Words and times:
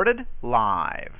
Recorded 0.00 0.26
live. 0.40 1.12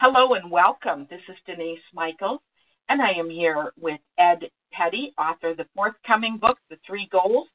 Hello 0.00 0.34
and 0.34 0.50
welcome. 0.50 1.06
This 1.08 1.20
is 1.28 1.36
Denise 1.46 1.78
Michaels, 1.94 2.40
and 2.88 3.00
I 3.00 3.12
am 3.12 3.30
here 3.30 3.72
with 3.80 4.00
Ed 4.18 4.50
Petty, 4.72 5.12
author 5.16 5.50
of 5.50 5.58
the 5.58 5.66
forthcoming 5.72 6.38
book, 6.38 6.58
The 6.70 6.76
Three 6.84 7.08
Goals. 7.12 7.46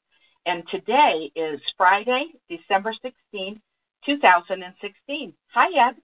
And 0.45 0.63
today 0.71 1.29
is 1.35 1.59
Friday, 1.75 2.27
December 2.49 2.93
16, 3.01 3.59
2016. 4.05 5.33
Hi, 5.53 5.89
Ed. 5.89 5.95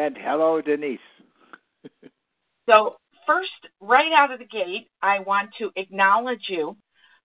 And 0.00 0.16
hello, 0.16 0.60
Denise. 0.60 1.00
so, 2.68 2.98
first, 3.26 3.50
right 3.80 4.12
out 4.12 4.30
of 4.30 4.38
the 4.38 4.44
gate, 4.44 4.90
I 5.02 5.18
want 5.18 5.50
to 5.58 5.72
acknowledge 5.74 6.44
you 6.48 6.76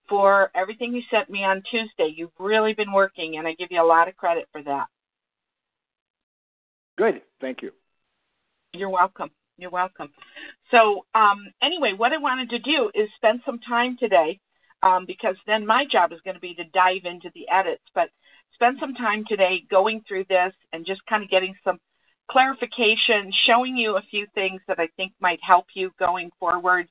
for 0.10 0.50
everything 0.56 0.96
you 0.96 1.04
sent 1.12 1.30
me 1.30 1.44
on 1.44 1.62
Tuesday. 1.70 2.12
You've 2.16 2.32
really 2.40 2.74
been 2.74 2.92
working, 2.92 3.38
and 3.38 3.48
I 3.48 3.54
give 3.54 3.68
you 3.70 3.80
a 3.80 3.86
lot 3.86 4.08
of 4.08 4.18
credit 4.18 4.48
for 4.52 4.64
that. 4.64 4.88
Good. 6.98 7.22
Thank 7.42 7.62
you. 7.62 7.72
You're 8.74 8.90
welcome. 8.90 9.32
You're 9.58 9.72
welcome. 9.72 10.10
So, 10.72 11.06
um, 11.14 11.48
anyway, 11.62 11.94
what 11.94 12.12
I 12.12 12.18
wanted 12.18 12.50
to 12.52 12.60
do 12.60 12.92
is 12.96 13.10
spend 13.16 13.42
some 13.46 13.60
time 13.60 13.98
today, 14.00 14.40
um, 14.82 15.06
because 15.06 15.36
then 15.46 15.66
my 15.66 15.86
job 15.86 16.12
is 16.12 16.20
going 16.26 16.36
to 16.36 16.42
be 16.42 16.56
to 16.56 16.64
dive 16.74 17.06
into 17.06 17.30
the 17.36 17.48
edits, 17.50 17.84
but 17.94 18.10
spend 18.54 18.78
some 18.80 18.96
time 18.96 19.24
today 19.28 19.64
going 19.70 20.02
through 20.08 20.26
this 20.30 20.54
and 20.72 20.86
just 20.86 21.06
kind 21.06 21.24
of 21.24 21.30
getting 21.30 21.56
some 21.64 21.80
clarification, 22.30 23.32
showing 23.46 23.78
you 23.78 23.98
a 23.98 24.02
few 24.10 24.26
things 24.34 24.62
that 24.68 24.80
I 24.80 24.88
think 24.98 25.14
might 25.20 25.40
help 25.44 25.66
you 25.76 25.92
going 26.00 26.32
forward 26.40 26.88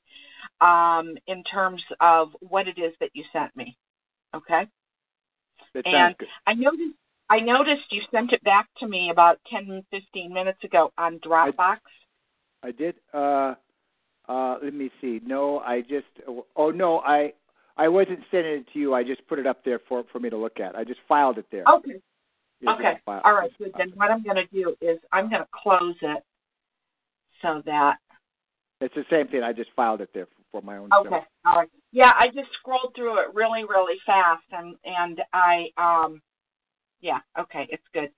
um, 0.61 1.15
in 1.27 1.43
terms 1.43 1.83
of 1.99 2.29
what 2.39 2.67
it 2.67 2.77
is 2.77 2.93
that 2.99 3.09
you 3.13 3.23
sent 3.33 3.55
me. 3.55 3.77
Okay? 4.35 4.67
That 5.73 5.85
and 5.87 6.17
good. 6.17 6.27
I 6.45 6.53
noticed 6.53 6.95
I 7.33 7.39
noticed 7.39 7.85
you 7.89 8.01
sent 8.11 8.31
it 8.31 8.43
back 8.43 8.67
to 8.77 8.87
me 8.87 9.09
about 9.09 9.39
10, 9.49 9.83
15 9.89 10.31
minutes 10.31 10.63
ago 10.63 10.93
on 10.99 11.17
Dropbox. 11.19 11.77
I, 12.61 12.67
I 12.67 12.71
did. 12.71 12.95
Uh, 13.11 13.55
uh, 14.29 14.57
let 14.63 14.73
me 14.75 14.91
see. 15.01 15.19
No, 15.25 15.57
I 15.59 15.81
just. 15.81 16.05
Oh 16.55 16.69
no, 16.69 16.99
I 16.99 17.33
I 17.75 17.87
wasn't 17.87 18.19
sending 18.29 18.59
it 18.59 18.65
to 18.73 18.79
you. 18.79 18.93
I 18.93 19.03
just 19.03 19.27
put 19.27 19.39
it 19.39 19.47
up 19.47 19.65
there 19.65 19.79
for 19.89 20.03
for 20.11 20.19
me 20.19 20.29
to 20.29 20.37
look 20.37 20.59
at. 20.59 20.75
I 20.75 20.83
just 20.83 20.99
filed 21.07 21.39
it 21.39 21.47
there. 21.51 21.63
Okay. 21.67 21.99
Okay. 22.67 22.99
All 23.07 23.33
right. 23.33 23.51
Good. 23.57 23.71
Then 23.77 23.91
what 23.95 24.11
I'm 24.11 24.23
going 24.23 24.37
to 24.37 24.45
do 24.53 24.75
is 24.79 24.99
I'm 25.11 25.27
going 25.29 25.41
to 25.41 25.47
close 25.51 25.95
it 26.01 26.23
so 27.41 27.63
that. 27.65 27.97
It's 28.79 28.93
the 28.93 29.05
same 29.09 29.27
thing. 29.27 29.41
I 29.41 29.53
just 29.53 29.71
filed 29.75 30.01
it 30.01 30.09
there 30.13 30.27
for, 30.27 30.61
for 30.61 30.65
my 30.65 30.77
own. 30.77 30.89
Okay. 30.99 31.09
Self. 31.09 31.23
All 31.47 31.55
right. 31.55 31.69
Yeah, 31.91 32.11
I 32.17 32.27
just 32.27 32.49
scrolled 32.59 32.93
through 32.95 33.19
it 33.21 33.33
really, 33.33 33.63
really 33.63 33.97
fast, 34.05 34.43
and 34.51 34.75
and 34.85 35.19
I 35.33 35.69
um, 35.77 36.21
yeah. 37.03 37.19
Okay, 37.37 37.67
it's 37.69 37.83
good. 37.93 38.09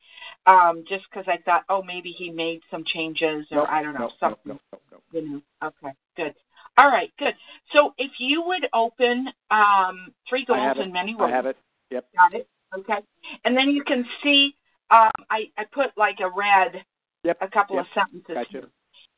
Um, 0.46 0.86
just 0.88 1.04
because 1.10 1.26
I 1.28 1.38
thought, 1.44 1.64
oh, 1.70 1.82
maybe 1.82 2.12
he 2.12 2.30
made 2.30 2.62
some 2.70 2.84
changes, 2.86 3.48
or 3.52 3.58
nope, 3.58 3.68
I 3.70 3.82
don't 3.82 3.94
know 3.94 4.00
nope, 4.02 4.12
something. 4.20 4.40
Nope, 4.46 4.62
nope, 4.72 4.82
nope, 4.92 5.04
You 5.12 5.30
know. 5.30 5.42
Okay. 5.64 5.94
Good. 6.16 6.36
All 6.78 6.88
right. 6.88 7.12
Good. 7.18 7.34
So 7.74 7.94
if 7.98 8.12
you 8.20 8.44
would 8.44 8.68
open 8.74 9.28
um, 9.50 10.14
three 10.30 10.46
goals 10.46 10.78
in 10.82 10.94
many 10.94 11.16
ways. 11.16 11.32
I 11.32 11.36
have 11.36 11.46
it. 11.48 11.58
Yep. 11.90 12.06
Got 12.16 12.34
it. 12.36 12.48
Okay. 12.78 13.00
And 13.44 13.58
then 13.58 13.70
you 13.70 13.84
can 13.84 14.06
see 14.24 14.56
um, 14.92 15.12
I, 15.30 15.50
I 15.58 15.64
put 15.72 15.92
like 15.98 16.20
a 16.20 16.30
red, 16.30 16.84
yep. 17.24 17.38
a 17.42 17.48
couple 17.48 17.76
yep. 17.78 17.86
of 17.86 17.92
sentences. 17.94 18.36
Gotcha. 18.54 18.68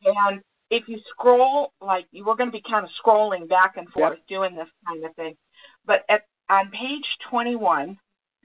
And 0.05 0.41
if 0.69 0.87
you 0.87 0.99
scroll, 1.09 1.73
like 1.81 2.05
you 2.11 2.23
were 2.23 2.35
going 2.35 2.49
to 2.49 2.57
be 2.57 2.63
kind 2.69 2.85
of 2.85 2.91
scrolling 3.03 3.49
back 3.49 3.75
and 3.75 3.89
forth 3.89 4.17
yep. 4.17 4.27
doing 4.29 4.55
this 4.55 4.69
kind 4.87 5.03
of 5.03 5.13
thing. 5.15 5.35
But 5.85 6.05
at 6.09 6.21
on 6.49 6.71
page 6.71 7.05
21, 7.29 7.89
I 7.89 7.95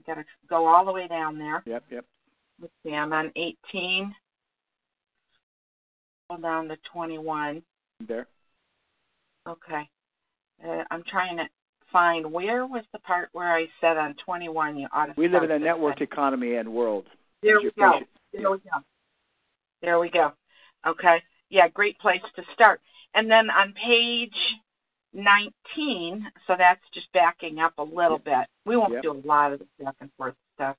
got 0.06 0.14
to 0.14 0.24
go 0.48 0.66
all 0.66 0.84
the 0.84 0.92
way 0.92 1.08
down 1.08 1.38
there. 1.38 1.62
Yep, 1.66 1.84
yep. 1.90 2.04
Let's 2.60 2.72
see, 2.84 2.94
I'm 2.94 3.12
on 3.12 3.32
18. 3.36 4.14
Go 6.30 6.36
down 6.36 6.68
to 6.68 6.76
21. 6.92 7.62
There. 8.06 8.26
Okay. 9.48 9.88
Uh, 10.64 10.84
I'm 10.90 11.02
trying 11.08 11.36
to 11.38 11.44
find 11.92 12.30
where 12.30 12.66
was 12.66 12.84
the 12.92 12.98
part 13.00 13.28
where 13.32 13.54
I 13.54 13.66
said 13.80 13.96
on 13.96 14.14
21 14.24 14.78
you 14.78 14.88
ought 14.92 15.06
to. 15.06 15.14
We 15.16 15.28
live 15.28 15.42
in 15.42 15.50
a 15.50 15.58
this 15.58 15.64
network 15.64 15.98
thing. 15.98 16.08
economy 16.10 16.54
and 16.54 16.72
world. 16.72 17.06
There 17.42 17.60
we 17.60 17.70
go. 17.76 17.92
Patient. 17.92 18.08
There 18.32 18.50
we 18.50 18.58
go. 18.58 18.78
There 19.82 19.98
we 19.98 20.10
go. 20.10 20.32
Okay. 20.86 21.22
Yeah, 21.50 21.68
great 21.68 21.98
place 21.98 22.22
to 22.36 22.42
start. 22.54 22.80
And 23.14 23.30
then 23.30 23.50
on 23.50 23.74
page 23.74 24.34
19, 25.14 26.30
so 26.46 26.54
that's 26.56 26.80
just 26.92 27.10
backing 27.12 27.58
up 27.58 27.72
a 27.78 27.82
little 27.82 28.18
bit. 28.18 28.46
We 28.64 28.76
won't 28.76 28.92
Yep. 28.94 29.02
do 29.02 29.10
a 29.12 29.20
lot 29.26 29.52
of 29.52 29.58
the 29.58 29.66
back 29.84 29.94
and 30.00 30.10
forth 30.16 30.34
stuff. 30.54 30.76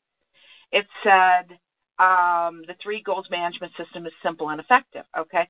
It 0.72 0.88
said 1.04 1.58
um, 2.00 2.64
the 2.68 2.76
three 2.82 3.02
goals 3.02 3.30
management 3.30 3.72
system 3.78 4.06
is 4.06 4.14
simple 4.24 4.50
and 4.50 4.60
effective. 4.60 5.06
Okay. 5.18 5.48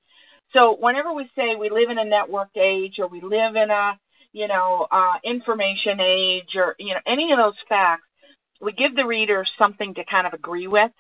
So 0.52 0.76
whenever 0.76 1.14
we 1.14 1.30
say 1.36 1.56
we 1.56 1.70
live 1.70 1.90
in 1.90 1.98
a 1.98 2.04
network 2.04 2.50
age 2.56 3.00
or 3.00 3.08
we 3.08 3.22
live 3.22 3.56
in 3.56 3.70
a 3.72 3.98
you 4.34 4.48
know 4.48 4.88
uh, 4.92 5.16
information 5.24 6.00
age 6.00 6.56
or 6.56 6.76
you 6.78 6.94
know 6.94 7.00
any 7.06 7.32
of 7.32 7.38
those 7.38 7.56
facts, 7.70 8.04
we 8.62 8.72
give 8.74 8.96
the 8.96 9.06
reader 9.06 9.46
something 9.58 9.94
to 9.96 10.04
kind 10.06 10.28
of 10.28 10.34
agree 10.34 10.68
with. 10.68 10.92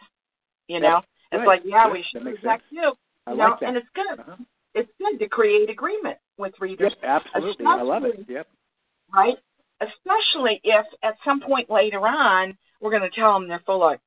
You 0.67 0.79
know, 0.79 1.01
it's 1.31 1.45
like 1.45 1.61
yeah, 1.65 1.85
Good. 1.85 1.93
we 1.93 1.99
That 1.99 2.05
should 2.11 2.25
respect 2.25 2.63
sense. 2.63 2.71
you. 2.71 2.93
I 3.27 3.31
You 3.31 3.37
like 3.37 3.49
know, 3.49 3.57
that. 3.59 3.67
and 3.67 3.77
it's 3.77 3.87
good. 3.93 4.19
Uh-huh. 4.19 4.35
It's 4.75 4.91
good 4.97 5.19
to 5.19 5.27
create 5.27 5.69
agreement 5.69 6.17
with 6.37 6.53
readers, 6.59 6.93
Yep, 7.01 7.25
absolutely. 7.25 7.65
I 7.65 7.81
love 7.81 8.03
it. 8.05 8.25
Yep. 8.27 8.47
right? 9.13 9.37
Especially 9.81 10.59
if 10.63 10.85
at 11.03 11.15
some 11.25 11.41
point 11.41 11.69
later 11.69 11.99
on 12.07 12.57
we're 12.79 12.89
going 12.91 13.09
to 13.09 13.09
tell 13.15 13.33
them 13.33 13.47
they're 13.47 13.61
full 13.65 13.83
of 13.87 13.99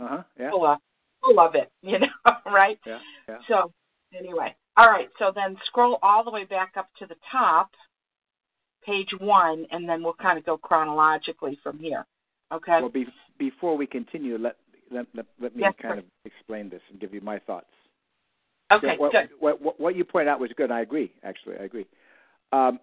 Uh 0.00 0.08
huh. 0.08 0.22
Yeah. 0.38 0.50
full 0.50 0.66
of 0.66 0.78
full 1.22 1.40
of 1.40 1.54
it, 1.54 1.70
you 1.82 1.98
know, 2.00 2.08
right? 2.46 2.78
Yeah. 2.86 2.98
Yeah. 3.28 3.38
So 3.48 3.72
anyway, 4.16 4.54
all 4.76 4.88
right. 4.90 5.08
So 5.18 5.32
then 5.34 5.56
scroll 5.66 5.98
all 6.02 6.22
the 6.24 6.30
way 6.30 6.44
back 6.44 6.72
up 6.76 6.88
to 6.98 7.06
the 7.06 7.16
top, 7.32 7.70
page 8.84 9.10
one, 9.18 9.66
and 9.70 9.88
then 9.88 10.02
we'll 10.02 10.14
kind 10.14 10.38
of 10.38 10.44
go 10.44 10.58
chronologically 10.58 11.58
from 11.62 11.78
here. 11.78 12.04
Okay. 12.52 12.80
Well, 12.80 12.90
be, 12.90 13.06
before 13.38 13.76
we 13.76 13.86
continue, 13.86 14.36
let 14.38 14.56
let, 14.90 15.06
let, 15.14 15.26
let 15.40 15.56
me 15.56 15.62
Yes, 15.62 15.74
kind 15.80 15.94
sir. 15.94 15.98
of 16.00 16.04
explain 16.24 16.68
this 16.68 16.82
and 16.90 17.00
give 17.00 17.12
you 17.14 17.20
my 17.20 17.38
thoughts. 17.40 17.66
Okay. 18.72 18.94
So 18.96 19.00
what, 19.00 19.12
good. 19.12 19.28
What, 19.40 19.62
what, 19.62 19.80
what 19.80 19.96
you 19.96 20.04
pointed 20.04 20.28
out 20.28 20.40
was 20.40 20.50
good. 20.56 20.70
I 20.70 20.80
agree. 20.80 21.12
Actually, 21.22 21.56
I 21.58 21.64
agree. 21.64 21.86
Um, 22.52 22.78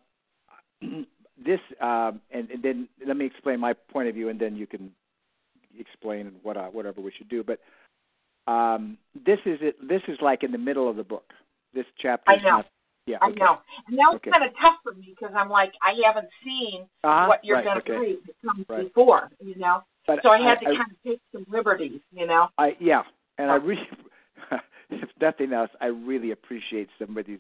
this 1.44 1.60
um, 1.82 2.22
and, 2.32 2.50
and 2.52 2.62
then 2.62 2.88
let 3.06 3.18
me 3.18 3.26
explain 3.26 3.60
my 3.60 3.74
point 3.74 4.08
of 4.08 4.16
view, 4.16 4.30
and 4.30 4.40
then 4.40 4.56
you 4.56 4.68
can 4.68 4.92
explain 5.78 6.32
what 6.44 6.58
uh, 6.58 6.68
whatever 6.68 7.02
we 7.02 7.12
should 7.18 7.30
do. 7.30 7.44
But 7.44 7.60
um, 8.52 8.98
this 9.26 9.40
is 9.46 9.60
it. 9.62 9.76
This 9.88 10.02
is 10.08 10.18
like 10.22 10.44
in 10.44 10.52
the 10.52 10.58
middle 10.58 10.90
of 10.90 10.96
the 10.96 11.04
book. 11.04 11.32
This 11.74 11.86
chapter. 12.00 12.32
I 12.32 12.36
is 12.36 12.44
know. 12.44 12.50
Not, 12.50 12.66
yeah. 13.06 13.18
I 13.22 13.30
okay. 13.30 13.40
know. 13.40 13.58
And 13.88 13.98
that 13.98 14.06
was 14.12 14.16
Okay. 14.16 14.32
kind 14.32 14.44
of 14.44 14.52
tough 14.62 14.76
for 14.84 14.94
me 14.94 15.16
because 15.20 15.36
I'm 15.36 15.50
like, 15.50 15.74
I 15.82 15.94
haven't 16.06 16.30
seen 16.44 16.88
Uh-huh. 17.04 17.26
what 17.28 17.44
you're 17.44 17.58
right, 17.58 17.66
going 17.66 17.82
to 17.82 17.92
okay. 17.92 18.00
read 18.00 18.20
comes 18.46 18.66
Right. 18.70 18.84
before, 18.86 19.30
you 19.40 19.56
know. 19.58 19.84
But 20.08 20.20
So 20.24 20.30
I 20.30 20.40
had 20.40 20.60
to 20.62 20.68
I, 20.70 20.76
kind 20.76 20.92
of 20.92 20.98
take 21.04 21.20
some 21.32 21.46
liberties, 21.50 22.00
you 22.12 22.28
know. 22.28 22.50
I 22.58 22.76
yeah, 22.80 23.04
and 23.38 23.52
I 23.52 23.56
really, 23.56 23.88
if 24.90 25.10
nothing 25.22 25.54
else, 25.54 25.70
I 25.82 25.88
really 25.88 26.32
appreciate 26.32 26.90
somebody's 27.00 27.40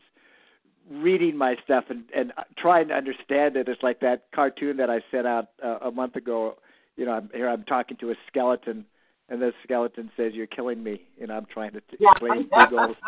reading 0.91 1.37
my 1.37 1.55
stuff 1.63 1.85
and 1.89 2.03
and 2.15 2.33
trying 2.57 2.89
to 2.89 2.93
understand 2.93 3.55
it. 3.55 3.67
It's 3.67 3.83
like 3.83 3.99
that 4.01 4.23
cartoon 4.33 4.77
that 4.77 4.89
I 4.89 5.01
sent 5.11 5.27
out 5.27 5.49
uh, 5.63 5.79
a 5.81 5.91
month 5.91 6.15
ago. 6.15 6.55
You 6.97 7.05
know, 7.05 7.13
I'm 7.13 7.29
here. 7.33 7.49
I'm 7.49 7.63
talking 7.63 7.97
to 7.97 8.11
a 8.11 8.15
skeleton, 8.27 8.85
and 9.29 9.41
the 9.41 9.53
skeleton 9.63 10.11
says, 10.17 10.33
"You're 10.33 10.47
killing 10.47 10.83
me." 10.83 11.01
You 11.17 11.27
know, 11.27 11.35
I'm 11.35 11.45
trying 11.45 11.71
to 11.73 11.81
t- 11.81 11.97
Yeah. 11.99 12.67
goals. 12.69 12.97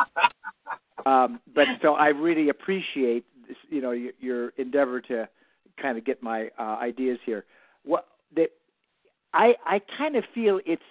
Um, 1.06 1.40
but 1.54 1.68
so 1.84 1.94
I 1.94 2.08
really 2.08 2.50
appreciate 2.50 3.26
this, 3.48 3.58
you 3.70 3.82
know 3.82 3.92
your, 3.92 4.14
your 4.20 4.50
endeavor 4.58 5.02
to 5.02 5.30
kind 5.80 5.98
of 5.98 6.06
get 6.06 6.24
my 6.24 6.50
uh, 6.58 6.78
ideas 6.82 7.20
here. 7.26 7.46
What 7.84 8.08
that 8.36 8.50
I 9.34 9.56
I 9.66 9.82
kind 9.98 10.16
of 10.16 10.24
feel 10.34 10.60
it's 10.66 10.82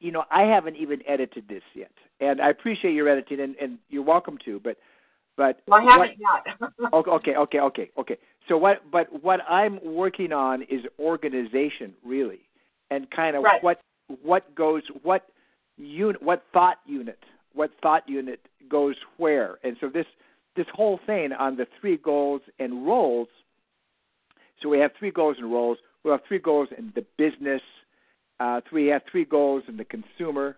you 0.00 0.12
know 0.12 0.24
I 0.30 0.42
haven't 0.42 0.76
even 0.76 1.00
edited 1.06 1.48
this 1.48 1.62
yet, 1.74 1.92
and 2.20 2.40
I 2.40 2.50
appreciate 2.50 2.92
your 2.92 3.08
editing, 3.08 3.40
and, 3.40 3.56
and 3.60 3.78
you're 3.88 4.02
welcome 4.02 4.38
to. 4.44 4.60
But 4.60 4.76
But 5.36 5.60
well, 5.66 5.80
I 5.80 5.84
haven't 5.84 6.18
what, 6.18 6.50
yet. 6.60 6.70
Oh, 6.92 7.04
okay, 7.16 7.34
okay, 7.36 7.58
okay, 7.60 7.90
okay. 7.98 8.18
So 8.48 8.56
what? 8.56 8.90
But 8.90 9.22
what 9.22 9.40
I'm 9.48 9.78
working 9.84 10.32
on 10.32 10.62
is 10.62 10.80
organization, 10.98 11.94
really, 12.04 12.40
and 12.90 13.10
kind 13.10 13.36
of 13.36 13.42
right. 13.42 13.62
what 13.62 13.80
what 14.22 14.54
goes 14.54 14.82
what 15.02 15.26
unit 15.76 16.22
what 16.22 16.42
thought 16.52 16.78
unit 16.86 17.18
what 17.54 17.70
thought 17.82 18.08
unit 18.08 18.40
goes 18.68 18.96
where, 19.16 19.58
and 19.64 19.76
so 19.80 19.88
this 19.88 20.06
this 20.56 20.66
whole 20.72 20.98
thing 21.06 21.32
on 21.32 21.56
the 21.56 21.66
three 21.80 21.96
goals 21.96 22.40
and 22.58 22.86
roles. 22.86 23.28
So 24.62 24.68
we 24.70 24.78
have 24.78 24.92
three 24.98 25.10
goals 25.10 25.36
and 25.38 25.52
roles. 25.52 25.78
We 26.02 26.10
have 26.10 26.20
three 26.26 26.38
goals 26.38 26.68
in 26.76 26.92
the 26.94 27.04
business. 27.18 27.60
Uh, 28.38 28.60
three 28.68 28.88
have 28.88 29.02
three 29.10 29.24
goals 29.24 29.62
in 29.68 29.76
the 29.76 29.84
consumer, 29.84 30.56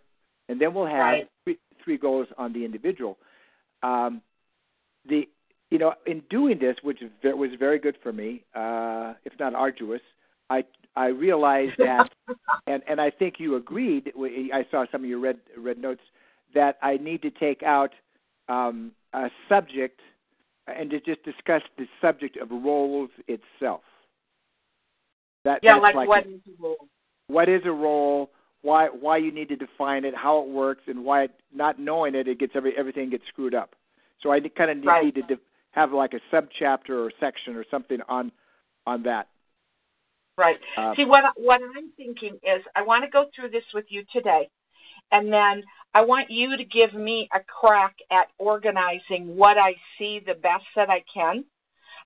and 0.48 0.60
then 0.60 0.74
we'll 0.74 0.86
have 0.86 0.98
right. 0.98 1.28
three, 1.44 1.58
three 1.84 1.96
goals 1.96 2.26
on 2.36 2.52
the 2.52 2.64
individual. 2.64 3.16
Um, 3.82 4.20
the 5.08 5.28
you 5.70 5.78
know 5.78 5.94
in 6.06 6.22
doing 6.28 6.58
this, 6.58 6.76
which 6.82 7.00
was 7.22 7.50
very 7.58 7.78
good 7.78 7.96
for 8.02 8.12
me, 8.12 8.42
uh, 8.54 9.14
if 9.24 9.32
not 9.38 9.54
arduous, 9.54 10.00
I 10.50 10.64
I 10.96 11.06
realized 11.06 11.74
that, 11.78 12.10
and 12.66 12.82
and 12.88 13.00
I 13.00 13.10
think 13.10 13.34
you 13.38 13.56
agreed. 13.56 14.12
I 14.52 14.66
saw 14.70 14.84
some 14.90 15.04
of 15.04 15.08
your 15.08 15.20
red 15.20 15.38
red 15.56 15.78
notes 15.78 16.02
that 16.54 16.78
I 16.82 16.96
need 16.96 17.22
to 17.22 17.30
take 17.30 17.62
out 17.62 17.92
um, 18.48 18.92
a 19.12 19.30
subject 19.48 20.00
and 20.66 20.90
to 20.90 21.00
just 21.00 21.22
discuss 21.24 21.62
the 21.76 21.86
subject 22.00 22.36
of 22.36 22.50
roles 22.50 23.10
itself. 23.26 23.82
That, 25.44 25.60
yeah, 25.62 25.76
like, 25.76 25.94
like 25.94 26.08
what 26.08 26.26
is 26.26 26.40
a 26.46 26.62
role? 26.62 26.88
What 27.28 27.48
is 27.48 27.62
a 27.64 27.70
role? 27.70 28.30
Why 28.62 28.88
why 28.88 29.18
you 29.18 29.30
need 29.30 29.48
to 29.50 29.56
define 29.56 30.04
it, 30.04 30.14
how 30.16 30.42
it 30.42 30.48
works, 30.48 30.82
and 30.88 31.04
why 31.04 31.24
it, 31.24 31.30
not 31.54 31.78
knowing 31.78 32.14
it, 32.14 32.26
it 32.26 32.40
gets 32.40 32.52
every 32.56 32.76
everything 32.76 33.10
gets 33.10 33.24
screwed 33.28 33.54
up. 33.54 33.74
So 34.22 34.32
I 34.32 34.40
kind 34.40 34.70
of 34.70 34.78
need, 34.78 34.86
right. 34.86 35.04
need 35.04 35.14
to 35.14 35.22
de- 35.22 35.40
have 35.70 35.92
like 35.92 36.12
a 36.14 36.34
subchapter 36.34 36.90
or 36.90 37.12
section 37.20 37.54
or 37.54 37.64
something 37.70 37.98
on 38.08 38.32
on 38.86 39.04
that. 39.04 39.28
Right. 40.36 40.56
Uh, 40.76 40.94
See 40.96 41.04
what 41.04 41.24
what 41.36 41.60
I'm 41.76 41.90
thinking 41.96 42.34
is 42.42 42.62
I 42.74 42.82
want 42.82 43.04
to 43.04 43.10
go 43.10 43.26
through 43.34 43.50
this 43.50 43.64
with 43.74 43.86
you 43.88 44.04
today, 44.12 44.48
and 45.12 45.32
then 45.32 45.62
I 45.94 46.02
want 46.02 46.30
you 46.30 46.56
to 46.56 46.64
give 46.64 46.94
me 46.94 47.28
a 47.34 47.40
crack 47.40 47.96
at 48.10 48.28
organizing 48.38 49.36
what 49.36 49.56
I 49.58 49.74
see 49.98 50.20
the 50.24 50.34
best 50.34 50.64
that 50.76 50.90
I 50.90 51.02
can. 51.12 51.44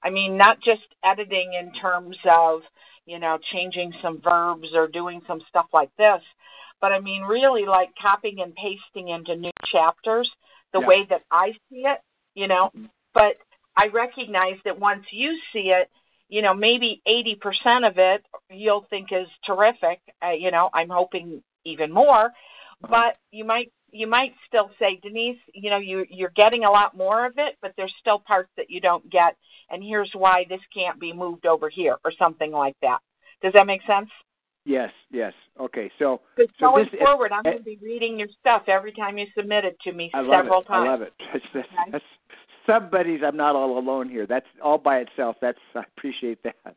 I 0.02 0.10
mean, 0.10 0.36
not 0.36 0.60
just 0.62 0.82
editing 1.04 1.54
in 1.54 1.72
terms 1.74 2.16
of 2.28 2.62
you 3.06 3.19
know 3.19 3.38
changing 3.52 3.93
some 4.02 4.20
verbs 4.22 4.69
or 4.75 4.88
doing 4.88 5.20
some 5.26 5.40
stuff 5.49 5.66
like 5.72 5.90
this, 5.99 6.20
but 6.81 6.93
I 6.93 7.00
mean 7.00 7.22
really 7.22 7.64
like 7.64 7.90
copying 8.00 8.40
and 8.40 8.54
pasting 8.54 9.08
into 9.08 9.37
new 9.37 9.52
chapters 9.70 10.31
the 10.72 10.81
yeah. 10.81 10.87
way 10.87 11.06
that 11.10 11.22
I 11.31 11.52
see 11.70 11.84
it. 11.84 12.00
You 12.34 12.49
know, 12.49 12.70
mm-hmm. 12.76 12.87
but 13.14 13.34
I 13.76 13.88
recognize 13.88 14.56
that 14.64 14.78
once 14.78 15.04
you 15.10 15.38
see 15.52 15.70
it, 15.70 15.90
you 16.28 16.40
know, 16.40 16.54
maybe 16.54 17.02
80% 17.06 17.87
of 17.87 17.99
it 17.99 18.25
you'll 18.50 18.87
think 18.90 19.08
is 19.12 19.28
terrific. 19.44 20.00
Uh, 20.25 20.31
you 20.31 20.50
know, 20.50 20.70
I'm 20.72 20.88
hoping 20.88 21.43
even 21.64 21.93
more, 21.93 22.26
uh-huh. 22.26 22.88
but 22.88 23.16
you 23.31 23.44
might 23.44 23.72
you 23.92 24.06
might 24.06 24.32
still 24.48 24.70
say, 24.78 24.98
Denise, 25.02 25.38
you 25.54 25.70
know, 25.70 25.76
you 25.76 26.04
you're 26.08 26.32
getting 26.34 26.64
a 26.64 26.70
lot 26.70 26.96
more 26.96 27.26
of 27.26 27.34
it, 27.36 27.56
but 27.60 27.72
there's 27.76 27.94
still 28.00 28.18
parts 28.18 28.50
that 28.56 28.70
you 28.70 28.80
don't 28.80 29.08
get, 29.10 29.36
and 29.70 29.82
here's 29.82 30.10
why 30.14 30.44
this 30.48 30.60
can't 30.74 30.98
be 30.98 31.12
moved 31.12 31.46
over 31.46 31.68
here 31.68 31.96
or 32.04 32.12
something 32.18 32.50
like 32.50 32.76
that. 32.82 32.98
Does 33.42 33.52
that 33.54 33.66
make 33.66 33.82
sense? 33.86 34.08
Yes, 34.64 34.90
yes. 35.10 35.32
Okay, 35.60 35.90
so 35.98 36.20
so 36.38 36.46
going 36.60 36.88
this, 36.90 37.00
forward, 37.00 37.32
I'm 37.32 37.42
going 37.42 37.58
to 37.58 37.62
be 37.62 37.78
reading 37.82 38.18
your 38.18 38.28
stuff 38.40 38.62
every 38.68 38.92
time 38.92 39.18
you 39.18 39.26
submit 39.36 39.64
it 39.64 39.76
to 39.80 39.92
me 39.92 40.10
I 40.14 40.24
several 40.24 40.60
it. 40.60 40.66
times. 40.66 40.88
I 40.88 40.92
love 40.92 41.02
it. 41.02 41.12
That's, 41.32 41.44
that's, 41.54 41.68
okay. 41.68 41.90
that's 41.92 42.04
somebody's. 42.66 43.20
I'm 43.26 43.36
not 43.36 43.56
all 43.56 43.78
alone 43.78 44.08
here. 44.08 44.26
That's 44.26 44.46
all 44.62 44.78
by 44.78 44.98
itself. 44.98 45.36
That's 45.40 45.58
I 45.74 45.82
appreciate 45.96 46.42
that. 46.44 46.76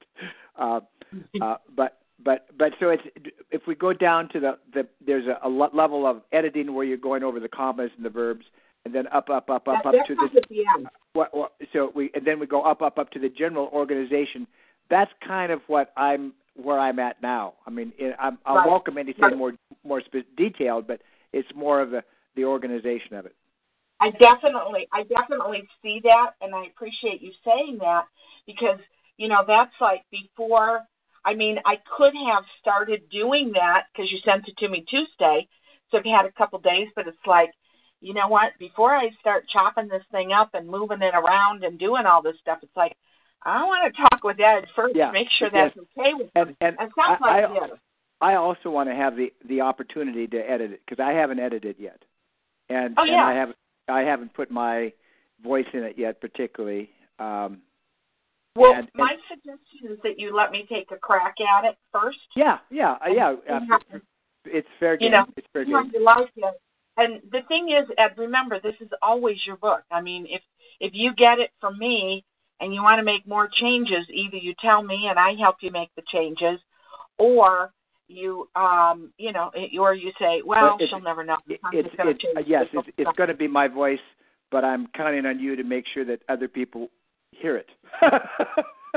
Uh, 0.57 0.79
uh, 1.41 1.57
but 1.75 2.00
but 2.23 2.47
but 2.57 2.73
so 2.79 2.89
it's 2.89 3.03
if 3.51 3.62
we 3.67 3.75
go 3.75 3.94
down 3.94 4.29
to 4.29 4.39
the 4.39 4.57
the 4.73 4.88
there's 5.06 5.27
a, 5.27 5.39
a 5.47 5.50
level 5.50 6.07
of 6.07 6.21
editing 6.31 6.73
where 6.73 6.85
you're 6.85 6.97
going 6.97 7.23
over 7.23 7.39
the 7.39 7.50
commas 7.50 7.91
and 7.97 8.06
the 8.06 8.09
verbs, 8.09 8.45
and 8.85 8.94
then 8.94 9.07
up 9.07 9.29
up 9.29 9.50
up 9.50 9.67
up 9.67 9.83
that, 9.83 9.95
up 9.95 10.06
to 10.07 10.15
the 10.15 10.41
the 10.50 10.63
end. 10.77 10.88
What, 11.13 11.35
what, 11.35 11.53
so 11.73 11.91
we 11.95 12.12
and 12.13 12.25
then 12.25 12.39
we 12.39 12.47
go 12.47 12.62
up 12.62 12.81
up 12.81 12.97
up 12.97 13.12
to 13.12 13.19
the 13.19 13.29
general 13.29 13.69
organization. 13.73 14.47
That's 14.89 15.12
kind 15.25 15.51
of 15.51 15.62
what 15.67 15.91
I'm 15.97 16.33
where 16.56 16.79
I'm 16.79 17.00
at 17.00 17.21
now. 17.21 17.56
I 17.67 17.69
mean, 17.69 17.91
I'm, 18.19 18.38
I'll 18.45 18.57
right. 18.57 18.68
welcome 18.68 18.97
anything 18.97 19.23
right. 19.23 19.38
more 19.38 19.53
more 19.83 20.01
spe- 20.01 20.35
detailed, 20.38 20.88
but 20.88 21.01
it's 21.33 21.50
more 21.56 21.81
of 21.81 21.91
the 21.91 22.03
the 22.35 22.45
organization 22.45 23.15
of 23.15 23.25
it. 23.25 23.35
I 24.00 24.11
definitely, 24.11 24.88
I 24.91 25.03
definitely 25.03 25.63
see 25.81 26.01
that, 26.03 26.31
and 26.41 26.53
I 26.53 26.65
appreciate 26.65 27.21
you 27.21 27.31
saying 27.45 27.77
that 27.79 28.06
because 28.45 28.79
you 29.18 29.27
know 29.27 29.44
that's 29.45 29.73
like 29.81 30.03
before. 30.11 30.81
I 31.25 31.33
mean, 31.33 31.57
I 31.66 31.77
could 31.98 32.13
have 32.27 32.44
started 32.62 33.10
doing 33.10 33.51
that 33.54 33.86
because 33.92 34.12
you 34.12 34.19
sent 34.24 34.48
it 34.48 34.56
to 34.57 34.69
me 34.69 34.86
Tuesday, 34.88 35.48
so 35.89 35.98
I've 35.98 36.06
had 36.06 36.25
a 36.25 36.31
couple 36.31 36.60
days. 36.60 36.88
But 36.95 37.07
it's 37.07 37.18
like, 37.25 37.50
you 38.00 38.13
know 38.13 38.27
what? 38.27 38.51
Before 38.60 38.95
I 38.95 39.10
start 39.19 39.50
chopping 39.50 39.88
this 39.88 40.04
thing 40.12 40.31
up 40.31 40.51
and 40.54 40.69
moving 40.69 41.01
it 41.01 41.16
around 41.16 41.63
and 41.63 41.80
doing 41.80 42.06
all 42.06 42.22
this 42.22 42.36
stuff, 42.42 42.60
it's 42.62 42.77
like 42.77 42.95
I 43.44 43.63
want 43.63 43.94
to 43.94 44.01
talk 44.01 44.24
with 44.24 44.39
Ed 44.39 44.66
first, 44.75 44.95
yeah. 44.95 45.12
make 45.12 45.27
sure 45.38 45.50
yes. 45.51 45.72
that's 45.75 45.88
okay 45.98 46.13
with 46.13 46.30
and, 46.36 46.50
him. 46.50 46.56
And, 46.62 46.74
it 46.75 46.92
sounds 46.95 47.19
I, 47.24 47.28
like 47.28 47.50
I, 47.50 47.54
yes. 47.54 47.69
I 48.21 48.36
also 48.36 48.69
want 48.69 48.89
to 48.89 48.95
have 48.95 49.16
the 49.16 49.33
the 49.50 49.62
opportunity 49.62 50.28
to 50.28 50.38
edit 50.38 50.71
it 50.71 50.81
because 50.88 51.04
I 51.04 51.12
haven't 51.13 51.39
edited 51.39 51.78
yet, 51.80 52.04
and 52.69 52.95
oh, 52.98 53.04
and. 53.04 53.16
I 53.16 53.33
haven't 53.33 53.57
I 53.88 54.01
haven't 54.01 54.33
put 54.33 54.51
my 54.51 54.94
voice 55.44 55.66
in 55.74 55.83
it 55.83 55.98
yet, 55.98 56.21
particularly. 56.21 56.89
Um, 57.19 57.62
well, 58.56 58.74
and, 58.74 58.90
my 58.96 59.12
and, 59.12 59.22
suggestion 59.30 59.92
is 59.92 60.00
that 60.04 60.19
you 60.19 60.36
let 60.36 60.52
me 60.52 60.66
take 60.69 60.92
a 60.92 60.98
crack 60.98 61.36
at 61.42 61.66
it 61.66 61.78
first. 61.92 62.18
Yeah, 62.36 62.60
yeah, 62.69 62.96
yeah. 63.12 63.36
It's 64.46 64.68
fair 64.80 64.98
game. 64.98 65.07
You 65.07 65.12
know, 65.12 65.25
it's 65.36 65.48
fair 65.52 65.66
game. 65.66 65.92
You 65.94 66.04
like 66.04 66.30
it. 66.36 66.56
And 66.98 67.22
the 67.31 67.42
thing 67.48 67.69
is, 67.69 67.90
Ed, 67.98 68.13
remember, 68.18 68.60
this 68.62 68.75
is 68.80 68.90
always 69.02 69.38
your 69.46 69.57
book. 69.57 69.81
I 69.92 70.02
mean, 70.02 70.25
if 70.30 70.42
if 70.80 70.92
you 70.94 71.13
get 71.13 71.40
it 71.40 71.52
from 71.60 71.78
me 71.78 72.24
and 72.62 72.74
you 72.74 72.81
want 72.81 73.00
to 73.00 73.04
make 73.04 73.28
more 73.28 73.50
changes, 73.52 74.06
either 74.10 74.38
you 74.38 74.54
tell 74.62 74.81
me 74.81 75.07
and 75.10 75.19
I 75.19 75.34
help 75.34 75.57
you 75.60 75.72
make 75.72 75.90
the 75.96 76.04
changes, 76.07 76.60
or 77.18 77.72
you 78.07 78.48
um 78.56 79.12
you 79.18 79.31
know 79.31 79.52
or 79.80 79.96
you 79.96 80.12
say 80.19 80.42
well 80.46 80.78
she'll 80.90 81.02
never 81.02 81.24
know 81.24 81.38
it, 81.48 81.60
I'm 81.63 81.74
it's, 81.74 81.90
it's, 81.98 82.48
yes 82.48 82.68
it's, 82.72 82.88
it's 83.00 83.18
going 83.18 83.30
to 83.30 83.36
be 83.36 83.48
my 83.48 83.68
voice 83.68 83.98
but 84.52 84.63
i'm 84.63 84.86
counting 84.96 85.25
on 85.25 85.40
you 85.40 85.56
to 85.56 85.63
make 85.63 85.86
sure 85.92 86.06
that 86.06 86.19
other 86.30 86.48
people 86.48 86.90
hear 87.39 87.57
it. 87.57 87.69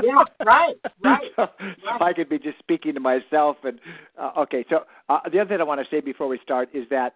Yeah 0.03 0.23
right 0.45 0.75
right, 1.03 1.21
so, 1.35 1.41
right. 1.59 1.75
so 1.99 2.05
i 2.05 2.13
could 2.13 2.29
be 2.29 2.39
just 2.39 2.57
speaking 2.59 2.93
to 2.93 2.99
myself 2.99 3.57
and 3.63 3.79
uh, 4.17 4.31
okay 4.37 4.65
so 4.69 4.85
uh, 5.09 5.19
the 5.31 5.39
other 5.39 5.49
thing 5.49 5.59
i 5.59 5.63
want 5.63 5.81
to 5.81 5.95
say 5.95 5.99
before 5.99 6.27
we 6.27 6.39
start 6.43 6.69
is 6.73 6.85
that 6.89 7.15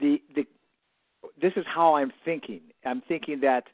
the 0.00 0.20
the 0.34 0.44
this 1.40 1.52
is 1.56 1.64
how 1.72 1.94
i'm 1.94 2.12
thinking. 2.24 2.60
I'm 2.84 3.02
thinking 3.06 3.40
that 3.40 3.64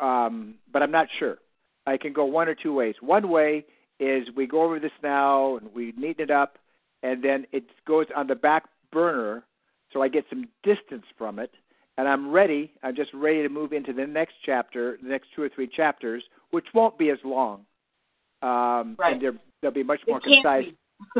um 0.00 0.56
but 0.72 0.82
i'm 0.82 0.90
not 0.90 1.08
sure. 1.18 1.38
I 1.86 1.96
can 1.96 2.12
go 2.12 2.24
one 2.24 2.48
or 2.48 2.54
two 2.54 2.72
ways. 2.72 2.94
One 3.00 3.28
way 3.28 3.64
is 4.00 4.26
we 4.34 4.46
go 4.46 4.62
over 4.62 4.80
this 4.80 4.92
now 5.02 5.56
and 5.58 5.72
we 5.74 5.92
neaten 5.92 6.20
it 6.20 6.30
up 6.30 6.58
and 7.02 7.22
then 7.22 7.46
it 7.52 7.64
goes 7.86 8.06
on 8.16 8.26
the 8.26 8.34
back 8.34 8.64
burner 8.90 9.44
so 9.92 10.02
I 10.02 10.08
get 10.08 10.24
some 10.28 10.46
distance 10.62 11.04
from 11.16 11.38
it 11.38 11.52
and 11.96 12.08
I'm 12.08 12.30
ready. 12.30 12.72
I'm 12.82 12.96
just 12.96 13.12
ready 13.14 13.42
to 13.42 13.48
move 13.48 13.72
into 13.72 13.92
the 13.92 14.06
next 14.06 14.34
chapter, 14.44 14.98
the 15.02 15.08
next 15.08 15.28
two 15.34 15.42
or 15.42 15.48
three 15.48 15.68
chapters, 15.68 16.22
which 16.50 16.66
won't 16.74 16.98
be 16.98 17.10
as 17.10 17.18
long. 17.24 17.64
Um, 18.42 18.96
right. 18.98 19.20
And 19.20 19.38
they'll 19.62 19.70
be 19.70 19.82
much 19.82 20.00
more 20.06 20.20
concise. 20.20 20.66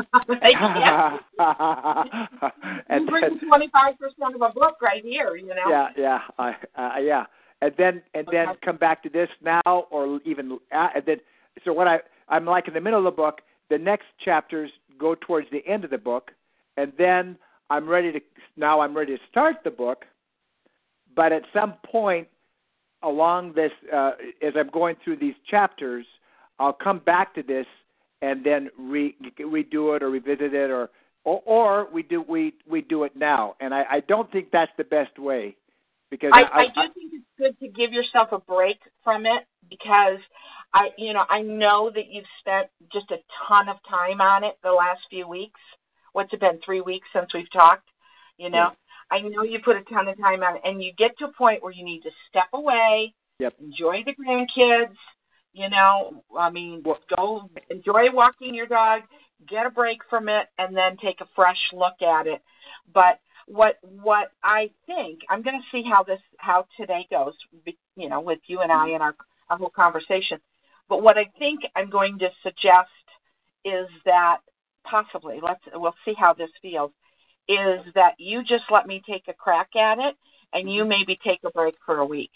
And 2.87 3.05
you 3.05 3.09
bring 3.09 3.39
twenty 3.47 3.69
five 3.73 3.99
percent 3.99 4.35
of 4.35 4.41
a 4.41 4.49
book 4.49 4.77
right 4.81 5.03
here, 5.03 5.35
you 5.35 5.47
know. 5.47 5.69
Yeah, 5.69 5.87
yeah, 5.97 6.19
uh, 6.39 6.51
uh, 6.75 6.91
yeah, 7.01 7.25
and 7.61 7.73
then 7.77 8.01
and 8.13 8.27
okay. 8.27 8.45
then 8.45 8.55
come 8.63 8.77
back 8.77 9.03
to 9.03 9.09
this 9.09 9.29
now, 9.41 9.61
or 9.65 10.19
even 10.25 10.57
uh, 10.73 10.87
and 10.95 11.03
then. 11.05 11.17
So 11.63 11.73
what 11.73 11.87
I 11.87 11.99
I'm 12.29 12.45
like 12.45 12.67
in 12.67 12.73
the 12.73 12.81
middle 12.81 12.99
of 12.99 13.05
the 13.05 13.11
book. 13.11 13.41
The 13.69 13.77
next 13.77 14.05
chapters 14.23 14.71
go 14.99 15.15
towards 15.15 15.47
the 15.51 15.65
end 15.67 15.83
of 15.83 15.89
the 15.89 15.97
book, 15.97 16.31
and 16.77 16.93
then 16.97 17.37
I'm 17.69 17.87
ready 17.87 18.11
to 18.11 18.19
now 18.55 18.79
I'm 18.79 18.95
ready 18.95 19.17
to 19.17 19.23
start 19.29 19.57
the 19.63 19.71
book. 19.71 20.05
But 21.15 21.31
at 21.31 21.43
some 21.53 21.75
point 21.85 22.27
along 23.03 23.53
this, 23.53 23.71
uh, 23.93 24.11
as 24.41 24.53
I'm 24.55 24.69
going 24.69 24.95
through 25.03 25.17
these 25.17 25.35
chapters, 25.49 26.05
I'll 26.59 26.73
come 26.73 26.99
back 26.99 27.35
to 27.35 27.43
this 27.43 27.67
and 28.21 28.43
then 28.43 28.69
re- 28.77 29.15
redo 29.39 29.95
it 29.95 30.03
or 30.03 30.09
revisit 30.09 30.53
it, 30.53 30.71
or, 30.71 30.89
or 31.23 31.41
or 31.45 31.87
we 31.91 32.03
do 32.03 32.21
we 32.21 32.53
we 32.67 32.81
do 32.81 33.03
it 33.03 33.15
now. 33.15 33.55
And 33.59 33.73
I, 33.73 33.85
I 33.89 33.99
don't 34.01 34.31
think 34.31 34.51
that's 34.51 34.71
the 34.77 34.83
best 34.83 35.19
way 35.19 35.55
because 36.09 36.31
I, 36.33 36.43
I, 36.43 36.61
I 36.61 36.65
do 36.87 36.93
think 36.93 37.13
it's 37.13 37.25
good 37.37 37.59
to 37.59 37.67
give 37.67 37.91
yourself 37.91 38.29
a 38.31 38.39
break 38.39 38.77
from 39.03 39.25
it 39.25 39.45
because 39.69 40.19
I, 40.73 40.89
you 40.97 41.13
know, 41.13 41.25
I 41.29 41.41
know 41.41 41.91
that 41.93 42.11
you've 42.11 42.25
spent 42.39 42.67
just 42.91 43.11
a 43.11 43.17
ton 43.47 43.69
of 43.69 43.77
time 43.89 44.21
on 44.21 44.43
it 44.43 44.57
the 44.63 44.71
last 44.71 45.01
few 45.09 45.27
weeks. 45.27 45.59
What's 46.13 46.33
it 46.33 46.39
been? 46.39 46.59
Three 46.65 46.81
weeks 46.81 47.07
since 47.13 47.33
we've 47.33 47.51
talked. 47.51 47.87
You 48.37 48.49
know, 48.49 48.57
yeah. 48.57 48.71
I 49.11 49.19
know 49.21 49.43
you 49.43 49.59
put 49.63 49.75
a 49.75 49.83
ton 49.83 50.07
of 50.07 50.17
time 50.17 50.43
on 50.43 50.55
it, 50.55 50.61
and 50.65 50.81
you 50.81 50.91
get 50.97 51.17
to 51.19 51.25
a 51.25 51.31
point 51.31 51.61
where 51.63 51.71
you 51.71 51.85
need 51.85 52.01
to 52.01 52.11
step 52.29 52.47
away, 52.53 53.13
Yep. 53.39 53.53
Enjoy 53.59 54.03
the 54.05 54.13
grandkids. 54.13 54.95
You 55.53 55.69
know, 55.69 56.23
I 56.37 56.49
mean, 56.49 56.83
go 57.15 57.49
enjoy 57.69 58.11
walking 58.11 58.53
your 58.53 58.67
dog, 58.67 59.03
get 59.47 59.65
a 59.65 59.69
break 59.69 59.99
from 60.09 60.27
it, 60.27 60.47
and 60.57 60.75
then 60.75 60.97
take 60.97 61.21
a 61.21 61.27
fresh 61.35 61.57
look 61.71 62.01
at 62.01 62.27
it. 62.27 62.41
But 62.93 63.19
what 63.47 63.77
what 63.81 64.31
I 64.43 64.69
think 64.85 65.19
I'm 65.29 65.41
going 65.43 65.59
to 65.59 65.65
see 65.71 65.83
how 65.89 66.03
this 66.03 66.19
how 66.37 66.65
today 66.77 67.07
goes. 67.09 67.33
You 67.95 68.09
know, 68.09 68.19
with 68.19 68.39
you 68.47 68.61
and 68.61 68.71
I 68.71 68.89
and 68.89 69.01
our 69.01 69.15
our 69.49 69.57
whole 69.57 69.71
conversation. 69.73 70.39
But 70.89 71.01
what 71.01 71.17
I 71.17 71.25
think 71.39 71.61
I'm 71.75 71.89
going 71.89 72.19
to 72.19 72.29
suggest 72.43 72.89
is 73.63 73.87
that 74.05 74.39
possibly 74.83 75.39
let's 75.41 75.61
we'll 75.73 75.95
see 76.03 76.13
how 76.17 76.33
this 76.33 76.51
feels. 76.61 76.91
Is 77.47 77.81
that 77.93 78.13
you 78.17 78.43
just 78.43 78.63
let 78.71 78.87
me 78.87 79.01
take 79.07 79.27
a 79.27 79.33
crack 79.33 79.75
at 79.75 79.99
it, 79.99 80.15
and 80.53 80.71
you 80.71 80.83
maybe 80.85 81.17
take 81.23 81.39
a 81.45 81.51
break 81.51 81.75
for 81.85 81.99
a 81.99 82.05
week 82.05 82.31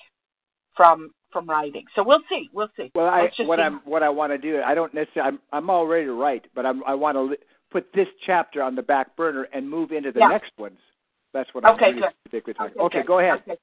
from 0.76 1.12
from 1.32 1.48
writing. 1.48 1.86
So 1.96 2.04
we'll 2.04 2.22
see. 2.30 2.50
We'll 2.54 2.70
see. 2.78 2.92
Well, 2.96 3.08
I 3.08 3.30
what 3.46 3.58
see. 3.60 3.64
I'm 3.64 3.82
what 3.86 4.04
I 4.04 4.10
want 4.10 4.32
to 4.34 4.38
do. 4.38 4.62
I 4.62 4.76
don't 4.76 4.94
necessarily. 4.94 5.34
I'm 5.34 5.40
I'm 5.52 5.70
all 5.70 5.88
ready 5.88 6.06
to 6.06 6.14
write, 6.14 6.46
but 6.54 6.66
I'm, 6.66 6.84
I 6.86 6.94
want 6.96 7.16
to 7.16 7.22
li- 7.22 7.38
put 7.72 7.92
this 7.94 8.08
chapter 8.26 8.62
on 8.62 8.76
the 8.76 8.82
back 8.82 9.16
burner 9.16 9.48
and 9.54 9.70
move 9.70 9.92
into 9.92 10.12
the 10.12 10.20
Yeah. 10.20 10.28
next 10.28 10.52
ones. 10.58 10.80
That's 11.34 11.52
what 11.54 11.66
I'm 11.66 11.76
Okay, 11.76 11.92
really 11.94 12.08
particularly 12.24 12.54
talking. 12.56 12.82
Okay, 12.82 13.00
good. 13.00 13.08
go 13.08 13.20
ahead. 13.20 13.42
Okay. 13.48 13.58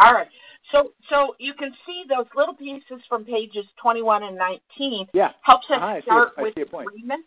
All 0.00 0.14
right. 0.14 0.28
So 0.70 0.92
so 1.08 1.34
you 1.38 1.54
can 1.54 1.72
see 1.86 2.04
those 2.08 2.26
little 2.36 2.54
pieces 2.54 3.00
from 3.08 3.24
pages 3.24 3.66
21 3.80 4.22
and 4.24 4.36
19 4.36 5.06
Yeah. 5.12 5.32
helps 5.42 5.66
us 5.70 5.76
Uh-huh, 5.76 5.86
I 5.86 6.00
start 6.02 6.32
I 6.36 6.42
with 6.42 6.54
see 6.54 6.62
a 6.62 6.66
point. 6.66 6.88
agreement. 6.88 7.24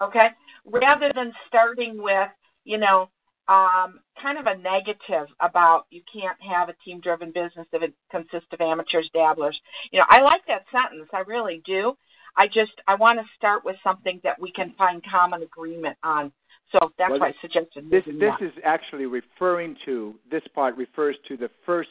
Okay, 0.00 0.28
rather 0.64 1.12
than 1.12 1.32
starting 1.48 2.00
with 2.00 2.28
you 2.68 2.78
know 2.78 3.08
um, 3.48 4.00
kind 4.22 4.38
of 4.38 4.44
a 4.46 4.58
negative 4.58 5.26
about 5.40 5.86
you 5.90 6.02
can't 6.12 6.36
have 6.42 6.68
a 6.68 6.74
team-driven 6.84 7.28
business 7.28 7.66
if 7.72 7.82
it 7.82 7.94
consists 8.10 8.48
of 8.52 8.60
amateurs, 8.60 9.08
dabblers. 9.14 9.58
You 9.90 10.00
know, 10.00 10.04
I 10.10 10.20
like 10.20 10.42
that 10.48 10.64
sentence. 10.70 11.08
I 11.14 11.20
really 11.20 11.62
do. 11.64 11.94
I 12.36 12.46
just 12.46 12.72
I 12.86 12.94
want 12.94 13.18
to 13.18 13.24
start 13.38 13.64
with 13.64 13.76
something 13.82 14.20
that 14.22 14.38
we 14.38 14.52
can 14.52 14.74
find 14.76 15.02
common 15.10 15.42
agreement 15.42 15.96
on. 16.02 16.30
So 16.72 16.92
that's 16.98 17.10
Well, 17.10 17.20
why 17.20 17.28
I 17.28 17.34
suggested 17.40 17.90
This 17.90 18.04
this 18.04 18.14
that. 18.20 18.42
is 18.42 18.52
actually 18.64 19.06
referring 19.06 19.74
to 19.86 20.14
this 20.30 20.42
part 20.54 20.76
refers 20.76 21.16
to 21.28 21.38
the 21.38 21.50
first 21.64 21.88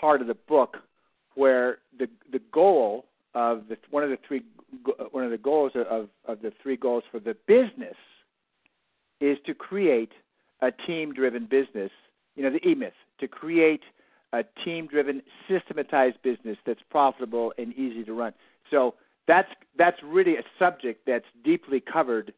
part 0.00 0.22
of 0.22 0.26
the 0.28 0.38
book 0.48 0.78
where 1.34 1.78
the 1.98 2.08
the 2.32 2.40
goal 2.52 3.04
of 3.34 3.64
the 3.68 3.76
one 3.90 4.02
of 4.02 4.08
the 4.08 4.18
three 4.26 4.42
one 5.10 5.24
of 5.24 5.30
the 5.30 5.36
goals 5.38 5.72
of 5.74 6.08
of 6.24 6.40
the 6.40 6.52
three 6.62 6.78
goals 6.78 7.04
for 7.12 7.20
the 7.20 7.36
business 7.46 7.96
is 9.20 9.38
to 9.46 9.54
create 9.54 10.12
a 10.60 10.70
team 10.70 11.12
driven 11.12 11.46
business. 11.46 11.90
You 12.34 12.42
know 12.42 12.50
the 12.50 12.66
E 12.66 12.74
Myth 12.74 12.92
to 13.20 13.28
create 13.28 13.82
a 14.32 14.44
team 14.64 14.86
driven 14.86 15.22
systematized 15.48 16.20
business 16.22 16.58
that's 16.66 16.80
profitable 16.90 17.52
and 17.58 17.72
easy 17.74 18.04
to 18.04 18.12
run. 18.12 18.32
So 18.70 18.94
that's 19.26 19.48
that's 19.78 19.96
really 20.02 20.36
a 20.36 20.42
subject 20.58 21.06
that's 21.06 21.26
deeply 21.44 21.80
covered 21.80 22.32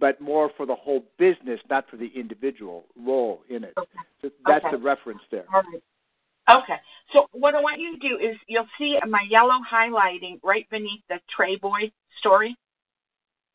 but 0.00 0.20
more 0.20 0.50
for 0.56 0.66
the 0.66 0.74
whole 0.74 1.04
business, 1.18 1.60
not 1.68 1.88
for 1.90 1.96
the 1.96 2.10
individual 2.14 2.84
role 2.96 3.42
in 3.50 3.64
it. 3.64 3.74
Okay. 3.76 3.98
So 4.22 4.30
that's 4.46 4.64
Okay. 4.64 4.76
the 4.76 4.82
reference 4.82 5.20
there. 5.30 5.44
Right. 5.52 5.82
Okay. 6.48 6.80
So 7.12 7.28
what 7.32 7.54
I 7.54 7.60
want 7.60 7.80
you 7.80 7.98
to 7.98 8.08
do 8.08 8.18
is 8.18 8.36
you'll 8.46 8.68
see 8.78 8.98
my 9.06 9.22
yellow 9.28 9.60
highlighting 9.70 10.40
right 10.42 10.68
beneath 10.70 11.02
the 11.08 11.20
Trey 11.28 11.56
Boy 11.56 11.92
story. 12.18 12.56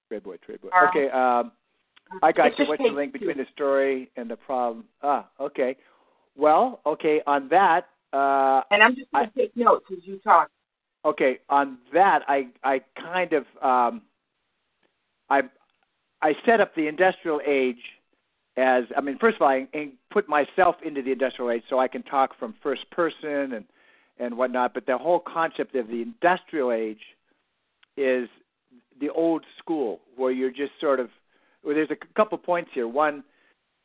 Trey 0.10 0.20
boy, 0.20 0.38
Trey 0.38 0.58
boy. 0.58 0.70
Uh, 0.70 0.88
Okay, 0.90 1.10
um, 1.10 1.52
I 2.22 2.32
got 2.32 2.48
It's 2.48 2.60
you. 2.60 2.68
What's 2.68 2.84
the 2.84 2.90
link 2.90 3.14
between 3.14 3.38
the 3.38 3.46
story 3.54 4.10
and 4.16 4.30
the 4.30 4.38
problem? 4.38 4.86
Ah, 5.04 5.28
okay. 5.40 5.76
Well, 6.36 6.82
okay, 6.86 7.22
on 7.26 7.50
that, 7.50 7.88
uh, 8.14 8.62
And 8.72 8.82
I'm 8.84 8.96
just 8.96 9.12
going 9.12 9.30
to 9.30 9.34
take 9.36 9.58
notes 9.58 9.86
as 9.92 10.00
you 10.04 10.18
talk. 10.20 10.50
okay, 11.04 11.40
on 11.50 11.78
that, 11.94 12.22
I 12.28 12.48
I 12.64 12.82
kind 12.96 13.34
of 13.34 13.44
um, 13.62 14.02
I 15.30 15.42
I 16.22 16.34
set 16.46 16.62
up 16.62 16.74
the 16.76 16.88
industrial 16.88 17.42
age 17.46 17.82
as 18.56 18.86
I 18.98 19.02
mean, 19.02 19.18
first 19.20 19.36
of 19.36 19.44
all, 19.44 19.50
I, 19.50 19.68
I 19.74 19.90
put 20.12 20.28
myself 20.28 20.76
into 20.84 21.02
the 21.02 21.12
industrial 21.12 21.52
age 21.52 21.64
so 21.70 21.80
I 21.80 21.88
can 21.88 22.02
talk 22.04 22.38
from 22.40 22.56
first 22.64 22.90
person 22.92 23.54
and 23.54 23.66
and 24.20 24.38
whatnot. 24.38 24.74
But 24.74 24.86
the 24.86 24.98
whole 24.98 25.20
concept 25.20 25.76
of 25.76 25.88
the 25.88 26.02
industrial 26.02 26.72
age 26.72 27.02
is 27.98 28.28
the 29.00 29.10
old 29.10 29.44
school, 29.60 30.00
where 30.16 30.32
you're 30.32 30.52
just 30.52 30.72
sort 30.80 31.00
of. 31.00 31.10
Well, 31.68 31.76
there's 31.76 31.92
a 31.92 31.98
couple 32.16 32.38
points 32.38 32.70
here. 32.74 32.88
One, 32.88 33.26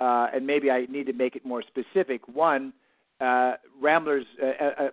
uh, 0.00 0.28
and 0.32 0.46
maybe 0.46 0.70
I 0.70 0.86
need 0.88 1.06
to 1.06 1.12
make 1.12 1.34
it 1.34 1.44
more 1.44 1.62
specific. 1.62 2.28
One, 2.28 2.72
uh, 3.20 3.54
Ramblers, 3.80 4.24
uh, 4.40 4.46
uh, 4.46 4.84
uh, 4.84 4.88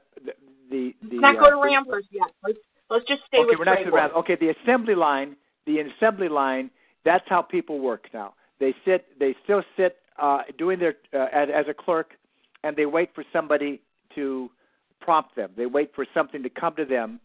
the 0.72 0.96
the, 1.04 1.18
Let's 1.18 1.22
not 1.22 1.38
uh, 1.38 1.40
go 1.40 1.50
to 1.52 1.56
the- 1.58 1.62
Ramblers 1.62 2.06
yet. 2.10 2.32
Let's 2.44 2.58
let's 2.90 3.06
just 3.06 3.22
stay 3.28 3.38
okay, 3.38 3.46
with 3.48 3.60
we're 3.60 3.66
not 3.66 3.76
to 3.84 3.92
the 3.92 4.14
Okay, 4.18 4.36
the 4.36 4.56
assembly 4.64 4.96
line, 4.96 5.36
the 5.68 5.82
assembly 5.82 6.30
line. 6.30 6.72
That's 7.06 7.24
how 7.28 7.44
people 7.44 7.80
work 7.80 8.08
now. 8.12 8.34
They 8.60 8.74
sit. 8.86 9.06
They 9.20 9.36
still 9.44 9.62
sit 9.78 9.98
uh, 10.20 10.40
doing 10.58 10.80
their 10.80 10.96
uh, 11.14 11.28
as, 11.32 11.50
as 11.54 11.66
a 11.70 11.76
clerk, 11.76 12.14
and 12.64 12.76
they 12.76 12.88
wait 12.88 13.12
for 13.14 13.24
somebody 13.32 13.84
to 14.16 14.50
prompt 15.00 15.36
them. 15.36 15.52
They 15.56 15.68
wait 15.68 15.92
for 15.94 16.08
something 16.12 16.42
to 16.42 16.50
come 16.50 16.76
to 16.76 16.86
them, 16.86 17.20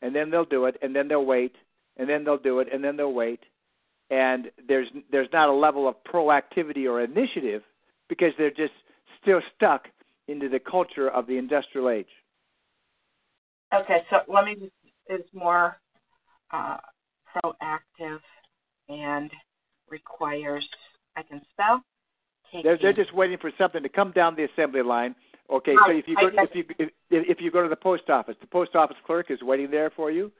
and 0.00 0.14
then 0.14 0.30
they'll 0.30 0.44
do 0.44 0.66
it, 0.66 0.76
and 0.80 0.94
then 0.94 1.08
they'll 1.08 1.26
wait, 1.26 1.56
and 1.96 2.08
then 2.08 2.22
they'll 2.22 2.38
do 2.38 2.60
it, 2.60 2.68
and 2.72 2.84
then 2.84 2.96
they'll 2.96 3.12
wait. 3.12 3.40
And 4.10 4.50
there's 4.66 4.88
there's 5.10 5.28
not 5.32 5.48
a 5.48 5.52
level 5.52 5.86
of 5.86 5.96
proactivity 6.04 6.86
or 6.86 7.02
initiative 7.02 7.62
because 8.08 8.32
they're 8.38 8.50
just 8.50 8.72
still 9.20 9.40
stuck 9.54 9.88
into 10.28 10.48
the 10.48 10.58
culture 10.58 11.08
of 11.08 11.26
the 11.26 11.36
industrial 11.36 11.90
age. 11.90 12.08
Okay, 13.74 13.98
so 14.08 14.18
let 14.32 14.44
me 14.44 14.54
just 14.54 14.72
is 15.08 15.26
more 15.32 15.78
uh, 16.52 16.76
proactive 17.34 18.20
and 18.88 19.30
requires 19.90 20.66
I 21.16 21.22
can 21.22 21.40
spell. 21.52 21.82
They're 22.62 22.78
they're 22.80 22.92
just 22.92 23.14
waiting 23.14 23.38
for 23.38 23.50
something 23.58 23.82
to 23.82 23.88
come 23.88 24.12
down 24.12 24.36
the 24.36 24.44
assembly 24.44 24.82
line. 24.82 25.14
Okay, 25.50 25.74
so 25.86 25.92
if 25.92 26.06
you 26.06 26.16
go 26.16 26.30
if 26.32 26.50
you 26.54 26.64
if, 26.78 26.90
if 27.10 27.40
you 27.40 27.50
go 27.50 27.62
to 27.62 27.68
the 27.68 27.76
post 27.76 28.08
office, 28.08 28.36
the 28.40 28.46
post 28.46 28.74
office 28.74 28.96
clerk 29.06 29.30
is 29.30 29.42
waiting 29.42 29.70
there 29.70 29.90
for 29.90 30.10
you. 30.10 30.30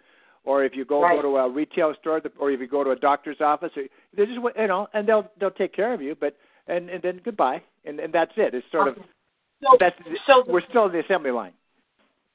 Or 0.49 0.65
if 0.65 0.75
you 0.75 0.87
go 0.87 1.03
Right. 1.03 1.15
go 1.15 1.23
to 1.23 1.37
a 1.37 1.49
retail 1.49 1.95
store, 2.01 2.23
or 2.39 2.51
if 2.51 2.59
you 2.59 2.67
go 2.67 2.83
to 2.83 2.93
a 2.93 2.97
doctor's 2.97 3.41
office, 3.43 3.77
or- 3.77 3.89
they're 4.15 4.25
just 4.25 4.41
you 4.41 4.67
know, 4.67 4.89
and 4.95 5.07
they'll 5.07 5.31
they'll 5.39 5.59
take 5.63 5.75
care 5.75 5.93
of 5.93 6.01
you. 6.01 6.15
But 6.15 6.37
and 6.67 6.89
and 6.89 7.03
then 7.03 7.21
goodbye, 7.23 7.63
and 7.85 8.01
and 8.01 8.11
that's 8.15 8.33
it. 8.37 8.55
It's 8.55 8.71
sort 8.71 8.89
Okay. 8.89 9.01
of 9.01 9.07
so, 9.63 9.77
that's 9.79 9.99
so 10.27 10.45
we're 10.47 10.67
still 10.71 10.87
in 10.87 10.93
the 10.93 11.01
assembly 11.01 11.33
line. 11.33 11.53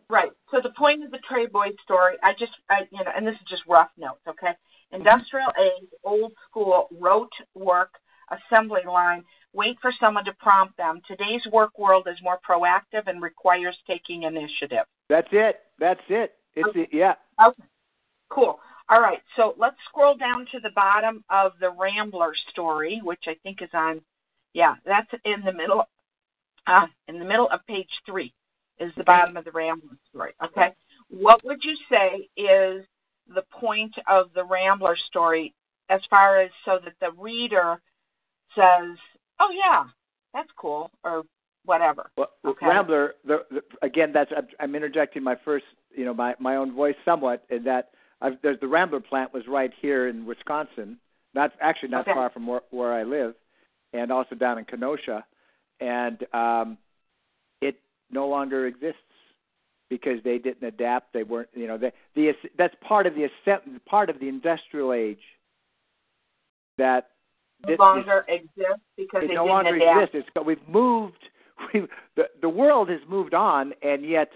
Right. 0.10 0.32
So 0.52 0.62
the 0.62 0.74
point 0.78 1.04
of 1.04 1.10
the 1.10 1.18
Trey 1.28 1.48
Boy 1.48 1.70
story, 1.84 2.18
I 2.22 2.34
just, 2.34 2.52
I, 2.70 2.82
you 2.92 3.04
know, 3.04 3.12
and 3.16 3.26
this 3.26 3.34
is 3.36 3.48
just 3.50 3.64
rough 3.68 3.90
notes, 3.98 4.22
okay? 4.28 4.52
Industrial 4.92 5.48
mm-hmm. 5.48 5.84
age, 5.84 5.90
old 6.04 6.34
school, 6.48 6.88
rote 6.92 7.32
work, 7.56 7.94
assembly 8.30 8.82
line, 8.86 9.24
wait 9.54 9.78
for 9.82 9.92
someone 10.00 10.26
to 10.26 10.34
prompt 10.34 10.78
them. 10.78 11.02
Today's 11.08 11.42
work 11.52 11.80
world 11.80 12.08
is 12.12 12.18
more 12.22 12.38
proactive 12.48 13.08
and 13.08 13.24
requires 13.24 13.76
taking 13.88 14.24
initiative. 14.24 14.86
That's 15.10 15.30
it. 15.32 15.62
That's 15.80 16.02
it. 16.10 16.36
It's 16.56 16.68
Okay. 16.68 16.88
the, 16.92 16.98
yeah. 16.98 17.16
Okay. 17.44 17.64
Cool. 18.34 18.60
All 18.90 19.02
right. 19.02 19.20
So 19.36 19.54
let's 19.58 19.76
scroll 19.90 20.18
down 20.18 20.48
to 20.52 20.60
the 20.60 20.72
bottom 20.76 21.24
of 21.30 21.54
the 21.60 21.70
Rambler 21.70 22.34
story, 22.50 23.00
which 23.04 23.24
I 23.28 23.36
think 23.44 23.62
is 23.62 23.70
on, 23.74 24.02
yeah, 24.54 24.76
that's 24.86 25.12
in 25.24 25.44
the 25.46 25.54
middle, 25.54 25.84
uh, 26.68 26.88
in 27.08 27.20
the 27.20 27.26
middle 27.26 27.50
of 27.52 27.60
page 27.68 27.90
three 28.06 28.34
is 28.80 28.92
the 28.98 29.04
bottom 29.04 29.38
of 29.38 29.46
the 29.46 29.52
Rambler 29.52 29.98
story. 30.10 30.34
Okay. 30.44 30.74
What 31.10 31.44
would 31.46 31.60
you 31.64 31.76
say 31.90 32.28
is 32.36 32.86
the 33.34 33.44
point 33.52 33.94
of 34.10 34.28
the 34.34 34.44
Rambler 34.44 34.98
story 35.08 35.54
as 35.90 36.02
far 36.10 36.42
as 36.42 36.50
so 36.66 36.80
that 36.84 36.94
the 37.00 37.12
reader 37.22 37.80
says, 38.56 38.98
oh, 39.40 39.52
yeah, 39.52 39.84
that's 40.34 40.50
cool, 40.58 40.90
or 41.04 41.24
whatever? 41.66 42.10
Well, 42.18 42.30
Okay. 42.46 42.66
Rambler. 42.66 43.14
The, 43.26 43.46
the, 43.52 43.62
again, 43.82 44.12
that's 44.14 44.32
I'm, 44.60 44.76
interjecting 44.76 45.24
my 45.24 45.36
first, 45.46 45.66
you 45.96 46.04
know, 46.06 46.14
my 46.14 46.36
my 46.40 46.56
own 46.58 46.74
voice 46.76 46.96
somewhat 47.06 47.46
in 47.50 47.64
that 47.64 47.92
I've, 48.24 48.42
there's 48.42 48.60
the 48.62 48.68
Rambler 48.68 49.02
plant 49.02 49.34
was 49.34 49.44
right 49.48 49.72
here 49.82 50.08
in 50.08 50.26
Wisconsin, 50.26 50.98
not 51.36 51.52
actually 51.62 51.90
not 51.90 52.02
Okay. 52.08 52.14
far 52.14 52.30
from 52.32 52.48
where, 52.48 52.62
where 52.72 52.94
I 52.94 53.04
live, 53.04 53.36
and 53.92 54.12
also 54.12 54.34
down 54.36 54.58
in 54.58 54.66
Kenosha, 54.66 55.26
and 55.82 56.26
um, 56.34 56.78
it 57.62 57.76
no 58.10 58.28
longer 58.28 58.66
exists 58.66 58.98
because 59.90 60.20
they 60.24 60.38
didn't 60.40 60.64
adapt. 60.66 61.14
They 61.14 61.24
weren't, 61.24 61.50
you 61.54 61.68
know, 61.68 61.78
they, 61.78 61.92
the 62.16 62.32
that's 62.58 62.74
part 62.88 63.06
of 63.08 63.14
the 63.14 63.26
ascent- 63.26 63.84
part 63.86 64.10
of 64.10 64.20
the 64.20 64.30
industrial 64.30 64.94
age 64.94 65.22
that 66.78 67.10
No 67.68 67.76
longer 67.78 68.26
exists 68.28 68.82
because 68.98 69.24
it 69.24 69.28
they 69.28 69.36
no 69.36 69.44
didn't 69.44 69.50
longer 69.56 69.76
adapt. 69.76 70.02
exists. 70.14 70.16
It's, 70.16 70.30
but 70.34 70.46
we've 70.46 70.68
moved. 70.68 71.18
We've, 71.74 71.88
the 72.16 72.24
the 72.42 72.50
world 72.50 72.90
has 72.90 73.00
moved 73.08 73.34
on, 73.36 73.74
and 73.84 74.04
yet 74.04 74.30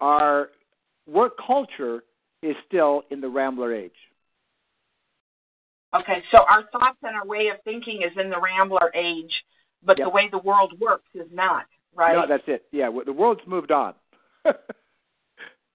our 0.00 0.48
work 1.06 1.34
culture 1.46 2.02
is 2.42 2.56
still 2.66 3.02
in 3.10 3.20
the 3.20 3.28
Rambler 3.28 3.74
age. 3.74 3.92
Okay, 5.94 6.22
so 6.30 6.38
our 6.48 6.64
thoughts 6.70 6.98
and 7.02 7.16
our 7.16 7.26
way 7.26 7.48
of 7.48 7.56
thinking 7.64 8.02
is 8.02 8.12
in 8.18 8.28
the 8.28 8.38
Rambler 8.38 8.90
age, 8.94 9.44
but 9.82 9.98
Yep. 9.98 10.06
the 10.06 10.10
way 10.10 10.28
the 10.28 10.38
world 10.38 10.78
works 10.78 11.08
is 11.14 11.30
not, 11.32 11.66
right? 11.94 12.14
No, 12.14 12.26
that's 12.26 12.46
it. 12.46 12.66
Yeah, 12.72 12.90
the 13.04 13.12
world's 13.12 13.46
moved 13.46 13.72
on. 13.72 13.94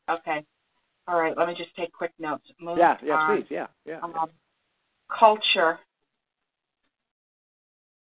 okay. 0.09 0.45
All 1.07 1.19
right. 1.19 1.35
Let 1.35 1.47
me 1.47 1.55
just 1.55 1.75
take 1.75 1.91
quick 1.91 2.13
notes. 2.19 2.49
Move 2.59 2.77
yeah, 2.77 2.97
yeah, 3.03 3.15
on. 3.15 3.37
please, 3.37 3.47
yeah, 3.49 3.67
yeah. 3.85 3.99
Um, 4.01 4.29
culture 5.09 5.79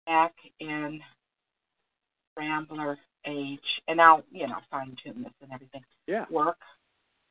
back 0.06 0.34
in 0.60 1.00
Rambler 2.36 2.98
age, 3.26 3.60
and 3.88 4.00
I'll 4.00 4.24
you 4.30 4.46
know 4.46 4.58
fine 4.70 4.96
tune 5.02 5.22
this 5.22 5.32
and 5.40 5.52
everything. 5.52 5.82
Yeah. 6.06 6.26
Work 6.30 6.58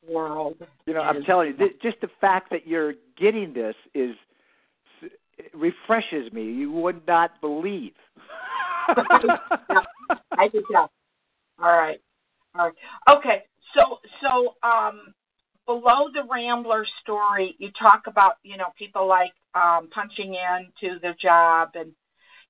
world. 0.08 0.56
You 0.86 0.94
know, 0.94 1.00
I'm 1.00 1.22
telling 1.24 1.48
you, 1.48 1.56
th- 1.56 1.80
just 1.82 2.00
the 2.00 2.10
fact 2.20 2.50
that 2.50 2.66
you're 2.66 2.94
getting 3.16 3.52
this 3.52 3.74
is 3.94 4.14
refreshes 5.54 6.32
me. 6.32 6.44
You 6.44 6.70
would 6.72 7.06
not 7.06 7.40
believe. 7.40 7.92
I 8.88 10.48
could 10.50 10.64
tell. 10.70 10.90
All 11.60 11.76
right. 11.76 12.00
All 12.54 12.66
right. 12.66 13.18
Okay. 13.18 13.42
So 13.74 13.98
so 14.20 14.54
um 14.66 15.14
below 15.66 16.08
the 16.12 16.22
Rambler 16.30 16.84
story, 17.00 17.54
you 17.58 17.70
talk 17.78 18.02
about, 18.06 18.34
you 18.42 18.56
know, 18.56 18.72
people 18.78 19.06
like 19.06 19.32
um 19.54 19.88
punching 19.90 20.34
in 20.34 20.68
to 20.80 20.98
their 21.00 21.14
job 21.20 21.70
and 21.74 21.92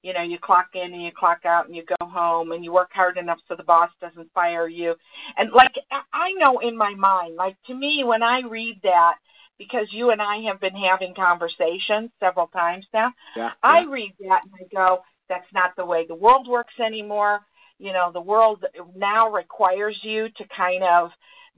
you 0.03 0.13
know, 0.13 0.23
you 0.23 0.39
clock 0.39 0.69
in 0.75 0.93
and 0.93 1.03
you 1.03 1.11
clock 1.17 1.45
out 1.45 1.67
and 1.67 1.77
you 1.77 1.85
go 1.85 2.07
home 2.07 2.53
and 2.53 2.65
you 2.65 2.73
work 2.73 2.91
hard 2.93 3.17
enough 3.17 3.39
so 3.49 3.55
the 3.57 3.63
boss 3.63 3.91
doesn't 4.01 4.33
fire 4.33 4.69
you. 4.69 4.95
And 5.37 5.53
like 5.53 5.75
I- 5.91 6.03
I 6.13 6.33
know 6.33 6.59
in 6.59 6.77
my 6.77 6.95
mind, 6.95 7.37
like 7.37 7.57
to 7.67 7.75
me 7.75 8.03
when 8.05 8.23
I 8.23 8.41
read 8.41 8.81
that 8.83 9.15
because 9.59 9.87
you 9.93 10.11
and 10.11 10.21
I 10.21 10.39
have 10.49 10.61
been 10.61 10.75
having 10.75 11.15
conversations 11.15 12.11
several 12.19 12.49
times 12.49 12.87
now, 12.93 13.13
yeah, 13.37 13.51
I 13.63 13.81
yeah. 13.81 13.91
read 13.91 14.15
that 14.21 14.43
and 14.45 14.53
I 14.61 14.75
go, 14.75 15.03
that's 15.29 15.53
not 15.55 15.77
the 15.77 15.85
way 15.87 16.05
the 16.07 16.15
world 16.15 16.49
works 16.49 16.75
anymore. 16.85 17.41
You 17.79 17.93
know, 17.93 18.11
the 18.13 18.21
world 18.21 18.65
now 18.97 19.31
requires 19.31 19.97
you 20.03 20.29
to 20.37 20.45
kind 20.57 20.83
of 20.83 21.11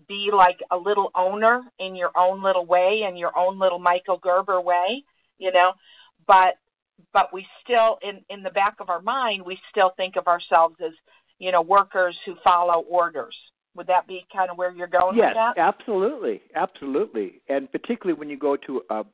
be 0.09 0.31
like 0.33 0.59
a 0.71 0.77
little 0.77 1.11
owner 1.15 1.63
in 1.79 1.97
your 1.97 2.11
own 2.17 2.43
little 2.43 2.67
way 2.67 3.03
and 3.07 3.19
your 3.19 3.37
own 3.37 3.59
little 3.59 3.79
Michael 3.79 4.19
Gerber 4.19 4.61
way, 4.61 5.03
you 5.39 5.53
know. 5.53 5.73
But 6.27 6.55
but 7.13 7.33
we 7.33 7.47
still 7.63 7.99
in 8.03 8.21
in 8.29 8.43
the 8.43 8.51
back 8.51 8.77
of 8.81 8.91
our 8.91 9.01
mind 9.01 9.43
we 9.45 9.59
still 9.71 9.93
think 9.97 10.17
of 10.17 10.27
ourselves 10.27 10.77
as, 10.85 10.93
you 11.39 11.53
know, 11.53 11.63
workers 11.63 12.17
who 12.25 12.35
follow 12.43 12.85
orders. 12.89 13.37
Would 13.77 13.89
that 13.89 14.07
be 14.07 14.25
kind 14.33 14.51
of 14.51 14.57
where 14.57 14.73
you're 14.73 14.87
going 14.87 15.17
yes, 15.17 15.31
with 15.31 15.57
that? 15.57 15.59
absolutely, 15.59 16.43
absolutely, 16.55 17.41
and 17.49 17.71
particularly 17.73 18.19
when 18.19 18.31
you 18.31 18.39
go 18.39 18.57
to 18.57 18.83
a, 18.91 19.05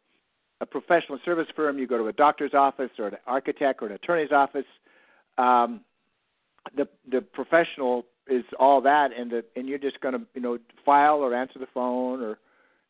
a 0.60 0.66
professional 0.66 1.18
service 1.24 1.46
firm, 1.56 1.78
you 1.78 1.86
go 1.86 1.96
to 1.96 2.08
a 2.08 2.12
doctor's 2.12 2.52
office 2.52 2.90
or 2.98 3.08
an 3.08 3.16
architect 3.26 3.82
or 3.82 3.86
an 3.86 3.92
attorney's 3.92 4.32
office. 4.32 4.66
Um, 5.38 5.80
the 6.76 6.86
the 7.10 7.22
professional 7.22 8.04
is 8.28 8.44
all 8.58 8.82
that, 8.82 9.10
and 9.16 9.30
the, 9.30 9.44
and 9.56 9.66
you're 9.66 9.78
just 9.78 10.00
going 10.00 10.14
to 10.14 10.20
you 10.34 10.42
know 10.42 10.58
file 10.84 11.16
or 11.16 11.34
answer 11.34 11.58
the 11.58 11.68
phone 11.72 12.22
or 12.22 12.38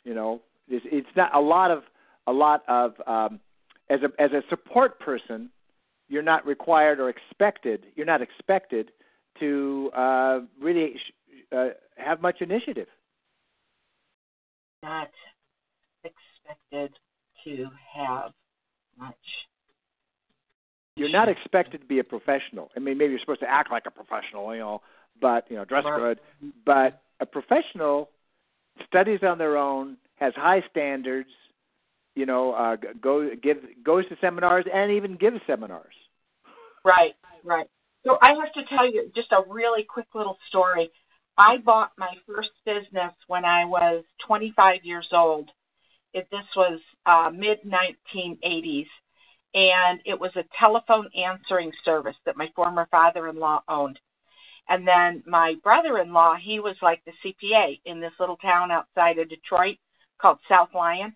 you 0.05 0.15
know 0.15 0.41
it's, 0.69 0.85
it's 0.91 1.17
not 1.17 1.35
a 1.35 1.41
lot 1.41 1.71
of 1.71 1.83
a 2.27 2.33
lot 2.33 2.63
of 2.69 2.95
um, 3.07 3.41
as 3.91 4.01
a 4.03 4.23
as 4.23 4.31
a 4.33 4.43
support 4.49 4.99
person, 5.01 5.51
you're 6.09 6.23
not 6.23 6.47
required 6.47 7.01
or 7.01 7.11
expected. 7.11 7.87
You're 7.97 8.07
not 8.07 8.23
expected 8.23 8.93
to 9.41 9.91
uh, 9.95 10.41
really 10.61 10.95
sh- 10.97 11.55
uh, 11.55 11.69
have 11.97 12.23
much 12.23 12.41
initiative. 12.41 12.87
Not 14.83 15.11
expected 16.05 16.93
to 17.45 17.69
have 17.95 18.33
much. 18.99 19.15
You're 20.97 21.11
not 21.11 21.29
expected 21.29 21.81
to 21.81 21.87
be 21.87 21.99
a 21.99 22.05
professional. 22.05 22.71
I 22.77 22.81
mean, 22.81 22.99
maybe 22.99 23.13
you're 23.13 23.21
supposed 23.21 23.41
to 23.41 23.51
act 23.51 23.71
like 23.71 23.85
a 23.87 23.91
professional, 23.91 24.53
you 24.55 24.61
know, 24.61 24.83
but 25.21 25.47
you 25.51 25.57
know, 25.57 25.65
dress 25.65 25.85
good. 25.85 26.21
But 26.65 27.03
a 27.21 27.27
professional 27.27 28.11
studies 28.87 29.21
on 29.23 29.39
their 29.39 29.57
own, 29.57 29.97
has 30.17 30.35
high 30.35 30.63
standards, 30.71 31.31
you 32.15 32.27
know, 32.27 32.53
uh, 32.53 32.77
go 33.01 33.31
give 33.43 33.59
goes 33.85 34.09
to 34.09 34.17
seminars 34.21 34.67
and 34.73 34.93
even 34.93 35.17
gives 35.17 35.41
seminars. 35.47 35.95
Right, 36.85 37.15
right. 37.45 37.67
So 38.05 38.19
I 38.23 38.31
have 38.31 38.53
to 38.55 38.75
tell 38.75 38.91
you 38.91 39.11
just 39.15 39.33
a 39.33 39.43
really 39.49 39.85
quick 39.85 40.07
little 40.15 40.39
story. 40.49 40.91
I 41.37 41.59
bought 41.59 41.93
my 41.99 42.15
first 42.27 42.51
business 42.65 43.13
when 43.27 43.45
I 43.45 43.65
was 43.65 44.05
25 44.27 44.81
years 44.85 45.09
old. 45.13 45.51
This 46.13 46.27
was 46.57 46.81
uh, 47.07 47.31
mid 47.33 47.59
1980s, 47.63 48.87
and 49.55 50.01
it 50.05 50.19
was 50.19 50.33
a 50.37 50.45
telephone 50.59 51.09
answering 51.17 51.73
service 51.85 52.17
that 52.27 52.37
my 52.37 52.49
former 52.57 52.89
father-in-law 52.91 53.63
owned. 53.69 53.99
And 54.69 54.87
then 54.87 55.23
my 55.27 55.55
brother-in-law, 55.63 56.37
he 56.43 56.61
was 56.61 56.77
like 56.83 57.03
the 57.05 57.13
CPA 57.25 57.81
in 57.85 58.01
this 58.01 58.13
little 58.21 58.37
town 58.37 58.71
outside 58.71 59.19
of 59.19 59.29
Detroit 59.29 59.77
called 60.21 60.39
South 60.49 60.69
Lyon. 60.75 61.15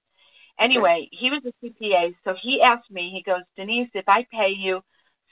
Anyway, 0.58 1.08
he 1.10 1.30
was 1.30 1.42
a 1.44 1.66
CPA, 1.66 2.14
so 2.24 2.34
he 2.40 2.62
asked 2.62 2.90
me. 2.90 3.10
He 3.12 3.22
goes, 3.22 3.42
Denise, 3.56 3.90
if 3.94 4.08
I 4.08 4.24
pay 4.30 4.50
you 4.56 4.82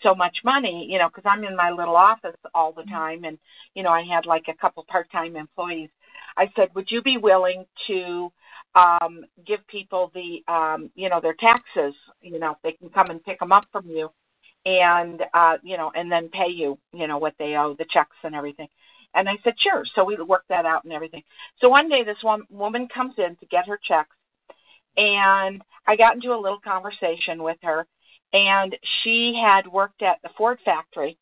so 0.03 0.15
much 0.15 0.39
money, 0.45 0.87
you 0.91 0.99
know, 0.99 1.09
because 1.09 1.25
I'm 1.25 1.45
in 1.45 1.55
my 1.55 1.71
little 1.71 1.97
office 1.97 2.37
all 2.55 2.73
the 2.73 2.83
time, 2.85 3.25
and 3.25 3.39
you 3.75 3.83
know, 3.83 3.91
I 3.91 4.03
had 4.03 4.27
like 4.27 4.47
a 4.49 4.55
couple 4.55 4.85
part-time 4.89 5.37
employees. 5.37 5.91
I 6.37 6.51
said, 6.57 6.69
would 6.75 6.91
you 6.91 7.03
be 7.03 7.19
willing 7.19 7.65
to 7.87 8.33
um, 8.75 9.25
give 9.47 9.67
people 9.69 10.11
the, 10.15 10.43
um, 10.53 10.91
you 10.95 11.09
know, 11.09 11.21
their 11.21 11.35
taxes? 11.35 11.95
You 12.21 12.41
know, 12.41 12.57
they 12.65 12.73
can 12.73 12.89
come 12.89 13.11
and 13.11 13.23
pick 13.23 13.39
them 13.39 13.53
up 13.53 13.67
from 13.71 13.87
you, 13.87 14.11
and 14.67 15.23
uh, 15.35 15.59
you 15.63 15.77
know, 15.77 15.93
and 15.95 16.11
then 16.11 16.31
pay 16.31 16.51
you, 16.51 16.79
you 16.93 17.07
know, 17.07 17.19
what 17.19 17.35
they 17.39 17.55
owe, 17.55 17.77
the 17.79 17.87
checks 17.91 18.17
and 18.25 18.35
everything. 18.35 18.69
And 19.15 19.29
I 19.29 19.35
said, 19.45 19.55
sure. 19.59 19.85
So 19.95 20.05
we 20.05 20.17
worked 20.17 20.49
that 20.49 20.65
out 20.65 20.85
and 20.85 20.93
everything. 20.93 21.23
So 21.61 21.69
one 21.69 21.89
day, 21.89 22.03
this 22.03 22.23
one 22.23 22.43
woman 22.51 22.89
comes 22.89 23.15
in 23.19 23.37
to 23.37 23.47
get 23.47 23.69
her 23.69 23.79
checks, 23.87 24.17
and 24.97 25.63
I 25.87 25.97
got 25.97 26.15
into 26.15 26.35
a 26.35 26.41
little 26.41 26.61
conversation 26.61 27.43
with 27.43 27.59
her 27.63 27.87
and 28.33 28.77
she 29.03 29.39
had 29.43 29.67
worked 29.67 30.03
at 30.03 30.19
the 30.23 30.31
Ford 30.37 30.59
factory, 30.65 31.19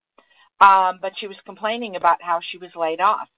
um, 0.61 0.99
but 1.01 1.13
she 1.19 1.27
was 1.27 1.37
complaining 1.45 1.97
about 1.97 2.23
how 2.23 2.41
she 2.51 2.59
was 2.59 2.71
laid 2.77 3.01
off, 3.01 3.29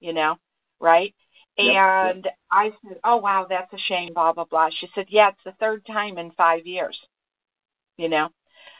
you 0.00 0.12
know, 0.12 0.36
right? 0.80 1.14
Yep, 1.58 1.74
and 1.74 2.28
I 2.50 2.70
said, 2.86 2.98
Oh 3.04 3.16
wow, 3.16 3.46
that's 3.48 3.72
a 3.72 3.78
shame, 3.88 4.14
blah 4.14 4.32
blah 4.32 4.44
blah. 4.44 4.70
She 4.80 4.88
said, 4.94 5.06
Yeah, 5.08 5.28
it's 5.28 5.44
the 5.44 5.52
third 5.60 5.84
time 5.86 6.16
in 6.16 6.30
five 6.32 6.66
years. 6.66 6.98
You 7.98 8.08
know? 8.08 8.28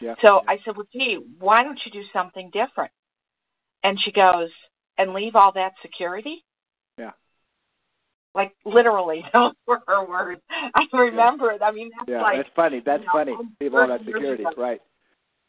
Yeah. 0.00 0.14
So 0.22 0.42
I 0.48 0.59
said, 0.64 0.76
Well 0.76 0.87
gee, 0.92 1.18
why 1.38 1.62
don't 1.62 1.78
you 1.85 1.92
do 1.92 2.02
something 2.12 2.50
different? 2.50 2.92
And 3.85 4.00
she 4.00 4.11
goes, 4.11 4.48
And 4.96 5.12
leave 5.12 5.37
all 5.37 5.52
that 5.52 5.72
security? 5.83 6.44
Like 8.35 8.55
literally, 8.64 9.25
those 9.33 9.53
were 9.66 9.81
her 9.87 10.07
words. 10.07 10.40
I 10.75 10.85
remember 10.92 11.51
it. 11.53 11.62
I 11.62 11.71
mean 11.71 11.90
that's 11.99 12.09
Yeah, 12.09 12.23
like 12.23 12.37
that's 12.38 12.49
funny. 12.57 12.81
That's 12.85 13.01
you 13.03 13.07
know, 13.07 13.12
funny. 13.12 13.33
Leave 13.61 13.75
all 13.75 13.88
that 13.88 14.05
security, 14.05 14.45
right? 14.57 14.81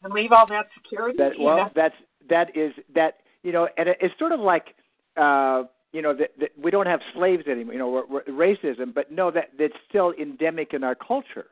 and 0.02 0.12
leave 0.12 0.32
all 0.32 0.46
that 0.48 0.66
security. 0.74 1.16
That 1.18 1.38
you 1.38 1.44
well, 1.44 1.56
know? 1.56 1.70
that's 1.74 1.94
that 2.28 2.56
is 2.56 2.72
that 2.94 3.18
you 3.42 3.52
know, 3.52 3.68
and 3.76 3.88
it- 3.88 3.98
it's 4.00 4.18
sort 4.18 4.32
of 4.32 4.40
like 4.40 4.74
uh, 5.16 5.64
you 5.92 6.02
know 6.02 6.14
that, 6.14 6.30
that 6.38 6.50
we 6.62 6.70
don't 6.70 6.86
have 6.86 7.00
slaves 7.14 7.46
anymore. 7.46 7.72
You 7.72 7.78
know, 7.78 7.88
we're, 7.90 8.06
we're, 8.06 8.24
racism, 8.24 8.92
but 8.94 9.10
no, 9.10 9.30
that 9.30 9.50
that's 9.58 9.74
still 9.88 10.12
endemic 10.20 10.74
in 10.74 10.84
our 10.84 10.94
culture. 10.94 11.46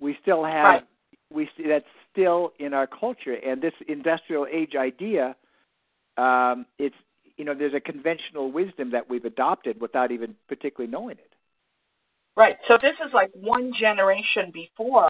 We 0.00 0.16
still 0.22 0.44
have 0.44 0.64
Right. 0.64 0.84
we 1.32 1.48
see 1.56 1.66
that's 1.68 1.84
still 2.12 2.52
in 2.58 2.72
our 2.72 2.86
culture, 2.86 3.34
and 3.34 3.60
this 3.60 3.74
industrial 3.88 4.46
age 4.50 4.74
idea, 4.76 5.36
um, 6.16 6.66
it's 6.78 6.94
you 7.36 7.44
know, 7.44 7.54
there's 7.54 7.74
a 7.74 7.80
conventional 7.80 8.50
wisdom 8.50 8.90
that 8.92 9.08
we've 9.08 9.24
adopted 9.24 9.80
without 9.80 10.10
even 10.12 10.34
particularly 10.48 10.90
knowing 10.90 11.16
it. 11.18 11.32
Right. 12.36 12.56
So 12.68 12.78
this 12.80 12.94
is 13.06 13.12
like 13.12 13.30
one 13.34 13.72
generation 13.78 14.50
before, 14.52 15.08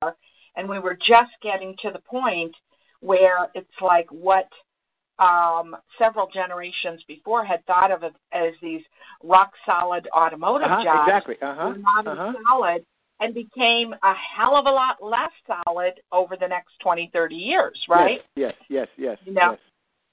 and 0.57 0.69
we 0.69 0.79
were 0.79 0.95
just 0.95 1.33
getting 1.43 1.75
to 1.83 1.91
the 1.91 2.01
point 2.01 2.55
where 3.01 3.49
it's 3.55 3.69
like 3.81 4.07
what 4.11 4.49
um, 5.19 5.77
several 5.99 6.29
generations 6.33 7.03
before 7.07 7.45
had 7.45 7.65
thought 7.67 7.91
of 7.91 8.03
as, 8.33 8.53
these 8.61 8.83
rock 9.23 9.53
solid 9.65 10.09
automotive 10.15 10.71
Uh-huh, 10.71 10.85
jobs 10.85 11.09
exactly. 11.09 11.37
Uh-huh. 11.41 11.69
were 11.69 11.79
not 11.79 12.07
uh-huh. 12.07 12.33
solid 12.49 12.85
and 13.21 13.33
became 13.33 13.93
a 14.03 14.15
hell 14.37 14.57
of 14.57 14.67
a 14.67 14.71
lot 14.71 14.97
less 15.01 15.31
solid 15.47 15.95
over 16.13 16.37
the 16.37 16.49
next 16.49 16.73
20, 16.83 17.11
30 17.13 17.35
years, 17.35 17.81
right? 17.89 18.21
Yes, 18.35 18.55
yes, 18.69 18.89
yes, 18.99 19.19
You 19.25 19.35
know, 19.35 19.53
yes. 19.53 19.59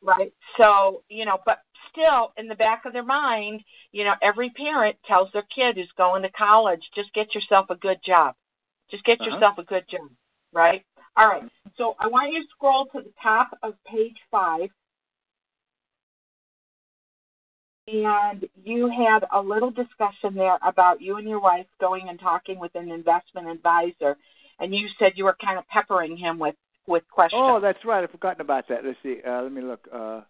Right? 0.02 0.34
So, 0.58 1.04
you 1.10 1.26
know, 1.26 1.40
but 1.46 1.60
still 1.92 2.32
in 2.38 2.48
the 2.48 2.56
back 2.56 2.86
of 2.86 2.94
their 2.94 3.04
mind, 3.04 3.62
you 3.92 4.04
know, 4.04 4.14
every 4.22 4.50
parent 4.52 4.96
tells 5.06 5.30
their 5.32 5.46
kid 5.54 5.76
who's 5.76 5.92
going 5.98 6.22
to 6.24 6.30
college, 6.30 6.82
just 6.96 7.14
get 7.14 7.36
yourself 7.36 7.68
a 7.70 7.76
good 7.76 8.00
job. 8.06 8.36
Just 8.90 9.04
get 9.04 9.20
Uh-huh. 9.20 9.32
yourself 9.32 9.58
a 9.58 9.64
good 9.64 9.86
job, 9.90 10.10
right? 10.54 10.84
All 11.18 11.28
right. 11.28 11.44
So 11.78 11.96
I 12.00 12.08
want 12.08 12.32
you 12.32 12.42
to 12.42 12.48
scroll 12.50 12.86
to 12.88 13.02
the 13.02 13.14
top 13.22 13.58
of 13.64 13.74
page 13.86 14.18
five. 14.30 14.70
And 17.88 18.48
you 18.64 18.90
had 18.90 19.26
a 19.32 19.42
little 19.42 19.72
discussion 19.72 20.36
there 20.36 20.58
about 20.62 21.02
you 21.02 21.18
and 21.18 21.28
your 21.28 21.40
wife 21.40 21.66
going 21.80 22.10
and 22.10 22.20
talking 22.20 22.60
with 22.60 22.74
an 22.76 22.92
investment 22.92 23.48
advisor, 23.48 24.16
and 24.60 24.74
you 24.74 24.88
said 25.00 25.14
you 25.16 25.26
were 25.26 25.36
kind 25.44 25.58
of 25.58 25.68
peppering 25.68 26.16
him 26.16 26.38
with 26.40 26.56
with 26.88 27.04
questions. 27.10 27.42
Oh, 27.44 27.60
that's 27.60 27.84
right. 27.86 28.04
I've 28.04 28.12
forgotten 28.12 28.42
about 28.42 28.68
that. 28.70 28.84
Let's 28.86 28.98
see. 29.04 29.18
Uh, 29.26 29.44
let 29.44 29.52
me 29.52 29.62
look. 29.62 29.88
Uh, 29.94 30.22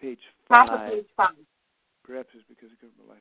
page 0.00 0.18
Top 0.48 0.68
of 0.70 0.90
page 0.90 1.06
five. 1.16 1.30
Perhaps 2.04 2.28
it's 2.34 2.44
because 2.48 2.70
of 2.72 2.80
government. 2.80 3.20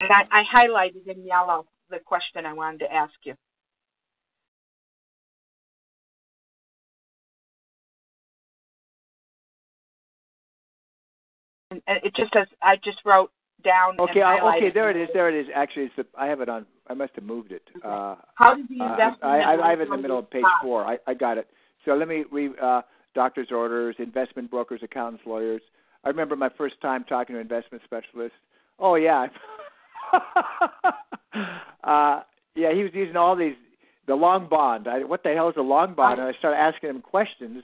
And 0.00 0.10
I, 0.10 0.24
I 0.30 0.42
highlighted 0.44 1.06
in 1.06 1.24
yellow 1.24 1.66
the 1.90 1.98
question 1.98 2.46
I 2.46 2.52
wanted 2.52 2.80
to 2.80 2.92
ask 2.92 3.12
you. 3.24 3.34
And 11.70 11.80
it 12.02 12.14
just 12.16 12.32
says 12.32 12.46
I 12.62 12.76
just 12.76 12.98
wrote 13.04 13.30
down. 13.62 14.00
Okay, 14.00 14.22
I, 14.22 14.56
okay, 14.56 14.70
there 14.72 14.90
it 14.90 14.96
is. 14.96 15.08
There 15.12 15.28
it 15.28 15.40
is. 15.40 15.46
Actually, 15.54 15.84
it's 15.84 15.96
the, 15.96 16.06
I 16.18 16.26
have 16.26 16.40
it 16.40 16.48
on. 16.48 16.66
I 16.90 16.94
must 16.94 17.14
have 17.14 17.24
moved 17.24 17.52
it. 17.52 17.62
Uh, 17.84 18.16
How 18.34 18.54
did 18.54 18.68
the 18.68 18.84
uh, 18.84 18.90
investment? 18.90 19.22
I, 19.22 19.40
I, 19.40 19.66
I 19.66 19.70
have 19.70 19.80
it 19.80 19.84
in 19.84 19.90
the 19.90 19.96
middle 19.96 20.18
of 20.18 20.30
page 20.30 20.44
four. 20.60 20.84
I, 20.84 20.98
I 21.06 21.14
got 21.14 21.38
it. 21.38 21.48
So 21.84 21.94
let 21.94 22.08
me 22.08 22.24
read. 22.30 22.52
Uh, 22.60 22.82
doctor's 23.14 23.48
orders, 23.50 23.96
investment 23.98 24.50
brokers, 24.50 24.80
accountants, 24.82 25.24
lawyers. 25.26 25.62
I 26.04 26.08
remember 26.08 26.36
my 26.36 26.48
first 26.56 26.80
time 26.80 27.04
talking 27.04 27.34
to 27.34 27.40
an 27.40 27.46
investment 27.46 27.82
specialist. 27.84 28.34
Oh 28.78 28.94
yeah, 28.94 29.26
uh, 31.84 32.20
yeah, 32.54 32.72
he 32.72 32.82
was 32.82 32.92
using 32.94 33.16
all 33.16 33.36
these 33.36 33.54
the 34.06 34.14
long 34.14 34.48
bond. 34.48 34.88
I, 34.88 35.04
what 35.04 35.22
the 35.22 35.34
hell 35.34 35.48
is 35.48 35.56
a 35.58 35.62
long 35.62 35.94
bond? 35.94 36.18
And 36.18 36.28
I 36.28 36.38
started 36.38 36.56
asking 36.56 36.90
him 36.90 37.02
questions, 37.02 37.62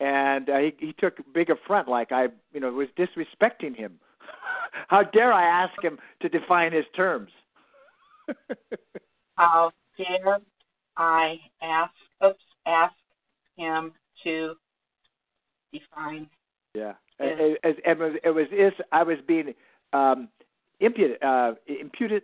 and 0.00 0.50
uh, 0.50 0.58
he 0.58 0.74
he 0.78 0.92
took 0.92 1.14
big 1.32 1.50
affront, 1.50 1.88
like 1.88 2.10
I 2.10 2.28
you 2.52 2.60
know 2.60 2.72
was 2.72 2.88
disrespecting 2.98 3.76
him. 3.76 4.00
How 4.88 5.02
dare 5.04 5.32
I 5.32 5.44
ask 5.44 5.80
him 5.82 5.98
to 6.20 6.28
define 6.28 6.72
his 6.72 6.84
terms? 6.96 7.30
How 9.36 9.70
dare 9.96 10.40
I 10.96 11.36
ask 11.62 11.92
oops, 12.24 12.42
ask 12.66 12.94
him 13.56 13.92
to 14.24 14.54
define? 15.72 16.28
Yeah, 16.74 16.92
it, 17.18 17.58
it, 17.62 17.76
it, 17.84 17.98
was 17.98 18.12
it 18.24 18.30
was 18.30 18.46
is 18.52 18.72
I 18.92 19.02
was 19.02 19.18
being 19.26 19.54
um, 19.92 20.28
imputed, 20.80 21.22
uh, 21.22 21.52
imputed, 21.66 22.22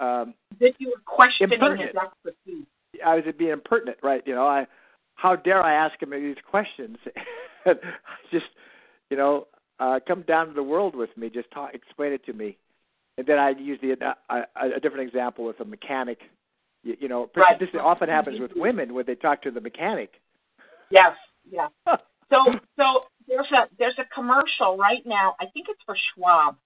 um, 0.00 0.34
that 0.58 0.72
you 0.78 0.88
were 0.88 1.02
questioning 1.06 1.54
impertinent. 1.54 1.90
his 1.90 2.02
expertise. 2.02 2.66
I 3.04 3.14
was 3.16 3.24
being 3.38 3.52
impertinent, 3.52 3.98
right? 4.02 4.22
You 4.26 4.34
know, 4.34 4.46
I 4.46 4.66
how 5.20 5.36
dare 5.36 5.62
I 5.62 5.74
ask 5.74 6.00
him 6.02 6.10
these 6.10 6.36
questions? 6.50 6.96
just, 8.30 8.46
you 9.10 9.16
know, 9.16 9.46
uh, 9.78 10.00
come 10.06 10.22
down 10.22 10.48
to 10.48 10.52
the 10.54 10.62
world 10.62 10.96
with 10.96 11.14
me. 11.16 11.28
Just 11.28 11.50
talk, 11.50 11.74
explain 11.74 12.12
it 12.12 12.24
to 12.24 12.32
me, 12.32 12.56
and 13.20 13.28
then 13.28 13.38
I 13.38 13.50
use 13.50 13.78
the 13.82 13.92
uh, 14.02 14.14
a, 14.30 14.76
a 14.76 14.80
different 14.80 15.06
example 15.06 15.44
with 15.44 15.60
a 15.60 15.64
mechanic. 15.66 16.20
You, 16.82 16.96
you 17.00 17.08
know, 17.08 17.28
Right. 17.36 17.60
this 17.60 17.68
often 17.78 18.08
happens 18.08 18.40
with 18.40 18.52
women 18.56 18.94
when 18.94 19.04
they 19.06 19.14
talk 19.14 19.42
to 19.42 19.50
the 19.50 19.60
mechanic. 19.60 20.20
Yes, 20.90 21.14
yes. 21.48 21.70
So 22.30 22.44
so 22.78 23.06
there's 23.26 23.50
a 23.50 23.66
there's 23.76 23.98
a 23.98 24.04
commercial 24.14 24.76
right 24.76 25.04
now. 25.04 25.34
I 25.40 25.46
think 25.46 25.66
it's 25.68 25.82
for 25.84 25.96
Schwab, 25.96 26.56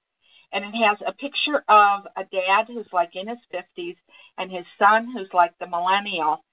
and 0.52 0.62
it 0.62 0.74
has 0.76 0.98
a 1.06 1.12
picture 1.14 1.64
of 1.68 2.02
a 2.18 2.24
dad 2.24 2.66
who's 2.68 2.86
like 2.92 3.16
in 3.16 3.28
his 3.28 3.38
fifties 3.50 3.96
and 4.36 4.52
his 4.52 4.66
son 4.78 5.10
who's 5.10 5.30
like 5.32 5.52
the 5.60 5.66
millennial, 5.66 6.44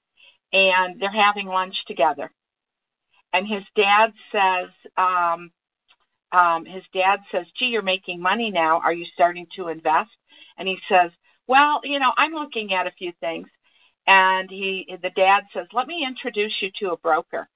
and 0.53 0.97
they're 0.97 1.11
having 1.11 1.47
lunch 1.47 1.75
together. 1.87 2.31
And 3.33 3.45
his 3.45 3.63
dad 3.75 4.13
says, 4.31 4.69
um, 4.95 5.51
um, 6.31 6.65
his 6.65 6.83
dad 6.93 7.19
says, 7.31 7.45
"Gee, 7.57 7.67
you're 7.67 7.81
making 7.81 8.21
money 8.21 8.51
now. 8.51 8.79
Are 8.79 8.93
you 8.93 9.05
starting 9.13 9.47
to 9.55 9.69
invest?" 9.69 10.11
And 10.57 10.67
he 10.67 10.77
says, 10.89 11.11
"Well, 11.47 11.81
you 11.83 11.99
know, 11.99 12.13
I'm 12.17 12.33
looking 12.33 12.73
at 12.73 12.87
a 12.87 12.91
few 12.91 13.11
things." 13.19 13.47
And 14.07 14.49
he, 14.49 14.97
the 15.01 15.11
dad 15.11 15.43
says, 15.53 15.67
"Let 15.73 15.87
me 15.87 16.05
introduce 16.05 16.53
you 16.61 16.69
to 16.79 16.91
a 16.91 16.97
broker." 16.97 17.47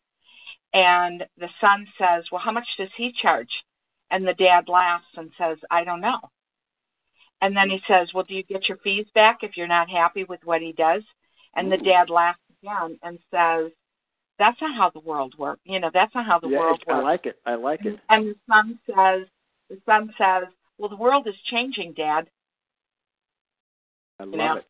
And 0.75 1.25
the 1.37 1.47
son 1.61 1.87
says, 1.97 2.25
Well, 2.31 2.41
how 2.41 2.51
much 2.51 2.67
does 2.77 2.89
he 2.97 3.13
charge? 3.13 3.63
And 4.11 4.27
the 4.27 4.33
dad 4.33 4.67
laughs 4.67 5.05
and 5.15 5.31
says, 5.37 5.57
I 5.71 5.85
don't 5.85 6.01
know. 6.01 6.19
And 7.41 7.55
then 7.55 7.69
he 7.69 7.79
says, 7.87 8.13
Well, 8.13 8.25
do 8.25 8.35
you 8.35 8.43
get 8.43 8.67
your 8.67 8.77
fees 8.79 9.05
back 9.15 9.39
if 9.41 9.55
you're 9.55 9.67
not 9.67 9.89
happy 9.89 10.25
with 10.25 10.41
what 10.43 10.61
he 10.61 10.73
does? 10.73 11.03
And 11.55 11.71
the 11.71 11.77
dad 11.77 12.09
laughs 12.09 12.39
again 12.61 12.99
and 13.01 13.19
says, 13.31 13.71
That's 14.37 14.59
not 14.61 14.75
how 14.75 14.89
the 14.89 14.99
world 14.99 15.35
works. 15.37 15.61
You 15.63 15.79
know, 15.79 15.89
that's 15.93 16.13
not 16.13 16.25
how 16.25 16.39
the 16.39 16.47
yeah, 16.49 16.59
world 16.59 16.81
it's- 16.81 16.95
I 16.95 17.01
like 17.01 17.25
it. 17.25 17.39
I 17.45 17.55
like 17.55 17.85
it. 17.85 17.99
And 18.09 18.27
the 18.27 18.35
son 18.49 18.79
says, 18.85 19.27
The 19.69 19.79
son 19.85 20.13
says, 20.17 20.43
Well, 20.77 20.89
the 20.89 20.95
world 20.97 21.27
is 21.27 21.35
changing, 21.45 21.93
Dad. 21.93 22.29
I 24.19 24.23
love 24.23 24.31
know? 24.37 24.55
it. 24.57 24.65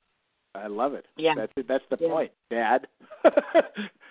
I 0.56 0.68
love 0.68 0.94
it. 0.94 1.06
Yeah. 1.18 1.34
That's 1.36 1.52
it. 1.58 1.68
That's 1.68 1.84
the 1.90 1.98
Yeah. 2.00 2.08
point, 2.10 2.32
Dad. 2.50 2.88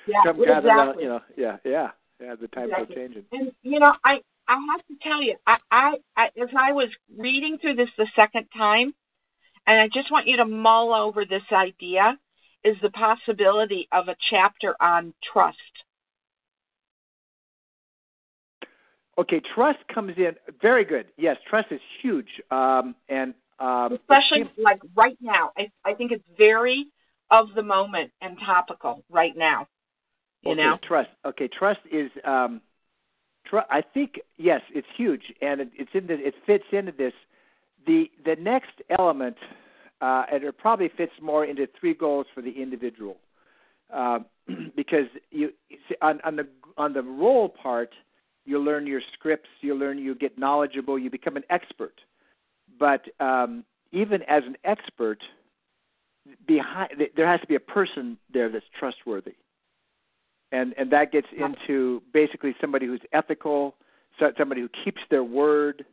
Yeah, 0.06 0.20
Come 0.22 0.44
gather 0.44 0.68
around, 0.68 0.80
exactly. 1.00 1.02
you 1.04 1.08
know. 1.08 1.20
Yeah, 1.34 1.56
yeah, 1.64 1.90
yeah. 2.20 2.34
The 2.34 2.46
times 2.48 2.72
Exactly. 2.72 2.94
are 2.94 2.98
changing. 2.98 3.24
And 3.32 3.52
you 3.62 3.78
know, 3.80 3.94
I 4.04 4.20
I 4.46 4.56
have 4.70 4.86
to 4.88 4.94
tell 5.02 5.22
you, 5.22 5.36
I, 5.46 5.56
I 5.70 5.94
I 6.14 6.26
as 6.42 6.50
I 6.54 6.72
was 6.72 6.90
reading 7.16 7.56
through 7.56 7.76
this 7.76 7.88
the 7.96 8.06
second 8.14 8.46
time, 8.54 8.92
and 9.66 9.80
I 9.80 9.88
just 9.88 10.10
want 10.12 10.26
you 10.26 10.36
to 10.36 10.44
mull 10.44 10.92
over 10.92 11.24
this 11.24 11.42
idea, 11.50 12.18
is 12.64 12.76
the 12.82 12.90
possibility 12.90 13.88
of 13.92 14.08
a 14.08 14.16
chapter 14.30 14.74
on 14.80 15.12
trust. 15.32 15.58
Okay, 19.16 19.40
trust 19.54 19.78
comes 19.92 20.14
in 20.16 20.32
very 20.60 20.84
good. 20.84 21.06
Yes, 21.16 21.36
trust 21.48 21.68
is 21.70 21.80
huge. 22.02 22.28
Um, 22.50 22.96
and 23.08 23.34
um, 23.60 23.92
Especially 23.92 24.50
like 24.58 24.80
right 24.96 25.16
now. 25.20 25.50
I 25.56 25.70
I 25.84 25.94
think 25.94 26.10
it's 26.10 26.24
very 26.36 26.86
of 27.30 27.48
the 27.54 27.62
moment 27.62 28.10
and 28.20 28.36
topical 28.44 29.04
right 29.08 29.36
now. 29.36 29.68
You 30.42 30.52
okay, 30.52 30.62
know? 30.62 30.78
trust. 30.86 31.10
Okay, 31.24 31.48
trust 31.48 31.80
is. 31.90 32.10
Um, 32.24 32.60
tr- 33.46 33.70
I 33.70 33.82
think 33.82 34.20
yes, 34.36 34.60
it's 34.74 34.86
huge, 34.96 35.32
and 35.40 35.60
it, 35.60 35.68
it's 35.74 35.90
in 35.94 36.06
the, 36.06 36.14
it 36.14 36.34
fits 36.44 36.64
into 36.72 36.92
this. 36.92 37.12
The 37.86 38.10
the 38.24 38.36
next 38.36 38.82
element, 38.98 39.36
uh, 40.04 40.24
and 40.30 40.44
it 40.44 40.58
probably 40.58 40.90
fits 40.96 41.12
more 41.22 41.44
into 41.44 41.66
three 41.78 41.94
goals 41.94 42.26
for 42.34 42.42
the 42.42 42.50
individual, 42.50 43.16
uh, 43.92 44.18
because 44.76 45.06
you 45.30 45.50
see, 45.88 45.94
on 46.02 46.20
on 46.24 46.36
the 46.36 46.46
on 46.76 46.92
the 46.92 47.02
role 47.02 47.48
part, 47.48 47.92
you 48.44 48.58
learn 48.58 48.86
your 48.86 49.00
scripts, 49.14 49.48
you 49.60 49.74
learn, 49.74 49.96
you 49.98 50.14
get 50.14 50.38
knowledgeable, 50.38 50.98
you 50.98 51.10
become 51.10 51.36
an 51.36 51.44
expert. 51.48 51.94
But 52.78 53.02
um, 53.20 53.64
even 53.92 54.22
as 54.24 54.42
an 54.46 54.56
expert, 54.64 55.20
behind 56.46 56.90
there 57.16 57.26
has 57.26 57.40
to 57.40 57.46
be 57.46 57.54
a 57.54 57.60
person 57.60 58.18
there 58.32 58.50
that's 58.50 58.66
trustworthy 58.78 59.36
and 60.52 60.74
and 60.78 60.90
that 60.90 61.10
gets 61.12 61.26
into 61.36 62.02
basically 62.12 62.54
somebody 62.60 62.86
who's 62.86 63.00
ethical, 63.12 63.74
somebody 64.38 64.60
who 64.60 64.68
keeps 64.84 65.00
their 65.10 65.24
word, 65.24 65.84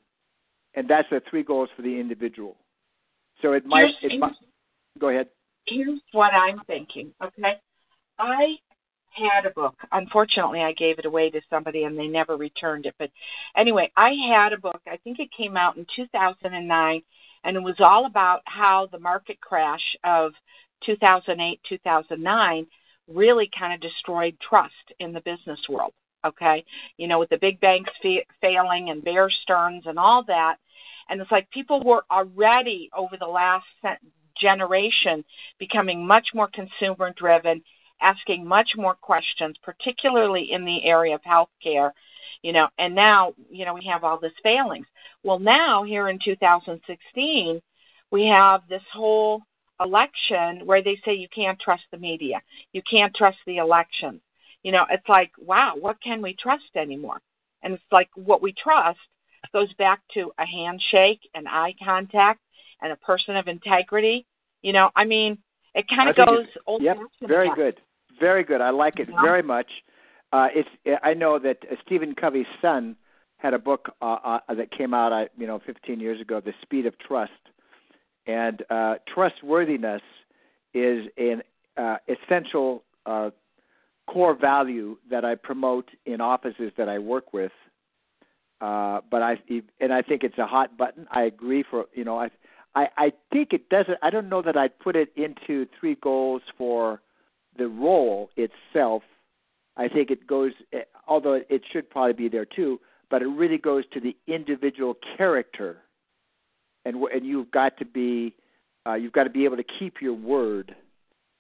and 0.76 0.88
that's 0.90 1.08
the 1.10 1.22
three 1.30 1.44
goals 1.44 1.70
for 1.76 1.82
the 1.82 2.00
individual. 2.00 2.56
So 3.42 3.54
it 3.54 3.66
might, 3.66 3.94
it 4.02 4.20
might 4.20 4.34
go 5.00 5.10
ahead. 5.10 5.28
here's 5.66 6.00
what 6.12 6.34
I'm 6.34 6.62
thinking, 6.68 7.14
okay? 7.24 7.56
I 8.20 8.56
had 9.12 9.46
a 9.46 9.52
book. 9.52 9.76
Unfortunately, 9.92 10.62
I 10.62 10.74
gave 10.74 11.00
it 11.00 11.06
away 11.06 11.30
to 11.32 11.42
somebody 11.50 11.84
and 11.84 11.98
they 11.98 12.08
never 12.08 12.38
returned 12.38 12.86
it. 12.86 12.96
But 12.98 13.12
anyway, 13.56 13.92
I 13.98 14.12
had 14.30 14.54
a 14.54 14.58
book. 14.58 14.82
I 14.88 14.98
think 14.98 15.20
it 15.20 15.30
came 15.36 15.58
out 15.58 15.78
in 15.78 15.86
2009 15.96 17.02
and 17.44 17.58
it 17.58 17.64
was 17.64 17.76
all 17.80 18.06
about 18.06 18.42
how 18.46 18.88
the 18.92 19.00
market 19.00 19.40
crash 19.42 19.82
of 20.04 20.32
2008, 20.86 21.60
2009 21.68 22.68
really 23.08 23.50
kind 23.58 23.74
of 23.74 23.82
destroyed 23.82 24.38
trust 24.48 24.74
in 25.00 25.12
the 25.12 25.22
business 25.22 25.60
world. 25.70 25.94
Okay, 26.24 26.64
you 26.98 27.08
know, 27.08 27.18
with 27.18 27.30
the 27.30 27.38
big 27.38 27.60
banks 27.62 27.92
fa- 28.00 28.20
failing 28.42 28.92
and 28.92 29.04
Bear 29.04 29.28
Stearns 29.42 29.88
and 29.88 29.98
all 29.98 30.24
that, 30.26 30.58
and 31.10 31.22
it's 31.22 31.32
like 31.32 31.50
people 31.52 31.84
were 31.84 32.04
already 32.12 32.90
over 32.96 33.18
the 33.18 33.28
last 33.28 33.66
generation 34.40 35.24
becoming 35.60 36.06
much 36.06 36.30
more 36.34 36.50
consumer 36.54 37.14
driven, 37.16 37.62
asking 38.02 38.46
much 38.46 38.72
more 38.76 38.96
questions, 38.96 39.56
particularly 39.64 40.52
in 40.52 40.66
the 40.66 40.84
area 40.86 41.16
of 41.16 41.22
healthcare. 41.22 41.92
You 42.42 42.54
know, 42.54 42.70
and 42.80 42.96
now 42.96 43.34
you 43.50 43.66
know 43.66 43.74
we 43.74 43.86
have 43.86 44.04
all 44.04 44.20
this 44.20 44.34
failings. 44.42 44.88
Well, 45.24 45.40
now 45.40 45.84
here 45.84 46.10
in 46.10 46.20
2016, 46.24 47.62
we 48.12 48.26
have 48.26 48.62
this 48.68 48.82
whole 48.92 49.42
election 49.80 50.66
where 50.66 50.84
they 50.84 50.98
say 51.04 51.14
you 51.14 51.28
can't 51.34 51.60
trust 51.60 51.84
the 51.92 51.98
media, 51.98 52.42
you 52.74 52.82
can't 52.90 53.16
trust 53.16 53.38
the 53.46 53.58
elections. 53.58 54.22
You 54.64 54.72
know, 54.72 54.86
it's 54.92 55.08
like, 55.10 55.32
wow, 55.40 55.74
what 55.80 56.02
can 56.04 56.22
we 56.22 56.36
trust 56.36 56.76
anymore? 56.76 57.20
And 57.64 57.74
it's 57.74 57.84
like 57.92 58.10
what 58.16 58.42
we 58.42 58.54
trust 58.54 59.00
goes 59.54 59.74
back 59.74 60.02
to 60.14 60.32
a 60.38 60.46
handshake, 60.46 61.22
and 61.34 61.48
eye 61.48 61.74
contact, 61.84 62.40
and 62.82 62.92
a 62.92 62.96
person 62.98 63.36
of 63.36 63.48
integrity. 63.48 64.26
You 64.62 64.74
know, 64.74 64.92
I 64.96 65.06
mean, 65.06 65.38
it 65.74 65.86
kind 65.88 66.10
of 66.10 66.16
goes 66.16 66.46
old 66.68 66.82
Yep, 66.82 66.98
very 67.24 67.54
good, 67.56 67.80
very 68.20 68.44
good. 68.44 68.62
I 68.62 68.70
like 68.70 69.00
it 69.00 69.10
Yeah. 69.10 69.22
very 69.22 69.44
much. 69.44 69.70
Uh, 70.32 70.50
it's 70.54 70.70
I 71.04 71.14
know 71.14 71.40
that 71.40 71.58
uh, 71.70 71.76
Stephen 71.86 72.16
Covey's 72.16 72.46
son 72.62 72.96
had 73.38 73.54
a 73.54 73.60
book 73.60 73.94
uh, 74.02 74.40
uh, 74.48 74.54
that 74.54 74.72
came 74.72 74.94
out, 74.94 75.12
uh, 75.12 75.26
you 75.38 75.48
know, 75.48 75.60
15 75.66 76.00
years 76.00 76.22
ago, 76.22 76.40
The 76.40 76.54
Speed 76.62 76.86
of 76.86 76.98
Trust, 77.00 77.32
and 78.28 78.64
uh, 78.70 78.96
trustworthiness 79.08 80.04
is 80.74 81.08
an 81.18 81.42
uh, 81.76 81.98
essential 82.08 82.84
uh, 83.06 83.32
core 84.08 84.36
value 84.36 84.98
that 85.10 85.26
I 85.26 85.36
promote 85.36 85.90
in 86.06 86.22
offices 86.22 86.72
that 86.78 86.88
I 86.88 87.00
work 87.00 87.34
with. 87.34 87.52
Uh, 88.62 89.02
but 89.10 89.24
I 89.24 89.38
and 89.80 89.92
I 89.92 90.04
think 90.04 90.24
it's 90.24 90.38
a 90.38 90.46
hot 90.46 90.78
button. 90.78 91.08
I 91.12 91.24
agree 91.24 91.64
for 91.70 91.86
you 91.94 92.04
know 92.04 92.18
I 92.20 92.30
I 92.76 92.88
I 92.96 93.14
think 93.34 93.54
it 93.54 93.70
doesn't. 93.70 93.98
I 94.04 94.12
don't 94.12 94.30
know 94.30 94.44
that 94.44 94.56
I'd 94.56 94.78
put 94.80 94.96
it 94.96 95.10
into 95.16 95.66
three 95.80 95.96
goals 95.96 96.44
for 96.58 97.02
the 97.58 97.68
role 97.68 98.30
itself. 98.38 99.02
I 99.78 99.88
think 99.88 100.12
it 100.12 100.28
goes, 100.28 100.52
eh, 100.74 100.82
although 101.08 101.42
it 101.50 101.64
should 101.72 101.90
probably 101.90 102.14
be 102.14 102.30
there 102.30 102.46
too, 102.46 102.80
but 103.10 103.22
it 103.24 103.28
really 103.28 103.58
goes 103.58 103.84
to 103.94 104.00
the 104.00 104.16
individual 104.28 104.96
character, 105.18 105.78
and 106.86 106.98
and 106.98 107.26
you've 107.26 107.50
got 107.50 107.78
to 107.78 107.86
be, 107.86 108.36
uh, 108.86 108.94
you've 108.94 109.14
got 109.14 109.24
to 109.24 109.30
be 109.32 109.44
able 109.46 109.58
to 109.58 109.66
keep 109.80 110.02
your 110.02 110.14
word, 110.14 110.76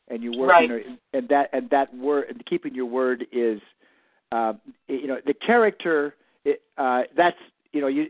and 0.07 0.23
your 0.23 0.36
word, 0.36 0.47
Right. 0.47 0.69
you 0.69 0.75
know, 0.75 0.97
and 1.13 1.29
that 1.29 1.49
and 1.53 1.69
that 1.69 1.95
word, 1.95 2.29
and 2.29 2.43
keeping 2.47 2.73
your 2.73 2.88
word 2.88 3.27
is, 3.31 3.62
uh, 4.31 4.53
you 4.88 5.05
know, 5.05 5.19
the 5.23 5.36
character. 5.36 6.15
It, 6.45 6.62
uh, 6.77 7.04
that's 7.15 7.38
you 7.71 7.82
know, 7.82 7.88
you 7.88 8.08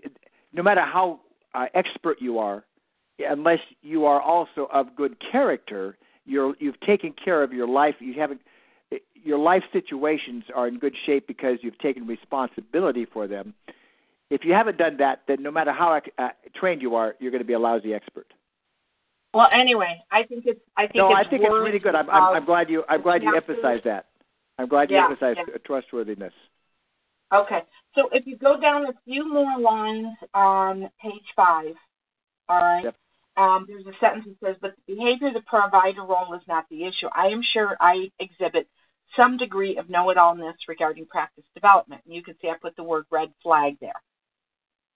no 0.54 0.64
matter 0.64 0.82
how 0.82 1.22
uh, 1.54 1.66
expert 1.74 2.18
you 2.22 2.40
are, 2.40 2.64
unless 3.20 3.60
you 3.82 4.06
are 4.06 4.22
also 4.22 4.68
of 4.72 4.96
good 4.96 5.18
character, 5.32 5.98
you're 6.26 6.56
you've 6.60 6.80
taken 6.82 7.14
care 7.24 7.44
of 7.44 7.54
your 7.54 7.68
life. 7.68 7.96
You 8.00 8.14
haven't 8.20 8.42
your 9.24 9.38
life 9.38 9.64
situations 9.72 10.44
are 10.56 10.68
in 10.68 10.80
good 10.80 10.96
shape 11.06 11.28
because 11.28 11.60
you've 11.62 11.78
taken 11.80 12.08
responsibility 12.08 13.06
for 13.06 13.28
them. 13.28 13.54
If 14.30 14.46
you 14.46 14.54
haven't 14.54 14.78
done 14.78 14.98
that, 14.98 15.24
then 15.28 15.44
no 15.44 15.52
matter 15.52 15.72
how 15.72 16.00
uh, 16.18 16.30
trained 16.56 16.82
you 16.82 16.96
are, 16.96 17.16
you're 17.20 17.32
going 17.32 17.42
to 17.42 17.48
be 17.48 17.54
a 17.54 17.60
lousy 17.60 17.94
expert. 17.94 18.28
Well, 19.34 19.48
anyway, 19.54 20.02
I 20.12 20.24
think 20.24 20.46
it's. 20.46 20.60
I 20.76 20.84
think 20.84 20.96
no, 20.96 21.10
it's 21.10 21.28
I 21.28 21.30
think 21.30 21.44
it's 21.44 21.52
really 21.52 21.80
good. 21.80 21.96
I'm, 21.96 22.10
I'm, 22.10 22.36
I'm 22.36 22.46
glad 22.46 22.70
you. 22.70 22.84
I'm 22.90 23.02
glad 23.02 23.24
you 23.24 23.36
emphasized 23.36 23.86
that. 23.86 24.08
I'm 24.58 24.68
glad 24.68 24.90
you 24.90 24.98
Yeah, 24.98 25.08
emphasized 25.10 25.40
yeah. 25.48 25.58
trustworthiness. 25.66 26.34
Okay, 27.34 27.64
so 27.96 28.10
if 28.12 28.28
you 28.28 28.36
go 28.38 28.60
down 28.60 28.86
a 28.86 28.94
few 29.06 29.32
more 29.32 29.58
lines 29.58 30.16
on 30.34 30.90
page 31.02 31.26
five, 31.36 31.76
all 32.50 32.60
right, 32.62 32.84
Yep. 32.84 32.96
um, 33.38 33.66
there's 33.68 33.86
a 33.88 33.98
sentence 34.00 34.26
that 34.26 34.40
says, 34.40 34.58
"But 34.60 34.76
the 34.76 34.96
behavior 34.96 35.28
of 35.30 35.36
the 35.36 35.42
provider 35.42 36.04
role 36.04 36.34
is 36.34 36.46
not 36.48 36.68
the 36.70 36.84
issue. 36.84 37.08
I 37.14 37.28
am 37.28 37.42
sure 37.42 37.78
I 37.80 38.12
exhibit 38.20 38.68
some 39.16 39.38
degree 39.38 39.78
of 39.78 39.90
know-it-allness 39.90 40.68
regarding 40.68 41.06
practice 41.06 41.46
development." 41.54 42.04
And 42.06 42.14
you 42.14 42.22
can 42.22 42.38
see 42.40 42.50
I 42.50 42.56
put 42.56 42.76
the 42.76 42.84
word 42.84 43.06
red 43.10 43.34
flag 43.42 43.78
there. 43.80 44.02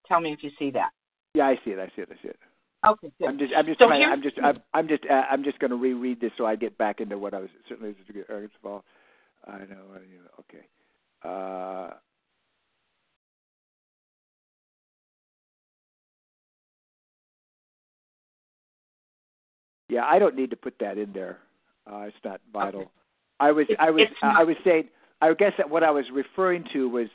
Tell 0.06 0.20
me 0.20 0.34
if 0.34 0.44
you 0.44 0.52
see 0.60 0.72
that. 0.72 0.92
Yeah, 1.36 1.48
I 1.48 1.56
see 1.64 1.72
it. 1.72 1.80
I 1.80 1.88
see 1.96 2.02
it. 2.02 2.10
I 2.12 2.22
see 2.22 2.30
it. 2.30 2.40
Okay, 2.86 3.12
good. 3.18 3.28
I'm 3.30 3.40
just. 3.40 3.54
I'm 3.56 3.66
just 3.66 3.80
So 3.80 3.88
trying. 3.88 4.04
I'm 4.04 4.22
just. 4.22 4.38
I'm, 4.44 4.62
I'm 4.74 4.88
just. 4.90 5.06
Uh, 5.10 5.24
I'm 5.32 5.44
just 5.44 5.60
going 5.60 5.72
to 5.72 5.78
reread 5.78 6.20
this 6.20 6.32
so 6.38 6.46
I 6.46 6.58
get 6.58 6.78
back 6.78 7.00
into 7.00 7.18
what 7.18 7.34
I 7.34 7.40
was. 7.40 7.50
Certainly, 7.70 7.94
this 7.94 8.10
is 8.10 8.24
a. 8.24 8.26
First 8.26 8.54
of 8.62 8.70
all, 8.70 8.84
I 9.48 9.60
know. 9.60 9.66
know, 9.66 10.42
Okay. 10.42 10.68
Uh, 11.24 11.96
yeah, 19.96 20.06
I 20.06 20.20
don't 20.20 20.36
need 20.36 20.50
to 20.50 20.58
put 20.58 20.76
that 20.80 20.98
in 20.98 21.14
there. 21.14 21.38
Uh, 21.90 22.02
it's 22.02 22.18
not 22.24 22.42
vital. 22.52 22.82
Okay. 22.82 22.90
I 23.40 23.52
was. 23.52 23.66
It's- 23.70 23.78
I 23.80 23.90
was. 23.92 24.08
I 24.22 24.44
was 24.44 24.58
saying. 24.64 24.90
I 25.22 25.34
guess 25.34 25.54
that 25.58 25.70
what 25.70 25.84
I 25.84 25.92
was 25.92 26.06
referring 26.12 26.66
to 26.74 26.90
was. 26.90 27.08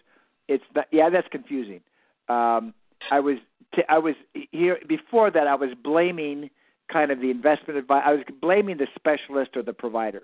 It's 0.49 0.64
not, 0.75 0.87
yeah, 0.90 1.11
that's 1.11 1.29
confusing. 1.31 1.81
Um, 2.29 2.73
I 3.11 3.21
was. 3.21 3.37
T- 3.75 3.83
I 3.88 3.99
was 3.99 4.14
here 4.53 4.79
before 4.88 5.31
that. 5.31 5.47
I 5.47 5.55
was 5.55 5.71
blaming 5.85 6.49
kind 6.90 7.11
of 7.11 7.21
the 7.21 7.31
investment 7.31 7.79
advice. 7.79 8.03
I 8.07 8.12
was 8.14 8.25
blaming 8.40 8.79
the 8.79 8.87
specialist 8.97 9.51
or 9.57 9.62
the 9.62 9.73
provider. 9.75 10.23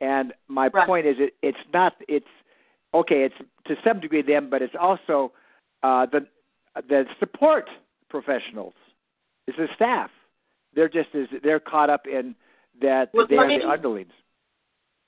And 0.00 0.32
my 0.46 0.68
Right. 0.68 0.86
point 0.86 1.06
is, 1.06 1.16
it, 1.18 1.34
it's 1.42 1.58
not. 1.74 1.94
It's 2.06 2.34
okay. 2.94 3.24
It's 3.24 3.34
to 3.66 3.74
some 3.84 3.98
degree 4.00 4.22
them, 4.22 4.48
but 4.48 4.62
it's 4.62 4.76
also 4.78 5.32
uh, 5.82 6.06
the 6.06 6.26
the 6.88 7.06
support 7.18 7.68
professionals. 8.08 8.74
It's 9.48 9.56
the 9.58 9.68
staff. 9.74 10.10
They're 10.78 10.88
just 10.88 11.12
as 11.12 11.26
they're 11.42 11.58
caught 11.58 11.90
up 11.90 12.06
in 12.06 12.36
that 12.80 13.10
Well, 13.12 13.26
they're 13.28 13.48
me- 13.48 13.58
the 13.58 13.68
underlings. 13.68 14.12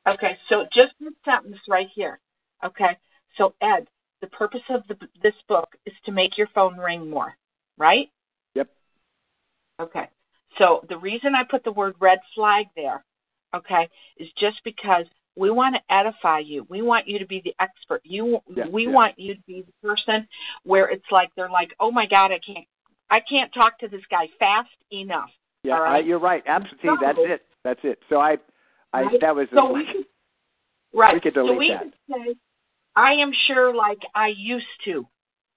Okay, 0.04 0.37
so 0.48 0.64
just 0.74 0.94
this 0.98 1.12
sentence 1.24 1.59
right 1.68 1.87
here. 1.94 2.18
Okay, 2.64 2.98
so 3.38 3.54
Ed, 3.62 3.87
the 4.20 4.26
purpose 4.26 4.62
of 4.68 4.83
the, 4.88 4.96
this 5.22 5.35
book 5.46 5.68
is 5.87 5.92
to 6.06 6.11
make 6.11 6.37
your 6.37 6.48
phone 6.56 6.76
ring 6.76 7.09
more, 7.09 7.37
right? 7.78 8.09
Yep. 8.56 8.68
Okay, 9.80 10.09
so 10.59 10.85
the 10.88 10.96
reason 10.96 11.37
I 11.37 11.44
put 11.48 11.62
the 11.62 11.70
word 11.70 11.94
red 12.00 12.18
flag 12.35 12.66
there, 12.74 13.04
okay, 13.54 13.88
is 14.16 14.28
just 14.40 14.61
because 14.64 15.06
we 15.37 15.52
want 15.52 15.76
to 15.76 15.94
edify 15.94 16.40
you. 16.40 16.66
We 16.68 16.83
want 16.83 17.06
you 17.06 17.20
to 17.20 17.26
be 17.26 17.42
the 17.44 17.54
expert. 17.61 18.00
You, 18.02 18.40
Yeah, 18.52 18.66
we 18.66 18.88
yeah. 18.88 18.92
want 18.92 19.20
you 19.20 19.37
to 19.37 19.40
be 19.46 19.62
the 19.62 19.88
person 19.88 20.26
where 20.64 20.88
it's 20.88 21.12
like 21.12 21.30
they're 21.37 21.48
like, 21.48 21.70
oh 21.78 21.92
my 21.92 22.06
God, 22.06 22.33
I 22.33 22.40
can't, 22.44 22.66
I 23.09 23.20
can't 23.20 23.54
talk 23.54 23.78
to 23.78 23.88
this 23.88 24.02
guy 24.11 24.28
fast 24.40 24.68
enough. 24.90 25.30
Yeah, 25.62 25.78
right. 25.78 25.96
I, 26.04 26.06
you're 26.06 26.18
right. 26.18 26.42
Absolutely. 26.46 26.90
That's 27.00 27.18
it. 27.20 27.42
That's 27.64 27.80
it. 27.84 27.98
So 28.08 28.18
I, 28.18 28.38
I 28.92 29.02
Right? 29.02 29.20
that 29.20 29.34
was 29.34 29.46
So 29.54 29.72
we 29.72 29.84
could, 29.84 30.06
right. 30.94 31.14
We 31.14 31.20
could 31.20 31.34
so 31.34 31.44
delete 31.46 31.58
we 31.58 31.68
that. 31.68 31.82
could 31.82 31.92
say, 32.10 32.34
I 32.96 33.12
am 33.12 33.32
sure, 33.46 33.74
like 33.74 34.00
I 34.14 34.28
used 34.36 34.66
to, 34.86 35.06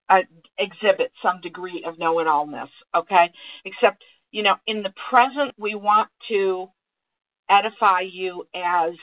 uh, 0.09 0.19
exhibit 0.57 1.11
some 1.21 1.39
degree 1.41 1.83
of 1.87 1.97
know-it-allness. 1.97 2.69
Okay, 2.93 3.31
except 3.65 4.03
you 4.31 4.43
know, 4.43 4.55
in 4.67 4.83
the 4.83 4.93
present, 5.09 5.53
we 5.57 5.75
want 5.75 6.09
to 6.27 6.67
edify 7.49 8.01
you 8.01 8.45
as 8.55 8.93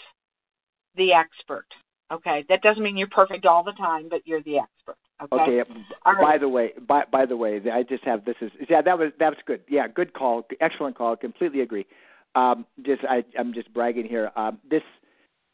the 0.96 1.12
expert. 1.12 1.66
Okay, 2.12 2.44
that 2.48 2.62
doesn't 2.62 2.82
mean 2.82 2.96
you're 2.96 3.08
perfect 3.08 3.46
all 3.46 3.62
the 3.62 3.72
time, 3.72 4.08
but 4.08 4.26
you're 4.26 4.42
the 4.42 4.58
expert. 4.58 4.96
Okay. 5.22 5.60
Okay. 5.60 5.70
By 6.04 6.12
right. 6.12 6.40
the 6.40 6.48
way, 6.48 6.72
by 6.88 7.04
by 7.10 7.26
the 7.26 7.36
way, 7.36 7.60
I 7.70 7.82
just 7.82 8.04
have 8.04 8.24
this 8.24 8.36
is 8.40 8.50
yeah 8.68 8.80
that 8.82 8.98
was 8.98 9.12
that 9.18 9.28
was 9.28 9.38
good. 9.46 9.60
Yeah, 9.68 9.86
good 9.86 10.14
call, 10.14 10.46
excellent 10.60 10.96
call. 10.96 11.14
Completely 11.16 11.60
agree. 11.60 11.86
Um, 12.34 12.66
just 12.84 13.02
I 13.08 13.24
I'm 13.38 13.52
just 13.52 13.72
bragging 13.72 14.06
here. 14.06 14.30
Um, 14.34 14.58
this 14.68 14.82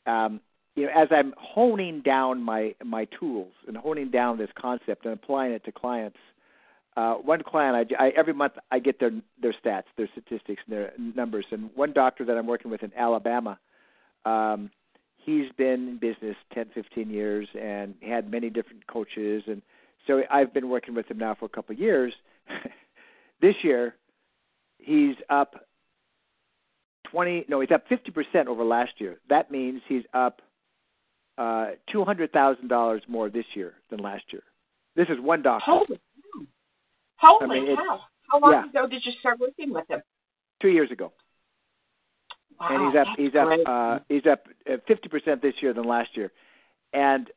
um, 0.06 0.40
you 0.76 0.86
know 0.86 0.92
as 0.94 1.08
I'm 1.10 1.34
honing 1.36 2.00
down 2.00 2.42
my 2.42 2.74
my 2.84 3.06
tools 3.18 3.52
and 3.66 3.76
honing 3.76 4.10
down 4.10 4.38
this 4.38 4.50
concept 4.58 5.04
and 5.04 5.14
applying 5.14 5.52
it 5.52 5.64
to 5.64 5.72
clients. 5.72 6.18
Uh, 6.96 7.16
one 7.16 7.42
client, 7.42 7.92
I, 7.98 8.06
I 8.06 8.08
every 8.16 8.32
month 8.32 8.54
I 8.70 8.78
get 8.78 8.98
their 8.98 9.10
their 9.42 9.52
stats, 9.52 9.84
their 9.98 10.08
statistics, 10.12 10.62
and 10.66 10.74
their 10.74 10.92
numbers. 10.96 11.44
And 11.50 11.70
one 11.74 11.92
doctor 11.92 12.24
that 12.24 12.38
I'm 12.38 12.46
working 12.46 12.70
with 12.70 12.82
in 12.82 12.90
Alabama, 12.96 13.58
um, 14.24 14.70
he's 15.26 15.50
been 15.58 15.88
in 15.88 15.98
business 15.98 16.36
10, 16.54 16.70
15 16.72 17.10
years 17.10 17.48
and 17.60 17.94
had 18.00 18.30
many 18.30 18.48
different 18.48 18.86
coaches. 18.86 19.42
And 19.46 19.60
so 20.06 20.22
I've 20.30 20.54
been 20.54 20.68
working 20.68 20.94
with 20.94 21.10
him 21.10 21.18
now 21.18 21.34
for 21.34 21.44
a 21.44 21.48
couple 21.48 21.74
of 21.74 21.80
years. 21.80 22.14
this 23.40 23.56
year, 23.62 23.96
he's 24.78 25.16
up 25.28 25.66
20, 27.10 27.46
no, 27.48 27.60
he's 27.60 27.70
up 27.72 27.84
50% 27.88 28.46
over 28.46 28.64
last 28.64 28.92
year. 28.98 29.18
That 29.28 29.50
means 29.50 29.82
he's 29.88 30.04
up 30.14 30.40
uh, 31.36 31.72
$200,000 31.92 33.00
more 33.08 33.28
this 33.28 33.44
year 33.54 33.74
than 33.90 33.98
last 33.98 34.24
year. 34.32 34.42
This 34.94 35.08
is 35.08 35.20
one 35.20 35.42
doctor, 35.42 35.64
Holy 35.66 35.86
cow! 35.86 36.46
Holy 37.18 37.44
I 37.44 37.60
mean, 37.60 37.76
cow! 37.76 38.00
How 38.30 38.40
long 38.40 38.52
yeah. 38.52 38.70
ago 38.70 38.88
did 38.88 39.02
you 39.04 39.12
start 39.20 39.38
working 39.38 39.72
with 39.72 39.88
him? 39.90 40.00
two 40.60 40.68
years 40.68 40.90
ago. 40.90 41.12
Wow, 42.60 42.68
and 42.70 42.86
he's 42.86 43.00
up 43.00 43.06
he's 43.18 43.34
up 43.34 43.46
great. 43.48 43.66
uh 43.66 43.98
he's 44.08 44.26
up 44.26 44.46
uh, 44.70 44.76
fifty 44.86 45.08
percent 45.08 45.42
this 45.42 45.54
year 45.60 45.72
than 45.74 45.84
last 45.84 46.16
year 46.16 46.32
and 46.92 47.30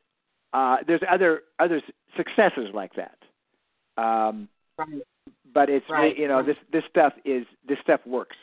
uh 0.52 0.78
there's 0.86 1.02
other 1.10 1.42
other 1.58 1.82
successes 2.16 2.68
like 2.74 2.92
that 2.94 3.18
um 4.02 4.48
Right. 4.78 5.02
but 5.52 5.68
it's 5.68 5.88
Right, 5.90 6.16
you 6.16 6.26
know 6.28 6.36
right. 6.36 6.46
this 6.46 6.56
this 6.72 6.84
stuff 6.88 7.12
is 7.24 7.44
this 7.68 7.78
stuff 7.82 8.00
works 8.06 8.36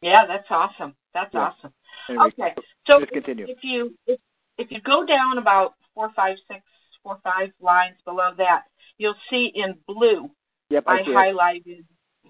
Yeah, 0.00 0.26
that's 0.26 0.46
awesome. 0.50 0.94
That's 1.14 1.32
Yeah. 1.32 1.40
awesome. 1.50 1.72
anyway, 2.08 2.26
Okay, 2.38 2.54
so 2.86 3.02
if, 3.02 3.10
continue. 3.10 3.46
if 3.48 3.62
you 3.62 3.94
if, 4.06 4.18
if 4.56 4.70
you 4.72 4.80
go 4.80 5.04
down 5.06 5.38
about 5.38 5.74
four, 5.94 6.10
five, 6.14 6.36
six, 6.48 6.60
four, 7.02 7.18
five 7.22 7.50
lines 7.60 7.96
below 8.04 8.32
that, 8.38 8.64
you'll 8.98 9.14
see 9.30 9.46
in 9.54 9.78
blue 9.86 10.30
yep 10.70 10.84
I 10.86 11.00
I 11.00 11.02
highlighted 11.04 11.84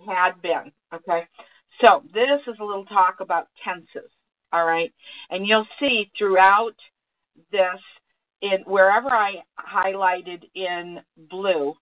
had 0.06 0.40
been. 0.42 0.70
Okay, 0.92 1.26
so 1.80 2.02
this 2.12 2.40
is 2.46 2.56
a 2.60 2.64
little 2.64 2.84
talk 2.86 3.16
about 3.20 3.48
tenses. 3.64 4.10
All 4.52 4.64
right, 4.64 4.92
and 5.30 5.46
you'll 5.46 5.66
see 5.78 6.10
throughout 6.16 6.74
this 7.52 7.80
in 8.40 8.60
wherever 8.66 9.10
I 9.10 9.42
highlighted 9.58 10.44
in 10.54 11.00
blue, 11.28 11.74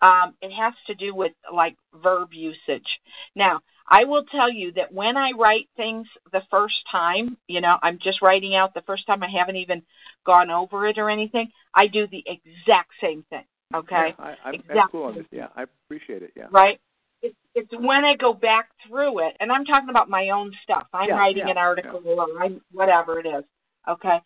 um, 0.00 0.34
it 0.40 0.50
has 0.52 0.74
to 0.86 0.94
do 0.94 1.14
with 1.14 1.32
like 1.52 1.76
verb 2.02 2.30
usage. 2.32 2.86
Now, 3.34 3.60
I 3.88 4.04
will 4.04 4.24
tell 4.24 4.50
you 4.50 4.72
that 4.72 4.92
when 4.92 5.16
I 5.16 5.32
write 5.32 5.68
things 5.76 6.06
the 6.32 6.42
first 6.50 6.76
time, 6.90 7.36
you 7.46 7.60
know, 7.60 7.78
I'm 7.82 7.98
just 8.02 8.22
writing 8.22 8.54
out 8.54 8.74
the 8.74 8.82
first 8.82 9.06
time, 9.06 9.22
I 9.22 9.28
haven't 9.28 9.56
even 9.56 9.82
gone 10.26 10.50
over 10.50 10.86
it 10.86 10.98
or 10.98 11.10
anything, 11.10 11.50
I 11.74 11.86
do 11.86 12.06
the 12.06 12.24
exact 12.26 12.90
same 13.00 13.24
thing. 13.30 13.44
Okay? 13.74 14.14
yeah, 14.18 14.24
I, 14.24 14.28
I'm, 14.28 14.36
I'm 14.44 14.54
Exactly. 14.54 14.82
cool 14.92 15.02
on 15.04 15.16
this 15.16 15.26
yeah 15.30 15.48
I 15.54 15.64
appreciate 15.64 16.22
it 16.22 16.32
yeah 16.34 16.46
Right? 16.50 16.80
It's, 17.22 17.36
it's 17.54 17.72
when 17.72 18.04
I 18.04 18.14
go 18.16 18.32
back 18.32 18.68
through 18.86 19.20
it, 19.26 19.36
and 19.40 19.50
I'm 19.50 19.64
talking 19.64 19.88
about 19.90 20.08
my 20.08 20.30
own 20.30 20.52
stuff. 20.62 20.86
I'm 20.92 21.08
Yeah, 21.08 21.16
writing 21.16 21.44
yeah, 21.46 21.50
an 21.52 21.58
article 21.58 22.00
or 22.06 22.42
I'm 22.42 22.60
whatever 22.72 23.18
it 23.18 23.26
is. 23.26 23.44
Okay? 23.88 24.20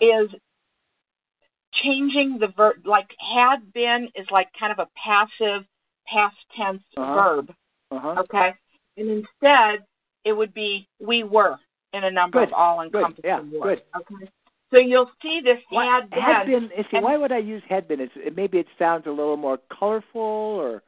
Is 0.00 0.28
changing 1.82 2.38
the 2.38 2.48
verb. 2.48 2.76
Like 2.84 3.08
had 3.34 3.72
been 3.72 4.08
is 4.14 4.26
like 4.30 4.48
kind 4.58 4.72
of 4.72 4.78
a 4.78 4.88
passive 5.02 5.64
past 6.06 6.36
tense 6.56 6.82
Uh-huh. 6.96 7.14
verb. 7.14 7.54
Uh-huh. 7.90 8.14
Okay. 8.20 8.54
And 8.96 9.10
instead, 9.10 9.84
it 10.24 10.32
would 10.32 10.54
be 10.54 10.88
we 11.00 11.22
were 11.22 11.58
in 11.92 12.04
a 12.04 12.10
number 12.10 12.40
Good, 12.40 12.48
of 12.48 12.54
all 12.54 12.80
encompassing 12.82 13.22
yeah, 13.24 13.40
words. 13.40 13.80
good. 13.94 14.00
Okay. 14.14 14.30
So 14.72 14.78
you'll 14.78 15.10
see 15.22 15.40
this 15.44 15.58
Why- 15.70 15.84
had 15.86 16.10
been. 16.10 16.20
had 16.20 16.46
been. 16.46 16.70
See, 16.90 16.96
and- 16.96 17.04
why 17.04 17.16
would 17.16 17.30
I 17.32 17.38
use 17.38 17.62
had 17.68 17.86
been? 17.86 18.00
It's, 18.00 18.12
it, 18.16 18.34
maybe 18.36 18.58
it 18.58 18.66
sounds 18.78 19.06
a 19.06 19.10
little 19.10 19.36
more 19.36 19.58
colorful, 19.78 20.20
or 20.20 20.82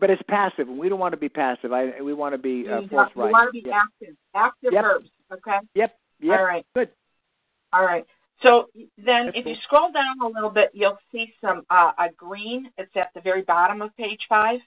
but 0.00 0.10
it's 0.10 0.22
passive, 0.28 0.68
and 0.68 0.78
we 0.78 0.88
don't 0.88 0.98
want 0.98 1.12
to 1.12 1.18
be 1.18 1.28
passive. 1.28 1.72
I 1.72 2.00
we 2.00 2.14
want 2.14 2.34
to 2.34 2.38
be 2.38 2.66
uh, 2.68 2.82
forthright. 2.88 3.32
want 3.32 3.48
to 3.48 3.62
be 3.62 3.68
Yep. 3.68 3.74
active. 3.74 4.16
Active 4.34 4.72
Yep. 4.72 4.84
verbs. 4.84 5.10
Okay. 5.32 5.58
Yep. 5.74 5.98
Yep. 6.20 6.38
All 6.38 6.44
right. 6.44 6.66
Good. 6.74 6.88
All 7.72 7.84
right. 7.84 8.06
So 8.42 8.68
then, 8.98 9.26
That's 9.26 9.38
if 9.38 9.46
you 9.46 9.54
scroll 9.64 9.92
down 9.92 10.20
a 10.22 10.26
little 10.26 10.50
bit, 10.50 10.70
you'll 10.74 10.98
see 11.12 11.32
some 11.40 11.64
uh, 11.70 11.92
a 11.98 12.10
green. 12.16 12.70
It's 12.78 12.94
at 12.96 13.10
the 13.14 13.20
very 13.20 13.42
bottom 13.42 13.82
of 13.82 13.94
page 13.96 14.20
five. 14.28 14.60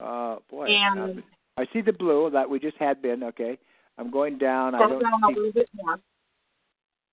Uh, 0.00 0.36
boy. 0.50 0.66
And- 0.66 1.18
uh, 1.18 1.22
I 1.58 1.66
see 1.72 1.82
the 1.82 1.92
blue 1.92 2.30
that 2.30 2.48
we 2.48 2.58
just 2.58 2.78
had 2.78 3.02
been. 3.02 3.22
Okay. 3.22 3.58
I'm 3.98 4.10
going 4.10 4.38
down. 4.38 4.74
I 4.74 4.78
don't 4.78 5.02
down 5.02 5.22
a 5.22 5.28
little 5.28 5.52
bit 5.52 5.68
more. 5.74 6.00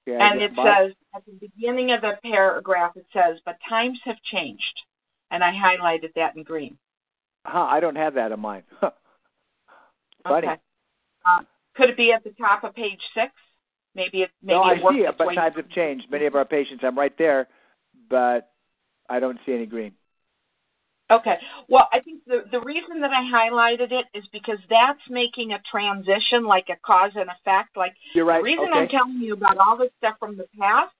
Okay, 0.07 0.17
And 0.17 0.41
it 0.41 0.51
says 0.55 0.93
at 1.13 1.25
the 1.25 1.33
beginning 1.39 1.91
of 1.91 2.01
the 2.01 2.13
paragraph, 2.23 2.93
it 2.95 3.05
says, 3.13 3.39
"But 3.45 3.57
times 3.67 3.99
have 4.05 4.21
changed," 4.23 4.81
and 5.31 5.43
I 5.43 5.51
highlighted 5.51 6.13
that 6.15 6.35
in 6.35 6.43
green. 6.43 6.77
Huh, 7.45 7.67
I 7.69 7.79
don't 7.79 7.95
have 7.95 8.15
that 8.15 8.31
in 8.31 8.39
mine. 8.39 8.63
Funny. 10.23 10.47
Okay. 10.47 10.57
Uh, 11.25 11.43
could 11.75 11.89
it 11.89 11.97
be 11.97 12.11
at 12.11 12.23
the 12.23 12.31
top 12.31 12.63
of 12.63 12.75
page 12.75 13.01
six? 13.13 13.31
Maybe 13.95 14.21
it. 14.23 14.31
Maybe 14.41 14.55
no, 14.55 14.63
I 14.63 14.73
it 14.73 14.81
see 14.91 15.01
it, 15.01 15.17
but 15.17 15.33
times 15.33 15.55
have 15.55 15.69
changed. 15.69 16.09
Many 16.09 16.25
of 16.25 16.35
our 16.35 16.45
patients, 16.45 16.83
I'm 16.83 16.97
right 16.97 17.17
there, 17.17 17.47
but 18.09 18.51
I 19.09 19.19
don't 19.19 19.39
see 19.45 19.53
any 19.53 19.65
green. 19.65 19.93
Okay. 21.11 21.37
Well, 21.67 21.87
I 21.91 21.99
think 21.99 22.23
the 22.25 22.43
the 22.51 22.61
reason 22.61 23.01
that 23.01 23.11
I 23.11 23.23
highlighted 23.23 23.91
it 23.91 24.05
is 24.13 24.23
because 24.31 24.59
that's 24.69 24.99
making 25.09 25.53
a 25.53 25.61
transition, 25.69 26.45
like 26.45 26.67
a 26.69 26.75
cause 26.85 27.11
and 27.15 27.29
effect. 27.29 27.75
Like 27.75 27.95
You're 28.13 28.25
right. 28.25 28.39
the 28.39 28.43
reason 28.43 28.65
okay. 28.71 28.79
I'm 28.81 28.87
telling 28.89 29.17
you 29.17 29.33
about 29.33 29.57
all 29.57 29.77
this 29.77 29.89
stuff 29.97 30.15
from 30.19 30.37
the 30.37 30.45
past 30.59 30.93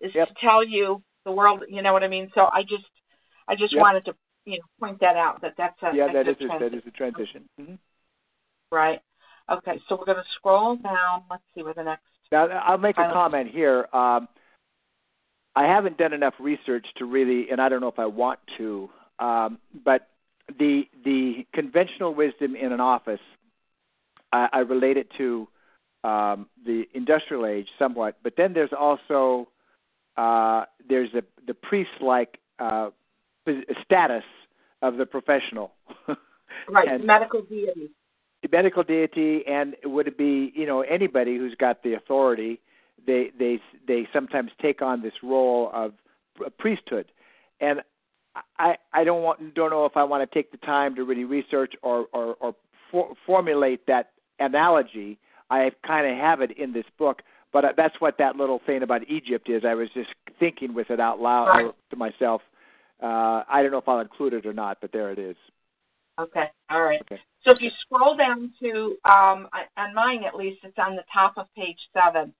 is 0.00 0.12
Yep. 0.14 0.28
to 0.28 0.34
tell 0.40 0.64
you 0.64 1.02
the 1.24 1.32
world. 1.32 1.62
You 1.68 1.82
know 1.82 1.92
what 1.92 2.02
I 2.02 2.08
mean? 2.08 2.30
So 2.34 2.48
I 2.52 2.62
just 2.62 2.84
I 3.46 3.54
just 3.54 3.72
Yep. 3.72 3.80
wanted 3.80 4.04
to 4.06 4.16
you 4.44 4.58
know 4.58 4.64
point 4.80 4.98
that 5.00 5.16
out 5.16 5.40
that 5.42 5.54
that's 5.56 5.80
a 5.82 5.94
yeah, 5.94 6.12
that 6.12 6.26
good 6.26 6.36
is 6.40 6.42
a, 6.42 6.48
that 6.48 6.58
transition. 6.58 6.78
is 6.78 6.86
a 6.86 6.90
transition. 6.90 7.48
hmm 7.58 7.74
Right. 8.72 9.00
Okay, 9.50 9.80
so 9.88 9.96
we're 9.96 10.06
going 10.06 10.18
to 10.18 10.30
scroll 10.36 10.76
down. 10.76 11.24
Let's 11.30 11.42
see 11.54 11.62
where 11.62 11.74
the 11.74 11.82
next. 11.82 12.04
Now, 12.30 12.46
I'll 12.46 12.78
make 12.78 12.96
a 12.96 13.10
comment 13.12 13.50
here. 13.50 13.86
Um, 13.92 14.28
I 15.54 15.64
haven't 15.64 15.98
done 15.98 16.12
enough 16.12 16.34
research 16.40 16.86
to 16.96 17.04
really, 17.04 17.50
and 17.50 17.60
I 17.60 17.68
don't 17.68 17.80
know 17.80 17.88
if 17.88 17.98
I 17.98 18.06
want 18.06 18.38
to, 18.56 18.88
um, 19.22 19.58
but 19.84 20.08
the 20.58 20.82
the 21.04 21.46
conventional 21.54 22.12
wisdom 22.14 22.56
in 22.56 22.72
an 22.72 22.80
office, 22.80 23.20
I, 24.32 24.48
I 24.52 24.58
relate 24.60 24.96
it 24.96 25.08
to 25.18 25.48
um, 26.04 26.48
the 26.66 26.84
industrial 26.94 27.46
age 27.46 27.68
somewhat. 27.78 28.16
But 28.24 28.34
then 28.36 28.52
there's 28.52 28.72
also 28.78 29.48
uh, 30.16 30.64
there's 30.88 31.14
a, 31.14 31.22
the 31.46 31.54
priest-like 31.54 32.38
uh, 32.58 32.90
status 33.84 34.24
of 34.82 34.96
the 34.96 35.06
professional. 35.06 35.72
Right, 36.68 36.86
And- 36.86 37.04
medical 37.04 37.42
deity. 37.42 37.90
the 38.42 38.48
medical 38.52 38.84
deity 38.84 39.42
and 39.48 39.74
would 39.84 40.06
it 40.06 40.16
be 40.16 40.52
you 40.54 40.64
know 40.64 40.82
anybody 40.82 41.36
who's 41.36 41.56
got 41.56 41.82
the 41.82 41.94
authority 41.94 42.60
they 43.04 43.32
they 43.36 43.58
they 43.88 44.06
sometimes 44.12 44.50
take 44.60 44.80
on 44.80 45.02
this 45.02 45.14
role 45.24 45.70
of 45.74 45.92
priesthood 46.58 47.06
and 47.60 47.80
i 48.58 48.76
i 48.92 49.04
don't 49.04 49.22
want 49.22 49.54
don't 49.54 49.70
know 49.70 49.84
if 49.84 49.96
i 49.96 50.02
want 50.02 50.28
to 50.28 50.34
take 50.34 50.50
the 50.50 50.58
time 50.58 50.94
to 50.94 51.04
really 51.04 51.24
research 51.24 51.74
or 51.82 52.06
or 52.12 52.34
or 52.40 52.54
for, 52.90 53.14
formulate 53.26 53.86
that 53.86 54.10
analogy 54.40 55.18
i 55.50 55.70
kind 55.86 56.06
of 56.06 56.16
have 56.16 56.40
it 56.40 56.50
in 56.58 56.72
this 56.72 56.86
book 56.98 57.22
but 57.52 57.64
that's 57.76 58.00
what 58.00 58.16
that 58.18 58.36
little 58.36 58.60
thing 58.64 58.82
about 58.82 59.08
egypt 59.08 59.48
is 59.48 59.64
i 59.64 59.74
was 59.74 59.88
just 59.94 60.10
thinking 60.38 60.74
with 60.74 60.90
it 60.90 61.00
out 61.00 61.20
loud 61.20 61.46
Right. 61.48 61.74
to 61.90 61.96
myself 61.96 62.42
uh 63.02 63.42
i 63.48 63.62
don't 63.62 63.70
know 63.70 63.78
if 63.78 63.88
i'll 63.88 64.00
include 64.00 64.32
it 64.32 64.46
or 64.46 64.52
not 64.52 64.78
but 64.80 64.92
there 64.92 65.10
it 65.10 65.18
is 65.18 65.36
Okay, 66.20 66.44
all 66.70 66.82
right. 66.82 67.00
Okay. 67.00 67.20
So 67.44 67.52
if 67.52 67.60
you 67.60 67.70
scroll 67.80 68.16
down 68.16 68.52
to, 68.60 68.96
um, 69.04 69.48
on 69.76 69.94
mine 69.94 70.24
at 70.24 70.36
least, 70.36 70.60
it's 70.62 70.78
on 70.78 70.94
the 70.94 71.04
top 71.12 71.34
of 71.36 71.46
page 71.56 71.78
seven. 71.92 72.32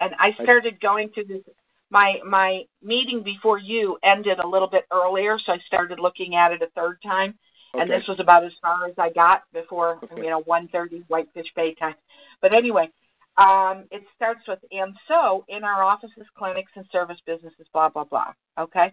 And 0.00 0.14
I 0.18 0.32
started 0.42 0.80
going 0.80 1.10
through 1.10 1.24
this. 1.24 1.42
My 1.90 2.20
my 2.24 2.64
meeting 2.82 3.22
before 3.22 3.58
you 3.58 3.98
ended 4.02 4.38
a 4.40 4.46
little 4.46 4.68
bit 4.68 4.84
earlier, 4.92 5.38
so 5.38 5.52
I 5.52 5.58
started 5.66 5.98
looking 5.98 6.34
at 6.34 6.52
it 6.52 6.62
a 6.62 6.68
third 6.74 6.98
time. 7.02 7.38
And 7.74 7.90
this 7.90 8.06
was 8.08 8.18
about 8.18 8.44
as 8.44 8.52
far 8.62 8.86
as 8.86 8.94
I 8.98 9.10
got 9.10 9.42
before 9.52 9.98
Okay. 10.02 10.22
you 10.22 10.30
know 10.30 10.40
one 10.40 10.68
thirty 10.68 11.04
Whitefish 11.08 11.52
Bay 11.54 11.74
time. 11.74 11.94
But 12.40 12.52
anyway, 12.52 12.90
um, 13.36 13.84
it 13.90 14.02
starts 14.16 14.40
with 14.48 14.58
and 14.72 14.96
so 15.06 15.44
in 15.48 15.64
our 15.64 15.82
offices, 15.82 16.26
clinics, 16.36 16.72
and 16.76 16.86
service 16.90 17.18
businesses, 17.26 17.66
blah 17.72 17.88
blah 17.88 18.04
blah. 18.04 18.32
Okay. 18.58 18.92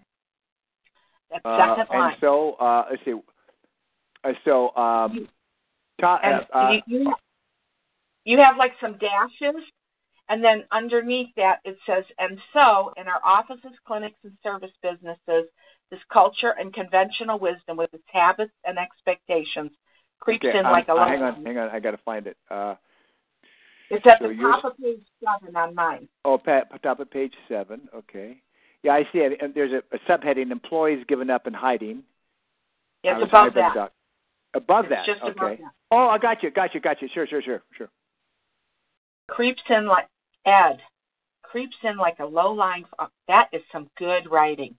That 1.31 1.41
Uh, 1.45 1.75
second 1.77 1.95
and 1.95 2.15
so, 2.21 2.53
uh, 2.53 2.85
let's 2.89 3.03
see. 3.03 3.13
Uh, 4.23 4.33
so, 4.43 4.75
um, 4.75 5.27
ta- 5.99 6.43
uh, 6.53 6.71
you, 6.71 6.81
you 6.87 7.15
you 8.25 8.37
have 8.39 8.57
like 8.57 8.73
some 8.79 8.97
dashes, 8.97 9.63
and 10.29 10.43
then 10.43 10.63
underneath 10.71 11.29
that 11.37 11.59
it 11.63 11.77
says, 11.85 12.03
and 12.19 12.39
so 12.53 12.91
in 12.97 13.07
our 13.07 13.21
offices, 13.23 13.71
clinics, 13.85 14.17
and 14.23 14.33
service 14.41 14.71
businesses, 14.81 15.49
this 15.91 15.99
culture 16.11 16.55
and 16.59 16.73
conventional 16.73 17.37
wisdom 17.37 17.77
with 17.77 17.93
its 17.93 18.03
habits 18.11 18.51
and 18.65 18.77
expectations 18.79 19.71
creeps 20.19 20.45
okay, 20.45 20.57
in 20.57 20.65
um, 20.65 20.71
like 20.71 20.87
a 20.87 20.93
uh, 20.93 21.07
hang 21.07 21.21
on, 21.21 21.45
hang 21.45 21.57
on. 21.57 21.69
I 21.69 21.79
got 21.79 21.91
to 21.91 21.99
find 22.03 22.25
it. 22.25 22.37
Uh, 22.49 22.75
It's 23.91 24.05
at 24.07 24.19
so 24.19 24.29
the 24.29 24.35
top 24.35 24.65
of 24.65 24.77
page 24.77 25.01
seven 25.23 25.55
on 25.55 25.75
mine. 25.75 26.07
oh, 26.25 26.37
pa- 26.37 26.63
top 26.81 26.99
of 26.99 27.11
page 27.11 27.33
seven. 27.47 27.81
Okay. 27.95 28.41
Yeah, 28.81 28.93
I 28.93 29.03
see 29.11 29.19
it. 29.19 29.39
And 29.41 29.53
there's 29.53 29.71
a, 29.71 29.83
a 29.95 29.99
subheading: 30.09 30.51
Employees 30.51 31.05
given 31.07 31.29
up 31.29 31.45
and 31.45 31.55
hiding. 31.55 32.03
It's 33.03 33.21
above 33.21 33.53
that. 33.53 33.73
doc- 33.75 33.91
Above 34.55 34.85
It's 34.85 34.93
that. 34.95 35.05
just 35.05 35.21
okay. 35.21 35.31
above 35.31 35.57
that. 35.59 35.71
Oh, 35.91 36.07
I 36.07 36.17
got 36.17 36.41
you. 36.41 36.49
Got 36.49 36.73
you. 36.73 36.81
Got 36.81 37.01
you. 37.01 37.09
Sure. 37.13 37.27
Sure. 37.27 37.41
Sure. 37.43 37.61
Sure. 37.77 37.89
Creeps 39.27 39.61
in 39.69 39.85
like 39.85 40.07
Ed. 40.45 40.79
Creeps 41.43 41.75
in 41.83 41.97
like 41.97 42.19
a 42.19 42.25
low 42.25 42.51
line. 42.51 42.85
That 43.27 43.49
is 43.53 43.61
some 43.71 43.89
good 43.97 44.29
writing. 44.29 44.75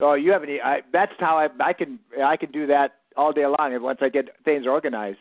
Oh, 0.00 0.14
you 0.14 0.32
have 0.32 0.42
any? 0.42 0.60
I, 0.60 0.80
that's 0.92 1.12
how 1.18 1.38
I 1.38 1.48
I 1.60 1.72
can 1.72 1.98
I 2.22 2.36
can 2.36 2.50
do 2.50 2.66
that 2.66 2.94
all 3.16 3.32
day 3.32 3.46
long. 3.46 3.80
Once 3.82 3.98
I 4.02 4.08
get 4.08 4.28
things 4.44 4.66
organized. 4.66 5.18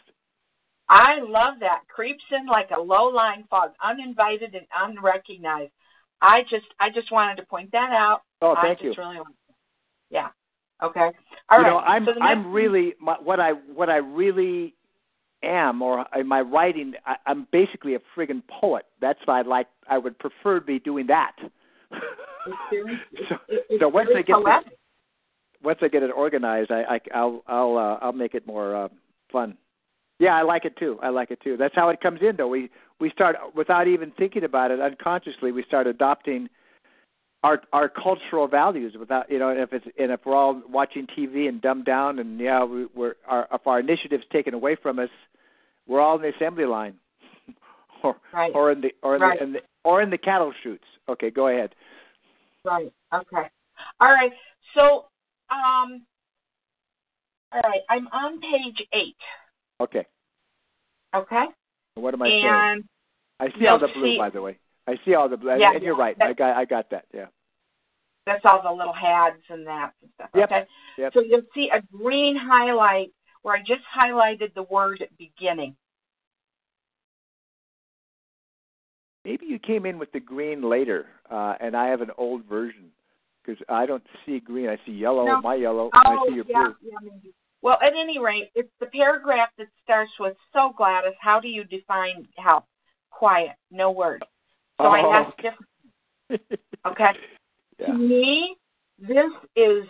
I 0.89 1.19
love 1.21 1.56
that. 1.62 1.82
Creeps 1.88 2.23
in 2.32 2.45
like 2.47 2.69
a 2.76 2.80
low 2.80 3.06
lying 3.06 3.45
fog, 3.49 3.71
uninvited 3.84 4.56
and 4.56 4.65
unrecognized. 4.76 5.71
I 6.21 6.41
just 6.43 6.65
I 6.80 6.89
just 6.89 7.12
wanted 7.12 7.36
to 7.38 7.45
point 7.45 7.71
that 7.71 7.91
out. 7.91 8.21
Oh, 8.41 8.56
I 8.56 8.62
thank 8.62 8.80
just 8.80 8.97
you. 8.97 9.04
really. 9.04 9.19
Yeah. 10.10 10.30
Okay. 10.82 11.12
All 11.49 11.60
you 11.60 11.63
right. 11.63 11.69
know, 11.69 11.78
I'm 11.80 12.06
so 12.06 12.13
I'm 12.21 12.52
really 12.52 12.93
my, 12.99 13.15
what 13.21 13.39
I 13.39 13.52
what 13.52 13.89
I 13.89 13.97
really 13.97 14.76
am, 15.44 15.82
or 15.82 16.06
in 16.16 16.28
my 16.28 16.42
writing, 16.42 16.94
I, 17.06 17.16
I'm 17.26 17.48
basically 17.52 17.96
a 17.96 18.00
friggin' 18.16 18.42
poet. 18.48 18.86
That's 19.02 19.20
why 19.26 19.40
I 19.40 19.42
like. 19.44 19.68
I 19.90 19.98
would 19.98 20.18
prefer 20.20 20.60
to 20.60 20.66
be 20.66 20.80
doing 20.80 21.08
that. 21.08 21.36
It's 21.92 22.56
very- 22.72 23.02
so, 23.30 23.36
it's 23.50 23.82
so 23.82 23.88
once 23.88 24.10
I 24.16 24.22
get 24.22 24.36
poetic. 24.36 24.66
this, 24.66 24.74
once 25.64 25.80
I 25.82 25.88
get 25.88 26.04
it 26.04 26.12
organized, 26.12 26.72
I, 26.72 26.84
I 26.84 27.00
I'll 27.14 27.44
I'll 27.48 27.78
uh, 27.78 27.98
I'll 28.02 28.14
make 28.14 28.34
it 28.34 28.46
more 28.46 28.76
uh, 28.76 28.88
fun. 29.32 29.58
Yeah, 30.20 30.36
I 30.36 30.42
like 30.44 30.66
it 30.66 30.78
too. 30.78 31.00
I 31.02 31.10
like 31.10 31.32
it 31.32 31.42
too. 31.42 31.58
That's 31.58 31.76
how 31.76 31.90
it 31.90 32.00
comes 32.02 32.20
in, 32.22 32.36
though. 32.36 32.48
We 32.48 32.70
we 33.00 33.10
start 33.12 33.36
without 33.56 33.88
even 33.88 34.12
thinking 34.18 34.44
about 34.44 34.72
it 34.72 34.80
unconsciously. 34.80 35.52
We 35.52 35.64
start 35.64 35.88
adopting 35.88 36.50
our 37.44 37.62
our 37.74 37.89
cultural 37.89 38.48
values 38.48 38.96
without 38.98 39.30
you 39.30 39.38
know 39.38 39.50
if 39.50 39.74
it's 39.74 39.86
and 40.00 40.12
if 40.12 40.22
we're 40.26 40.36
all 40.36 40.62
watching 40.70 41.06
TV 41.18 41.48
and 41.50 41.62
dumbed 41.62 41.86
down 41.86 42.20
and 42.20 42.39
yeah 42.39 42.64
we, 42.64 42.88
we're 42.96 43.16
our 43.28 43.48
if 43.54 43.68
our 43.68 43.80
initiatives 43.80 44.24
taken 44.32 44.54
away 44.54 44.76
from 44.82 44.98
us, 44.98 45.10
we're 45.86 46.00
all 46.00 46.16
in 46.16 46.22
the 46.22 46.34
assembly 46.36 46.66
line, 46.66 46.96
or 48.04 48.16
Right. 48.34 48.52
or 48.56 48.72
in 48.72 48.82
the 48.82 48.91
or 49.04 49.16
in, 49.18 49.22
Right. 49.22 49.38
the, 49.39 49.44
in 49.46 49.54
the 49.54 49.60
or 49.84 50.02
in 50.02 50.10
the 50.10 50.18
cattle 50.18 50.54
chutes. 50.64 50.86
Okay, 51.10 51.30
go 51.30 51.50
ahead. 51.50 51.76
Right. 52.64 52.91
Okay. 53.14 53.50
All 54.00 54.12
right. 54.12 54.32
So, 54.74 55.06
um, 55.52 56.04
all 57.52 57.62
right. 57.62 57.82
I'm 57.89 58.08
on 58.08 58.39
page 58.39 58.88
eight. 58.94 59.18
Okay, 59.82 60.06
Okay. 61.14 61.46
what 61.96 62.14
am 62.14 62.22
I 62.22 62.30
saying? 62.30 62.84
I 63.41 63.60
see 63.60 63.68
all 63.68 63.80
the 63.80 63.89
blue, 63.94 64.14
see- 64.14 64.18
by 64.18 64.30
the 64.30 64.41
way. 64.41 64.58
I 64.88 64.98
see 65.06 65.14
all 65.16 65.30
the 65.30 65.38
Yeah, 65.58 65.72
and 65.74 65.84
you're 65.84 65.96
yeah, 65.96 66.02
right. 66.04 66.18
I 66.22 66.34
got 66.34 66.58
I 66.58 66.66
got 66.66 66.90
that. 66.92 67.06
Yeah. 67.14 67.28
that's 68.26 68.44
all 68.46 68.62
the 68.62 68.72
little 68.72 68.94
hads 68.94 69.42
and 69.50 69.66
that 69.68 69.94
and 70.02 70.12
stuff. 70.16 70.30
Yep. 70.36 70.52
Okay. 70.52 70.66
Yep. 70.98 71.14
So 71.14 71.22
you'll 71.22 71.42
see 71.54 71.70
a 71.74 71.82
green 71.96 72.36
highlight 72.36 73.12
where 73.42 73.56
I 73.56 73.60
just 73.60 73.84
highlighted 73.98 74.54
the 74.54 74.64
word 74.64 75.06
beginning. 75.18 75.76
maybe 79.26 79.46
you 79.46 79.60
came 79.60 79.86
in 79.86 79.98
with 79.98 80.12
the 80.12 80.20
green 80.20 80.62
later, 80.70 81.06
uh, 81.30 81.56
and 81.60 81.76
I 81.76 81.88
have 81.88 82.02
an 82.02 82.12
old 82.18 82.46
version 82.46 82.92
because 83.44 83.62
I 83.70 83.86
don't 83.86 84.04
see 84.26 84.40
green. 84.40 84.70
I 84.70 84.78
see 84.86 84.92
yellow, 84.94 85.26
No. 85.26 85.42
my 85.42 85.56
yellow, 85.56 85.90
Oh, 85.94 86.02
and 86.06 86.20
I 86.20 86.28
see 86.28 86.36
your 86.36 86.46
yeah, 86.46 86.64
blue. 86.66 86.76
yeah, 86.82 86.98
maybe. 87.02 87.34
Well, 87.62 87.78
at 87.82 87.94
any 87.94 88.20
rate, 88.20 88.52
it's 88.56 88.72
the 88.80 88.88
paragraph 88.88 89.50
that 89.58 89.68
starts 89.82 90.12
with 90.20 90.36
"So 90.52 90.74
Gladys, 90.78 91.14
how 91.22 91.40
do 91.40 91.48
you 91.48 91.64
define 91.64 92.28
health?" 92.38 92.66
Quiet, 93.10 93.56
no 93.72 93.92
word. 93.92 94.24
So 94.80 94.88
I 94.88 95.01
Oh, 95.01 95.13
asked 95.13 95.38
different. 95.38 96.41
Okay. 96.86 97.11
yeah. 97.80 97.88
To 97.88 97.93
me, 97.93 98.55
this 98.99 99.32
is 99.55 99.86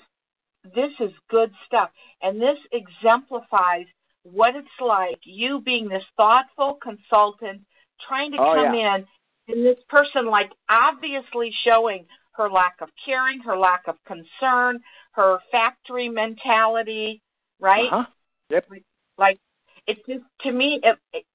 this 0.75 0.91
is 0.99 1.11
good 1.29 1.51
stuff, 1.65 1.89
and 2.21 2.41
this 2.41 2.57
exemplifies 2.71 3.85
what 4.23 4.55
it's 4.55 4.67
like. 4.79 5.19
You 5.23 5.61
being 5.61 5.89
this 5.89 6.03
thoughtful 6.15 6.75
consultant, 6.81 7.61
trying 8.07 8.31
to 8.31 8.37
Oh, 8.39 8.55
come 8.55 8.73
in, 8.73 9.05
and 9.49 9.65
this 9.65 9.79
person 9.89 10.25
like 10.27 10.51
obviously 10.69 11.53
showing 11.63 12.05
her 12.33 12.49
lack 12.49 12.75
of 12.81 12.89
caring, 13.05 13.39
her 13.41 13.57
lack 13.57 13.83
of 13.87 13.95
concern, 14.05 14.79
her 15.11 15.39
factory 15.51 16.09
mentality, 16.09 17.21
right? 17.59 17.91
Uh-huh. 17.91 18.05
Yep. 18.49 18.69
Like 19.17 19.39
it 19.87 19.97
just 20.07 20.23
to 20.41 20.51
me, 20.51 20.79
it, 20.83 20.97
it, 21.13 21.25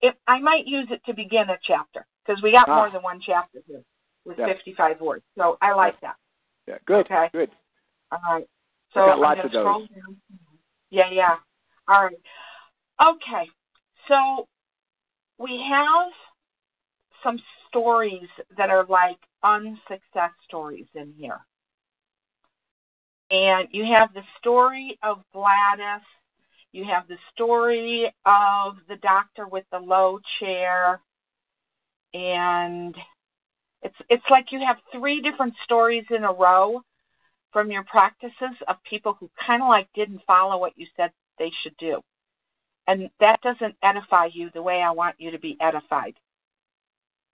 it 0.00 0.14
I 0.26 0.40
might 0.40 0.66
use 0.66 0.88
it 0.90 1.02
to 1.06 1.14
begin 1.14 1.50
a 1.50 1.58
chapter 1.62 2.06
because 2.30 2.42
we 2.42 2.52
got 2.52 2.68
Ah. 2.68 2.76
more 2.76 2.90
than 2.90 3.02
one 3.02 3.20
chapter 3.20 3.60
here 3.66 3.82
with 4.24 4.38
Yeah. 4.38 4.46
55 4.46 5.00
words. 5.00 5.24
So 5.36 5.58
I 5.60 5.72
like 5.72 5.98
that. 6.00 6.16
Yeah. 6.66 6.78
Good. 6.84 7.06
Okay. 7.06 7.28
Good. 7.32 7.50
All 8.12 8.20
right. 8.30 8.48
So 8.92 9.06
got 9.06 9.14
I'm 9.14 9.20
lots 9.20 9.38
gonna 9.38 9.46
of 9.46 9.52
those. 9.52 9.62
scroll 9.62 9.86
down. 9.86 10.20
Yeah, 10.90 11.10
yeah. 11.10 11.38
All 11.88 12.04
right. 12.04 12.20
Okay. 13.00 13.50
So 14.06 14.48
we 15.38 15.60
have 15.62 16.12
some 17.22 17.40
stories 17.68 18.28
that 18.56 18.70
are 18.70 18.84
like 18.84 19.18
unsuccess 19.42 20.32
stories 20.44 20.88
in 20.94 21.12
here. 21.14 21.44
And 23.30 23.68
you 23.72 23.84
have 23.86 24.12
the 24.12 24.24
story 24.38 24.98
of 25.02 25.24
Gladys. 25.32 26.02
You 26.72 26.84
have 26.84 27.08
the 27.08 27.18
story 27.32 28.12
of 28.24 28.86
the 28.86 28.96
doctor 28.96 29.48
with 29.48 29.68
the 29.70 29.78
low 29.78 30.20
chair. 30.38 31.00
And 32.14 32.94
it's 33.82 33.94
it's 34.08 34.24
like 34.30 34.46
you 34.52 34.60
have 34.66 34.76
three 34.92 35.20
different 35.20 35.54
stories 35.64 36.04
in 36.10 36.24
a 36.24 36.32
row 36.32 36.82
from 37.52 37.70
your 37.70 37.84
practices 37.84 38.56
of 38.68 38.76
people 38.88 39.14
who 39.18 39.30
kind 39.46 39.62
of 39.62 39.68
like 39.68 39.88
didn't 39.94 40.22
follow 40.26 40.58
what 40.58 40.72
you 40.76 40.86
said 40.96 41.10
they 41.38 41.50
should 41.62 41.76
do. 41.78 42.00
And 42.86 43.10
that 43.20 43.40
doesn't 43.42 43.76
edify 43.82 44.26
you 44.32 44.50
the 44.52 44.62
way 44.62 44.82
I 44.82 44.90
want 44.90 45.16
you 45.18 45.30
to 45.30 45.38
be 45.38 45.56
edified. 45.60 46.14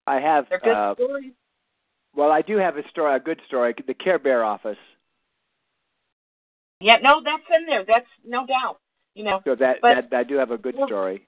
I 0.06 0.20
have. 0.20 0.48
They're 0.48 0.60
good 0.60 0.74
Uh, 0.76 0.94
stories. 0.94 1.32
well, 2.14 2.30
I 2.30 2.42
do 2.42 2.56
have 2.58 2.76
a 2.76 2.86
story, 2.90 3.14
a 3.16 3.20
good 3.20 3.40
story. 3.46 3.74
The 3.86 3.94
Care 3.94 4.18
Bear 4.18 4.44
office. 4.44 4.78
Yeah, 6.80 6.98
no, 7.02 7.22
that's 7.24 7.42
in 7.58 7.66
there. 7.66 7.84
That's 7.84 8.06
no 8.24 8.46
doubt. 8.46 8.78
You 9.14 9.24
know, 9.24 9.40
So 9.44 9.54
that 9.54 9.80
But- 9.80 10.10
that 10.10 10.18
I 10.18 10.24
do 10.24 10.36
have 10.36 10.50
a 10.50 10.58
good 10.58 10.76
Well- 10.76 10.86
story. 10.88 11.26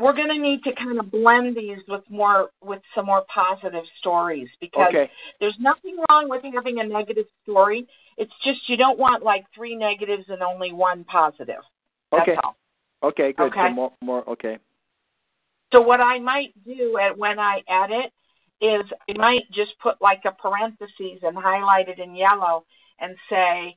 We're 0.00 0.14
going 0.14 0.28
to 0.28 0.38
need 0.38 0.64
to 0.64 0.72
kind 0.74 0.98
of 0.98 1.10
blend 1.10 1.56
these 1.56 1.78
with 1.86 2.02
more 2.08 2.50
with 2.62 2.80
some 2.94 3.06
more 3.06 3.24
positive 3.32 3.84
stories 3.98 4.48
because 4.60 4.88
Okay. 4.88 5.10
there's 5.40 5.56
nothing 5.60 5.98
wrong 6.08 6.28
with 6.28 6.42
having 6.54 6.80
a 6.80 6.84
negative 6.84 7.26
story. 7.42 7.86
It's 8.16 8.32
just 8.42 8.68
you 8.68 8.76
don't 8.76 8.98
want 8.98 9.22
like 9.22 9.44
three 9.54 9.76
negatives 9.76 10.24
and 10.28 10.42
only 10.42 10.72
one 10.72 11.04
positive. 11.04 11.62
That's 12.10 12.22
Okay. 12.22 12.36
all. 12.42 12.56
Okay. 13.02 13.32
Good. 13.32 13.52
So 13.52 13.60
Okay. 13.60 13.72
more. 13.72 13.92
More. 14.02 14.28
Okay. 14.28 14.58
So 15.72 15.80
what 15.80 16.00
I 16.00 16.18
might 16.18 16.52
do 16.64 16.98
at, 16.98 17.16
when 17.16 17.38
I 17.38 17.62
edit 17.68 18.12
is 18.60 18.82
I 19.08 19.18
might 19.18 19.50
just 19.52 19.78
put 19.78 20.00
like 20.00 20.22
a 20.24 20.32
parenthesis 20.32 21.22
and 21.22 21.36
highlight 21.36 21.88
it 21.88 21.98
in 21.98 22.16
yellow 22.16 22.64
and 22.98 23.16
say, 23.28 23.76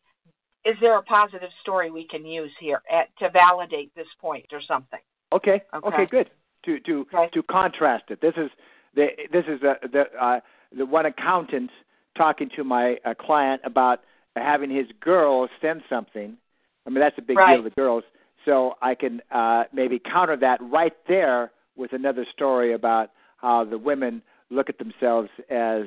is 0.65 0.75
there 0.79 0.97
a 0.97 1.03
positive 1.03 1.51
story 1.61 1.91
we 1.91 2.07
can 2.07 2.25
use 2.25 2.51
here 2.59 2.81
at, 2.89 3.15
to 3.17 3.29
validate 3.29 3.93
this 3.95 4.07
point 4.19 4.45
or 4.51 4.61
something? 4.61 4.99
Okay. 5.33 5.61
Okay. 5.73 5.87
Okay. 5.87 6.05
Good. 6.05 6.29
To 6.65 6.79
to 6.81 7.05
Okay. 7.13 7.29
to 7.33 7.43
contrast 7.43 8.05
it. 8.09 8.21
This 8.21 8.33
is 8.37 8.49
the 8.95 9.07
this 9.31 9.45
is 9.47 9.59
the 9.61 9.75
the 9.91 10.03
uh, 10.23 10.39
the 10.77 10.85
one 10.85 11.05
accountant 11.05 11.71
talking 12.17 12.49
to 12.55 12.63
my 12.63 12.97
uh, 13.05 13.13
client 13.15 13.61
about 13.65 14.01
having 14.35 14.69
his 14.69 14.87
girl 15.01 15.47
send 15.61 15.81
something. 15.89 16.37
I 16.85 16.89
mean 16.89 16.99
that's 16.99 17.17
a 17.17 17.21
big 17.21 17.37
Right. 17.37 17.55
deal. 17.55 17.63
The 17.63 17.69
girls. 17.71 18.03
So 18.45 18.75
I 18.81 18.93
can 18.95 19.21
uh, 19.31 19.63
maybe 19.73 19.99
counter 19.99 20.35
that 20.37 20.59
right 20.61 20.93
there 21.07 21.51
with 21.75 21.93
another 21.93 22.25
story 22.33 22.73
about 22.73 23.11
how 23.37 23.63
the 23.63 23.77
women 23.77 24.21
look 24.49 24.69
at 24.69 24.77
themselves 24.77 25.29
as 25.49 25.83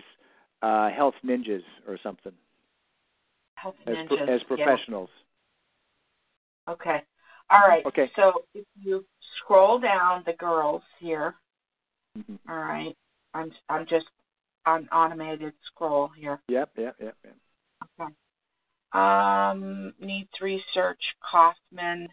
uh, 0.63 0.89
health 0.91 1.15
ninjas 1.25 1.63
or 1.87 1.99
something, 2.03 2.33
Health 3.57 3.77
as 3.87 3.95
ninjas. 3.97 4.09
pro- 4.09 4.17
as 4.35 4.41
yeah. 4.41 4.47
professionals. 4.57 5.11
Okay. 6.69 7.03
All 7.51 7.61
right. 7.69 7.85
Okay. 7.87 8.11
So 8.17 8.43
if 8.55 8.65
you 8.83 9.05
scroll 9.39 9.79
down 9.79 10.23
the 10.27 10.33
girls 10.35 10.83
here, 10.99 11.35
Mhm. 12.17 12.39
all 12.49 12.57
right. 12.57 12.97
I'm 13.35 13.53
I'm 13.69 13.87
just 13.87 14.07
on 14.65 14.89
automated 14.89 15.55
scroll 15.67 16.09
here. 16.09 16.41
Yep. 16.49 16.71
Yep. 16.77 16.97
Yep. 17.01 17.17
yep. 17.25 17.37
Okay. 18.01 18.15
Um, 18.93 19.95
needs 19.99 20.31
research, 20.41 21.03
Kaufman. 21.21 22.09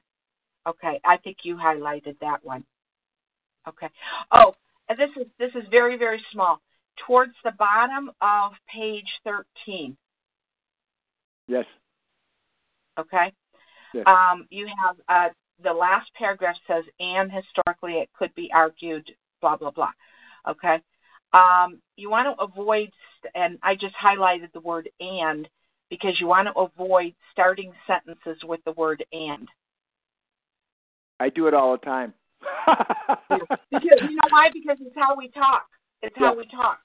Okay, 0.65 0.99
I 1.03 1.17
think 1.17 1.38
you 1.43 1.55
highlighted 1.55 2.17
that 2.19 2.43
one. 2.43 2.65
Okay. 3.67 3.89
Oh, 4.32 4.53
and 4.89 4.97
this 4.97 5.09
is 5.15 5.28
this 5.38 5.51
is 5.55 5.67
very 5.69 5.97
very 5.97 6.24
small. 6.32 6.61
Towards 7.07 7.34
the 7.43 7.51
bottom 7.51 8.11
of 8.21 8.53
page 8.67 9.07
thirteen. 9.24 9.97
Yes. 11.47 11.65
Okay. 12.97 13.32
Yes. 13.93 14.05
Um, 14.07 14.47
you 14.49 14.67
have 14.67 14.97
uh, 15.07 15.34
the 15.62 15.74
last 15.74 16.10
paragraph 16.18 16.56
says, 16.68 16.84
and 16.99 17.32
historically 17.32 17.93
it 17.93 18.10
could 18.18 18.34
be 18.36 18.49
argued, 18.54 19.10
blah 19.41 19.58
blah 19.58 19.72
blah. 19.72 19.91
Okay. 20.47 20.78
Um, 21.34 21.80
you 21.97 22.10
want 22.10 22.28
to 22.38 22.43
avoid, 22.43 22.91
and 23.34 23.58
I 23.64 23.76
just 23.76 23.95
highlighted 23.95 24.51
the 24.54 24.60
word 24.60 24.89
and 24.99 25.47
because 25.89 26.20
you 26.20 26.28
want 26.28 26.47
to 26.47 26.54
avoid 26.60 27.14
starting 27.32 27.72
sentences 27.88 28.38
with 28.43 28.60
the 28.66 28.72
word 28.74 29.04
and. 29.12 29.47
I 31.20 31.30
do 31.30 31.47
it 31.47 31.54
all 31.54 31.72
the 31.74 31.78
time. 31.86 32.14
Because 33.72 33.99
you 34.01 34.16
know 34.16 34.28
why? 34.30 34.49
Because 34.54 34.78
it's 34.82 34.95
how 34.95 35.16
we 35.16 35.30
talk. 35.30 35.66
It's 36.01 36.16
how 36.18 36.34
Yeah. 36.34 36.38
we 36.39 36.45
talk. 36.47 36.80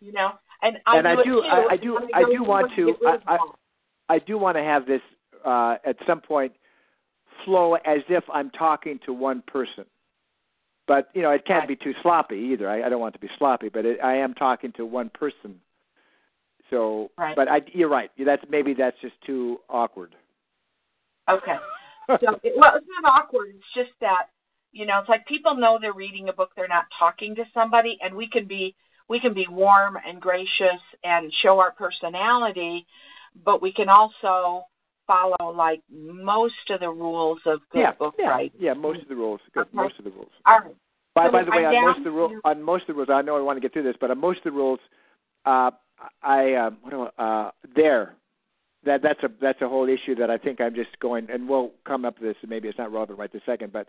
You 0.00 0.12
know, 0.12 0.32
and 0.62 0.76
I 0.86 0.98
And 0.98 1.04
do 1.04 1.08
I 1.08 1.24
do- 1.24 1.42
I- 1.42 1.66
I 1.72 1.76
do- 1.76 2.08
I 2.14 2.24
do 2.24 2.42
want 2.42 2.72
to- 2.74 2.86
get 2.86 3.00
rid 3.00 3.14
of 3.14 3.22
I- 3.26 3.36
I- 3.36 4.14
I 4.16 4.18
do 4.18 4.36
want 4.36 4.56
to 4.56 4.62
have 4.62 4.84
this 4.86 5.00
uh, 5.44 5.78
at 5.84 5.96
some 6.06 6.20
point 6.20 6.52
flow 7.44 7.74
as 7.74 8.00
if 8.08 8.24
I'm 8.32 8.50
talking 8.50 8.98
to 9.06 9.12
one 9.12 9.42
person. 9.46 9.84
But 10.86 11.08
you 11.14 11.22
know, 11.22 11.30
it 11.30 11.44
can't 11.44 11.66
be 11.66 11.76
too 11.76 11.94
sloppy 12.02 12.36
either. 12.52 12.68
I, 12.68 12.84
I 12.84 12.88
don't 12.88 13.00
want 13.00 13.14
it 13.14 13.18
to 13.18 13.26
be 13.26 13.32
sloppy, 13.38 13.68
but 13.68 13.84
it, 13.84 13.98
I 14.02 14.16
am 14.16 14.34
talking 14.34 14.72
to 14.72 14.86
one 14.86 15.10
person. 15.10 15.60
So, 16.70 17.10
Right. 17.18 17.34
but 17.36 17.48
I, 17.48 17.62
you're 17.72 17.88
right. 17.88 18.10
That's 18.24 18.42
maybe 18.48 18.74
that's 18.74 18.96
just 19.00 19.14
too 19.24 19.60
awkward. 19.68 20.14
Okay. 21.28 21.56
So, 22.20 22.38
it, 22.44 22.52
well, 22.56 22.76
it's 22.76 22.86
not 23.02 23.20
awkward. 23.20 23.48
It's 23.48 23.74
just 23.74 23.90
that, 24.00 24.26
you 24.70 24.86
know, 24.86 25.00
it's 25.00 25.08
like 25.08 25.26
people 25.26 25.56
know 25.56 25.76
they're 25.80 25.92
reading 25.92 26.28
a 26.28 26.32
book, 26.32 26.50
they're 26.54 26.68
not 26.68 26.84
talking 26.96 27.34
to 27.34 27.42
somebody, 27.52 27.98
and 28.00 28.14
we 28.14 28.28
can 28.28 28.46
be 28.46 28.76
we 29.08 29.18
can 29.18 29.34
be 29.34 29.48
warm 29.50 29.98
and 30.06 30.20
gracious 30.20 30.80
and 31.02 31.32
show 31.42 31.58
our 31.58 31.72
personality, 31.72 32.86
but 33.44 33.60
we 33.60 33.72
can 33.72 33.88
also 33.88 34.66
follow 35.06 35.52
like 35.52 35.80
most 35.90 36.54
of 36.70 36.80
the 36.80 36.88
rules 36.88 37.38
of 37.46 37.60
good 37.70 37.80
yeah, 37.80 37.92
book 37.92 38.14
yeah, 38.18 38.26
writing. 38.28 38.58
yeah. 38.60 38.74
Most 38.74 39.02
of 39.02 39.08
the 39.08 39.14
rules, 39.16 39.40
good. 39.52 39.62
Okay. 39.62 39.70
Most 39.72 39.94
of 39.98 40.04
the 40.04 40.10
rules. 40.10 40.30
All 40.44 40.60
right. 40.60 40.74
By, 41.14 41.26
So 41.26 41.32
by 41.32 41.44
the 41.44 41.50
way, 41.50 41.64
on 41.64 41.84
most 41.84 41.98
of 41.98 42.04
the 42.04 42.10
rules, 42.10 42.32
on 42.44 42.62
most 42.62 42.82
of 42.82 42.86
the 42.88 42.94
rules, 42.94 43.08
I 43.10 43.22
know 43.22 43.36
I 43.36 43.40
want 43.40 43.56
to 43.56 43.60
get 43.60 43.72
through 43.72 43.84
this, 43.84 43.96
but 44.00 44.10
on 44.10 44.18
most 44.18 44.38
of 44.38 44.44
the 44.44 44.50
rules, 44.52 44.80
uh, 45.46 45.70
I 46.22 46.52
uh, 46.52 46.70
what 46.82 46.90
do 46.90 47.08
I, 47.18 47.22
uh, 47.22 47.50
there, 47.74 48.14
that 48.84 49.02
that's 49.02 49.22
a 49.22 49.28
that's 49.40 49.62
a 49.62 49.68
whole 49.68 49.88
issue 49.88 50.14
that 50.16 50.30
I 50.30 50.36
think 50.36 50.60
I'm 50.60 50.74
just 50.74 50.98
going, 51.00 51.28
and 51.30 51.48
we'll 51.48 51.70
come 51.86 52.04
up 52.04 52.18
to 52.18 52.22
this. 52.22 52.36
and 52.42 52.50
Maybe 52.50 52.68
it's 52.68 52.78
not 52.78 52.92
relevant 52.92 53.18
right 53.18 53.32
this 53.32 53.42
second, 53.46 53.72
but 53.72 53.86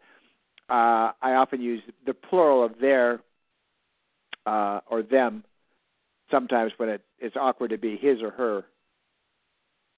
uh, 0.70 1.12
I 1.22 1.34
often 1.34 1.62
use 1.62 1.82
the 2.06 2.14
plural 2.14 2.64
of 2.64 2.80
their 2.80 3.20
uh, 4.46 4.80
or 4.90 5.04
them 5.04 5.44
sometimes 6.32 6.72
when 6.78 6.90
it, 6.90 7.02
it's 7.20 7.36
awkward 7.36 7.70
to 7.72 7.78
be 7.78 7.98
his 7.98 8.22
or 8.22 8.32
her. 8.32 8.64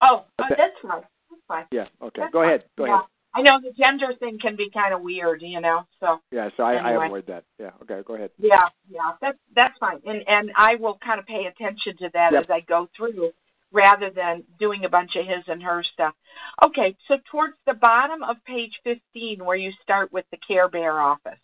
Oh, 0.02 0.26
oh 0.40 0.46
that's 0.50 0.74
fine. 0.82 1.02
That's 1.30 1.42
fine. 1.48 1.66
Yeah. 1.72 1.88
Okay. 2.02 2.22
That's 2.22 2.34
Go 2.34 2.44
ahead. 2.44 2.64
Go 2.78 2.86
Yeah. 2.86 2.96
ahead. 2.96 3.06
I 3.36 3.42
know 3.44 3.60
the 3.62 3.72
gender 3.74 4.14
thing 4.20 4.40
can 4.40 4.56
be 4.56 4.72
kind 4.72 4.92
of 4.92 5.02
weird, 5.02 5.44
you 5.44 5.62
know. 5.62 5.86
So 6.00 6.20
Yeah. 6.32 6.50
So 6.58 6.64
I, 6.64 6.76
I 6.76 7.06
avoid 7.06 7.28
that. 7.28 7.44
Yeah. 7.60 7.72
Okay. 7.84 8.02
Go 8.06 8.16
ahead. 8.16 8.32
Yeah, 8.40 8.68
yeah, 8.90 9.12
that's 9.22 9.38
that's 9.56 9.78
fine, 9.78 10.02
and 10.06 10.28
and 10.28 10.52
I 10.56 10.76
will 10.76 10.98
kind 11.04 11.20
of 11.20 11.26
pay 11.26 11.46
attention 11.46 11.96
to 11.98 12.10
that 12.14 12.34
Yep. 12.34 12.44
as 12.44 12.50
I 12.50 12.62
go 12.62 12.90
through, 12.98 13.32
rather 13.72 14.10
than 14.10 14.44
doing 14.60 14.86
a 14.86 14.90
bunch 14.90 15.16
of 15.16 15.26
his 15.28 15.44
and 15.48 15.62
her 15.62 15.84
stuff. 15.94 16.16
Okay, 16.64 16.96
so 17.08 17.18
towards 17.30 17.56
the 17.68 17.76
bottom 17.76 18.24
of 18.24 18.38
page 18.46 18.80
fifteen, 18.84 19.46
where 19.46 19.58
you 19.58 19.72
start 19.84 20.12
with 20.12 20.26
the 20.32 20.38
Care 20.38 20.68
Bear 20.68 21.00
office. 21.00 21.40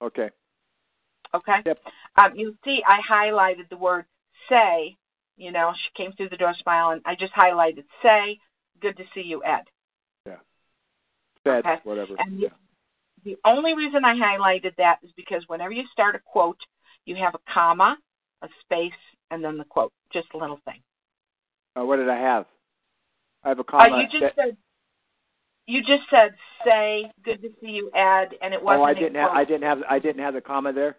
Okay. 0.00 0.30
Okay. 1.34 1.62
Yep. 1.66 1.78
Um, 2.16 2.36
you 2.36 2.56
see, 2.64 2.82
I 2.86 3.00
highlighted 3.08 3.68
the 3.68 3.76
word 3.76 4.04
say. 4.48 4.96
You 5.36 5.52
know, 5.52 5.72
she 5.74 6.02
came 6.02 6.12
through 6.12 6.28
the 6.28 6.36
door 6.36 6.54
smiling. 6.60 7.00
I 7.04 7.14
just 7.14 7.32
highlighted 7.32 7.84
say. 8.02 8.38
Good 8.80 8.96
to 8.96 9.04
see 9.14 9.22
you, 9.22 9.42
Ed. 9.44 9.64
Fed, 11.44 11.64
Okay. 11.64 11.80
whatever. 11.84 12.14
And 12.18 12.38
yeah. 12.38 12.48
The 13.24 13.36
only 13.44 13.74
reason 13.74 14.04
I 14.04 14.14
highlighted 14.14 14.74
that 14.76 14.98
is 15.02 15.10
because 15.12 15.42
whenever 15.46 15.72
you 15.72 15.84
start 15.92 16.14
a 16.14 16.18
quote, 16.18 16.60
you 17.04 17.16
have 17.16 17.34
a 17.34 17.52
comma, 17.52 17.98
a 18.42 18.48
space, 18.60 18.92
and 19.30 19.44
then 19.44 19.58
the 19.58 19.64
quote. 19.64 19.92
Just 20.12 20.28
a 20.34 20.38
little 20.38 20.60
thing. 20.64 20.82
Uh, 21.78 21.84
what 21.84 21.96
did 21.96 22.08
I 22.08 22.18
have? 22.18 22.46
I 23.44 23.50
have 23.50 23.58
a 23.58 23.76
Uh, 23.76 24.00
you 24.00 24.08
just 24.08 24.34
said 24.34 24.56
you 25.66 25.82
just 25.82 26.02
said 26.10 26.34
say 26.64 27.10
good 27.24 27.40
to 27.42 27.48
see 27.60 27.70
you, 27.70 27.90
Ed, 27.94 28.36
and 28.42 28.52
it 28.52 28.62
wasn't. 28.62 28.80
oh, 28.80 28.84
I 28.84 28.94
didn't 28.94 29.14
have. 29.14 29.30
I 29.30 29.44
didn't 29.44 29.62
have. 29.62 29.82
I 29.88 29.98
didn't 29.98 30.22
have 30.22 30.34
the 30.34 30.40
comma 30.40 30.72
there. 30.72 30.96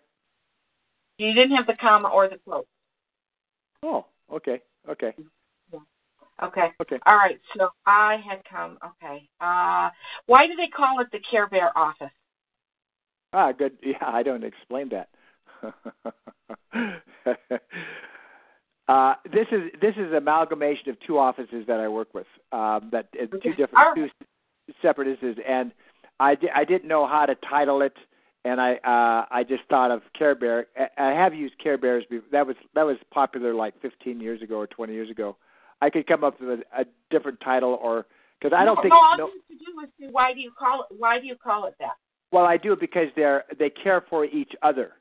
You 1.17 1.33
didn't 1.33 1.55
have 1.55 1.67
the 1.67 1.75
comma 1.75 2.07
or 2.07 2.29
the 2.29 2.37
quote. 2.37 2.67
Oh, 3.83 4.05
okay, 4.31 4.61
okay, 4.89 5.13
Okay. 6.43 6.71
okay. 6.81 6.99
All 7.05 7.15
right. 7.15 7.39
So 7.55 7.69
I 7.85 8.17
had 8.27 8.41
come. 8.49 8.77
Okay. 8.83 9.29
Uh, 9.39 9.89
why 10.25 10.47
do 10.47 10.55
they 10.55 10.67
call 10.67 10.99
it 10.99 11.07
the 11.11 11.19
Care 11.29 11.47
Bear 11.47 11.77
office? 11.77 12.09
Ah, 13.33 13.51
good. 13.51 13.77
Yeah, 13.83 13.97
I 14.01 14.23
don't 14.23 14.43
explain 14.43 14.89
that. 14.89 15.09
uh, 18.87 19.13
this 19.31 19.47
is 19.51 19.71
this 19.79 19.95
is 19.97 20.11
amalgamation 20.13 20.89
of 20.89 20.97
two 21.05 21.19
offices 21.19 21.65
that 21.67 21.79
I 21.79 21.87
work 21.87 22.13
with. 22.13 22.25
Um, 22.51 22.89
that 22.91 23.07
uh, 23.21 23.27
two 23.43 23.53
different, 23.53 23.85
All 23.85 23.93
two 23.95 24.09
separate 24.81 25.07
offices, 25.07 25.37
and 25.47 25.71
I 26.19 26.33
di- 26.35 26.49
I 26.55 26.65
didn't 26.65 26.87
know 26.87 27.05
how 27.05 27.27
to 27.27 27.35
title 27.47 27.83
it, 27.83 27.93
and 28.45 28.59
I 28.59 28.73
uh, 28.75 29.25
I 29.31 29.43
just 29.43 29.63
thought 29.69 29.91
of 29.91 30.01
Care 30.17 30.35
Bear. 30.35 30.67
I 30.77 31.09
I 31.09 31.11
have 31.13 31.33
used 31.33 31.57
Care 31.61 31.77
Bears. 31.77 32.03
be- 32.09 32.19
That 32.31 32.45
was 32.47 32.55
that 32.75 32.85
was 32.85 32.97
popular 33.13 33.53
like 33.53 33.79
15 33.81 34.19
years 34.19 34.41
ago 34.41 34.55
or 34.55 34.67
20 34.67 34.93
years 34.93 35.09
ago. 35.09 35.37
I 35.81 35.89
could 35.89 36.07
come 36.07 36.23
up 36.23 36.39
with 36.39 36.59
a, 36.59 36.81
a 36.81 36.85
different 37.09 37.39
title, 37.41 37.79
or 37.81 38.05
because 38.39 38.55
I 38.55 38.65
don't 38.65 38.75
no, 38.75 38.81
think 38.81 38.91
No, 38.93 38.97
all 38.97 39.17
no, 39.17 39.27
you 39.27 39.41
have 39.49 39.59
to 39.59 39.65
do 39.65 39.81
is 39.81 39.89
say 39.99 40.11
why 40.11 40.33
do 40.33 40.39
you 40.39 40.51
call 40.57 40.85
it? 40.89 40.95
Why 40.97 41.19
do 41.19 41.25
you 41.27 41.35
call 41.35 41.65
it 41.67 41.75
that? 41.79 41.95
well 42.31 42.45
I 42.45 42.57
do 42.57 42.73
it 42.73 42.79
because 42.79 43.07
they're 43.15 43.43
they 43.59 43.69
care 43.69 44.03
for 44.09 44.25
each 44.25 44.51
other. 44.63 44.93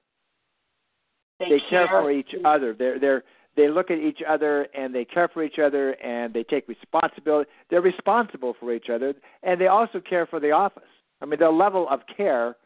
they 1.39 1.61
care 1.71 1.87
for 1.89 2.11
each 2.11 2.35
other. 2.45 2.75
They're 2.79 2.99
they're 2.99 3.25
they 3.57 3.69
look 3.69 3.91
at 3.91 3.99
each 3.99 4.21
other 4.29 4.69
and 4.77 4.95
they 4.95 5.05
care 5.05 5.29
for 5.29 5.43
each 5.43 5.59
other 5.59 5.93
and 6.05 6.33
they 6.33 6.45
take 6.45 6.69
responsibility. 6.69 7.51
They're 7.69 7.81
responsible 7.81 8.55
for 8.61 8.73
each 8.73 8.89
other 8.93 9.15
and 9.43 9.61
they 9.61 9.67
also 9.67 10.01
care 10.01 10.27
for 10.27 10.41
the 10.41 10.51
office. 10.53 10.83
I 11.21 11.27
mean, 11.27 11.39
their 11.39 11.53
level 11.53 11.89
of 11.91 12.01
care 12.17 12.57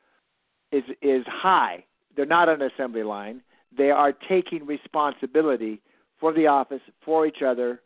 is 0.73 0.85
is 1.03 1.25
high. 1.27 1.85
They're 2.17 2.27
not 2.27 2.49
on 2.49 2.63
an 2.63 2.71
assembly 2.75 3.03
line. 3.03 3.43
They 3.77 3.91
are 3.91 4.13
taking 4.13 4.67
responsibility 4.67 5.81
for 6.21 6.33
the 6.33 6.47
office, 6.47 6.81
for 7.05 7.27
each 7.27 7.43
other. 7.43 7.81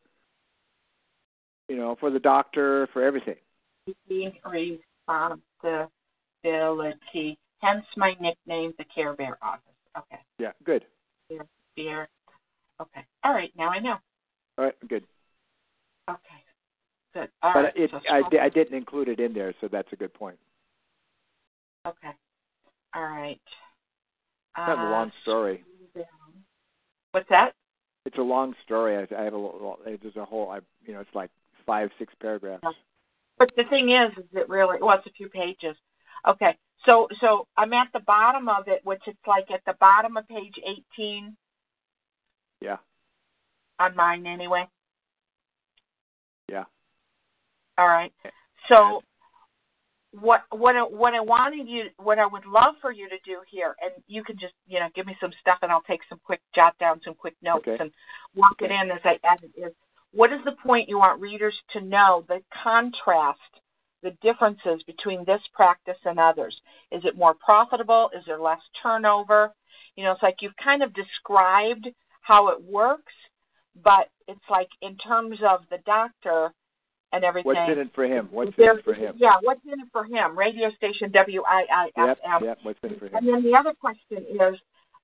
You 1.69 1.77
know, 1.77 1.97
for 2.01 2.11
the 2.11 2.19
doctor, 2.19 2.89
for 2.93 3.03
everything. 3.03 3.37
Taking 3.87 4.33
responsibility. 4.45 7.39
Hence 7.61 7.85
my 7.97 8.15
nickname, 8.21 8.73
the 8.79 8.85
Care 8.95 9.15
Bear 9.15 9.39
office. 9.43 9.63
Okay. 9.97 10.21
Yeah, 10.39 10.53
good. 10.65 10.85
Bear. 11.77 12.09
Okay. 12.81 13.05
All 13.25 13.33
right. 13.33 13.51
Now 13.57 13.69
I 13.69 13.81
know. 13.81 13.97
All 14.57 14.65
right, 14.65 14.75
good. 14.89 15.05
Okay. 16.09 16.21
Good. 17.15 17.29
All 17.43 17.53
but 17.53 17.65
right. 17.65 17.77
it, 17.77 17.91
so 17.91 18.01
I, 18.11 18.45
I 18.45 18.49
didn't 18.49 18.77
include 18.77 19.09
it 19.09 19.21
in 19.21 19.33
there, 19.33 19.55
so 19.61 19.69
that's 19.71 19.89
a 19.93 19.97
good 19.97 20.15
point. 20.15 20.39
Okay. 21.87 22.11
All 22.95 23.03
right. 23.03 23.41
Kind 24.57 24.73
of 24.73 24.89
a 24.89 24.91
long 24.91 25.13
story. 25.23 25.65
What's 27.13 27.29
that? 27.31 27.53
It's 28.05 28.19
a 28.19 28.23
long 28.23 28.55
story. 28.65 28.97
I, 28.97 29.21
I 29.21 29.25
have 29.25 29.35
a. 29.35 29.51
There's 30.03 30.17
a 30.17 30.25
whole. 30.25 30.51
I 30.51 30.61
you 30.85 30.95
know, 30.95 31.01
it's 31.01 31.15
like 31.15 31.31
five, 31.67 31.91
six 31.99 32.13
paragraphs. 32.21 32.65
But 33.39 33.51
the 33.57 33.65
thing 33.65 33.91
is, 33.91 34.11
is 34.19 34.25
it 34.33 34.49
really? 34.49 34.79
Well, 34.81 34.97
it's 34.99 35.07
a 35.07 35.11
few 35.11 35.29
pages. 35.29 35.77
Okay. 36.27 36.57
So, 36.85 37.09
so 37.21 37.47
I'm 37.57 37.73
at 37.73 37.89
the 37.93 38.01
bottom 38.01 38.49
of 38.49 38.69
it, 38.69 38.81
which 38.85 39.03
it's 39.07 39.19
like 39.27 39.51
at 39.51 39.61
the 39.67 39.75
bottom 39.81 40.17
of 40.17 40.27
page 40.29 40.55
18 40.97 41.37
Yeah, 42.61 42.77
on 43.79 43.97
mine 43.97 44.27
anyway. 44.27 44.67
yeah. 46.49 46.65
All 47.77 47.89
right. 47.89 48.13
So, 48.69 49.03
what 50.21 50.43
what 50.51 50.77
I, 50.77 50.83
what 50.83 51.15
I 51.15 51.21
wanted 51.21 51.69
you, 51.69 51.85
what 51.97 52.19
I 52.19 52.27
would 52.27 52.47
love 52.47 52.75
for 52.81 52.93
you 52.93 53.09
to 53.09 53.17
do 53.25 53.39
here, 53.51 53.75
and 53.83 53.93
you 54.07 54.23
can 54.25 54.37
just 54.39 54.55
you 54.67 54.81
know 54.81 54.89
give 54.95 55.07
me 55.07 55.17
some 55.21 55.33
stuff, 55.41 55.59
and 55.63 55.71
I'll 55.71 55.83
take 55.83 56.01
some 56.09 56.21
quick 56.25 56.41
jot 56.55 56.77
down 56.79 57.01
some 57.05 57.15
quick 57.15 57.35
notes 57.43 57.67
Okay. 57.69 57.77
and 57.81 57.91
walk 58.35 58.57
it 58.61 58.71
in 58.71 58.91
as 58.91 59.01
I 59.05 59.19
edit. 59.25 59.51
Is 59.57 59.73
what 60.13 60.33
is 60.33 60.41
the 60.45 60.57
point 60.63 60.89
you 60.89 60.99
want 60.99 61.21
readers 61.21 61.55
to 61.73 61.81
know? 61.81 62.25
The 62.29 62.41
contrast, 62.63 63.39
the 64.03 64.17
differences 64.23 64.83
between 64.87 65.25
this 65.25 65.43
practice 65.55 65.99
and 66.05 66.19
others. 66.19 66.59
Is 66.91 67.05
it 67.05 67.17
more 67.17 67.35
profitable? 67.35 68.11
Is 68.17 68.25
there 68.27 68.41
less 68.41 68.61
turnover? 68.83 69.53
You 69.97 70.05
know, 70.05 70.13
it's 70.13 70.23
like 70.23 70.37
you've 70.41 70.57
kind 70.63 70.83
of 70.83 70.95
described 70.95 71.89
how 72.23 72.49
it 72.49 72.63
works, 72.63 73.13
but 73.83 74.09
it's 74.27 74.41
like 74.51 74.69
in 74.83 74.97
terms 74.97 75.39
of 75.47 75.61
the 75.71 75.79
doctor 75.85 76.53
and 77.13 77.25
everything. 77.25 77.47
What's 77.47 77.73
in 77.73 77.79
it 77.79 77.91
for 77.95 78.05
him? 78.05 78.29
What's 78.31 78.53
in 78.59 78.65
it 78.65 78.85
for 78.85 78.95
him? 78.95 79.15
Yeah, 79.17 79.35
what's 79.43 79.61
in 79.65 79.81
it 79.81 79.89
for 79.93 80.05
him? 80.05 80.39
Radio 80.39 80.71
station 80.77 81.11
WIIFM. 81.11 81.89
Yep, 81.97 82.19
yep. 82.43 82.59
What's 82.63 82.79
in 82.83 82.91
it 82.93 82.99
for 82.99 83.07
him? 83.07 83.15
And 83.15 83.29
then 83.29 83.43
the 83.43 83.57
other 83.57 83.73
question 83.73 84.25
is, 84.31 84.59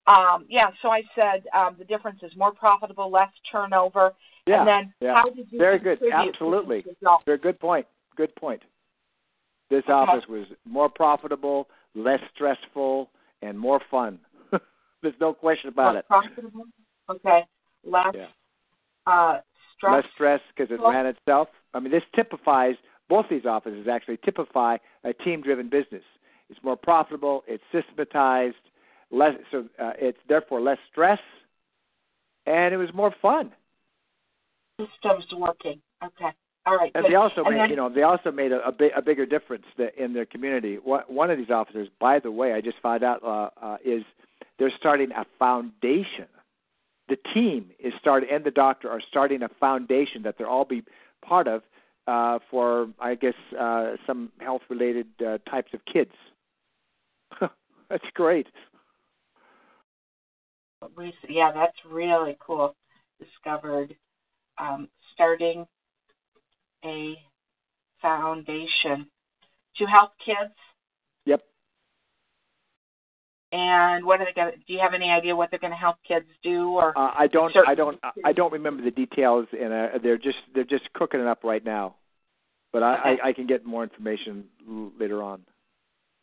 um, 0.06 0.44
yeah, 0.48 0.68
so 0.82 0.88
I 0.90 1.02
said 1.14 1.44
um, 1.56 1.76
the 1.78 1.84
difference 1.84 2.20
is 2.22 2.32
more 2.36 2.52
profitable, 2.52 3.10
less 3.10 3.30
turnover. 3.50 4.12
Yeah, 4.46 4.60
and 4.60 4.68
then 4.68 4.94
yeah. 5.00 5.14
how 5.14 5.30
did 5.30 5.46
you 5.50 5.58
Very 5.58 5.78
good. 5.78 5.98
Absolutely. 6.12 6.84
Very 7.24 7.38
good 7.38 7.58
point. 7.58 7.86
Good 8.16 8.34
point. 8.36 8.62
This 9.70 9.82
Okay. 9.84 9.92
office 9.92 10.28
was 10.28 10.46
more 10.66 10.90
profitable, 10.90 11.68
less 11.94 12.20
stressful, 12.34 13.08
and 13.40 13.58
more 13.58 13.80
fun. 13.90 14.18
There's 15.02 15.14
no 15.20 15.32
question 15.32 15.68
about 15.68 15.92
More 15.94 15.98
it. 16.00 16.06
profitable? 16.06 16.64
Okay. 17.08 17.44
Less 17.84 18.14
Yeah. 18.14 18.26
uh, 19.06 19.40
stress. 19.76 20.04
Less 20.04 20.12
stress 20.14 20.40
because 20.54 20.70
it 20.72 20.80
Well- 20.80 20.92
ran 20.92 21.06
itself. 21.06 21.48
I 21.74 21.80
mean, 21.80 21.90
this 21.90 22.04
typifies 22.14 22.76
both 23.08 23.28
these 23.28 23.44
offices 23.46 23.86
actually 23.88 24.16
typify 24.18 24.78
a 25.04 25.12
team-driven 25.12 25.68
business. 25.68 26.04
It's 26.48 26.62
more 26.62 26.76
profitable. 26.76 27.44
It's 27.46 27.62
systematized. 27.72 28.56
Less 29.10 29.34
so. 29.50 29.68
Uh, 29.78 29.92
it's 29.98 30.18
therefore 30.28 30.60
less 30.60 30.78
stress, 30.90 31.20
and 32.46 32.72
it 32.74 32.78
was 32.78 32.92
more 32.94 33.10
fun. 33.22 33.52
systems 34.80 35.24
working. 35.32 35.80
Okay. 36.02 36.30
All 36.66 36.76
right. 36.76 36.90
And 36.94 37.04
good. 37.04 37.12
they 37.12 37.14
also 37.14 37.44
And 37.44 37.54
made, 37.54 37.60
then- 37.60 37.70
you 37.70 37.76
know, 37.76 37.88
they 37.88 38.02
also 38.02 38.32
made 38.32 38.50
a, 38.52 38.66
a, 38.66 38.72
big, 38.72 38.90
a 38.96 39.02
bigger 39.02 39.26
difference 39.26 39.66
in 39.96 40.14
their 40.14 40.26
community. 40.26 40.76
One, 40.76 41.02
one 41.06 41.30
of 41.30 41.38
these 41.38 41.50
officers, 41.50 41.88
by 42.00 42.18
the 42.18 42.30
way, 42.32 42.54
I 42.54 42.60
just 42.60 42.78
found 42.80 43.04
out, 43.04 43.22
uh, 43.22 43.50
uh, 43.62 43.76
is 43.84 44.02
they're 44.58 44.72
starting 44.76 45.12
a 45.12 45.24
foundation. 45.38 46.26
The 47.08 47.16
team 47.34 47.70
is 47.78 47.92
starting, 48.00 48.30
and 48.32 48.44
the 48.44 48.50
doctor 48.50 48.88
are 48.90 49.00
starting 49.08 49.42
a 49.42 49.48
foundation 49.60 50.22
that 50.22 50.36
they'll 50.38 50.46
all 50.46 50.64
be 50.64 50.82
part 51.22 51.46
of 51.46 51.62
uh, 52.06 52.38
for, 52.50 52.88
I 53.00 53.14
guess, 53.14 53.34
uh, 53.58 53.96
some 54.06 54.30
health-related 54.38 55.06
uh, 55.20 55.38
types 55.50 55.72
of 55.74 55.80
kids. 55.90 56.12
That's 57.90 58.04
great. 58.14 58.46
yeah, 61.28 61.52
that's 61.52 61.76
really 61.88 62.36
cool. 62.40 62.74
Discovered 63.18 63.96
um, 64.58 64.88
starting 65.14 65.66
a 66.84 67.14
foundation 68.02 69.06
to 69.76 69.86
help 69.86 70.12
kids. 70.24 70.54
And 73.54 74.04
what 74.04 74.20
are 74.20 74.24
they 74.24 74.32
going? 74.32 74.50
to 74.52 74.58
Do 74.58 74.72
you 74.72 74.80
have 74.80 74.94
any 74.94 75.10
idea 75.10 75.36
what 75.36 75.48
they're 75.48 75.60
going 75.60 75.72
to 75.72 75.76
help 75.76 75.96
kids 76.06 76.26
do? 76.42 76.70
Or 76.70 76.98
Uh, 76.98 77.12
I 77.16 77.28
don't, 77.28 77.54
I 77.68 77.74
don't, 77.76 78.00
I 78.24 78.32
don't 78.32 78.52
remember 78.52 78.82
the 78.82 78.90
details, 78.90 79.46
and 79.52 79.72
uh, 79.72 79.88
they're 80.02 80.18
just, 80.18 80.38
they're 80.54 80.64
just 80.64 80.92
cooking 80.94 81.20
it 81.20 81.26
up 81.28 81.44
right 81.44 81.64
now. 81.64 81.94
But 82.72 82.82
I, 82.82 82.94
Okay. 82.98 83.18
I, 83.22 83.28
I 83.28 83.32
can 83.32 83.46
get 83.46 83.64
more 83.64 83.84
information 83.84 84.44
later 84.98 85.22
on. 85.22 85.42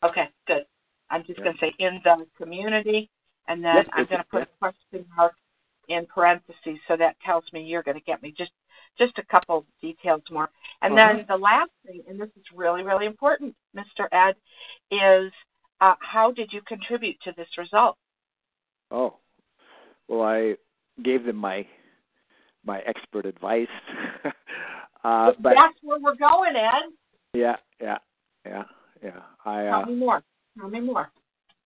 okay, 0.03 0.27
good. 0.45 0.65
I'm 1.09 1.23
just 1.23 1.39
Yeah. 1.39 1.45
going 1.45 1.55
to 1.57 1.61
say 1.61 1.73
in 1.79 2.01
the 2.03 2.27
community, 2.37 3.09
and 3.47 3.63
then 3.63 3.75
Yep, 3.77 3.85
I'm 3.93 4.05
going 4.07 4.17
to 4.19 4.27
put 4.29 4.41
a 4.41 4.47
question 4.59 5.05
mark 5.15 5.33
in 5.87 6.05
parentheses, 6.07 6.79
so 6.87 6.97
that 6.97 7.15
tells 7.21 7.45
me 7.53 7.63
you're 7.63 7.83
going 7.83 7.97
to 7.97 8.03
get 8.03 8.21
me 8.21 8.33
just 8.37 8.51
just 8.97 9.17
a 9.17 9.23
couple 9.23 9.65
details 9.81 10.21
more. 10.29 10.49
And 10.81 10.97
Uh-huh. 10.97 11.13
then 11.13 11.25
the 11.29 11.37
last 11.37 11.71
thing, 11.85 12.03
and 12.09 12.19
this 12.19 12.29
is 12.35 12.43
really 12.53 12.83
really 12.83 13.05
important, 13.05 13.55
Mr. 13.73 14.07
Ed, 14.11 14.35
is 14.91 15.31
uh, 15.81 15.95
how 15.99 16.31
did 16.31 16.53
you 16.53 16.61
contribute 16.61 17.17
to 17.23 17.33
this 17.35 17.47
result? 17.57 17.97
Oh, 18.91 19.15
well, 20.07 20.21
I 20.21 20.55
gave 21.03 21.25
them 21.25 21.37
my 21.37 21.65
my 22.63 22.79
expert 22.81 23.25
advice. 23.25 23.67
uh, 25.03 25.31
but 25.39 25.53
That's 25.55 25.77
where 25.81 25.99
we're 25.99 26.15
going, 26.15 26.53
Ed. 26.55 26.93
yeah, 27.33 27.55
yeah, 27.81 27.97
yeah, 28.45 28.63
yeah. 29.03 29.19
I 29.43 29.63
Tell 29.63 29.81
uh, 29.81 29.85
me 29.85 29.95
more. 29.95 30.23
Tell 30.59 30.69
me 30.69 30.79
more. 30.79 31.11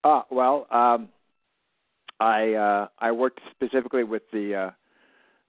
uh 0.04 0.22
well, 0.32 0.68
um, 0.72 1.10
I 2.20 2.54
uh, 2.54 2.88
I 3.00 3.12
worked 3.12 3.42
specifically 3.52 4.06
with 4.06 4.24
the 4.32 4.56
uh, 4.56 4.72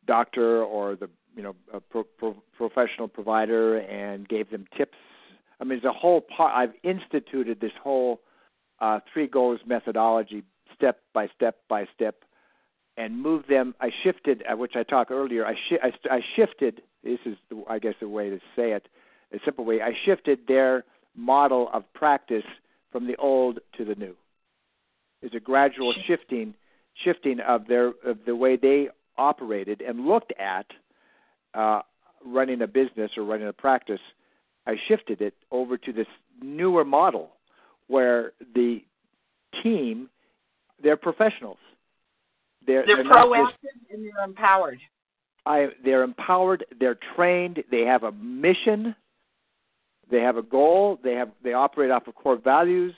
doctor 0.06 0.64
or 0.64 0.96
the 0.96 1.08
you 1.36 1.42
know 1.42 1.54
a 1.72 1.80
pro, 1.80 2.02
pro, 2.02 2.36
professional 2.56 3.06
provider 3.06 3.78
and 3.78 4.28
gave 4.28 4.50
them 4.50 4.66
tips. 4.76 4.98
I 5.60 5.64
mean, 5.64 5.78
it's 5.78 5.86
a 5.86 5.92
whole 5.92 6.20
part. 6.20 6.54
I've 6.54 6.74
instituted 6.82 7.60
this 7.60 7.72
whole 7.82 8.20
uh, 8.80 9.00
three 9.12 9.26
goals 9.26 9.60
methodology, 9.66 10.42
step 10.74 11.00
by 11.12 11.28
step 11.34 11.56
by 11.68 11.86
step, 11.94 12.16
and 12.96 13.20
move 13.20 13.44
them. 13.48 13.74
I 13.80 13.90
shifted, 14.02 14.42
uh, 14.50 14.56
which 14.56 14.76
I 14.76 14.82
talked 14.82 15.10
earlier. 15.10 15.46
I, 15.46 15.54
shi- 15.68 15.78
I, 15.82 15.92
I 16.10 16.20
shifted. 16.34 16.82
This 17.04 17.18
is, 17.24 17.36
the, 17.50 17.62
I 17.68 17.78
guess, 17.78 17.94
the 18.00 18.08
way 18.08 18.30
to 18.30 18.38
say 18.56 18.72
it, 18.72 18.88
a 19.32 19.38
simple 19.44 19.64
way. 19.64 19.80
I 19.80 19.92
shifted 20.04 20.40
their 20.48 20.84
model 21.14 21.70
of 21.72 21.84
practice 21.94 22.44
from 22.90 23.06
the 23.06 23.16
old 23.16 23.60
to 23.76 23.84
the 23.84 23.94
new. 23.94 24.14
There's 25.20 25.34
a 25.34 25.40
gradual 25.40 25.94
shifting, 26.06 26.54
shifting 27.04 27.40
of 27.40 27.66
their 27.66 27.88
of 28.04 28.18
the 28.26 28.36
way 28.36 28.56
they 28.56 28.88
operated 29.18 29.80
and 29.80 30.06
looked 30.06 30.32
at 30.38 30.66
uh, 31.54 31.80
running 32.24 32.60
a 32.62 32.66
business 32.66 33.12
or 33.16 33.24
running 33.24 33.48
a 33.48 33.52
practice. 33.52 34.00
I 34.66 34.76
shifted 34.88 35.20
it 35.20 35.34
over 35.50 35.78
to 35.78 35.92
this 35.92 36.06
newer 36.42 36.84
model 36.84 37.30
where 37.88 38.32
the 38.54 38.82
team 39.62 40.08
they're 40.82 40.96
professionals. 40.96 41.58
They're, 42.66 42.84
they're, 42.86 42.96
they're 42.96 43.04
proactive 43.04 43.46
just, 43.46 43.74
and 43.92 44.04
they're 44.04 44.24
empowered. 44.24 44.78
I, 45.46 45.68
they're 45.84 46.02
empowered. 46.02 46.64
They're 46.78 46.98
trained. 47.14 47.62
They 47.70 47.82
have 47.82 48.02
a 48.02 48.12
mission. 48.12 48.94
They 50.10 50.20
have 50.20 50.36
a 50.36 50.42
goal. 50.42 50.98
They 51.02 51.14
have 51.14 51.30
they 51.42 51.52
operate 51.52 51.90
off 51.90 52.06
of 52.06 52.14
core 52.14 52.36
values. 52.36 52.94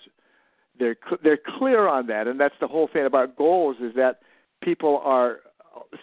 They're 0.78 0.96
they're 1.22 1.38
clear 1.58 1.88
on 1.88 2.06
that, 2.08 2.26
and 2.26 2.40
that's 2.40 2.54
the 2.60 2.68
whole 2.68 2.88
thing 2.92 3.06
about 3.06 3.36
goals 3.36 3.76
is 3.80 3.94
that 3.96 4.20
people 4.62 5.00
are 5.04 5.40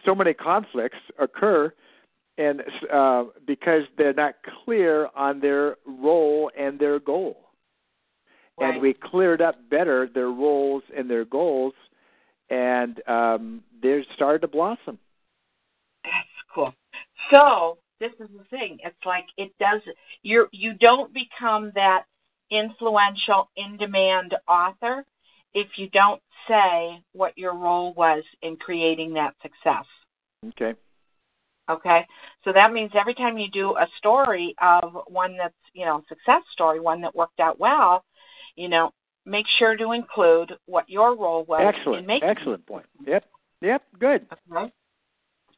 so 0.05 0.15
many 0.15 0.33
conflicts 0.33 0.97
occur, 1.19 1.73
and 2.37 2.61
uh, 2.91 3.25
because 3.45 3.83
they're 3.97 4.13
not 4.13 4.35
clear 4.63 5.09
on 5.15 5.39
their 5.39 5.77
role 5.85 6.51
and 6.57 6.79
their 6.79 6.99
goal. 6.99 7.44
Right. 8.57 8.73
And 8.73 8.81
we 8.81 8.93
cleared 8.93 9.41
up 9.41 9.57
better 9.69 10.07
their 10.13 10.29
roles 10.29 10.83
and 10.95 11.09
their 11.09 11.25
goals, 11.25 11.73
and 12.49 13.01
um, 13.07 13.63
they're 13.81 14.03
started 14.15 14.39
to 14.39 14.47
blossom. 14.47 14.97
That's 16.03 16.27
cool. 16.53 16.73
So 17.31 17.77
this 17.99 18.11
is 18.19 18.29
the 18.37 18.45
thing. 18.49 18.77
It's 18.83 18.95
like 19.05 19.25
it 19.37 19.51
does. 19.59 19.81
You 20.23 20.47
you 20.51 20.73
don't 20.73 21.13
become 21.13 21.71
that 21.75 22.05
influential, 22.51 23.49
in 23.57 23.77
demand 23.77 24.35
author 24.47 25.03
if 25.53 25.67
you 25.77 25.89
don't 25.89 26.21
say 26.47 27.01
what 27.13 27.37
your 27.37 27.55
role 27.55 27.93
was 27.93 28.23
in 28.41 28.57
creating 28.57 29.13
that 29.13 29.33
success. 29.41 29.85
Okay. 30.49 30.75
Okay. 31.69 32.05
So 32.43 32.53
that 32.53 32.71
means 32.71 32.91
every 32.93 33.15
time 33.15 33.37
you 33.37 33.49
do 33.49 33.75
a 33.77 33.87
story 33.97 34.53
of 34.61 34.95
one 35.07 35.35
that's, 35.37 35.55
you 35.73 35.85
know, 35.85 36.03
success 36.07 36.43
story, 36.51 36.79
one 36.79 37.01
that 37.01 37.15
worked 37.15 37.39
out 37.39 37.59
well, 37.59 38.03
you 38.55 38.69
know, 38.69 38.91
make 39.25 39.45
sure 39.57 39.75
to 39.75 39.91
include 39.91 40.53
what 40.65 40.89
your 40.89 41.15
role 41.15 41.43
was 41.45 41.73
Excellent. 41.75 42.01
in 42.01 42.05
making 42.05 42.29
Excellent 42.29 42.65
point. 42.65 42.85
Yep. 43.05 43.25
Yep, 43.61 43.83
good. 43.99 44.25
Okay. 44.51 44.71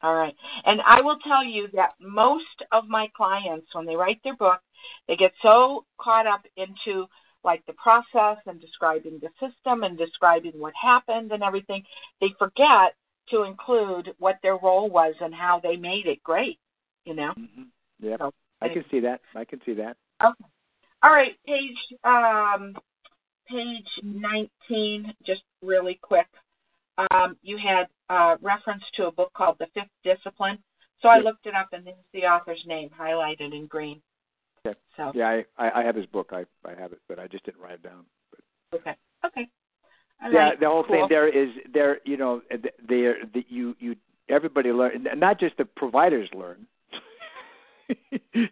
All 0.02 0.14
right. 0.14 0.34
And 0.64 0.80
I 0.86 1.00
will 1.00 1.18
tell 1.26 1.44
you 1.44 1.68
that 1.74 1.90
most 2.00 2.44
of 2.70 2.88
my 2.88 3.08
clients, 3.16 3.66
when 3.72 3.84
they 3.84 3.96
write 3.96 4.20
their 4.22 4.36
book, 4.36 4.60
they 5.08 5.16
get 5.16 5.32
so 5.42 5.84
caught 6.00 6.26
up 6.26 6.42
into 6.56 7.06
like 7.44 7.64
the 7.66 7.72
process 7.74 8.38
and 8.46 8.60
describing 8.60 9.20
the 9.20 9.28
system 9.40 9.82
and 9.82 9.96
describing 9.98 10.52
what 10.56 10.72
happened 10.80 11.32
and 11.32 11.42
everything, 11.42 11.82
they 12.20 12.28
forget 12.38 12.94
to 13.30 13.42
include 13.42 14.12
what 14.18 14.38
their 14.42 14.56
role 14.56 14.88
was 14.88 15.14
and 15.20 15.34
how 15.34 15.60
they 15.60 15.76
made 15.76 16.06
it 16.06 16.22
great. 16.22 16.58
You 17.04 17.14
know. 17.14 17.32
Mm-hmm. 17.38 17.62
Yeah, 18.00 18.16
so, 18.18 18.32
I 18.60 18.68
can 18.68 18.84
see 18.90 19.00
that. 19.00 19.20
I 19.34 19.44
can 19.44 19.60
see 19.66 19.74
that. 19.74 19.96
Okay. 20.22 20.44
All 21.02 21.12
right, 21.12 21.36
page 21.46 21.76
um, 22.02 22.74
page 23.50 23.88
nineteen, 24.02 25.14
just 25.24 25.42
really 25.62 25.98
quick 26.02 26.26
um, 27.10 27.36
you 27.42 27.58
had 27.58 27.86
uh, 28.10 28.36
reference 28.42 28.82
to 28.94 29.06
a 29.06 29.12
book 29.12 29.32
called 29.34 29.56
The 29.58 29.66
Fifth 29.74 29.88
Discipline. 30.04 30.58
So 31.00 31.08
I 31.08 31.18
looked 31.18 31.46
it 31.46 31.54
up, 31.54 31.68
and 31.72 31.86
there's 31.86 31.96
the 32.12 32.22
author's 32.22 32.62
name 32.66 32.90
highlighted 32.98 33.54
in 33.54 33.66
green. 33.66 34.00
Okay. 34.66 34.76
So 34.96 35.12
yeah, 35.14 35.42
I, 35.56 35.70
I 35.70 35.82
have 35.84 35.94
his 35.94 36.06
book. 36.06 36.30
I 36.32 36.44
I 36.68 36.74
have 36.78 36.92
it, 36.92 37.00
but 37.08 37.20
I 37.20 37.28
just 37.28 37.44
didn't 37.44 37.60
write 37.60 37.74
it 37.74 37.82
down. 37.84 38.04
But. 38.30 38.78
Okay. 38.80 38.96
Okay. 39.24 39.48
All 40.22 40.32
yeah, 40.32 40.38
right. 40.38 40.60
the 40.60 40.66
whole 40.66 40.82
cool. 40.82 40.96
thing 40.96 41.06
there 41.08 41.28
is 41.28 41.50
there. 41.72 42.00
You 42.04 42.16
know, 42.16 42.42
there 42.88 43.18
the, 43.32 43.44
you 43.48 43.76
you 43.78 43.94
everybody 44.28 44.72
learn, 44.72 45.06
not 45.16 45.38
just 45.38 45.56
the 45.56 45.64
providers 45.64 46.28
learn. 46.34 46.66
you 48.34 48.48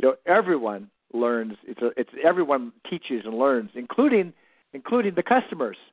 know, 0.00 0.14
everyone 0.26 0.88
learns. 1.12 1.54
It's 1.64 1.80
a, 1.82 1.90
it's 1.96 2.10
everyone 2.24 2.72
teaches 2.88 3.22
and 3.24 3.34
learns, 3.34 3.70
including 3.74 4.32
including 4.72 5.14
the 5.14 5.22
customers. 5.22 5.76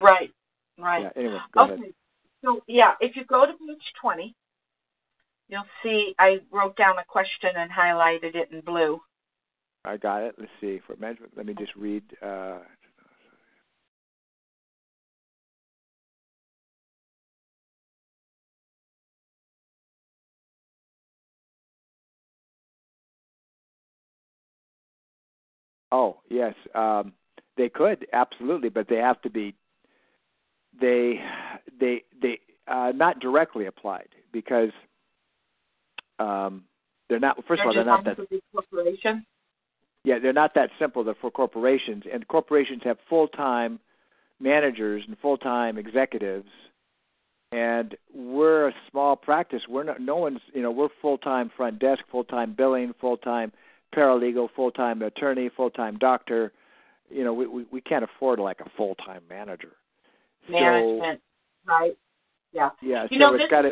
Right. 0.00 0.30
Right. 0.78 1.02
Yeah, 1.02 1.10
anyway, 1.16 1.38
okay. 1.56 1.72
Ahead. 1.74 1.94
So 2.44 2.60
yeah, 2.66 2.92
if 3.00 3.16
you 3.16 3.24
go 3.24 3.46
to 3.46 3.52
page 3.52 3.78
twenty, 4.00 4.34
you'll 5.48 5.64
see 5.82 6.14
I 6.18 6.40
wrote 6.52 6.76
down 6.76 6.98
a 6.98 7.04
question 7.04 7.50
and 7.56 7.70
highlighted 7.70 8.34
it 8.34 8.50
in 8.52 8.60
blue. 8.60 9.00
I 9.84 9.96
got 9.96 10.22
it. 10.22 10.34
Let's 10.38 10.50
see. 10.60 10.80
For 10.86 10.96
management, 10.96 11.32
let 11.36 11.46
me 11.46 11.54
just 11.54 11.74
read. 11.76 12.02
Uh, 12.20 12.58
oh 25.94 26.18
yes, 26.28 26.54
um, 26.74 27.12
they 27.56 27.68
could 27.68 28.06
absolutely, 28.12 28.68
but 28.68 28.88
they 28.88 28.96
have 28.96 29.22
to 29.22 29.30
be 29.30 29.54
they 30.80 31.20
they 31.78 32.02
they 32.20 32.40
uh, 32.66 32.92
not 32.94 33.20
directly 33.20 33.66
applied 33.66 34.08
because 34.32 34.70
um, 36.18 36.64
they're 37.08 37.20
not. 37.20 37.36
First 37.46 37.62
they're 37.64 37.64
of 37.64 37.66
all, 37.68 37.74
they're 37.74 37.84
not 37.84 38.04
that. 38.04 38.40
Corporation. 38.52 39.24
Yeah, 40.04 40.18
they're 40.18 40.34
not 40.34 40.54
that 40.54 40.70
simple. 40.78 41.04
They're 41.04 41.14
for 41.20 41.30
corporations, 41.30 42.04
and 42.12 42.26
corporations 42.28 42.82
have 42.84 42.98
full 43.08 43.28
time 43.28 43.78
managers 44.40 45.04
and 45.06 45.16
full 45.18 45.38
time 45.38 45.78
executives. 45.78 46.48
And 47.52 47.96
we're 48.12 48.68
a 48.68 48.74
small 48.90 49.14
practice. 49.14 49.62
We're 49.68 49.84
not. 49.84 50.00
No 50.00 50.16
one's. 50.16 50.40
You 50.52 50.62
know, 50.62 50.72
we're 50.72 50.88
full 51.00 51.18
time 51.18 51.50
front 51.56 51.78
desk, 51.78 52.02
full 52.10 52.24
time 52.24 52.54
billing, 52.56 52.94
full 53.00 53.16
time 53.16 53.52
paralegal, 53.94 54.48
full 54.54 54.70
time 54.70 55.02
attorney, 55.02 55.50
full 55.56 55.70
time 55.70 55.98
doctor. 55.98 56.52
You 57.10 57.24
know, 57.24 57.34
we, 57.34 57.46
we 57.46 57.66
we 57.70 57.80
can't 57.80 58.04
afford 58.04 58.38
like 58.38 58.60
a 58.60 58.70
full 58.76 58.94
time 58.96 59.22
manager 59.28 59.72
management, 60.48 61.20
so, 61.66 61.72
right? 61.72 61.96
Yeah. 62.52 62.70
Yeah. 62.80 63.06
You 63.10 63.18
so 63.18 63.30
know, 63.30 63.34
it's 63.34 63.50
got. 63.50 63.64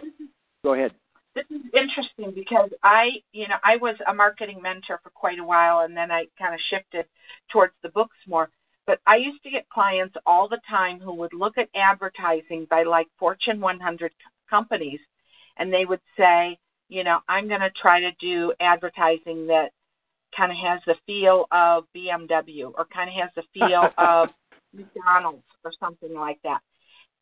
Go 0.65 0.75
ahead. 0.75 0.93
This 1.35 1.45
is 1.51 1.63
interesting 1.73 2.33
because 2.35 2.71
I, 2.83 3.11
you 3.33 3.49
know, 3.49 3.57
I 3.65 3.77
was 3.79 3.97
a 4.07 4.13
marketing 4.13 4.61
mentor 4.61 5.01
for 5.03 5.11
quite 5.11 5.39
a 5.39 5.45
while, 5.45 5.81
and 5.81 5.97
then 5.97 6.11
I 6.11 6.27
kind 6.39 6.55
of 6.55 6.61
shifted 6.69 7.07
towards 7.51 7.73
the 7.83 7.89
books 7.89 8.17
more. 8.29 8.51
But 8.87 9.01
I 9.07 9.17
used 9.17 9.43
to 9.45 9.51
get 9.51 9.69
clients 9.71 10.15
all 10.27 10.49
the 10.49 10.61
time 10.69 11.01
who 11.01 11.15
would 11.15 11.33
look 11.33 11.57
at 11.57 11.69
advertising 11.75 12.67
by 12.69 12.83
like 12.83 13.07
Fortune 13.19 13.61
100 13.61 14.13
companies, 14.51 15.01
and 15.57 15.73
they 15.73 15.87
would 15.87 16.01
say, 16.19 16.59
you 16.89 17.03
know, 17.03 17.21
I'm 17.29 17.49
going 17.49 17.61
to 17.61 17.71
try 17.71 18.01
to 18.01 18.11
do 18.21 18.53
advertising 18.61 19.47
that 19.47 19.71
kind 20.37 20.53
of 20.53 20.59
has 20.59 20.81
the 20.87 20.97
feel 21.07 21.47
of 21.53 21.85
BMW 21.95 22.73
or 22.75 22.87
kind 22.93 23.09
of 23.09 23.17
has 23.17 23.31
the 23.37 23.43
feel 23.53 23.89
of 23.99 24.31
McDonald's 24.75 25.45
or 25.65 25.73
something 25.79 26.15
like 26.15 26.39
that. 26.45 26.61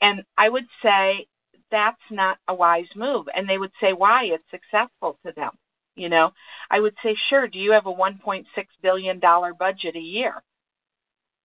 And 0.00 0.22
I 0.36 0.48
would 0.48 0.66
say 0.82 1.26
that's 1.70 2.00
not 2.11 2.38
a 2.48 2.54
wise 2.54 2.88
move. 2.96 3.26
And 3.34 3.48
they 3.48 3.58
would 3.58 3.72
say 3.80 3.92
why 3.92 4.24
it's 4.24 4.44
successful 4.50 5.18
to 5.24 5.32
them. 5.32 5.52
You 5.96 6.08
know, 6.08 6.32
I 6.70 6.80
would 6.80 6.94
say, 7.02 7.16
sure, 7.28 7.46
do 7.46 7.58
you 7.58 7.72
have 7.72 7.86
a 7.86 7.92
$1.6 7.92 8.44
billion 8.82 9.20
budget 9.20 9.96
a 9.96 10.00
year? 10.00 10.34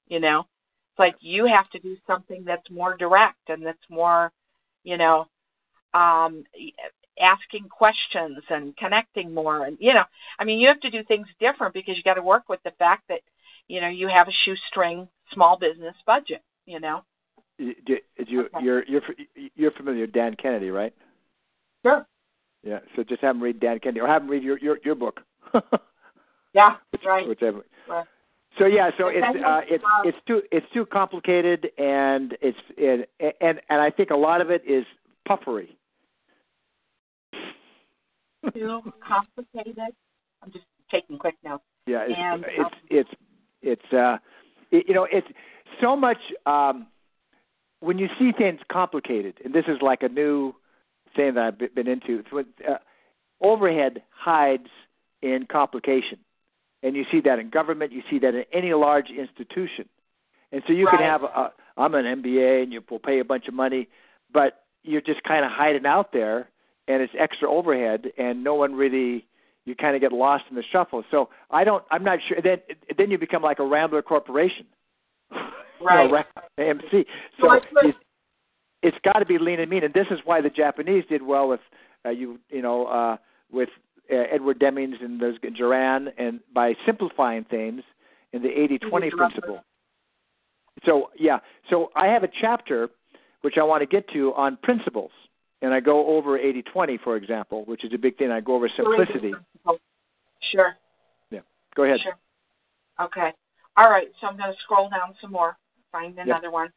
You 0.07 0.19
know, 0.19 0.41
it's 0.91 0.99
like 0.99 1.15
you 1.19 1.45
have 1.45 1.69
to 1.71 1.79
do 1.79 1.97
something 2.07 2.43
that's 2.45 2.69
more 2.69 2.95
direct 2.95 3.49
and 3.49 3.65
that's 3.65 3.77
more, 3.89 4.31
you 4.83 4.97
know, 4.97 5.25
um, 5.93 6.43
asking 7.19 7.69
questions 7.69 8.43
and 8.49 8.75
connecting 8.77 9.33
more. 9.33 9.65
And, 9.65 9.77
you 9.79 9.93
know, 9.93 10.03
I 10.39 10.43
mean, 10.43 10.59
you 10.59 10.67
have 10.67 10.81
to 10.81 10.89
do 10.89 11.03
things 11.03 11.27
different 11.39 11.73
because 11.73 11.97
you 11.97 12.03
got 12.03 12.15
to 12.15 12.21
work 12.21 12.49
with 12.49 12.59
the 12.63 12.71
fact 12.77 13.03
that, 13.09 13.21
you 13.67 13.81
know, 13.81 13.89
you 13.89 14.07
have 14.07 14.27
a 14.27 14.31
shoestring 14.45 15.07
small 15.33 15.57
business 15.57 15.95
budget. 16.05 16.41
You 16.65 16.79
know. 16.79 17.03
You, 17.57 17.73
you, 17.85 18.41
okay. 18.41 18.63
You're 18.63 18.83
you're 18.85 19.01
you're 19.55 19.71
familiar 19.71 20.01
with 20.01 20.13
Dan 20.13 20.35
Kennedy, 20.35 20.71
right? 20.71 20.93
Sure. 21.85 22.05
Yeah. 22.63 22.79
So 22.95 23.03
just 23.03 23.21
have 23.21 23.35
him 23.35 23.43
read 23.43 23.59
Dan 23.59 23.79
Kennedy, 23.79 24.01
or 24.01 24.07
have 24.07 24.23
him 24.23 24.29
read 24.29 24.43
your 24.43 24.57
your 24.59 24.79
your 24.83 24.95
book. 24.95 25.21
yeah. 26.53 26.75
Which, 26.91 27.03
right. 27.05 27.27
Whichever. 27.27 27.61
Right. 27.87 28.05
So 28.57 28.65
yeah, 28.65 28.89
so 28.97 29.07
it's 29.07 29.45
uh, 29.45 29.61
it's 29.67 29.83
it's 30.05 30.17
too 30.27 30.41
it's 30.51 30.65
too 30.73 30.85
complicated, 30.85 31.67
and 31.77 32.37
it's 32.41 32.57
it, 32.77 33.09
and 33.41 33.59
and 33.69 33.81
I 33.81 33.89
think 33.89 34.11
a 34.11 34.15
lot 34.15 34.41
of 34.41 34.49
it 34.49 34.63
is 34.65 34.85
puffery. 35.27 35.77
Too 38.53 38.81
complicated. 39.05 39.77
I'm 40.43 40.51
just 40.51 40.65
taking 40.91 41.17
quick 41.17 41.35
notes. 41.43 41.63
Yeah, 41.87 42.05
it's 42.07 42.13
And, 42.17 42.45
it's 42.47 42.59
um, 42.59 42.71
it's 42.89 43.09
it's 43.61 43.93
uh, 43.93 44.17
it, 44.71 44.85
you 44.87 44.93
know, 44.93 45.07
it's 45.11 45.27
so 45.81 45.95
much. 45.95 46.17
um 46.45 46.87
When 47.79 47.97
you 47.97 48.07
see 48.17 48.31
things 48.31 48.59
complicated, 48.71 49.35
and 49.43 49.53
this 49.53 49.65
is 49.67 49.81
like 49.81 50.03
a 50.03 50.09
new 50.09 50.55
thing 51.15 51.35
that 51.35 51.43
I've 51.43 51.75
been 51.75 51.87
into. 51.87 52.19
It's 52.19 52.31
when, 52.31 52.45
uh, 52.67 52.77
overhead 53.41 54.03
hides 54.09 54.67
in 55.21 55.45
complication, 55.49 56.19
and 56.83 56.95
you 56.95 57.05
see 57.11 57.21
that 57.21 57.39
in 57.39 57.49
government. 57.49 57.91
You 57.91 58.01
see 58.09 58.19
that 58.19 58.33
in 58.35 58.45
any 58.53 58.73
large 58.73 59.09
institution, 59.09 59.87
and 60.51 60.63
so 60.67 60.73
you 60.73 60.87
can 60.87 60.99
have 60.99 61.23
a. 61.23 61.51
I'm 61.77 61.93
an 61.93 62.05
MBA, 62.05 62.63
and 62.63 62.71
you 62.71 62.81
will 62.89 62.99
pay 62.99 63.19
a 63.19 63.25
bunch 63.25 63.47
of 63.47 63.53
money, 63.53 63.89
but 64.31 64.63
you're 64.83 65.01
just 65.01 65.21
kind 65.23 65.43
of 65.43 65.51
hiding 65.51 65.85
out 65.85 66.13
there, 66.13 66.49
and 66.87 67.01
it's 67.01 67.13
extra 67.19 67.49
overhead, 67.49 68.11
and 68.17 68.43
no 68.43 68.55
one 68.55 68.75
really 68.75 69.25
you 69.65 69.75
kind 69.75 69.95
of 69.95 70.01
get 70.01 70.11
lost 70.11 70.45
in 70.49 70.55
the 70.55 70.63
shuffle. 70.71 71.03
So 71.11 71.29
I 71.51 71.63
don't. 71.63 71.83
I'm 71.91 72.03
not 72.03 72.19
sure. 72.27 72.37
Then 72.43 72.57
then 72.97 73.11
you 73.11 73.17
become 73.17 73.41
like 73.41 73.59
a 73.59 73.65
Rambler 73.65 74.01
Corporation, 74.01 74.65
Right. 75.81 76.05
You 76.05 76.11
know, 76.11 76.23
AMC. 76.59 77.05
So 77.39 77.51
it's, 77.53 77.97
it's 78.81 78.97
got 79.03 79.19
to 79.19 79.25
be 79.25 79.37
lean 79.37 79.59
and 79.59 79.69
mean, 79.69 79.83
and 79.83 79.93
this 79.93 80.07
is 80.11 80.19
why 80.23 80.41
the 80.41 80.49
Japanese 80.49 81.03
did 81.09 81.21
well 81.21 81.47
with 81.47 81.61
uh, 82.05 82.09
you. 82.09 82.39
You 82.49 82.61
know, 82.61 82.85
uh, 82.85 83.17
with 83.51 83.69
uh, 84.11 84.15
Edward 84.31 84.59
Demings 84.59 85.03
and 85.03 85.19
those 85.19 85.37
Juran, 85.39 86.07
and 86.17 86.39
by 86.53 86.73
simplifying 86.85 87.43
things 87.45 87.81
in 88.33 88.41
the 88.41 88.49
80-20 88.49 88.81
Mhm. 89.11 89.17
principle. 89.17 89.63
So 90.85 91.09
yeah, 91.17 91.39
so 91.69 91.91
I 91.95 92.07
have 92.07 92.23
a 92.23 92.27
chapter 92.27 92.89
which 93.41 93.57
I 93.57 93.63
want 93.63 93.81
to 93.81 93.85
get 93.85 94.07
to 94.09 94.33
on 94.33 94.57
principles, 94.57 95.11
and 95.61 95.73
I 95.73 95.79
go 95.79 96.07
over 96.07 96.37
80-20, 96.37 96.99
for 97.03 97.15
example, 97.15 97.65
which 97.65 97.83
is 97.83 97.93
a 97.93 97.97
big 97.97 98.17
thing. 98.17 98.31
I 98.31 98.41
go 98.41 98.55
over 98.55 98.69
simplicity. 98.75 99.33
Sure. 100.51 100.75
Yeah. 101.31 101.39
Go 101.75 101.83
ahead. 101.83 101.99
Sure. 102.01 102.17
Okay. 103.01 103.31
All 103.77 103.89
right. 103.89 104.07
So 104.19 104.27
I'm 104.27 104.37
going 104.37 104.51
to 104.51 104.59
scroll 104.63 104.89
down 104.89 105.15
some 105.21 105.31
more, 105.31 105.57
find 105.91 106.17
another 106.19 106.51
one. 106.51 106.71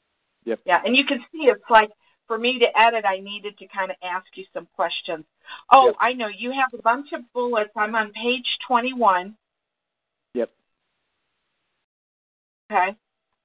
Yep. 0.44 0.60
Yeah, 0.64 0.80
and 0.84 0.96
you 0.96 1.04
can 1.04 1.18
see 1.30 1.48
it's 1.48 1.62
like 1.68 1.90
for 2.26 2.38
me 2.38 2.58
to 2.58 2.66
edit, 2.78 3.04
I 3.04 3.18
needed 3.18 3.58
to 3.58 3.66
kind 3.68 3.90
of 3.90 3.96
ask 4.02 4.26
you 4.34 4.44
some 4.54 4.68
questions. 4.76 5.24
Oh, 5.72 5.86
Yep. 5.86 5.96
I 6.00 6.12
know 6.12 6.28
you 6.28 6.52
have 6.52 6.78
a 6.78 6.82
bunch 6.82 7.12
of 7.12 7.20
bullets. 7.32 7.70
I'm 7.76 7.94
on 7.94 8.12
page 8.12 8.46
21. 8.66 9.34
Yep. 10.34 10.50
Okay. 12.70 12.96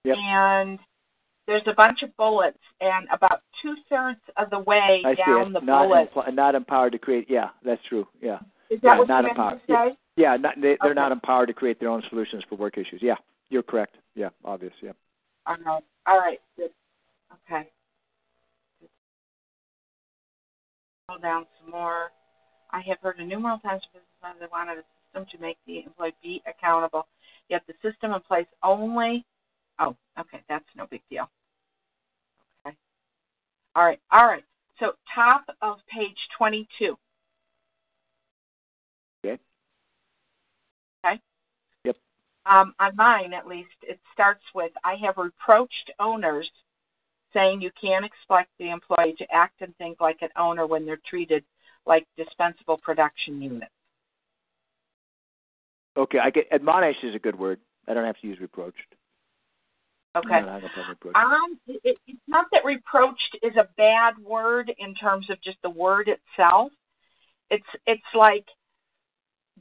Yep. 0.04 0.18
And 0.18 0.80
there's 1.48 1.64
a 1.68 1.74
bunch 1.74 2.04
of 2.04 2.16
bullets, 2.18 2.58
and 2.82 3.08
about 3.12 3.42
two 3.62 3.76
thirds 3.90 4.20
of 4.38 4.50
the 4.50 4.60
way 4.60 5.02
I 5.06 5.16
down 5.16 5.54
the 5.54 5.60
Not, 5.60 5.88
bullet. 5.88 6.14
impl- 6.14 6.34
not 6.34 6.56
empowered 6.56 6.94
to 6.94 7.00
create. 7.00 7.28
Yeah, 7.30 7.50
that's 7.64 7.82
true. 7.90 8.08
Yeah. 8.22 8.40
Is 8.70 8.80
that 8.82 8.94
yeah, 8.94 9.00
what 9.00 9.08
not 9.08 9.24
you 9.24 9.30
empowered. 9.30 9.62
say? 9.68 9.98
Yeah, 10.16 10.38
not, 10.38 10.56
they, 10.56 10.78
they're 10.82 10.92
Okay. 10.92 10.94
not 10.94 11.12
empowered 11.12 11.48
to 11.48 11.54
create 11.54 11.80
their 11.80 11.90
own 11.90 12.04
solutions 12.10 12.44
for 12.48 12.56
work 12.56 12.78
issues. 12.78 13.02
Yeah, 13.02 13.16
you're 13.50 13.64
correct. 13.64 13.96
Yeah, 14.16 14.30
obvious. 14.46 14.74
Yeah. 14.82 14.92
All 15.46 15.56
right. 15.66 15.84
All 16.08 16.18
right. 16.20 16.40
Good. 16.56 16.70
Okay. 17.52 17.68
Scroll 21.06 21.20
down 21.20 21.46
some 21.62 21.72
more. 21.72 22.12
I 22.72 22.82
have 22.88 22.98
heard 23.02 23.20
a 23.20 23.26
numerous 23.26 23.62
times 23.62 23.82
from 23.92 24.02
business 24.02 24.24
owners 24.24 24.38
they 24.40 24.48
wanted 24.52 24.78
a 24.80 24.84
system 25.06 25.26
to 25.32 25.42
make 25.46 25.58
the 25.68 25.84
employee 25.84 26.14
be 26.24 26.42
accountable. 26.48 27.08
Yet 27.50 27.64
the 27.68 27.74
system 27.88 28.14
in 28.14 28.22
place 28.22 28.48
only. 28.64 29.26
Oh, 29.80 29.96
okay. 30.20 30.42
That's 30.50 30.66
no 30.76 30.86
big 30.90 31.02
deal. 31.10 31.30
Okay. 32.66 32.76
All 33.76 33.86
right. 33.86 34.00
All 34.12 34.26
right. 34.26 34.44
So 34.80 34.94
top 35.14 35.46
of 35.62 35.78
page 35.94 36.18
22. 36.38 36.96
Okay. 39.26 39.40
Okay. 41.06 41.22
Yep. 41.86 41.96
Um, 42.46 42.74
on 42.80 42.96
mine, 42.96 43.34
at 43.34 43.48
least, 43.48 43.70
it 43.84 44.00
starts 44.14 44.44
with 44.54 44.72
I 44.84 44.96
have 45.04 45.18
reproached 45.18 45.92
owners 46.00 46.50
saying 47.34 47.62
you 47.62 47.72
can't 47.80 48.06
expect 48.06 48.50
the 48.60 48.70
employee 48.70 49.16
to 49.18 49.26
act 49.34 49.62
and 49.62 49.76
think 49.78 50.00
like 50.00 50.22
an 50.22 50.30
owner 50.38 50.68
when 50.68 50.86
they're 50.86 51.00
treated 51.10 51.44
like 51.86 52.06
dispensable 52.18 52.78
production 52.78 53.42
units. 53.42 53.72
Okay, 55.98 56.20
I 56.20 56.30
get 56.30 56.48
admonish 56.52 56.96
is 57.04 57.16
a 57.16 57.20
good 57.20 57.38
word. 57.38 57.60
I 57.88 57.94
don't 57.94 58.06
have 58.06 58.20
to 58.22 58.28
use 58.28 58.40
reproached. 58.40 58.96
Okay. 60.16 60.36
I'm 60.36 60.46
not 60.46 60.62
hung 60.62 60.64
up 60.64 60.78
on 60.78 60.90
reproached. 60.90 61.18
Um, 61.18 61.60
it, 61.68 61.98
it's 62.08 62.20
not 62.28 62.46
that 62.52 62.64
reproached 62.66 63.38
is 63.42 63.56
a 63.56 63.68
bad 63.78 64.14
word 64.24 64.72
in 64.78 64.94
terms 64.96 65.30
of 65.30 65.42
just 65.42 65.58
the 65.64 65.70
word 65.70 66.08
itself. 66.08 66.72
It's 67.50 67.66
it's 67.88 68.02
like, 68.14 68.46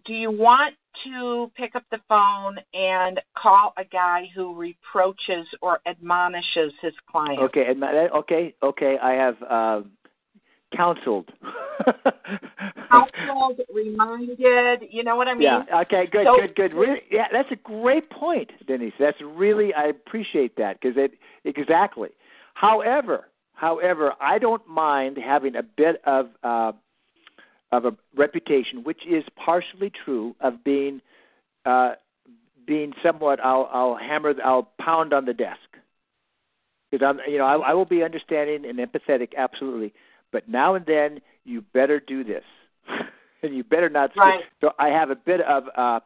do 0.04 0.12
you 0.12 0.30
want 0.30 0.74
to 1.04 1.50
pick 1.56 1.74
up 1.74 1.84
the 1.90 2.00
phone 2.08 2.58
and 2.74 3.20
call 3.36 3.72
a 3.78 3.84
guy 3.84 4.28
who 4.34 4.54
reproaches 4.54 5.46
or 5.62 5.80
admonishes 5.86 6.72
his 6.82 6.92
client? 7.10 7.40
Okay, 7.40 7.66
okay, 8.14 8.54
okay. 8.62 8.98
I 9.02 9.12
have 9.12 9.42
uh, 9.42 9.80
counseled. 10.76 11.30
Counseled, 12.90 13.60
reminded, 13.74 14.38
you 14.90 15.02
know 15.02 15.16
what 15.16 15.26
I 15.26 15.34
mean? 15.34 15.42
Yeah. 15.42 15.80
Okay. 15.82 16.06
Good. 16.10 16.26
So- 16.26 16.36
good. 16.38 16.54
Good. 16.54 16.74
Really. 16.74 17.00
Yeah. 17.10 17.26
That's 17.32 17.50
a 17.50 17.56
great 17.56 18.10
point, 18.10 18.50
Denise. 18.66 18.92
That's 18.98 19.16
really. 19.24 19.72
I 19.72 19.84
appreciate 19.86 20.56
that 20.56 20.78
because 20.80 20.96
it 20.96 21.12
exactly. 21.44 22.10
However, 22.54 23.28
however, 23.54 24.12
I 24.20 24.38
don't 24.38 24.66
mind 24.68 25.16
having 25.16 25.56
a 25.56 25.62
bit 25.62 26.02
of 26.04 26.28
uh, 26.42 26.72
of 27.72 27.86
a 27.86 27.96
reputation, 28.14 28.84
which 28.84 29.00
is 29.08 29.24
partially 29.42 29.90
true, 30.04 30.36
of 30.40 30.62
being 30.62 31.00
uh, 31.64 31.94
being 32.66 32.92
somewhat. 33.02 33.40
I'll 33.42 33.68
I'll 33.72 33.96
hammer. 33.96 34.34
I'll 34.44 34.70
pound 34.80 35.12
on 35.12 35.24
the 35.24 35.34
desk 35.34 35.60
because 36.90 37.04
I'm. 37.06 37.18
You 37.30 37.38
know, 37.38 37.46
I, 37.46 37.70
I 37.70 37.74
will 37.74 37.86
be 37.86 38.02
understanding 38.02 38.64
and 38.68 38.78
empathetic, 38.78 39.30
absolutely. 39.36 39.94
But 40.32 40.48
now 40.48 40.74
and 40.74 40.84
then, 40.86 41.20
you 41.44 41.62
better 41.74 42.00
do 42.00 42.24
this, 42.24 42.44
and 43.42 43.54
you 43.54 43.62
better 43.62 43.88
not. 43.88 44.10
Right. 44.16 44.40
So 44.60 44.72
I 44.78 44.88
have 44.88 45.10
a 45.10 45.16
bit 45.16 45.40
of. 45.42 45.64
uh 45.76 46.00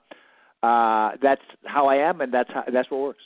uh 0.66 1.12
That's 1.22 1.42
how 1.64 1.86
I 1.86 1.96
am, 1.96 2.20
and 2.20 2.32
that's 2.32 2.50
how, 2.52 2.64
that's 2.72 2.90
what 2.90 3.00
works. 3.00 3.22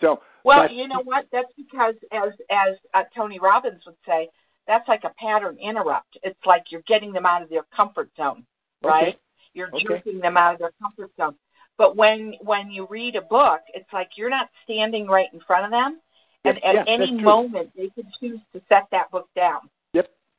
So. 0.00 0.20
Well, 0.44 0.64
but- 0.64 0.72
you 0.72 0.86
know 0.88 1.00
what? 1.02 1.26
That's 1.32 1.52
because, 1.56 1.94
as 2.12 2.32
as 2.50 2.76
uh, 2.92 3.04
Tony 3.16 3.38
Robbins 3.40 3.82
would 3.86 3.96
say, 4.06 4.28
that's 4.66 4.86
like 4.88 5.04
a 5.04 5.12
pattern 5.18 5.56
interrupt. 5.60 6.18
It's 6.22 6.38
like 6.46 6.64
you're 6.70 6.82
getting 6.86 7.12
them 7.12 7.26
out 7.26 7.42
of 7.42 7.48
their 7.48 7.64
comfort 7.74 8.10
zone, 8.16 8.44
right? 8.82 9.08
Okay. 9.08 9.18
You're 9.54 9.68
Okay. 9.68 9.84
jerking 9.86 10.18
them 10.20 10.36
out 10.36 10.54
of 10.54 10.58
their 10.58 10.72
comfort 10.82 11.10
zone. 11.16 11.34
But 11.78 11.96
when 11.96 12.34
when 12.40 12.70
you 12.70 12.86
read 12.90 13.16
a 13.16 13.22
book, 13.22 13.60
it's 13.72 13.90
like 13.92 14.10
you're 14.16 14.30
not 14.30 14.48
standing 14.64 15.06
right 15.06 15.28
in 15.32 15.40
front 15.40 15.64
of 15.64 15.70
them, 15.70 16.00
and 16.44 16.56
Yep, 16.56 16.64
at 16.64 16.74
yeah, 16.74 16.84
any 16.86 17.10
moment 17.12 17.70
they 17.76 17.88
could 17.90 18.06
choose 18.20 18.40
to 18.52 18.60
set 18.68 18.86
that 18.90 19.10
book 19.10 19.28
down. 19.34 19.70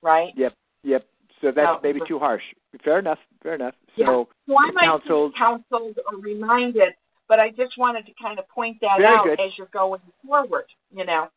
Right. 0.02 0.34
Yep. 0.36 0.54
Yep. 0.84 1.06
So 1.42 1.52
that's 1.52 1.66
No. 1.66 1.80
maybe 1.84 2.00
too 2.08 2.20
harsh. 2.20 2.44
Fair 2.84 3.00
enough. 3.00 3.20
Fair 3.44 3.56
enough. 3.56 3.76
Yeah. 3.96 4.06
So 4.08 4.30
So 4.48 4.56
I 4.60 4.72
might 4.72 4.84
counseled. 4.86 5.34
be 5.34 5.38
counseled 5.40 6.00
or 6.12 6.18
reminded, 6.20 6.94
but 7.28 7.40
I 7.40 7.50
just 7.52 7.78
wanted 7.78 8.06
to 8.06 8.14
kind 8.22 8.40
of 8.40 8.48
point 8.50 8.78
that 8.82 8.98
Very 9.00 9.16
out 9.16 9.26
good. 9.26 9.40
as 9.40 9.58
you're 9.58 9.68
going 9.68 10.02
forward. 10.26 10.66
You 10.92 11.06
know. 11.06 11.30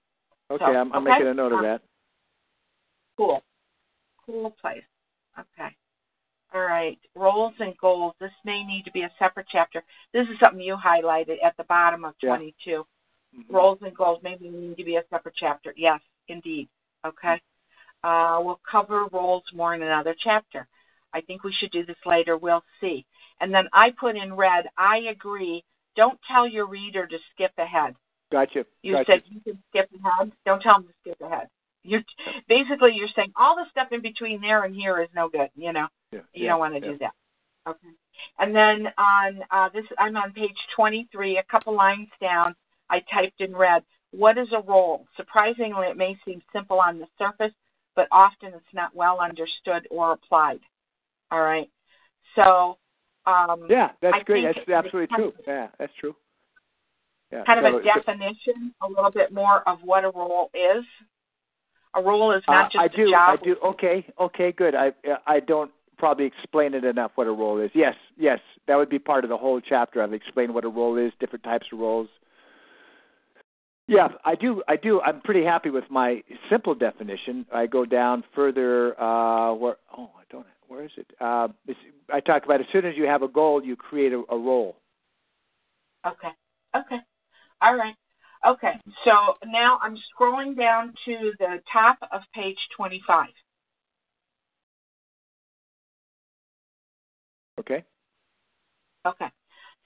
okay, 0.51 0.65
So, 0.65 0.71
I'm, 0.73 0.93
I'm 0.93 1.03
okay. 1.03 1.13
making 1.13 1.29
a 1.29 1.35
note 1.35 1.53
of 1.53 1.63
that. 1.63 1.83
Cool. 3.17 3.43
Cool 4.25 4.51
place. 4.61 4.83
Okay. 5.39 5.75
All 6.55 6.63
right. 6.63 6.99
Roles 7.15 7.55
and 7.61 7.77
goals. 7.79 8.15
This 8.21 8.31
may 8.45 8.63
need 8.65 8.85
to 8.85 8.91
be 8.93 9.03
a 9.03 9.11
separate 9.19 9.47
chapter. 9.51 9.83
This 10.13 10.27
is 10.29 10.39
something 10.41 10.61
you 10.61 10.77
highlighted 10.77 11.37
at 11.45 11.57
the 11.57 11.65
bottom 11.65 12.05
of 12.05 12.15
Yeah. 12.23 12.31
22. 12.37 12.87
Mhm. 13.37 13.45
Roles 13.53 13.83
and 13.83 13.95
goals 13.97 14.23
maybe 14.23 14.49
need 14.49 14.77
to 14.77 14.85
be 14.85 14.97
a 14.97 15.05
separate 15.09 15.35
chapter. 15.37 15.75
Yes, 15.77 16.01
indeed. 16.29 16.69
Okay. 17.05 17.41
Uh, 18.05 18.38
we'll 18.40 18.61
cover 18.70 19.07
roles 19.12 19.44
more 19.53 19.74
in 19.74 19.82
another 19.82 20.14
chapter. 20.22 20.66
I 21.12 21.20
think 21.22 21.42
we 21.42 21.53
should 21.53 21.70
do 21.70 21.84
this 21.84 21.96
later. 22.07 22.36
We'll 22.36 22.64
see. 22.80 23.07
And 23.40 23.53
then 23.53 23.68
I 23.72 23.90
put 23.90 24.16
in 24.16 24.34
red, 24.34 24.66
I 24.76 24.99
agree. 25.11 25.64
Don't 25.96 26.18
tell 26.30 26.46
your 26.46 26.66
reader 26.66 27.07
to 27.07 27.18
skip 27.34 27.53
ahead. 27.59 27.94
Gotcha. 28.30 28.66
You 28.82 28.92
gotcha. 28.92 29.12
said 29.12 29.22
you 29.26 29.40
can 29.40 29.62
skip 29.70 29.88
ahead. 29.92 30.32
Don't 30.44 30.61
tell 30.61 30.74
them 30.74 30.84
to 30.84 30.94
skip 31.01 31.20
ahead. 31.20 31.49
You 31.82 32.01
basically 32.49 32.92
you're 32.94 33.09
saying 33.16 33.32
all 33.36 33.57
the 33.57 33.64
stuff 33.70 33.88
in 33.92 34.03
between 34.03 34.40
there 34.40 34.64
and 34.64 34.74
here 34.74 35.01
is 35.01 35.09
no 35.14 35.28
good. 35.28 35.49
You 35.57 35.72
know 35.72 35.86
yeah, 36.12 36.20
you 36.34 36.44
yeah, 36.44 36.51
don't 36.51 36.59
want 36.59 36.74
to 36.74 36.80
yeah. 36.80 36.92
do 36.92 36.99
that. 36.99 37.12
Okay. 37.66 37.88
And 38.38 38.55
then 38.55 38.88
on 38.99 39.40
uh, 39.51 39.68
this, 39.72 39.84
I'm 39.99 40.16
on 40.16 40.32
page 40.32 40.57
23, 40.76 41.38
a 41.38 41.42
couple 41.51 41.74
lines 41.74 42.09
down. 42.20 42.55
I 42.90 43.01
typed 43.12 43.40
in 43.40 43.55
red. 43.55 43.82
What 44.11 44.38
is 44.38 44.49
a 44.53 44.62
role? 44.62 45.07
Surprisingly, 45.16 45.86
it 45.88 45.96
may 45.96 46.16
seem 46.24 46.40
simple 46.53 46.80
on 46.80 46.99
the 46.99 47.07
surface, 47.18 47.53
but 47.99 48.07
often 48.12 48.55
it's 48.55 48.72
not 48.72 48.94
well 48.94 49.18
understood 49.20 49.88
or 49.90 50.12
applied. 50.12 50.61
All 51.32 51.42
right. 51.42 51.68
So. 52.36 52.78
Um, 53.26 53.66
Yeah, 53.68 53.90
that's 54.01 54.14
I 54.14 54.22
great. 54.22 54.44
That's 54.44 54.68
absolutely 54.70 55.14
true. 55.14 55.32
Yeah, 55.46 55.66
that's 55.78 55.92
true. 56.01 56.14
Yeah. 57.32 57.42
kind 57.44 57.59
of 57.66 57.72
so- 57.72 57.78
a 57.78 57.82
definition, 57.82 58.72
a 58.82 58.88
little 58.88 59.11
bit 59.11 59.32
more 59.32 59.68
of 59.68 59.80
what 59.82 60.05
a 60.05 60.11
role 60.11 60.51
is. 60.55 60.84
A 61.94 62.01
role 62.01 62.30
is 62.32 62.42
not 62.49 62.66
Uh, 62.66 62.68
just 62.68 62.78
I 62.78 62.84
a 62.86 62.88
do. 62.88 63.11
job. 63.11 63.38
I 63.40 63.44
do. 63.44 63.57
Okay. 63.57 64.07
Okay. 64.18 64.53
Good. 64.53 64.74
I 64.74 64.92
I 65.26 65.40
don't 65.40 65.72
probably 65.99 66.24
explain 66.26 66.72
it 66.74 66.84
enough 66.84 67.11
what 67.16 67.26
a 67.26 67.32
role 67.32 67.59
is. 67.59 67.70
Yes. 67.74 67.96
Yes. 68.16 68.40
That 68.66 68.76
would 68.76 68.88
be 68.88 69.01
part 69.01 69.24
of 69.24 69.30
the 69.30 69.36
whole 69.36 69.61
chapter. 69.61 70.01
I've 70.03 70.12
explained 70.14 70.55
what 70.55 70.64
a 70.64 70.68
role 70.68 70.96
is, 70.96 71.12
different 71.18 71.42
types 71.42 71.66
of 71.72 71.80
roles. 71.80 72.09
Yeah, 73.89 74.09
I 74.24 74.34
do. 74.34 74.62
I 74.68 74.76
do. 74.76 75.01
I'm 75.01 75.22
pretty 75.22 75.43
happy 75.43 75.70
with 75.70 75.84
my 75.91 76.22
simple 76.51 76.74
definition. 76.74 77.47
I 77.53 77.66
go 77.66 77.86
down 77.86 78.22
further. 78.34 79.01
Uh, 79.01 79.55
where? 79.55 79.76
Oh, 79.97 80.11
I 80.14 80.24
don't. 80.30 80.47
Where 80.68 80.84
is 80.84 80.91
it? 80.99 81.11
Uh, 81.18 81.49
I 82.12 82.20
talk 82.20 82.45
about 82.45 82.61
as 82.61 82.66
soon 82.70 82.84
as 82.84 82.95
you 82.97 83.05
have 83.05 83.22
a 83.22 83.28
goal, 83.28 83.64
you 83.64 83.76
create 83.76 84.12
a, 84.12 84.22
a 84.30 84.39
role. 84.39 84.76
Okay. 86.07 86.28
Okay. 86.76 86.99
All 87.62 87.76
right. 87.76 87.95
Okay. 88.47 88.74
So 89.05 89.36
now 89.47 89.78
I'm 89.82 89.97
scrolling 89.97 90.57
down 90.57 90.93
to 91.07 91.32
the 91.39 91.61
top 91.72 91.99
of 92.12 92.20
page 92.34 92.59
25. 92.76 93.28
Okay. 97.61 97.84
Okay. 99.07 99.28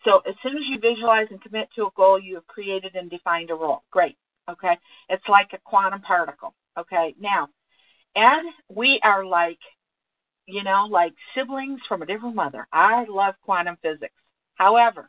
So 0.04 0.22
as 0.28 0.34
soon 0.42 0.56
as 0.56 0.64
you 0.68 0.78
visualize 0.80 1.28
and 1.30 1.40
commit 1.42 1.68
to 1.76 1.86
a 1.86 1.90
goal, 1.96 2.18
you 2.20 2.34
have 2.36 2.46
created 2.46 2.94
and 2.94 3.10
defined 3.10 3.50
a 3.50 3.54
role. 3.54 3.82
Great. 3.90 4.16
Okay. 4.50 4.76
It's 5.08 5.28
like 5.28 5.50
a 5.52 5.58
quantum 5.64 6.00
particle. 6.00 6.54
Okay. 6.78 7.14
Now, 7.20 7.48
Ed, 8.16 8.42
we 8.68 9.00
are 9.04 9.24
like, 9.24 9.58
you 10.46 10.64
know, 10.64 10.86
like 10.90 11.14
siblings 11.34 11.80
from 11.88 12.02
a 12.02 12.06
different 12.06 12.34
mother. 12.34 12.66
I 12.72 13.04
love 13.08 13.34
quantum 13.44 13.76
physics. 13.80 14.14
However, 14.56 15.08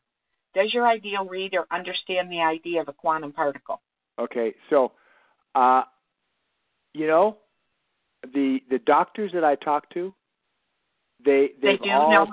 does 0.54 0.74
your 0.74 0.88
ideal 0.88 1.26
reader 1.26 1.66
understand 1.72 2.32
the 2.32 2.42
idea 2.42 2.82
of 2.82 2.88
a 2.88 2.94
quantum 2.94 3.34
particle? 3.34 3.82
Okay, 4.20 4.54
so, 4.70 4.92
uh, 5.56 5.84
you 6.94 7.08
know, 7.08 7.38
the 8.34 8.60
the 8.70 8.78
doctors 8.80 9.32
that 9.34 9.44
I 9.44 9.56
talk 9.56 9.90
to, 9.96 10.14
they 11.26 11.54
They 11.62 11.72
they've 11.72 11.82
do 11.82 11.90
all 11.90 12.12
know 12.12 12.32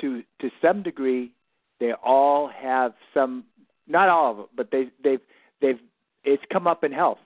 to 0.00 0.22
to 0.40 0.50
some 0.62 0.82
degree, 0.82 1.32
they 1.80 1.92
all 2.04 2.48
have 2.48 2.92
some, 3.12 3.44
not 3.86 4.08
all 4.08 4.30
of 4.30 4.36
them, 4.36 4.46
but 4.56 4.70
they 4.70 4.88
they've 5.02 5.20
they've 5.60 5.80
it's 6.24 6.42
come 6.52 6.66
up 6.66 6.84
in 6.84 6.92
health, 6.92 7.18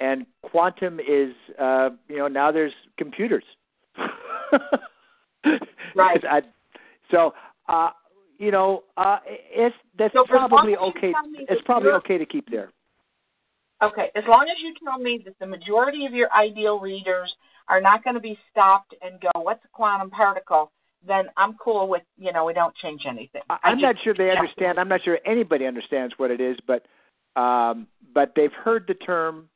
and 0.00 0.26
quantum 0.42 1.00
is 1.00 1.34
uh, 1.60 1.90
you 2.08 2.18
know 2.18 2.28
now 2.28 2.50
there's 2.50 2.72
computers. 2.96 3.44
Right. 5.94 6.22
I, 6.28 6.42
so 7.10 7.34
uh, 7.68 7.90
you 8.38 8.50
know 8.50 8.84
uh, 8.96 9.18
it's 9.26 9.76
that's 9.98 10.14
So 10.14 10.24
probably 10.24 10.76
okay. 10.76 11.12
It's 11.48 11.62
probably 11.64 11.90
okay 11.90 12.18
to 12.18 12.26
keep 12.26 12.50
there. 12.50 12.70
Okay, 13.82 14.10
as 14.14 14.24
long 14.26 14.46
as 14.50 14.56
you 14.62 14.72
tell 14.82 14.98
me 14.98 15.20
that 15.24 15.38
the 15.38 15.46
majority 15.46 16.06
of 16.06 16.12
your 16.12 16.32
ideal 16.32 16.80
readers 16.80 17.34
are 17.68 17.80
not 17.80 18.02
going 18.04 18.14
to 18.14 18.20
be 18.20 18.38
stopped 18.50 18.94
and 19.02 19.20
go, 19.20 19.40
"What's 19.40 19.64
a 19.64 19.68
quantum 19.68 20.10
particle?" 20.10 20.72
Then 21.06 21.26
I'm 21.36 21.54
cool 21.54 21.88
with 21.88 22.02
you 22.16 22.32
know 22.32 22.44
we 22.44 22.52
don't 22.54 22.74
change 22.76 23.02
anything. 23.06 23.42
I- 23.50 23.58
I'm 23.64 23.78
not 23.80 23.96
sure 24.02 24.14
they 24.14 24.30
understand. 24.30 24.78
I'm 24.78 24.88
not 24.88 25.02
sure 25.02 25.18
anybody 25.26 25.66
understands 25.66 26.14
what 26.16 26.30
it 26.30 26.40
is, 26.40 26.56
but 26.66 26.86
um, 27.40 27.86
but 28.14 28.32
they've 28.36 28.52
heard 28.52 28.86
the 28.86 28.94
term. 28.94 29.48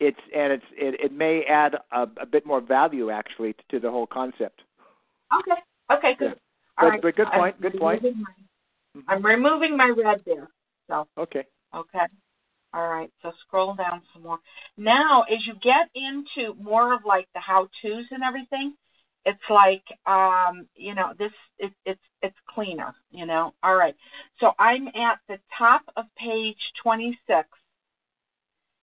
It's 0.00 0.18
and 0.34 0.52
it's 0.52 0.64
it, 0.72 1.00
it 1.00 1.12
may 1.12 1.44
add 1.44 1.76
a, 1.92 2.02
a 2.20 2.26
bit 2.26 2.44
more 2.44 2.60
value 2.60 3.10
actually 3.10 3.54
to 3.70 3.78
the 3.80 3.90
whole 3.90 4.06
concept. 4.06 4.62
Okay, 5.40 5.60
okay, 5.92 6.14
good. 6.18 6.24
Yeah. 6.24 6.34
All 6.78 6.88
But- 6.88 6.90
right. 6.90 7.02
but 7.02 7.16
good 7.16 7.28
point, 7.32 7.54
I'm 7.56 7.62
good 7.62 7.78
point. 7.78 8.02
my- 8.02 9.02
I'm 9.08 9.24
removing 9.24 9.76
my 9.76 9.88
red 9.96 10.22
there. 10.26 10.48
So 10.88 11.06
Okay. 11.18 11.44
okay. 11.74 12.06
All 12.74 12.88
right, 12.88 13.10
so 13.22 13.32
scroll 13.46 13.74
down 13.74 14.02
some 14.12 14.22
more. 14.22 14.38
Now, 14.76 15.22
as 15.22 15.46
you 15.46 15.54
get 15.62 15.88
into 15.94 16.54
more 16.62 16.92
of 16.92 17.04
like 17.06 17.26
the 17.32 17.40
how 17.40 17.68
tos 17.80 18.04
and 18.10 18.22
everything, 18.22 18.74
it's 19.26 19.38
like 19.50 19.82
um, 20.06 20.66
you 20.76 20.94
know, 20.94 21.12
this 21.18 21.32
it, 21.58 21.72
it's 21.84 22.00
it's 22.22 22.36
cleaner, 22.48 22.94
you 23.10 23.26
know. 23.26 23.52
All 23.62 23.76
right. 23.76 23.94
So 24.40 24.52
I'm 24.58 24.86
at 24.88 25.18
the 25.28 25.38
top 25.58 25.82
of 25.96 26.04
page 26.16 26.56
26 26.82 27.46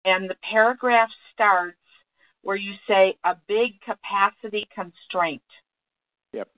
and 0.05 0.29
the 0.29 0.37
paragraph 0.43 1.09
starts 1.33 1.79
where 2.43 2.57
you 2.57 2.74
say 2.89 3.16
a 3.24 3.37
big 3.49 3.72
capacity 3.81 4.68
constraint. 4.74 5.43
Yep. 6.33 6.49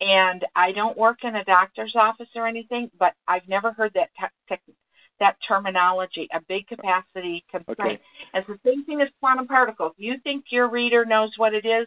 And 0.00 0.44
I 0.56 0.72
don't 0.72 0.96
work 0.96 1.24
in 1.24 1.36
a 1.36 1.44
doctor's 1.44 1.94
office 1.94 2.28
or 2.34 2.46
anything, 2.46 2.90
but 2.98 3.14
I've 3.28 3.48
never 3.48 3.72
heard 3.72 3.92
that 3.94 4.10
te- 4.18 4.56
te- 4.56 4.74
that 5.20 5.36
terminology, 5.46 6.26
a 6.32 6.40
big 6.48 6.66
capacity 6.66 7.44
constraint. 7.50 8.00
Okay. 8.00 8.02
It's 8.34 8.48
the 8.48 8.58
same 8.64 8.84
thing 8.84 9.00
as 9.02 9.08
quantum 9.20 9.46
particles. 9.46 9.92
You 9.96 10.16
think 10.24 10.46
your 10.50 10.68
reader 10.68 11.04
knows 11.04 11.32
what 11.36 11.54
it 11.54 11.64
is, 11.64 11.86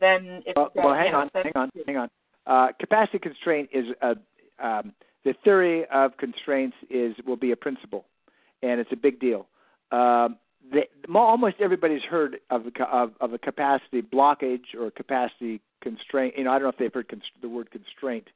then 0.00 0.42
it's 0.46 0.56
Well, 0.56 0.66
uh, 0.66 0.70
well 0.74 0.94
hang 0.94 1.14
on, 1.14 1.30
hang 1.34 1.52
on, 1.54 1.70
hang 1.86 1.96
on. 1.96 2.10
Uh, 2.46 2.68
capacity 2.78 3.18
constraint 3.18 3.68
is 3.72 3.86
a 4.02 4.16
um, 4.64 4.92
the 5.24 5.34
theory 5.44 5.86
of 5.92 6.16
constraints 6.16 6.76
is 6.88 7.14
will 7.26 7.36
be 7.36 7.52
a 7.52 7.56
principle, 7.56 8.04
and 8.62 8.80
it's 8.80 8.92
a 8.92 8.96
big 8.96 9.20
deal. 9.20 9.46
Um, 9.92 10.36
the, 10.72 10.82
almost 11.14 11.56
everybody's 11.60 12.02
heard 12.02 12.38
of, 12.50 12.66
a 12.66 12.84
of 12.84 13.12
of 13.20 13.32
a 13.32 13.38
capacity 13.38 14.02
blockage 14.02 14.74
or 14.78 14.90
capacity 14.90 15.60
constraint. 15.82 16.34
You 16.36 16.44
know, 16.44 16.50
I 16.50 16.54
don't 16.54 16.64
know 16.64 16.68
if 16.68 16.78
they've 16.78 16.92
heard 16.92 17.08
const- 17.08 17.40
the 17.40 17.48
word 17.48 17.70
constraint. 17.70 18.28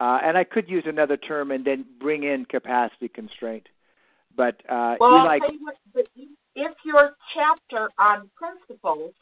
Uh, 0.00 0.20
and 0.22 0.38
I 0.38 0.44
could 0.44 0.68
use 0.68 0.84
another 0.86 1.16
term 1.16 1.50
and 1.50 1.64
then 1.64 1.84
bring 1.98 2.22
in 2.22 2.44
capacity 2.44 3.08
constraint. 3.08 3.66
But 4.36 4.62
uh, 4.68 4.94
Well, 5.00 5.18
you 5.18 5.24
like 5.24 5.42
what, 5.42 6.06
if 6.54 6.72
your 6.84 7.16
chapter 7.34 7.88
on 7.98 8.30
principles 8.36 9.12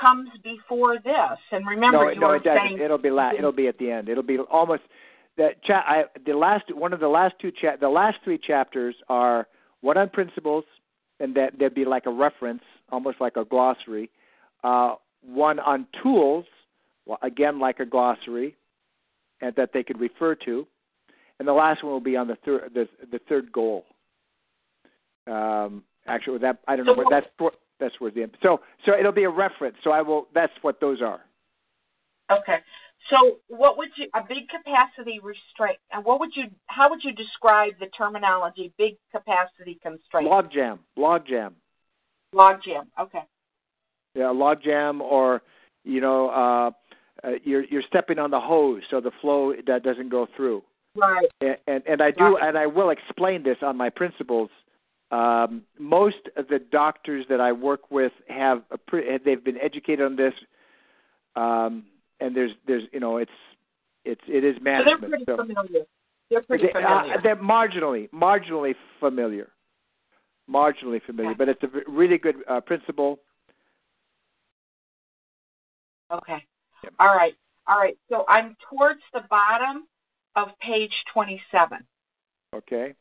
comes 0.00 0.28
before 0.44 0.96
this, 0.98 1.38
and 1.52 1.66
remember 1.66 1.98
no, 2.04 2.10
you 2.10 2.20
no, 2.20 2.28
were 2.28 2.36
it 2.36 2.44
doesn't. 2.44 2.62
saying 2.68 2.80
It'll 2.80 2.98
be 2.98 3.10
la- 3.10 3.32
it'll 3.32 3.52
be 3.52 3.68
at 3.68 3.78
the 3.78 3.90
end. 3.90 4.08
It'll 4.08 4.22
be 4.22 4.38
almost 4.38 4.82
that 5.36 5.62
cha- 5.64 5.84
I, 5.86 6.04
the 6.26 6.34
last 6.34 6.64
one 6.74 6.92
of 6.92 7.00
the 7.00 7.08
last 7.08 7.34
two 7.40 7.50
cha- 7.50 7.76
the 7.80 7.88
last 7.88 8.18
three 8.24 8.38
chapters 8.38 8.94
are 9.08 9.46
one 9.80 9.96
on 9.96 10.08
principles, 10.08 10.64
and 11.20 11.34
that 11.36 11.58
there'd 11.58 11.74
be 11.74 11.84
like 11.84 12.06
a 12.06 12.10
reference, 12.10 12.62
almost 12.90 13.20
like 13.20 13.36
a 13.36 13.44
glossary. 13.44 14.10
Uh, 14.64 14.94
one 15.22 15.58
on 15.60 15.86
tools, 16.02 16.44
well, 17.06 17.18
again 17.22 17.58
like 17.58 17.80
a 17.80 17.86
glossary, 17.86 18.56
and 19.40 19.54
that 19.56 19.70
they 19.72 19.82
could 19.82 20.00
refer 20.00 20.34
to, 20.34 20.66
and 21.38 21.46
the 21.48 21.52
last 21.52 21.82
one 21.84 21.92
will 21.92 22.00
be 22.00 22.16
on 22.16 22.26
the 22.28 22.36
third 22.44 22.70
the, 22.74 22.88
the 23.10 23.18
third 23.28 23.52
goal. 23.52 23.84
Um, 25.26 25.82
actually, 26.06 26.38
that 26.38 26.58
I 26.66 26.76
don't 26.76 26.86
know 26.86 26.92
So 26.92 26.96
where 26.98 27.04
what- 27.06 27.10
that's 27.10 27.26
for, 27.38 27.52
that's 27.80 28.00
where 28.00 28.10
the. 28.10 28.30
So 28.42 28.60
so 28.84 28.92
it'll 28.98 29.12
be 29.12 29.24
a 29.24 29.30
reference. 29.30 29.76
So 29.84 29.90
I 29.90 30.02
will. 30.02 30.28
That's 30.34 30.52
what 30.62 30.80
those 30.80 31.00
are. 31.02 31.20
Okay. 32.30 32.58
So, 33.10 33.38
what 33.48 33.78
would 33.78 33.88
you 33.96 34.08
a 34.14 34.20
big 34.20 34.48
capacity 34.48 35.18
restraint? 35.22 35.78
And 35.92 36.04
what 36.04 36.20
would 36.20 36.30
you? 36.34 36.44
How 36.66 36.90
would 36.90 37.00
you 37.02 37.12
describe 37.12 37.74
the 37.80 37.86
terminology 37.86 38.72
big 38.76 38.96
capacity 39.12 39.78
constraint? 39.82 40.28
Logjam, 40.28 40.80
logjam. 40.98 41.52
Logjam. 42.34 42.86
Okay. 43.00 43.22
Yeah, 44.14 44.24
logjam, 44.24 45.00
or 45.00 45.42
you 45.84 46.00
know, 46.00 46.28
uh, 46.28 47.26
uh, 47.26 47.32
you're 47.44 47.64
you're 47.64 47.82
stepping 47.88 48.18
on 48.18 48.30
the 48.30 48.40
hose, 48.40 48.82
so 48.90 49.00
the 49.00 49.12
flow 49.22 49.54
that 49.66 49.82
doesn't 49.82 50.10
go 50.10 50.26
through. 50.36 50.62
Right. 50.94 51.28
And 51.40 51.56
and, 51.66 51.82
and 51.86 52.02
I 52.02 52.10
do, 52.10 52.36
Right. 52.36 52.48
and 52.48 52.58
I 52.58 52.66
will 52.66 52.90
explain 52.90 53.42
this 53.42 53.58
on 53.62 53.76
my 53.76 53.88
principles. 53.88 54.50
Um, 55.10 55.62
most 55.78 56.28
of 56.36 56.48
the 56.48 56.58
doctors 56.58 57.24
that 57.30 57.40
I 57.40 57.52
work 57.52 57.90
with 57.90 58.12
have 58.28 58.62
a 58.70 58.76
pre- 58.76 59.18
they've 59.24 59.42
been 59.42 59.56
educated 59.58 60.04
on 60.04 60.16
this, 60.16 60.34
um, 61.34 61.84
and 62.20 62.36
there's 62.36 62.52
there's 62.66 62.84
you 62.92 63.00
know 63.00 63.16
it's 63.16 63.30
it's 64.04 64.20
it 64.28 64.44
is 64.44 64.56
So 64.56 64.60
they're 64.64 64.74
management. 64.74 65.10
pretty 65.10 65.24
So- 65.26 65.36
familiar. 65.38 65.84
They're 66.30 66.42
pretty 66.42 66.66
they, 66.66 66.72
familiar. 66.72 67.14
uh, 67.14 67.20
they're 67.22 67.36
marginally, 67.36 68.10
marginally 68.10 68.74
familiar, 69.00 69.48
marginally 70.50 71.00
familiar, 71.02 71.30
Okay. 71.30 71.38
but 71.38 71.48
it's 71.48 71.62
a 71.62 71.70
really 71.90 72.18
good 72.18 72.36
uh, 72.46 72.60
principle. 72.60 73.18
Okay. 76.12 76.44
Yep. 76.84 76.92
All 76.98 77.14
right. 77.16 77.34
All 77.66 77.78
right. 77.78 77.96
So 78.10 78.24
I'm 78.28 78.56
towards 78.70 79.00
the 79.14 79.22
bottom 79.30 79.86
of 80.36 80.48
page 80.60 80.92
27. 81.12 81.78
Okay, 82.54 82.94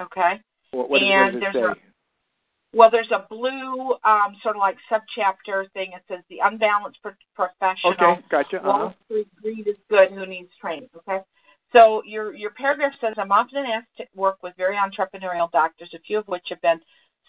Okay. 0.00 0.40
What, 0.74 0.90
what, 0.90 1.02
And 1.02 1.32
does 1.32 1.40
there's 1.40 1.54
say? 1.54 1.60
a- 1.80 2.76
Well, 2.76 2.90
there's 2.90 3.10
a 3.12 3.26
blue 3.30 3.92
um, 4.04 4.36
sort 4.42 4.56
of 4.56 4.60
like 4.60 4.76
subchapter 4.90 5.70
thing. 5.72 5.92
It 5.94 6.02
says 6.08 6.20
the 6.28 6.40
unbalanced 6.42 6.98
pro- 7.02 7.12
professional. 7.34 7.92
Okay, 7.92 8.20
gotcha. 8.30 8.58
Uh-huh. 8.66 8.90
Greed 9.40 9.66
is 9.66 9.76
good. 9.88 10.10
Who 10.10 10.26
needs 10.26 10.50
training? 10.60 10.88
Okay. 10.96 11.20
So 11.72 12.02
your 12.04 12.34
your 12.34 12.50
paragraph 12.50 12.92
says 13.00 13.14
I'm 13.16 13.32
often 13.32 13.64
asked 13.66 13.96
to 13.98 14.04
work 14.14 14.38
with 14.42 14.54
very 14.56 14.76
entrepreneurial 14.76 15.50
doctors, 15.50 15.90
a 15.94 15.98
few 16.00 16.18
of 16.18 16.26
which 16.28 16.46
have 16.48 16.62
been 16.62 16.80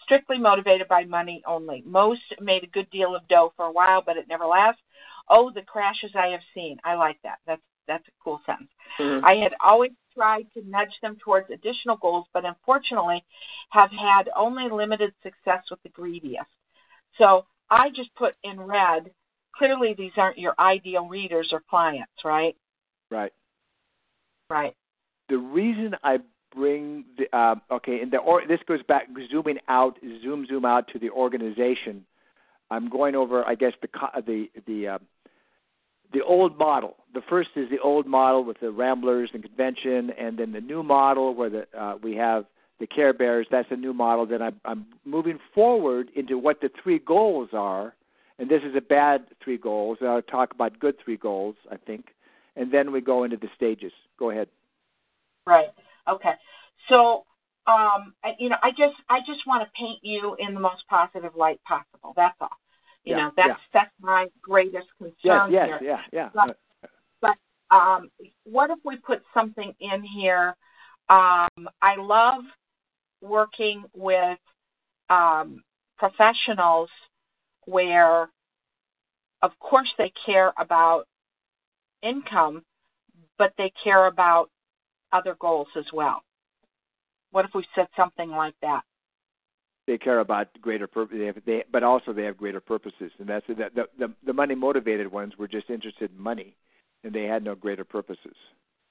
strictly 0.02 0.38
motivated 0.38 0.88
by 0.88 1.04
money 1.04 1.42
only. 1.46 1.82
Most 1.86 2.22
made 2.40 2.62
a 2.62 2.68
good 2.68 2.88
deal 2.90 3.16
of 3.16 3.26
dough 3.28 3.52
for 3.56 3.66
a 3.66 3.72
while, 3.72 4.02
but 4.04 4.16
it 4.16 4.28
never 4.28 4.46
lasts. 4.46 4.82
Oh, 5.28 5.50
the 5.50 5.62
crashes 5.62 6.12
I 6.14 6.28
have 6.28 6.42
seen. 6.54 6.76
I 6.84 6.94
like 6.94 7.18
that. 7.24 7.38
That's 7.46 7.62
that's 7.86 8.06
a 8.08 8.12
cool 8.22 8.40
sentence. 8.46 8.70
Mhm. 8.98 9.22
I 9.24 9.34
had 9.36 9.54
always 9.60 9.92
tried 10.14 10.50
to 10.54 10.62
nudge 10.68 10.98
them 11.02 11.16
towards 11.16 11.50
additional 11.50 11.96
goals, 11.96 12.26
but 12.32 12.44
unfortunately 12.44 13.24
have 13.70 13.90
had 13.90 14.30
only 14.34 14.68
limited 14.68 15.14
success 15.22 15.70
with 15.70 15.82
the 15.82 15.88
greediest. 15.90 16.50
So 17.18 17.46
I 17.70 17.90
just 17.90 18.14
put 18.14 18.34
in 18.42 18.60
red, 18.60 19.12
clearly 19.52 19.94
these 19.94 20.12
aren't 20.16 20.38
your 20.38 20.54
ideal 20.58 21.06
readers 21.08 21.52
or 21.52 21.60
clients, 21.60 22.24
right? 22.24 22.56
Right. 23.10 23.32
Right. 24.48 24.74
The 25.28 25.38
reason 25.38 25.96
I 26.04 26.18
bring 26.54 27.04
the 27.18 27.36
uh, 27.36 27.56
okay, 27.70 28.00
and 28.00 28.10
the 28.10 28.18
or 28.18 28.46
this 28.46 28.60
goes 28.66 28.82
back 28.84 29.08
zooming 29.30 29.58
out, 29.68 29.98
zoom 30.22 30.46
zoom 30.46 30.64
out 30.64 30.88
to 30.88 30.98
the 30.98 31.10
organization. 31.10 32.06
I'm 32.70 32.88
going 32.88 33.14
over, 33.14 33.44
I 33.44 33.54
guess 33.54 33.72
the 33.82 33.88
the 34.24 34.50
the 34.66 34.88
uh, 34.88 34.98
the 36.12 36.22
old 36.22 36.58
model. 36.58 36.96
The 37.14 37.22
first 37.28 37.50
is 37.56 37.68
the 37.70 37.78
old 37.78 38.06
model 38.06 38.44
with 38.44 38.60
the 38.60 38.70
Ramblers 38.70 39.30
and 39.32 39.42
convention, 39.42 40.10
and 40.18 40.38
then 40.38 40.52
the 40.52 40.60
new 40.60 40.82
model 40.82 41.34
where 41.34 41.50
the 41.50 41.66
uh, 41.78 41.96
we 42.02 42.14
have 42.16 42.44
the 42.78 42.86
Care 42.86 43.12
Bears. 43.12 43.46
That's 43.50 43.68
a 43.70 43.76
new 43.76 43.94
model. 43.94 44.26
Then 44.26 44.42
I'm, 44.42 44.60
I'm 44.64 44.86
moving 45.04 45.38
forward 45.54 46.10
into 46.14 46.38
what 46.38 46.60
the 46.60 46.70
three 46.82 46.98
goals 46.98 47.50
are, 47.52 47.94
and 48.38 48.48
this 48.48 48.62
is 48.62 48.74
a 48.76 48.80
bad 48.80 49.26
three 49.42 49.56
goals. 49.56 49.98
I'll 50.02 50.22
talk 50.22 50.52
about 50.52 50.78
good 50.78 50.96
three 51.02 51.16
goals, 51.16 51.56
I 51.70 51.76
think, 51.76 52.08
and 52.54 52.72
then 52.72 52.92
we 52.92 53.00
go 53.00 53.24
into 53.24 53.36
the 53.36 53.48
stages. 53.56 53.92
Go 54.18 54.30
ahead. 54.30 54.48
Right. 55.46 55.68
Okay. 56.08 56.34
So, 56.88 57.24
um, 57.66 58.14
you 58.38 58.48
know, 58.48 58.56
I 58.62 58.70
just 58.70 58.96
I 59.08 59.20
just 59.26 59.46
want 59.46 59.64
to 59.64 59.70
paint 59.78 60.00
you 60.02 60.36
in 60.38 60.54
the 60.54 60.60
most 60.60 60.86
positive 60.88 61.34
light 61.34 61.60
possible. 61.64 62.12
That's 62.16 62.36
all. 62.40 62.50
You 63.06 63.12
yeah, 63.12 63.16
know, 63.18 63.30
that's 63.36 63.48
yeah. 63.48 63.56
that's 63.72 63.92
my 64.00 64.26
greatest 64.42 64.88
concern 64.98 65.14
yes, 65.22 65.48
yes, 65.52 65.66
here. 65.66 65.78
Yeah, 65.80 66.00
yeah, 66.12 66.28
But, 66.34 66.58
but 67.20 67.74
um, 67.74 68.10
what 68.42 68.70
if 68.70 68.78
we 68.84 68.96
put 68.96 69.22
something 69.32 69.72
in 69.78 70.02
here? 70.02 70.56
Um, 71.08 71.68
I 71.80 71.94
love 71.96 72.42
working 73.22 73.84
with 73.94 74.38
um, 75.08 75.62
professionals 75.98 76.90
where, 77.66 78.28
of 79.42 79.52
course, 79.60 79.88
they 79.98 80.12
care 80.24 80.52
about 80.58 81.04
income, 82.02 82.64
but 83.38 83.52
they 83.56 83.72
care 83.84 84.06
about 84.06 84.50
other 85.12 85.36
goals 85.38 85.68
as 85.76 85.86
well. 85.92 86.22
What 87.30 87.44
if 87.44 87.52
we 87.54 87.64
said 87.76 87.86
something 87.96 88.30
like 88.30 88.54
that? 88.62 88.82
They 89.86 89.98
care 89.98 90.18
about 90.18 90.48
greater 90.60 90.88
purpose, 90.88 91.16
they 91.16 91.26
have, 91.26 91.36
they, 91.46 91.64
but 91.70 91.84
also 91.84 92.12
they 92.12 92.24
have 92.24 92.36
greater 92.36 92.60
purposes, 92.60 93.12
and 93.18 93.28
that's 93.28 93.46
the 93.46 93.54
the, 93.74 93.84
the, 93.98 94.12
the 94.24 94.32
money 94.32 94.56
motivated 94.56 95.10
ones 95.10 95.34
were 95.38 95.46
just 95.46 95.70
interested 95.70 96.10
in 96.10 96.20
money, 96.20 96.56
and 97.04 97.12
they 97.12 97.24
had 97.24 97.44
no 97.44 97.54
greater 97.54 97.84
purposes. 97.84 98.34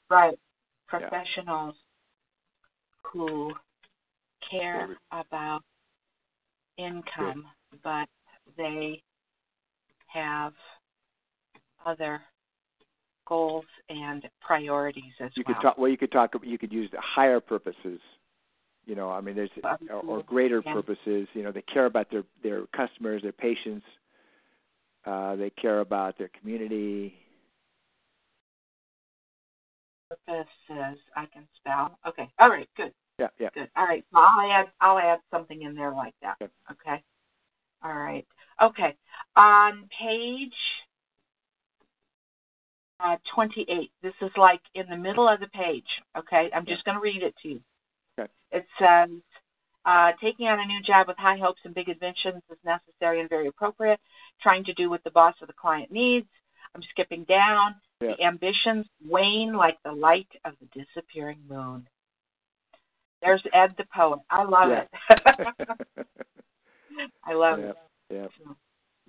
Right, 0.09 0.39
professionals 0.87 1.75
yeah. 1.75 3.11
who 3.11 3.51
care 4.49 4.97
about 5.11 5.63
income, 6.77 7.45
Good. 7.71 7.79
but 7.83 8.07
they 8.57 9.01
have 10.07 10.53
other 11.85 12.21
goals 13.27 13.65
and 13.89 14.23
priorities 14.41 15.03
as 15.19 15.19
well. 15.19 15.31
you 15.35 15.43
well. 15.45 15.55
Could 15.55 15.61
talk, 15.61 15.77
well, 15.77 15.91
you 15.91 15.97
could 15.97 16.11
talk. 16.11 16.33
You 16.43 16.57
could 16.57 16.71
use 16.71 16.89
the 16.91 17.01
higher 17.01 17.39
purposes. 17.39 17.99
You 18.85 18.95
know, 18.95 19.09
I 19.09 19.21
mean, 19.21 19.35
there's 19.35 19.49
or, 19.89 20.01
or 20.01 20.23
greater 20.23 20.61
yeah. 20.65 20.73
purposes. 20.73 21.27
You 21.33 21.43
know, 21.43 21.51
they 21.51 21.63
care 21.63 21.85
about 21.85 22.09
their 22.11 22.23
their 22.43 22.65
customers, 22.75 23.21
their 23.23 23.31
patients. 23.31 23.85
Uh, 25.05 25.35
they 25.35 25.49
care 25.51 25.79
about 25.79 26.17
their 26.17 26.29
community. 26.39 27.15
Purposes 30.09 30.99
I 31.15 31.25
can 31.33 31.47
spell. 31.57 31.97
Okay. 32.07 32.29
All 32.39 32.49
right. 32.49 32.67
Good. 32.77 32.93
Yeah. 33.19 33.27
Yeah. 33.39 33.49
Good. 33.53 33.69
All 33.75 33.85
right. 33.85 34.03
So 34.11 34.19
I'll 34.19 34.51
add 34.51 34.71
I'll 34.81 34.99
add 34.99 35.19
something 35.31 35.61
in 35.63 35.75
there 35.75 35.93
like 35.93 36.13
that. 36.21 36.35
Okay. 36.41 36.51
okay. 36.71 37.03
All 37.83 37.95
right. 37.95 38.25
Okay. 38.61 38.95
On 39.35 39.89
page 39.99 40.53
uh, 42.99 43.17
28. 43.33 43.91
This 44.01 44.13
is 44.21 44.31
like 44.37 44.61
in 44.73 44.87
the 44.89 44.97
middle 44.97 45.27
of 45.27 45.39
the 45.39 45.47
page. 45.47 45.87
Okay, 46.17 46.49
I'm 46.53 46.65
just 46.65 46.83
going 46.85 46.95
to 46.95 47.01
read 47.01 47.23
it 47.23 47.35
to 47.43 47.49
you. 47.49 47.61
Okay. 48.19 48.31
It 48.51 48.65
says, 48.79 49.09
uh, 49.85 50.11
taking 50.21 50.47
on 50.47 50.59
a 50.59 50.65
new 50.65 50.81
job 50.81 51.07
with 51.07 51.17
high 51.17 51.37
hopes 51.37 51.61
and 51.63 51.75
big 51.75 51.89
ambitions 51.89 52.41
is 52.51 52.57
necessary 52.63 53.19
and 53.19 53.29
very 53.29 53.47
appropriate. 53.47 53.99
Trying 54.41 54.63
to 54.65 54.73
do 54.73 54.89
what 54.89 55.03
the 55.03 55.11
boss 55.11 55.35
or 55.41 55.47
the 55.47 55.53
client 55.53 55.91
needs. 55.91 56.27
I'm 56.75 56.81
skipping 56.91 57.23
down. 57.25 57.75
Yeah. 58.01 58.15
The 58.17 58.23
ambitions 58.23 58.85
wane 59.07 59.53
like 59.53 59.77
the 59.83 59.91
light 59.91 60.27
of 60.43 60.53
the 60.59 60.83
disappearing 60.83 61.39
moon. 61.47 61.87
There's 63.21 63.43
Ed 63.53 63.73
the 63.77 63.85
poet. 63.95 64.19
I 64.29 64.43
love 64.43 64.69
yeah. 64.69 64.83
it. 65.09 65.21
I 67.23 67.33
love 67.33 67.59
yeah. 67.59 67.69
it. 67.69 67.75
Yeah. 68.11 68.27
So, 68.43 68.55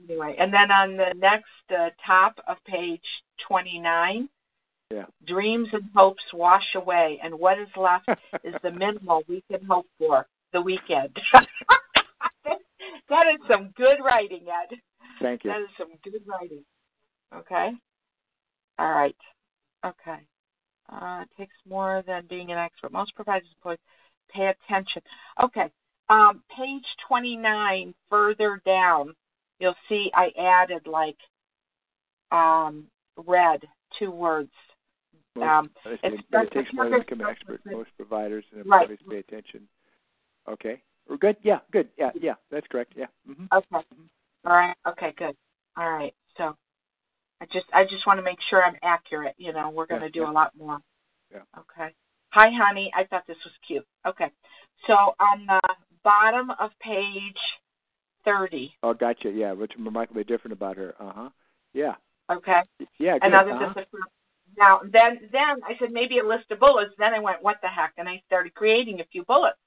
anyway, 0.05 0.37
and 0.39 0.53
then 0.53 0.71
on 0.71 0.97
the 0.97 1.13
next 1.17 1.45
uh, 1.71 1.91
top 2.07 2.39
of 2.47 2.57
page 2.67 3.03
29, 3.49 4.29
yeah. 4.93 5.05
dreams 5.27 5.69
and 5.73 5.85
hopes 5.95 6.23
wash 6.33 6.75
away, 6.75 7.19
and 7.23 7.35
what 7.35 7.59
is 7.59 7.69
left 7.77 8.09
is 8.45 8.55
the 8.63 8.71
minimal 8.71 9.23
we 9.29 9.43
can 9.51 9.65
hope 9.67 9.87
for 9.99 10.27
the 10.53 10.61
weekend. 10.61 11.17
that 12.45 13.27
is 13.33 13.41
some 13.51 13.73
good 13.77 13.99
writing, 14.05 14.45
Ed. 14.49 14.77
Thank 15.21 15.45
you. 15.45 15.51
That 15.51 15.61
is 15.61 15.69
some 15.79 15.89
good 16.05 16.23
writing. 16.27 16.65
Okay. 17.35 17.71
All 18.79 18.91
right. 18.91 19.17
Okay. 19.85 20.19
Uh, 20.91 21.23
it 21.23 21.29
takes 21.37 21.55
more 21.69 22.03
than 22.07 22.27
being 22.29 22.53
an 22.53 22.59
expert. 22.59 22.93
Most 22.93 23.15
providers 23.15 23.49
employees 23.57 23.79
pay 24.33 24.47
attention. 24.47 25.03
Okay. 25.43 25.71
Um, 26.09 26.43
page 26.57 26.85
29, 27.09 27.95
further 28.09 28.61
down, 28.65 29.15
you'll 29.59 29.75
see 29.89 30.11
I 30.15 30.31
added 30.39 30.87
like 30.87 31.17
um, 32.31 32.87
red, 33.17 33.61
two 33.99 34.11
words. 34.11 34.53
Most, 35.37 35.45
Um, 35.45 35.71
it, 35.85 36.01
it 36.33 36.51
takes 36.51 36.73
more 36.73 36.89
than 36.89 37.01
to 37.01 37.05
become 37.05 37.21
an 37.21 37.27
expert. 37.31 37.61
Most 37.67 37.91
providers 37.97 38.45
and 38.53 38.67
Right. 38.67 38.89
pay 39.09 39.19
attention. 39.19 39.69
Okay. 40.49 40.83
We're 41.09 41.19
good. 41.19 41.37
Yeah. 41.43 41.61
Good. 41.71 41.91
Yeah. 41.99 42.11
Yeah. 42.15 42.35
That's 42.51 42.67
correct. 42.69 42.95
Yeah. 42.97 43.07
hmm 43.27 43.47
Okay. 43.53 43.67
All 44.45 44.57
right. 44.57 44.77
Okay. 44.87 45.13
Good. 45.13 45.37
All 45.77 45.91
right. 45.91 46.15
So 46.37 46.57
I 47.41 47.47
just 47.47 47.67
I 47.73 47.85
just 47.85 48.07
want 48.07 48.19
to 48.19 48.23
make 48.23 48.41
sure 48.41 48.65
I'm 48.65 48.77
accurate. 48.83 49.35
You 49.39 49.53
know, 49.53 49.71
we're 49.71 49.87
going 49.87 50.01
to 50.01 50.07
Yeah, 50.07 50.13
do 50.13 50.21
yeah. 50.21 50.31
a 50.31 50.33
lot 50.33 50.57
more. 50.57 50.79
Yeah. 51.33 51.43
Okay. 51.59 51.95
Hi, 52.31 52.51
honey. 52.51 52.91
I 52.95 53.05
thought 53.05 53.27
this 53.27 53.37
was 53.45 53.55
cute. 53.67 53.87
Okay. 54.07 54.31
So 54.87 55.15
on 55.21 55.47
the 55.47 55.61
bottom 56.03 56.51
of 56.51 56.71
page 56.81 57.39
thirty. 58.25 58.75
Oh, 58.83 58.95
gotcha. 58.95 59.31
Yeah. 59.31 59.53
What's 59.53 59.77
remarkably 59.77 60.25
different 60.25 60.53
about 60.53 60.77
her? 60.77 60.95
Uh 60.99 61.13
huh. 61.13 61.31
Yeah. 61.73 61.95
Okay. 62.31 62.63
Yeah. 62.99 63.19
Good. 63.19 63.27
Another 63.29 63.53
uh-huh. 63.53 63.85
Now 64.57 64.81
then 64.85 65.21
then 65.33 65.61
I 65.65 65.77
said 65.79 65.93
maybe 65.93 66.19
a 66.19 66.27
list 66.27 66.51
of 66.51 66.61
bullets. 66.61 66.95
Then 66.99 67.15
I 67.15 67.19
went 67.19 67.43
what 67.43 67.59
the 67.63 67.69
heck, 67.69 67.93
and 67.99 68.09
I 68.09 68.23
started 68.27 68.55
creating 68.55 69.01
a 69.01 69.05
few 69.05 69.25
bullets. 69.25 69.59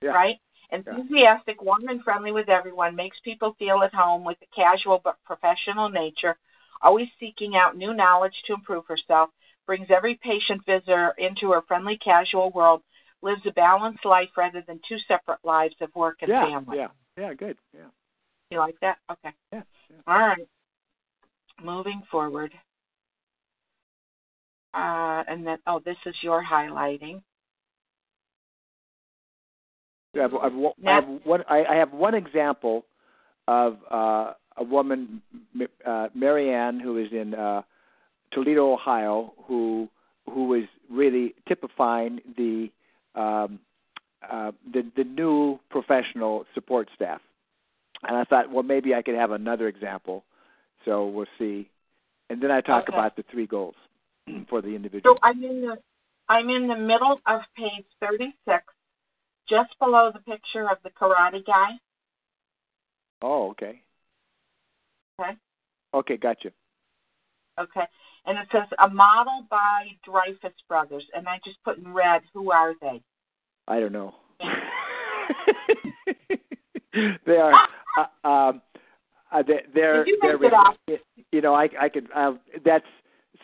Yeah. 0.00 0.10
Right. 0.10 0.36
Enthusiastic, 0.70 1.62
warm 1.62 1.88
and 1.88 2.02
friendly 2.02 2.30
with 2.30 2.50
everyone, 2.50 2.94
makes 2.94 3.16
people 3.24 3.56
feel 3.58 3.82
at 3.82 3.94
home 3.94 4.22
with 4.22 4.36
a 4.42 4.54
casual 4.54 5.00
but 5.02 5.16
professional 5.24 5.88
nature, 5.88 6.36
always 6.82 7.08
seeking 7.18 7.56
out 7.56 7.76
new 7.76 7.94
knowledge 7.94 8.34
to 8.46 8.52
improve 8.52 8.84
herself, 8.86 9.30
brings 9.66 9.86
every 9.90 10.16
patient 10.22 10.60
visitor 10.66 11.14
into 11.16 11.52
her 11.52 11.62
friendly, 11.62 11.96
casual 11.96 12.50
world, 12.50 12.82
lives 13.22 13.40
a 13.46 13.50
balanced 13.52 14.04
life 14.04 14.28
rather 14.36 14.62
than 14.66 14.78
two 14.86 14.98
separate 15.08 15.38
lives 15.42 15.74
of 15.80 15.94
work 15.94 16.18
and 16.20 16.28
yeah. 16.28 16.44
family. 16.44 16.76
Yeah. 16.76 16.88
Yeah. 17.16 17.34
Good. 17.34 17.56
Yeah. 17.74 17.86
You 18.50 18.58
like 18.58 18.76
that? 18.80 18.98
Okay. 19.10 19.34
Yeah. 19.52 19.62
yeah. 19.90 19.96
All 20.06 20.18
right. 20.18 20.48
Moving 21.62 22.02
forward. 22.10 22.52
Uh, 24.74 25.24
and 25.26 25.46
then, 25.46 25.58
oh, 25.66 25.80
this 25.84 25.96
is 26.06 26.14
your 26.22 26.42
highlighting. 26.44 27.22
I 30.14 30.20
have, 30.20 30.34
I 30.34 30.44
have, 30.44 30.54
one- 30.54 30.72
I 30.86 30.94
have 30.94 31.04
one. 31.24 31.44
I, 31.48 31.64
I 31.64 31.74
have 31.76 31.92
one 31.92 32.14
example 32.14 32.84
of 33.46 33.78
uh, 33.90 34.32
a 34.56 34.64
woman, 34.64 35.22
uh, 35.86 36.08
Marianne, 36.14 36.80
who 36.80 36.98
is 36.98 37.12
in 37.12 37.34
uh, 37.34 37.62
Toledo, 38.32 38.72
Ohio, 38.72 39.32
who 39.44 39.88
who 40.26 40.54
is 40.54 40.64
really 40.90 41.34
typifying 41.46 42.20
the 42.36 42.70
um, 43.14 43.60
uh, 44.30 44.52
the 44.72 44.90
the 44.96 45.04
new 45.04 45.60
professional 45.70 46.44
support 46.54 46.88
staff. 46.94 47.20
And 48.06 48.16
I 48.16 48.24
thought, 48.24 48.50
well, 48.50 48.62
maybe 48.62 48.94
I 48.94 49.02
could 49.02 49.14
have 49.16 49.32
another 49.32 49.68
example. 49.68 50.24
So 50.84 51.06
we'll 51.06 51.26
see. 51.38 51.68
And 52.30 52.40
then 52.40 52.50
I 52.50 52.60
talk 52.60 52.84
Okay. 52.84 52.96
about 52.96 53.16
the 53.16 53.24
three 53.30 53.46
goals 53.46 53.74
for 54.48 54.62
the 54.62 54.68
individual. 54.68 55.16
So 55.16 55.20
I'm 55.22 55.42
in 55.42 55.60
the 55.60 55.76
I'm 56.28 56.50
in 56.50 56.68
the 56.68 56.76
middle 56.76 57.20
of 57.26 57.40
page 57.56 57.86
36, 58.00 58.62
just 59.48 59.70
below 59.78 60.10
the 60.12 60.20
picture 60.20 60.68
of 60.70 60.76
the 60.84 60.90
karate 60.90 61.44
guy. 61.46 61.70
Oh, 63.22 63.50
okay. 63.50 63.80
Okay. 65.20 65.32
Okay, 65.94 66.16
gotcha. 66.18 66.50
Okay. 67.58 67.84
and 68.26 68.38
it 68.38 68.46
says 68.52 68.68
a 68.78 68.88
model 68.88 69.46
by 69.50 69.86
Dreyfus 70.04 70.52
Brothers, 70.68 71.04
and 71.14 71.26
I 71.26 71.40
just 71.44 71.56
put 71.64 71.78
in 71.78 71.92
red, 71.92 72.22
who 72.34 72.52
are 72.52 72.74
they? 72.80 73.02
I 73.66 73.80
don't 73.80 73.92
know. 73.92 74.14
they 77.26 77.36
are. 77.36 77.54
Uh, 77.98 78.28
um, 78.28 78.62
uh, 79.32 79.42
they, 79.42 79.62
they're. 79.74 80.06
You 80.06 80.18
they're. 80.22 80.44
it 80.44 80.52
up. 80.52 80.76
You 81.32 81.40
know, 81.40 81.54
I. 81.54 81.68
I 81.80 81.88
could. 81.88 82.08
Uh, 82.14 82.34
that's. 82.64 82.86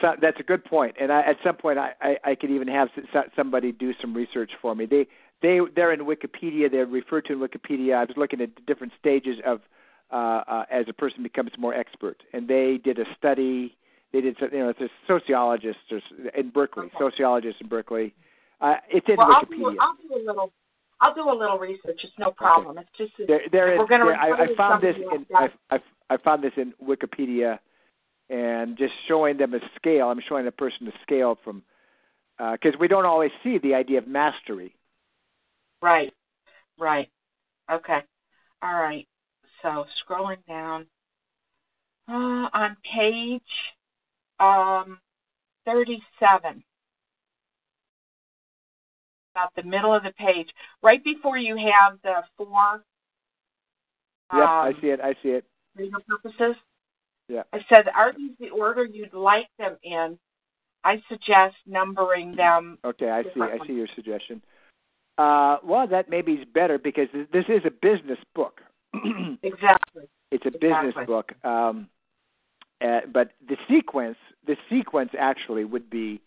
So, 0.01 0.14
that's 0.20 0.40
a 0.40 0.42
good 0.42 0.64
point, 0.64 0.97
and 1.01 1.12
I, 1.12 1.20
at 1.22 1.36
some 1.45 1.55
point 1.57 1.78
I, 1.78 1.92
I, 2.01 2.16
I 2.24 2.34
could 2.34 2.51
even 2.51 2.66
have 2.68 2.88
somebody 3.36 3.70
do 3.70 3.92
some 4.01 4.12
research 4.12 4.51
for 4.61 4.74
me. 4.74 4.86
They 4.86 5.07
they 5.40 5.61
they're 5.76 5.92
in 5.92 6.01
Wikipedia. 6.01 6.70
They're 6.70 6.86
referred 6.86 7.26
to 7.26 7.32
in 7.34 7.38
Wikipedia. 7.38 7.97
I 7.97 8.05
was 8.05 8.16
looking 8.16 8.40
at 8.40 8.66
different 8.66 8.92
stages 8.99 9.38
of 9.47 9.61
uh, 10.12 10.42
uh, 10.49 10.64
as 10.70 10.86
a 10.88 10.92
person 10.92 11.22
becomes 11.22 11.51
more 11.59 11.74
expert, 11.74 12.22
and 12.32 12.49
they 12.49 12.78
did 12.82 12.99
a 12.99 13.05
study. 13.16 13.76
They 14.12 14.20
did 14.20 14.36
some, 14.40 14.49
you 14.53 14.59
know 14.61 14.68
it's 14.70 14.80
a 14.80 14.88
sociologist 15.07 15.78
or, 15.92 16.01
in 16.36 16.51
Berkeley, 16.51 16.86
Okay. 16.86 16.97
sociologist 16.99 17.61
in 17.61 17.68
Berkeley. 17.68 18.14
Uh, 18.61 18.76
it's 18.90 19.09
in 19.09 19.16
Well, 19.16 19.30
I'll 19.32 19.42
Wikipedia. 19.42 19.72
do, 19.74 19.78
I'll 19.80 19.97
do 20.09 20.14
a 20.16 20.22
little. 20.26 20.53
I'll 21.01 21.14
do 21.14 21.28
a 21.30 21.36
little 21.38 21.59
research. 21.59 22.01
It's 22.03 22.12
no 22.18 22.30
problem. 22.30 22.78
It's 22.78 22.88
just 22.97 23.12
There, 23.28 23.42
there 23.53 23.76
we're 23.78 23.86
gonna 23.86 24.07
there- 24.07 24.16
I, 24.16 24.45
I 24.45 24.55
found 24.57 24.82
this 24.82 24.97
in. 24.97 25.26
I, 25.36 25.49
I, 25.70 25.78
I 26.11 26.16
found 26.18 26.42
this 26.42 26.53
in 26.57 26.72
Wikipedia, 26.82 27.59
and 28.31 28.77
just 28.77 28.93
showing 29.09 29.37
them 29.37 29.55
a 29.55 29.61
scale. 29.77 30.09
I'm 30.09 30.20
showing 30.29 30.47
a 30.47 30.53
person 30.53 30.89
a 30.89 30.93
scale 31.03 31.39
from 31.45 31.62
because 32.39 32.79
we 32.81 32.89
don't 32.89 33.07
always 33.07 33.31
see 33.43 33.59
the 33.59 33.75
idea 33.75 33.99
of 33.99 34.09
mastery. 34.09 34.75
Right. 35.81 36.12
Right. 36.79 37.11
Okay. 37.70 38.01
All 38.62 38.75
right. 38.75 39.07
So 39.62 39.87
scrolling 40.03 40.45
down 40.49 40.87
uh, 42.09 42.49
on 42.53 42.77
page 42.95 43.43
um, 44.41 44.99
37, 45.64 46.62
about 49.35 49.55
the 49.57 49.62
middle 49.62 49.95
of 49.95 50.03
the 50.03 50.12
page, 50.12 50.49
right 50.83 51.03
before 51.03 51.39
you 51.39 51.57
have 51.57 51.99
the 52.03 52.22
four 52.37 52.83
Yep, 54.33 54.49
I 54.49 54.68
um, 54.70 54.79
see 54.81 54.89
it. 54.89 55.01
I 55.01 55.14
see 55.22 55.29
it. 55.31 55.45
purposes. 56.09 56.57
Yeah. 57.29 57.43
I 57.53 57.61
said, 57.68 57.89
are 57.95 58.12
these 58.16 58.33
the 58.39 58.51
order 58.51 58.85
you'd 58.85 59.14
like 59.14 59.49
them 59.59 59.77
in? 59.83 60.18
I 60.85 61.03
suggest 61.09 61.57
numbering 61.66 62.37
them. 62.37 62.79
Okay, 62.85 63.11
I 63.11 63.22
see. 63.22 63.41
I 63.41 63.59
see 63.66 63.72
your 63.72 63.89
suggestion. 63.95 64.43
Uh, 65.16 65.57
well, 65.64 65.87
that 65.87 66.11
maybe 66.11 66.33
is 66.33 66.45
better 66.53 66.79
because 66.79 67.09
this- 67.33 67.49
is 67.49 67.64
a 67.64 67.70
business 67.70 68.18
book. 68.35 68.61
Exactly. 69.43 70.05
it's 70.31 70.45
a 70.47 70.51
business 70.51 70.95
Exactly. 70.95 71.07
book. 71.07 71.33
Um, 71.45 71.89
uh, 72.81 73.01
but 73.12 73.33
the 73.49 73.57
sequence, 73.68 74.18
the 74.47 74.57
sequence 74.68 75.11
actually 75.18 75.64
would 75.64 75.89
be, 75.89 76.20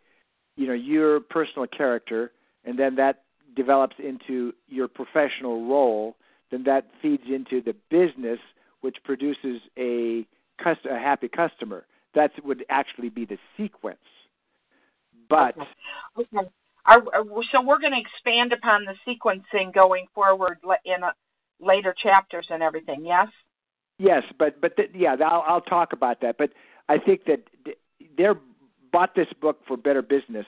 you 0.56 0.68
know, 0.68 0.74
your 0.74 1.20
personal 1.20 1.68
character, 1.68 2.32
and 2.66 2.80
then 2.80 2.96
that 2.96 3.24
develops 3.56 3.96
into 4.00 4.54
your 4.68 4.88
professional 4.88 5.68
role. 5.68 6.16
Then 6.52 6.64
that 6.64 6.90
feeds 7.02 7.24
into 7.30 7.62
the 7.62 7.76
business, 7.90 8.40
which 8.82 8.98
produces 9.04 9.62
a, 9.78 10.26
a 10.66 11.00
happy 11.00 11.28
customer. 11.28 11.86
That 12.16 12.32
would 12.44 12.66
actually 12.70 13.10
be 13.10 13.26
the 13.26 13.38
sequence. 13.56 14.00
But 15.30 15.58
Okay. 15.58 15.70
Okay. 16.20 16.50
Are, 16.86 17.04
are, 17.14 17.26
so 17.52 17.62
we're 17.62 17.80
going 17.80 17.92
to 17.92 18.00
expand 18.00 18.54
upon 18.54 18.86
the 18.86 18.96
sequencing 19.06 19.74
going 19.74 20.06
forward 20.16 20.60
in 20.86 21.04
uh 21.04 21.12
later 21.60 21.94
chapters 22.02 22.48
and 22.50 22.64
everything. 22.64 23.06
Yes. 23.06 23.28
Yes, 24.00 24.24
but 24.38 24.62
but 24.62 24.76
th- 24.78 24.92
yeah, 24.94 25.16
I'll, 25.26 25.44
I'll 25.48 25.62
talk 25.62 25.92
about 25.92 26.22
that. 26.22 26.38
But 26.38 26.52
I 26.88 26.98
think 26.98 27.26
that 27.26 27.42
they're 28.16 28.36
bought 28.92 29.16
this 29.16 29.28
book 29.42 29.60
for 29.68 29.76
better 29.76 30.02
business, 30.02 30.46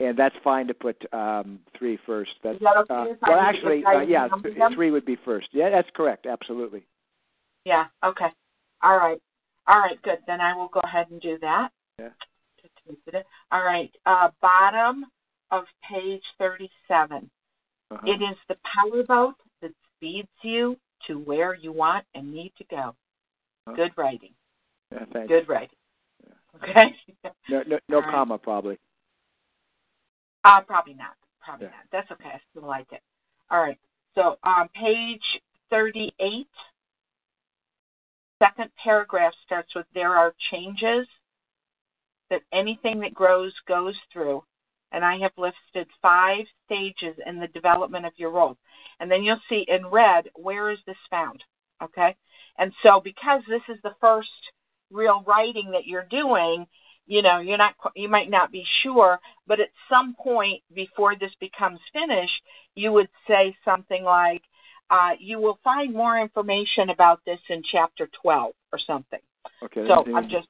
and 0.00 0.18
that's 0.18 0.34
fine 0.44 0.66
to 0.66 0.74
put 0.74 1.02
um, 1.12 1.60
three 1.76 1.98
first. 2.06 2.32
That's 2.42 2.56
Is 2.56 2.62
that 2.62 2.76
okay 2.76 3.12
uh, 3.12 3.14
well, 3.22 3.40
actually, 3.40 3.84
uh, 3.84 4.00
yeah, 4.00 4.28
th- 4.42 4.56
three 4.74 4.90
would 4.90 5.06
be 5.06 5.16
first. 5.24 5.48
Yeah, 5.52 5.70
that's 5.70 5.88
correct. 5.94 6.26
Absolutely. 6.26 6.84
Yeah. 7.64 7.86
Okay. 8.04 8.28
All 8.82 8.98
right. 8.98 9.20
All 9.66 9.78
right. 9.78 10.00
Good. 10.02 10.18
Then 10.26 10.40
I 10.40 10.54
will 10.54 10.68
go 10.68 10.80
ahead 10.84 11.06
and 11.10 11.20
do 11.20 11.38
that. 11.40 11.70
Yeah. 11.98 12.08
All 13.52 13.64
right. 13.64 13.90
Uh, 14.06 14.28
bottom 14.40 15.06
of 15.50 15.64
page 15.88 16.22
thirty-seven. 16.38 17.30
Uh-huh. 17.90 18.06
It 18.06 18.22
is 18.22 18.36
the 18.48 18.56
powerboat 18.64 19.34
that 19.62 19.72
speeds 19.96 20.28
you 20.42 20.76
to 21.06 21.18
where 21.18 21.54
you 21.54 21.72
want 21.72 22.04
and 22.14 22.32
need 22.32 22.52
to 22.58 22.64
go. 22.70 22.94
Huh. 23.66 23.74
Good 23.74 23.92
writing. 23.96 24.32
Yeah, 24.92 25.04
thanks. 25.12 25.28
Good 25.28 25.48
writing. 25.48 25.76
Okay. 26.62 26.94
No, 27.50 27.62
no, 27.66 27.78
no 27.90 27.96
All 27.98 28.02
right. 28.04 28.10
comma 28.10 28.38
probably. 28.38 28.78
Uh, 30.44 30.62
probably 30.62 30.94
not. 30.94 31.14
Probably 31.42 31.66
Yeah. 31.66 31.72
not. 31.72 31.84
That's 31.92 32.10
okay. 32.12 32.30
I 32.30 32.40
still 32.50 32.66
like 32.66 32.90
it. 32.90 33.02
All 33.50 33.60
right. 33.60 33.78
So 34.14 34.38
on 34.44 34.68
page 34.68 35.22
38, 35.68 36.46
second 38.44 38.70
paragraph 38.82 39.32
starts 39.44 39.74
with 39.74 39.86
there 39.94 40.14
are 40.14 40.34
changes 40.50 41.06
that 42.30 42.42
anything 42.52 43.00
that 43.00 43.14
grows 43.14 43.52
goes 43.66 43.94
through. 44.12 44.42
And 44.92 45.04
I 45.04 45.18
have 45.18 45.32
listed 45.36 45.88
five 46.00 46.44
stages 46.64 47.16
in 47.26 47.40
the 47.40 47.48
development 47.48 48.06
of 48.06 48.12
your 48.16 48.30
role. 48.30 48.56
And 49.00 49.10
then 49.10 49.24
you'll 49.24 49.40
see 49.48 49.64
in 49.66 49.86
red, 49.86 50.28
where 50.36 50.70
is 50.70 50.78
this 50.86 50.96
found? 51.10 51.42
Okay. 51.82 52.14
And 52.58 52.72
so 52.82 53.00
because 53.02 53.42
this 53.48 53.62
is 53.68 53.80
the 53.82 53.96
first 54.00 54.28
real 54.92 55.24
writing 55.26 55.70
that 55.72 55.86
you're 55.86 56.06
doing, 56.10 56.66
you 57.06 57.22
know, 57.22 57.40
you're 57.40 57.58
not, 57.58 57.74
you 57.96 58.08
might 58.08 58.30
not 58.30 58.52
be 58.52 58.64
sure, 58.82 59.18
but 59.46 59.58
at 59.58 59.70
some 59.88 60.14
point 60.22 60.62
before 60.74 61.16
this 61.16 61.32
becomes 61.40 61.80
finished, 61.92 62.42
you 62.76 62.92
would 62.92 63.08
say 63.26 63.56
something 63.64 64.04
like, 64.04 64.42
uh, 64.90 65.10
you 65.18 65.38
will 65.38 65.58
find 65.64 65.92
more 65.92 66.18
information 66.18 66.90
about 66.90 67.20
this 67.24 67.40
in 67.48 67.62
chapter 67.70 68.08
12 68.22 68.52
or 68.72 68.78
something. 68.78 69.20
Okay. 69.62 69.86
So 69.86 69.94
let 69.94 70.06
me- 70.06 70.14
I'm 70.14 70.28
just, 70.28 70.48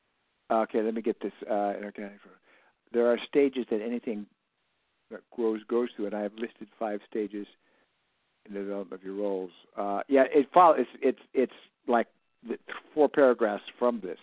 Okay, 0.51 0.83
let 0.83 0.95
me 0.95 1.01
get 1.01 1.19
this. 1.21 1.33
Uh, 1.49 1.75
okay. 1.87 2.11
There 2.93 3.11
are 3.11 3.19
stages 3.27 3.67
that 3.71 3.81
anything 3.81 4.27
that 5.11 5.21
grows 5.31 5.63
goes 5.65 5.89
through, 5.97 6.07
and 6.07 6.15
I 6.15 6.21
have 6.21 6.35
listed 6.35 6.69
five 6.79 7.01
stages 7.09 7.47
in 8.47 8.55
the 8.55 8.61
development 8.61 9.01
of 9.01 9.05
your 9.05 9.15
roles. 9.15 9.51
Uh, 9.77 10.03
yeah, 10.09 10.25
it 10.33 10.49
follows. 10.53 10.81
It's 10.81 10.91
it's 11.01 11.21
it's 11.33 11.53
like 11.87 12.09
the 12.47 12.59
four 12.93 13.09
paragraphs 13.09 13.65
from 13.79 14.01
this. 14.01 14.19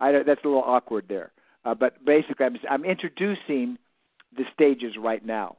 I 0.00 0.10
don't- 0.10 0.26
that's 0.26 0.42
a 0.42 0.48
little 0.48 0.64
awkward 0.64 1.06
there, 1.08 1.32
uh, 1.64 1.74
but 1.74 2.02
basically, 2.04 2.46
I'm 2.46 2.56
I'm 2.68 2.84
introducing 2.84 3.78
the 4.36 4.44
stages 4.54 4.96
right 4.96 5.24
now. 5.24 5.56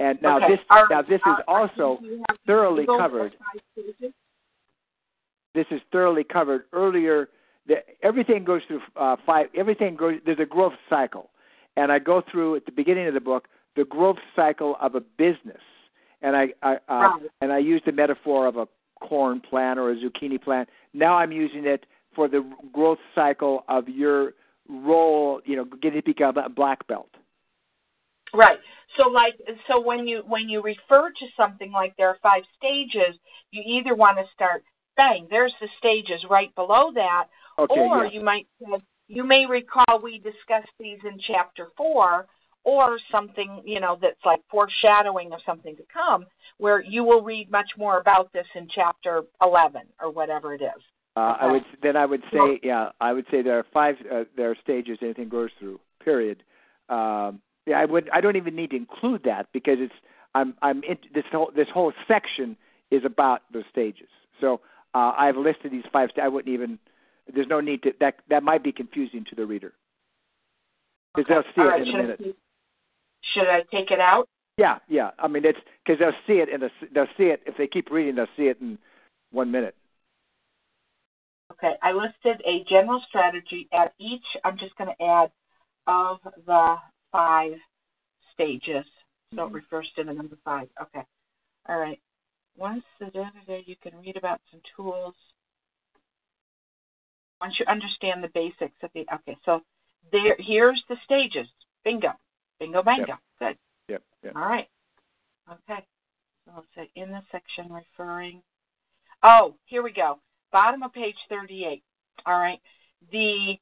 And 0.00 0.20
now 0.22 0.38
okay. 0.38 0.48
this 0.56 0.60
Are- 0.70 0.86
now 0.90 1.02
this 1.02 1.20
are- 1.24 1.38
is 1.38 1.44
also 1.46 1.98
do 2.00 2.06
you 2.08 2.24
have 2.28 2.38
thoroughly 2.46 2.86
covered. 2.86 3.36
this 5.54 5.66
is 5.70 5.80
thoroughly 5.92 6.24
covered 6.24 6.64
earlier. 6.72 7.28
The, 7.66 7.76
everything 8.02 8.42
goes 8.44 8.62
through 8.66 8.80
uh, 8.96 9.16
five. 9.26 9.46
Everything 9.54 9.94
goes. 9.96 10.14
There's 10.24 10.38
a 10.40 10.46
growth 10.46 10.72
cycle, 10.88 11.28
and 11.76 11.92
I 11.92 11.98
go 11.98 12.22
through 12.32 12.56
at 12.56 12.64
the 12.64 12.72
beginning 12.72 13.06
of 13.06 13.14
the 13.14 13.20
book 13.20 13.46
the 13.76 13.84
growth 13.84 14.16
cycle 14.34 14.76
of 14.80 14.94
a 14.94 15.00
business, 15.00 15.60
and 16.22 16.34
I, 16.34 16.48
I 16.62 16.74
uh, 16.74 16.78
Right. 16.88 17.22
and 17.42 17.52
I 17.52 17.58
use 17.58 17.82
the 17.84 17.92
metaphor 17.92 18.46
of 18.46 18.56
a 18.56 18.66
corn 19.00 19.40
plant 19.40 19.78
or 19.78 19.90
a 19.90 19.96
zucchini 19.96 20.40
plant. 20.42 20.68
Now 20.94 21.16
I'm 21.18 21.30
using 21.30 21.66
it 21.66 21.84
for 22.14 22.26
the 22.26 22.42
growth 22.72 22.98
cycle 23.14 23.64
of 23.68 23.86
your 23.88 24.32
role. 24.68 25.42
You 25.44 25.56
know, 25.56 25.64
getting 25.64 26.00
to 26.00 26.04
become 26.06 26.38
a 26.38 26.48
black 26.48 26.86
belt. 26.86 27.10
Right. 28.32 28.58
So 28.96 29.08
like 29.08 29.34
so 29.68 29.80
when 29.80 30.06
you 30.06 30.22
when 30.26 30.48
you 30.48 30.62
refer 30.62 31.10
to 31.10 31.26
something 31.36 31.72
like 31.72 31.94
there 31.96 32.08
are 32.08 32.18
five 32.22 32.42
stages, 32.56 33.18
you 33.50 33.62
either 33.66 33.94
want 33.94 34.18
to 34.18 34.24
start 34.34 34.64
bang, 34.96 35.26
there's 35.30 35.54
the 35.60 35.68
stages 35.78 36.24
right 36.28 36.54
below 36.54 36.90
that, 36.94 37.26
Okay. 37.58 37.74
or 37.78 38.04
yeah. 38.04 38.10
you 38.12 38.22
might 38.22 38.46
you 39.06 39.24
may 39.24 39.46
recall 39.46 40.00
we 40.02 40.18
discussed 40.18 40.72
these 40.78 40.98
in 41.04 41.18
chapter 41.26 41.68
four, 41.76 42.26
or 42.64 42.98
something, 43.10 43.62
you 43.64 43.80
know, 43.80 43.98
that's 44.00 44.24
like 44.24 44.40
foreshadowing 44.50 45.32
of 45.32 45.40
something 45.46 45.76
to 45.76 45.82
come, 45.92 46.26
where 46.58 46.82
you 46.82 47.04
will 47.04 47.22
read 47.22 47.50
much 47.50 47.70
more 47.78 47.98
about 47.98 48.32
this 48.32 48.46
in 48.54 48.68
chapter 48.74 49.22
eleven 49.42 49.82
or 50.00 50.10
whatever 50.10 50.54
it 50.54 50.62
is. 50.62 50.82
Uh, 51.16 51.36
I 51.40 51.50
would 51.50 51.64
then 51.82 51.96
I 51.96 52.06
would 52.06 52.22
say 52.32 52.60
yeah 52.62 52.90
I 53.00 53.12
would 53.12 53.26
say 53.30 53.42
there 53.42 53.58
are 53.58 53.66
five 53.72 53.96
uh, 54.12 54.24
there 54.36 54.50
are 54.50 54.56
stages 54.62 54.98
anything 55.02 55.28
goes 55.28 55.50
through 55.58 55.80
period. 56.04 56.42
Um, 56.88 57.40
yeah, 57.70 57.78
I 57.78 57.84
would 57.84 58.10
I 58.12 58.20
don't 58.20 58.34
even 58.36 58.56
need 58.56 58.70
to 58.70 58.76
include 58.76 59.22
that 59.24 59.46
because 59.52 59.76
it's 59.78 59.94
I'm 60.34 60.54
I'm 60.60 60.82
in, 60.82 60.98
this 61.14 61.24
whole 61.30 61.52
this 61.54 61.68
whole 61.72 61.92
section 62.08 62.56
is 62.90 63.04
about 63.04 63.42
those 63.52 63.62
stages. 63.70 64.08
So 64.40 64.60
uh, 64.94 65.12
I've 65.16 65.36
listed 65.36 65.70
these 65.70 65.84
five. 65.92 66.10
I 66.20 66.26
wouldn't 66.26 66.52
even 66.52 66.80
there's 67.32 67.46
no 67.46 67.60
need 67.60 67.84
to 67.84 67.92
that 68.00 68.16
that 68.28 68.42
might 68.42 68.64
be 68.64 68.72
confusing 68.72 69.24
to 69.30 69.36
the 69.36 69.46
reader 69.46 69.72
because 71.14 71.30
Okay. 71.30 71.34
they'll 71.34 71.54
see 71.54 71.60
All 71.60 71.68
it 71.68 71.70
right, 71.70 71.82
in 71.82 71.88
a 71.88 71.90
should 71.92 71.94
I 71.94 72.02
minute. 72.02 72.18
take- 72.18 72.36
Should 73.34 73.46
I 73.48 73.62
take 73.70 73.90
it 73.92 74.00
out? 74.00 74.28
Yeah, 74.56 74.78
yeah. 74.88 75.10
I 75.20 75.28
mean, 75.28 75.44
it's 75.44 75.58
because 75.84 76.00
they'll 76.00 76.20
see 76.26 76.40
it 76.40 76.48
in 76.48 76.62
a, 76.64 76.70
they'll 76.92 77.06
see 77.16 77.24
it 77.26 77.42
if 77.46 77.56
they 77.56 77.68
keep 77.68 77.90
reading. 77.90 78.16
They'll 78.16 78.26
see 78.36 78.48
it 78.48 78.60
in 78.60 78.78
one 79.30 79.50
minute. 79.52 79.76
Okay, 81.52 81.74
I 81.82 81.92
listed 81.92 82.42
a 82.44 82.64
general 82.68 83.00
strategy 83.08 83.68
at 83.72 83.92
each. 84.00 84.24
I'm 84.44 84.58
just 84.58 84.74
going 84.76 84.92
to 84.92 85.04
add 85.04 85.30
of 85.86 86.18
the 86.46 86.76
five 87.12 87.52
stages. 88.34 88.84
So 89.34 89.42
it 89.42 89.46
mm-hmm. 89.46 89.54
refers 89.54 89.88
to 89.96 90.04
the 90.04 90.12
number 90.12 90.36
five. 90.44 90.68
Okay. 90.80 91.04
All 91.68 91.78
right. 91.78 92.00
Once 92.56 92.84
the 92.98 93.06
da, 93.06 93.24
da, 93.30 93.40
da, 93.46 93.62
you 93.64 93.76
can 93.82 93.92
read 94.00 94.16
about 94.16 94.40
some 94.50 94.60
tools. 94.76 95.14
Once 97.40 97.54
you 97.58 97.64
understand 97.68 98.22
the 98.22 98.28
basics 98.34 98.76
of 98.82 98.90
the 98.94 99.06
okay, 99.14 99.36
so 99.44 99.60
there 100.12 100.36
here's 100.38 100.82
the 100.88 100.96
stages. 101.04 101.46
Bingo. 101.84 102.10
Bingo 102.58 102.82
bango. 102.82 103.14
Good. 103.38 103.56
Yep. 103.88 104.02
Yep. 104.24 104.36
All 104.36 104.42
right. 104.42 104.68
Okay. 105.48 105.84
So 106.44 106.52
let's 106.56 106.66
say 106.74 106.90
in 106.96 107.10
the 107.10 107.22
section 107.30 107.72
referring. 107.72 108.42
Oh, 109.22 109.54
here 109.66 109.82
we 109.82 109.92
go. 109.92 110.18
Bottom 110.52 110.82
of 110.82 110.92
page 110.92 111.16
38. 111.28 111.82
All 112.26 112.38
right. 112.38 112.58
The 113.12 113.56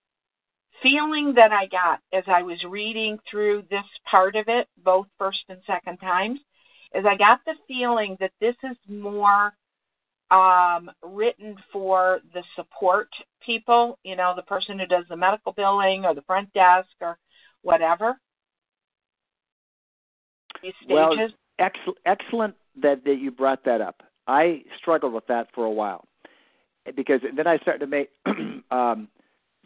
feeling 0.83 1.35
that 1.35 1.53
I 1.53 1.67
got 1.67 2.01
as 2.13 2.25
I 2.27 2.43
was 2.43 2.63
reading 2.65 3.19
through 3.31 3.65
this 3.71 3.85
part 4.11 4.37
of 4.37 4.45
it, 4.49 4.69
both 4.85 5.07
first 5.19 5.45
and 5.49 5.59
second 5.67 5.99
times, 5.99 6.41
is 6.95 7.05
I 7.07 7.17
got 7.17 7.41
the 7.45 7.55
feeling 7.67 8.17
that 8.21 8.33
this 8.41 8.57
is 8.63 8.77
more 8.89 9.53
um, 10.31 10.91
written 11.03 11.57
for 11.73 12.21
the 12.35 12.43
support 12.55 13.09
people, 13.45 13.99
you 14.05 14.17
know, 14.17 14.35
the 14.37 14.43
person 14.43 14.79
who 14.79 14.87
does 14.87 15.05
the 15.09 15.17
medical 15.17 15.53
billing 15.53 16.05
or 16.05 16.15
the 16.15 16.23
front 16.23 16.53
desk 16.53 16.89
or 17.01 17.19
whatever. 17.63 18.19
These 20.63 20.75
Well, 20.89 21.15
stages. 21.15 21.33
Excellent, 21.59 21.99
excellent 22.07 22.55
that, 22.83 23.05
that 23.05 23.19
you 23.19 23.31
brought 23.31 23.65
that 23.65 23.81
up. 23.81 24.03
I 24.27 24.63
struggled 24.79 25.13
with 25.13 25.27
that 25.27 25.49
for 25.55 25.65
a 25.65 25.71
while 25.71 26.05
because 26.95 27.21
then 27.35 27.47
I 27.47 27.59
started 27.59 27.81
to 27.81 27.87
make 27.87 28.11
um, 28.71 29.09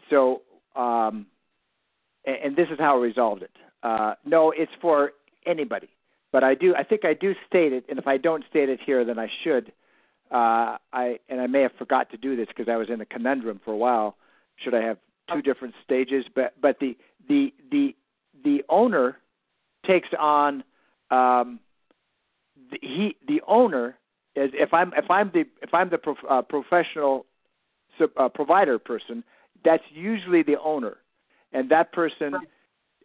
so 0.09 0.41
um, 0.75 1.27
and, 2.25 2.37
and 2.43 2.55
this 2.55 2.67
is 2.69 2.79
how 2.79 2.97
I 2.97 3.01
resolved 3.01 3.43
it. 3.43 3.51
Uh, 3.81 4.15
no, 4.25 4.51
it's 4.51 4.71
for 4.81 5.11
anybody, 5.45 5.89
but 6.31 6.43
I 6.43 6.55
do 6.55 6.75
I 6.75 6.83
think 6.83 7.05
I 7.05 7.13
do 7.13 7.33
state 7.47 7.73
it, 7.73 7.85
and 7.89 7.99
if 7.99 8.07
I 8.07 8.17
don't 8.17 8.43
state 8.49 8.69
it 8.69 8.79
here, 8.85 9.03
then 9.05 9.19
I 9.19 9.29
should. 9.43 9.71
Uh, 10.31 10.77
I 10.91 11.19
and 11.29 11.41
I 11.41 11.47
may 11.47 11.61
have 11.61 11.73
forgot 11.77 12.09
to 12.11 12.17
do 12.17 12.35
this 12.35 12.47
because 12.47 12.67
I 12.69 12.77
was 12.77 12.89
in 12.89 13.01
a 13.01 13.05
conundrum 13.05 13.59
for 13.63 13.71
a 13.71 13.77
while. 13.77 14.15
Should 14.57 14.73
I 14.73 14.81
have 14.81 14.97
two 15.31 15.41
different 15.41 15.75
stages? 15.83 16.25
But 16.33 16.53
but 16.61 16.79
the 16.79 16.97
the 17.27 17.53
the 17.71 17.95
the 18.43 18.63
owner 18.69 19.17
takes 19.85 20.09
on 20.17 20.63
um, 21.11 21.59
the, 22.71 22.79
he 22.81 23.15
the 23.27 23.41
owner 23.47 23.97
is 24.35 24.51
if 24.53 24.73
I'm 24.73 24.93
if 24.95 25.09
I'm 25.09 25.29
the 25.33 25.45
if 25.61 25.73
I'm 25.73 25.89
the 25.89 25.97
prof, 25.97 26.17
uh, 26.29 26.41
professional 26.41 27.25
uh, 28.17 28.29
provider 28.29 28.79
person, 28.79 29.23
that's 29.63 29.83
usually 29.91 30.43
the 30.43 30.59
owner, 30.59 30.97
and 31.51 31.69
that 31.69 31.91
person 31.91 32.35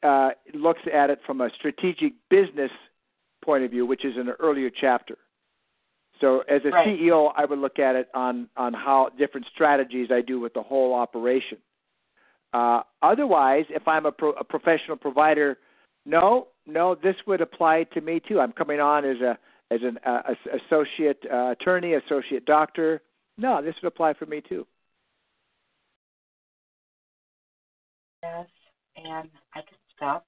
uh, 0.03 0.31
looks 0.55 0.81
at 0.93 1.11
it 1.11 1.21
from 1.27 1.41
a 1.41 1.51
strategic 1.59 2.13
business 2.31 2.71
point 3.45 3.65
of 3.65 3.71
view, 3.71 3.87
which 3.87 4.05
is 4.05 4.15
in 4.17 4.29
an 4.29 4.35
earlier 4.41 4.71
chapter. 4.71 5.17
So 6.21 6.41
as 6.49 6.63
a 6.65 6.71
Right. 6.71 6.99
CEO, 6.99 7.33
I 7.37 7.45
would 7.45 7.59
look 7.59 7.79
at 7.79 7.95
it 7.95 8.09
on 8.15 8.49
on 8.57 8.75
how 8.75 9.11
different 9.17 9.47
strategies 9.55 10.11
I 10.11 10.21
do 10.21 10.41
with 10.41 10.55
the 10.55 10.63
whole 10.63 10.95
operation. 10.95 11.59
Uh, 12.53 12.83
otherwise, 13.03 13.67
if 13.69 13.87
I'm 13.87 14.07
a, 14.07 14.13
pro, 14.13 14.31
a 14.33 14.45
professional 14.45 14.97
provider, 14.97 15.59
no, 16.07 16.49
no, 16.67 16.95
this 16.95 17.15
would 17.27 17.41
apply 17.41 17.85
to 17.95 18.01
me 18.01 18.21
too. 18.21 18.41
I'm 18.41 18.53
coming 18.53 18.81
on 18.81 19.05
as 19.05 19.21
a 19.21 19.39
as 19.71 19.81
an 19.83 19.99
uh, 20.05 20.23
associate 20.65 21.25
uh, 21.31 21.51
attorney, 21.51 21.95
associate 21.95 22.47
doctor. 22.47 23.03
No, 23.37 23.63
this 23.63 23.75
would 23.83 23.89
apply 23.89 24.15
for 24.15 24.27
me 24.27 24.41
too. 24.41 24.67
Yes, 28.23 28.47
and 28.97 29.29
I 29.55 29.61
can 29.61 29.79
stop. 29.97 30.27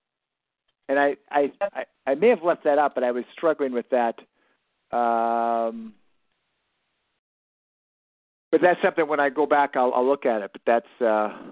And 0.89 0.99
I 0.99 1.17
I 1.31 1.53
I, 1.73 1.85
I 2.07 2.15
may 2.15 2.29
have 2.29 2.43
left 2.43 2.65
that 2.65 2.79
out, 2.79 2.95
but 2.95 3.05
I 3.05 3.11
was 3.11 3.25
struggling 3.33 3.73
with 3.73 3.87
that. 3.91 4.19
Um, 4.97 5.95
but 8.51 8.61
that's 8.61 8.81
something 8.83 9.07
when 9.07 9.21
I 9.21 9.29
go 9.29 9.47
back, 9.47 9.77
I'll, 9.77 9.93
I'll 9.95 10.07
look 10.07 10.27
at 10.27 10.43
it. 10.43 10.51
But 10.53 10.63
that's 10.67 11.03
uh, 11.03 11.51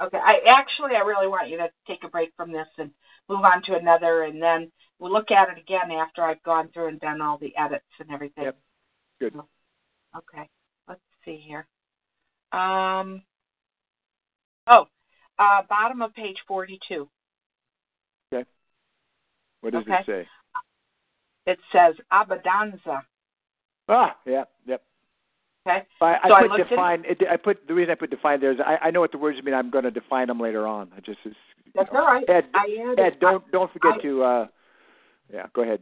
Okay. 0.00 0.18
I 0.18 0.40
actually 0.46 0.94
I 0.94 1.00
really 1.00 1.26
want 1.26 1.48
you 1.48 1.56
to 1.58 1.70
take 1.86 2.04
a 2.04 2.08
break 2.08 2.32
from 2.36 2.52
this 2.52 2.68
and 2.78 2.90
move 3.28 3.44
on 3.44 3.62
to 3.62 3.76
another 3.76 4.22
and 4.24 4.42
then 4.42 4.70
we'll 4.98 5.12
look 5.12 5.30
at 5.30 5.48
it 5.48 5.58
again 5.58 5.90
after 5.90 6.22
I've 6.22 6.42
gone 6.42 6.68
through 6.72 6.88
and 6.88 7.00
done 7.00 7.22
all 7.22 7.38
the 7.38 7.56
edits 7.56 7.84
and 7.98 8.10
everything. 8.10 8.44
Yep. 8.44 8.58
Good. 9.20 9.34
Okay. 10.16 10.48
Let's 10.86 11.00
see 11.24 11.42
here. 11.46 11.66
Um 12.52 13.22
Oh, 14.66 14.86
uh 15.38 15.62
bottom 15.68 16.02
of 16.02 16.14
page 16.14 16.36
42. 16.48 17.08
Okay. 18.32 18.48
what 19.60 19.72
does 19.72 19.82
Okay. 19.82 19.94
it 20.00 20.06
say? 20.06 20.28
It 21.46 21.58
says 21.72 21.94
abbondanza. 22.12 23.02
Ah, 23.88 24.16
yeah, 24.26 24.44
yep. 24.66 24.82
Okay. 25.66 25.82
I, 26.00 26.06
I 26.24 26.28
So 26.28 26.34
I 26.34 26.48
put 26.48 26.60
it- 26.60 26.68
define. 26.68 27.04
It, 27.06 27.22
I 27.30 27.36
put 27.36 27.66
the 27.68 27.74
reason 27.74 27.92
I 27.92 27.94
put 27.94 28.10
define 28.10 28.40
there 28.40 28.52
is 28.52 28.58
I, 28.60 28.78
I 28.88 28.90
know 28.90 29.00
what 29.00 29.12
the 29.12 29.18
words 29.18 29.40
mean. 29.42 29.54
I'm 29.54 29.70
going 29.70 29.84
to 29.84 29.90
define 29.90 30.26
them 30.28 30.40
later 30.40 30.66
on. 30.66 30.90
I 30.96 31.00
just 31.00 31.18
is, 31.24 31.34
That's 31.74 31.92
know. 31.92 32.00
all 32.00 32.06
right. 32.06 32.24
Ed, 32.28 32.46
I 32.54 32.76
added, 32.92 32.98
Ed, 32.98 33.20
don't 33.20 33.48
don't 33.52 33.72
forget 33.72 33.94
I- 33.94 34.02
to. 34.02 34.22
uh 34.22 34.46
Yeah, 35.32 35.46
go 35.54 35.62
ahead. 35.62 35.80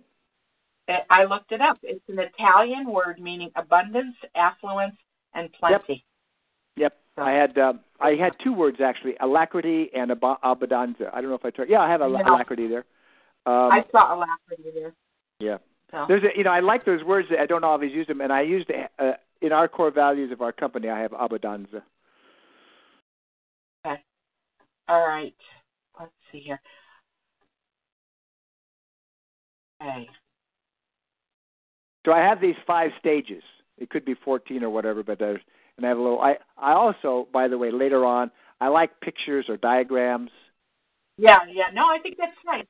I, 0.88 0.98
I 1.08 1.24
looked 1.24 1.52
it 1.52 1.60
up. 1.62 1.78
It's 1.82 2.04
an 2.08 2.18
Italian 2.18 2.90
word 2.90 3.18
meaning 3.20 3.50
abundance, 3.56 4.16
affluence, 4.34 4.96
and 5.34 5.50
plenty. 5.54 6.04
Yep. 6.76 6.92
Yep, 6.92 6.96
I 7.16 7.32
had 7.32 7.56
um, 7.58 7.80
I 8.00 8.10
had 8.10 8.32
two 8.42 8.52
words 8.52 8.78
actually, 8.80 9.14
alacrity 9.20 9.88
and 9.94 10.10
ab- 10.10 10.20
abbondanza. 10.42 11.10
I 11.12 11.20
don't 11.20 11.30
know 11.30 11.36
if 11.36 11.44
I 11.44 11.50
turned. 11.50 11.70
Yeah, 11.70 11.80
I 11.80 11.88
have 11.88 12.02
al- 12.02 12.16
alacrity 12.16 12.66
there. 12.66 12.84
Um, 13.46 13.70
I 13.70 13.84
saw 13.92 14.14
alacrity 14.14 14.70
there. 14.74 14.94
yeah. 15.38 15.58
So. 15.90 16.06
There's 16.08 16.24
a, 16.24 16.36
you 16.36 16.42
know, 16.42 16.50
I 16.50 16.60
like 16.60 16.84
those 16.84 17.04
words. 17.04 17.28
I 17.38 17.46
don't 17.46 17.62
always 17.62 17.92
use 17.92 18.06
them, 18.08 18.20
and 18.20 18.32
I 18.32 18.40
used 18.40 18.68
uh, 18.98 19.12
in 19.42 19.52
our 19.52 19.68
core 19.68 19.92
values 19.92 20.32
of 20.32 20.40
our 20.40 20.50
company. 20.50 20.88
I 20.88 20.98
have 20.98 21.12
abbondanza. 21.12 21.82
Okay. 23.86 24.02
All 24.88 25.06
right. 25.06 25.34
Let's 26.00 26.12
see 26.32 26.40
here. 26.40 26.60
Okay. 29.80 30.08
So 32.04 32.12
I 32.12 32.18
have 32.18 32.40
these 32.40 32.56
five 32.66 32.90
stages. 32.98 33.42
It 33.78 33.90
could 33.90 34.04
be 34.04 34.14
14 34.14 34.62
or 34.62 34.70
whatever, 34.70 35.02
but 35.02 35.18
there's 35.18 35.40
and 35.76 35.86
I 35.86 35.88
have 35.88 35.98
a 35.98 36.02
little. 36.02 36.20
I 36.20 36.36
I 36.56 36.72
also, 36.72 37.28
by 37.32 37.48
the 37.48 37.58
way, 37.58 37.70
later 37.70 38.04
on, 38.04 38.30
I 38.60 38.68
like 38.68 39.00
pictures 39.00 39.46
or 39.48 39.56
diagrams. 39.56 40.30
Yeah, 41.16 41.40
yeah. 41.50 41.64
No, 41.72 41.82
I 41.82 41.98
think 42.02 42.16
that's 42.18 42.32
nice. 42.44 42.66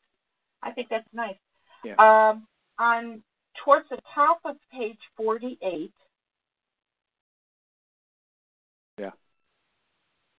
I 0.63 0.71
think 0.71 0.89
that's 0.91 1.09
nice. 1.13 1.37
Yeah. 1.85 1.95
Um, 1.99 2.47
on 2.79 3.23
towards 3.65 3.89
the 3.91 3.99
top 4.15 4.41
of 4.45 4.57
page 4.73 4.99
forty-eight, 5.17 5.93
Yeah. 8.99 9.11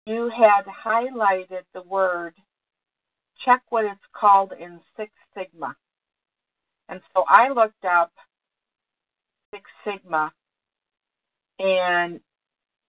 you 0.07 0.31
had 0.31 0.65
highlighted 0.67 1.65
the 1.75 1.83
word. 1.83 2.35
Check 3.45 3.63
what 3.69 3.85
it's 3.85 4.01
called 4.13 4.53
in 4.59 4.81
Six 4.97 5.11
Sigma. 5.37 5.77
And 6.89 7.01
so 7.13 7.25
I 7.29 7.51
looked 7.51 7.85
up 7.85 8.13
Six 9.53 9.65
Sigma, 9.85 10.33
and 11.59 12.21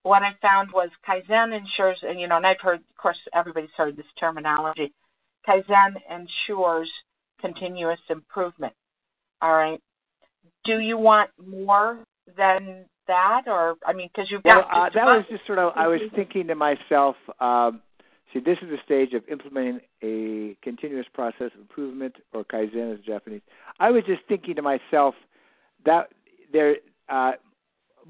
what 0.05 0.21
I 0.21 0.35
found 0.39 0.69
was 0.71 0.89
Kaizen 1.07 1.57
ensures, 1.57 1.97
and 2.03 2.19
you 2.19 2.27
know, 2.27 2.37
and 2.37 2.45
I've 2.45 2.61
heard, 2.61 2.79
of 2.79 2.97
course, 2.97 3.17
everybody's 3.33 3.71
heard 3.75 3.97
this 3.97 4.05
terminology. 4.19 4.93
Kaizen 5.47 5.95
ensures 6.07 6.89
continuous 7.41 7.99
improvement. 8.09 8.73
All 9.41 9.53
right. 9.53 9.81
Do 10.63 10.77
you 10.77 10.99
want 10.99 11.31
more 11.43 12.05
than 12.37 12.85
that, 13.07 13.43
or 13.47 13.77
I 13.83 13.93
mean, 13.93 14.09
because 14.13 14.29
you've 14.29 14.43
Well, 14.45 14.61
got 14.61 14.71
uh, 14.71 14.89
that 14.93 15.05
was 15.05 15.25
just 15.27 15.45
sort 15.47 15.57
of. 15.57 15.73
I 15.75 15.87
was 15.87 16.01
thinking 16.15 16.45
to 16.47 16.55
myself. 16.55 17.15
Um, 17.39 17.81
see, 18.31 18.39
this 18.39 18.59
is 18.61 18.69
the 18.69 18.77
stage 18.85 19.13
of 19.13 19.23
implementing 19.27 19.81
a 20.03 20.55
continuous 20.61 21.07
process 21.15 21.49
of 21.55 21.61
improvement, 21.61 22.15
or 22.31 22.43
kaizen 22.45 22.93
as 22.93 22.99
Japanese. 23.03 23.41
I 23.79 23.89
was 23.89 24.03
just 24.05 24.21
thinking 24.27 24.55
to 24.55 24.61
myself 24.61 25.15
that 25.83 26.09
there. 26.53 26.75
Uh, 27.09 27.33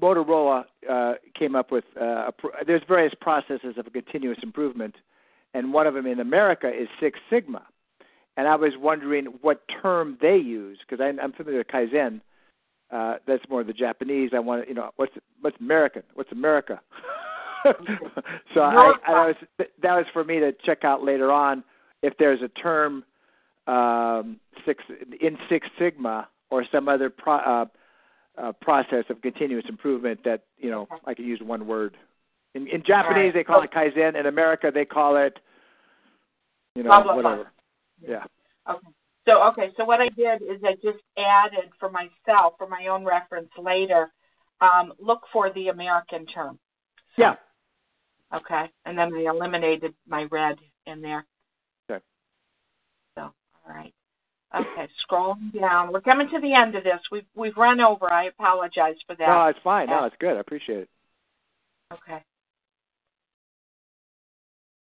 Motorola 0.00 0.64
uh, 0.90 1.14
came 1.38 1.56
up 1.56 1.70
with 1.70 1.84
uh, 2.00 2.28
a 2.28 2.32
pro- 2.32 2.50
there's 2.66 2.82
various 2.86 3.14
processes 3.20 3.76
of 3.76 3.92
continuous 3.92 4.38
improvement, 4.42 4.94
and 5.54 5.72
one 5.72 5.86
of 5.86 5.94
them 5.94 6.06
in 6.06 6.20
America 6.20 6.68
is 6.68 6.88
Six 7.00 7.18
Sigma. 7.30 7.62
And 8.36 8.46
I 8.46 8.56
was 8.56 8.72
wondering 8.78 9.26
what 9.40 9.62
term 9.82 10.18
they 10.20 10.36
use 10.36 10.78
because 10.86 11.02
I'm 11.02 11.32
familiar 11.32 11.60
with 11.60 11.68
Kaizen. 11.68 12.20
Uh, 12.90 13.14
that's 13.26 13.42
more 13.48 13.64
the 13.64 13.72
Japanese. 13.72 14.30
I 14.34 14.38
want 14.38 14.68
you 14.68 14.74
know, 14.74 14.90
what's 14.96 15.14
what's 15.40 15.56
American? 15.58 16.02
What's 16.14 16.30
America? 16.32 16.80
so 18.54 18.60
I, 18.60 18.92
I 19.08 19.26
was 19.26 19.36
that 19.58 19.68
was 19.82 20.04
for 20.12 20.22
me 20.22 20.38
to 20.38 20.52
check 20.64 20.84
out 20.84 21.02
later 21.02 21.32
on 21.32 21.64
if 22.02 22.16
there's 22.18 22.40
a 22.42 22.48
term 22.48 23.04
um, 23.66 24.38
six 24.64 24.84
in 25.20 25.38
Six 25.48 25.66
Sigma 25.78 26.28
or 26.50 26.64
some 26.70 26.88
other 26.88 27.10
pro, 27.10 27.36
uh, 27.36 27.64
uh, 28.38 28.52
process 28.60 29.04
of 29.08 29.20
continuous 29.22 29.64
improvement 29.68 30.20
that 30.24 30.42
you 30.58 30.70
know. 30.70 30.88
I 31.04 31.14
could 31.14 31.24
use 31.24 31.40
one 31.42 31.66
word. 31.66 31.96
In, 32.54 32.66
in 32.68 32.82
Japanese 32.86 33.26
right. 33.26 33.34
they 33.34 33.44
call 33.44 33.62
it 33.62 33.70
kaizen. 33.70 34.18
In 34.18 34.26
America 34.26 34.70
they 34.72 34.84
call 34.84 35.16
it 35.16 35.38
You 36.74 36.82
know, 36.82 37.00
whatever. 37.00 37.22
blah. 37.22 37.44
Yeah. 38.08 38.24
Okay. 38.68 38.88
So 39.28 39.42
okay, 39.48 39.70
so 39.76 39.84
what 39.84 40.00
I 40.00 40.08
did 40.10 40.42
is 40.42 40.62
I 40.64 40.74
just 40.74 41.02
added 41.18 41.70
for 41.80 41.90
myself, 41.90 42.54
for 42.58 42.68
my 42.68 42.86
own 42.86 43.04
reference 43.04 43.50
later, 43.58 44.12
um, 44.60 44.92
look 45.00 45.22
for 45.32 45.52
the 45.52 45.68
American 45.68 46.26
term. 46.26 46.58
Yeah. 47.18 47.34
Okay, 48.32 48.70
and 48.84 48.96
then 48.96 49.12
I 49.14 49.26
eliminated 49.28 49.94
my 50.06 50.26
red 50.30 50.56
in 50.86 51.00
there. 51.00 51.24
Okay. 51.90 52.02
So 53.16 53.22
all 53.22 53.74
right. 53.74 53.92
Okay, 54.56 54.88
scrolling 55.08 55.52
down. 55.58 55.92
We're 55.92 56.00
coming 56.00 56.28
to 56.30 56.40
the 56.40 56.54
end 56.54 56.74
of 56.74 56.84
this. 56.84 57.00
We've 57.12 57.26
we've 57.34 57.56
run 57.56 57.80
over. 57.80 58.10
I 58.10 58.24
apologize 58.24 58.96
for 59.06 59.14
that. 59.16 59.26
No, 59.26 59.46
it's 59.46 59.58
fine. 59.62 59.88
No, 59.88 60.04
it's 60.04 60.16
good. 60.18 60.36
I 60.36 60.40
appreciate 60.40 60.78
it. 60.78 60.88
Okay. 61.92 62.22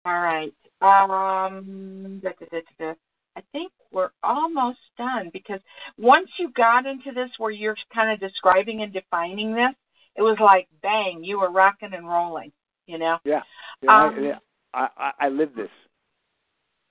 All 0.05 0.21
right. 0.21 0.53
Um, 0.81 2.21
da, 2.23 2.31
da, 2.51 2.61
da. 2.79 2.95
I 3.37 3.43
think 3.53 3.73
we're 3.93 4.11
almost 4.23 4.81
done 4.99 5.31
because 5.33 5.61
once 5.97 6.29
you 6.39 6.51
got 6.51 6.87
into 6.87 7.13
this 7.13 7.31
where 7.39 7.51
you're 7.51 7.77
kind 7.95 8.11
of 8.11 8.19
describing 8.19 8.83
and 8.83 8.93
defining 8.93 9.55
this, 9.55 9.75
it 10.17 10.23
was 10.23 10.37
like 10.41 10.69
bang, 10.83 11.23
you 11.23 11.39
were 11.39 11.51
rocking 11.51 11.95
and 11.95 12.07
rolling, 12.07 12.53
you 12.87 12.99
know? 12.99 13.19
Yeah. 13.25 13.43
Yeah. 13.81 13.91
I, 13.93 14.07
Um, 14.09 14.25
yeah. 14.25 14.39
I, 14.75 14.89
I 14.97 15.13
I 15.21 15.29
live 15.29 15.55
this. 15.55 15.71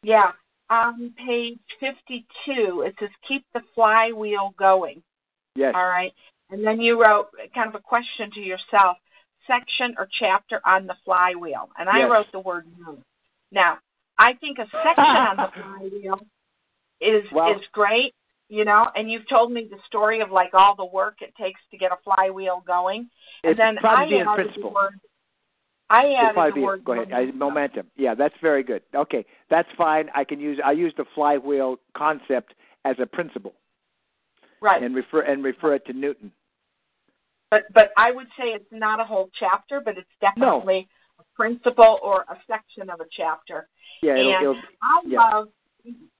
Yeah. 0.03 0.31
On 0.72 1.11
page 1.27 1.60
52, 1.81 2.81
it 2.88 2.95
says 2.99 3.10
keep 3.27 3.45
the 3.53 3.61
flywheel 3.76 4.53
going. 4.57 5.03
Yes. 5.56 5.73
All 5.76 5.85
right. 5.85 6.14
And 6.49 6.65
then 6.65 6.80
you 6.81 6.99
wrote 7.02 7.27
kind 7.53 7.68
of 7.69 7.76
a 7.76 7.80
question 7.80 8.31
to 8.31 8.39
yourself 8.39 8.98
section 9.48 9.93
or 9.98 10.07
chapter 10.19 10.61
on 10.65 10.88
the 10.88 10.95
flywheel. 11.06 11.69
And 11.77 11.89
I 11.89 11.99
Yes. 11.99 12.10
wrote 12.11 12.31
the 12.31 12.39
word 12.39 12.65
no. 12.80 12.98
Now, 13.52 13.80
I 14.18 14.34
think 14.34 14.60
a 14.60 14.68
section 14.72 15.03
on 15.03 15.35
the 15.38 15.52
flywheel 15.61 16.19
is 17.02 17.30
Well- 17.34 17.52
is 17.60 17.68
great, 17.73 18.14
you 18.48 18.64
know, 18.64 18.89
and 18.95 19.11
you've 19.11 19.27
told 19.27 19.52
me 19.52 19.65
the 19.69 19.80
story 19.88 20.22
of 20.22 20.31
like 20.31 20.53
all 20.53 20.76
the 20.76 20.85
work 20.85 21.22
it 21.22 21.35
takes 21.35 21.60
to 21.72 21.77
get 21.77 21.91
a 21.91 21.98
flywheel 22.03 22.64
going. 22.65 23.10
And 23.43 23.52
It's 23.52 23.57
then 23.57 23.76
probably 23.77 24.18
I 24.18 24.22
added 24.22 24.35
principle. 24.35 24.69
the 24.69 24.76
word 24.76 24.99
I 25.92 26.06
It'll 26.06 26.16
added 26.16 26.34
probably 26.36 26.52
the 26.52 26.56
be- 26.56 26.62
word 26.62 26.86
go 26.86 26.94
ahead. 26.94 27.12
I, 27.12 27.26
momentum. 27.26 27.40
momentum. 27.40 27.88
Yeah, 27.98 28.16
that's 28.16 28.36
very 28.42 28.64
good. 28.64 28.82
Okay, 28.96 29.26
that's 29.50 29.68
fine. 29.78 30.10
I 30.16 30.24
can 30.24 30.40
use 30.40 30.58
I 30.64 30.72
use 30.72 30.94
the 30.96 31.06
flywheel 31.14 31.78
concept 31.96 32.54
as 32.86 32.96
a 33.00 33.06
principle 33.06 33.54
Right. 34.62 34.82
and 34.82 34.96
refer 34.96 35.22
and 35.22 35.44
refer 35.44 35.76
it 35.76 35.86
to 35.88 35.94
Newton. 35.94 36.32
But 37.50 37.64
but 37.74 37.92
I 37.98 38.12
would 38.12 38.28
say 38.38 38.46
it's 38.46 38.72
not 38.72 39.02
a 39.02 39.04
whole 39.04 39.30
chapter, 39.38 39.82
but 39.84 39.98
it's 39.98 40.08
definitely 40.22 40.88
a 41.20 41.24
principle 41.36 42.00
or 42.02 42.22
a 42.30 42.38
section 42.48 42.90
of 42.90 43.02
a 43.02 43.06
chapter. 43.12 43.68
Yeah, 44.02 44.14
it'll, 44.14 44.34
and 44.34 44.44
it'll, 44.44 44.56
I 44.82 45.02
yeah. 45.06 45.20
love. 45.20 45.48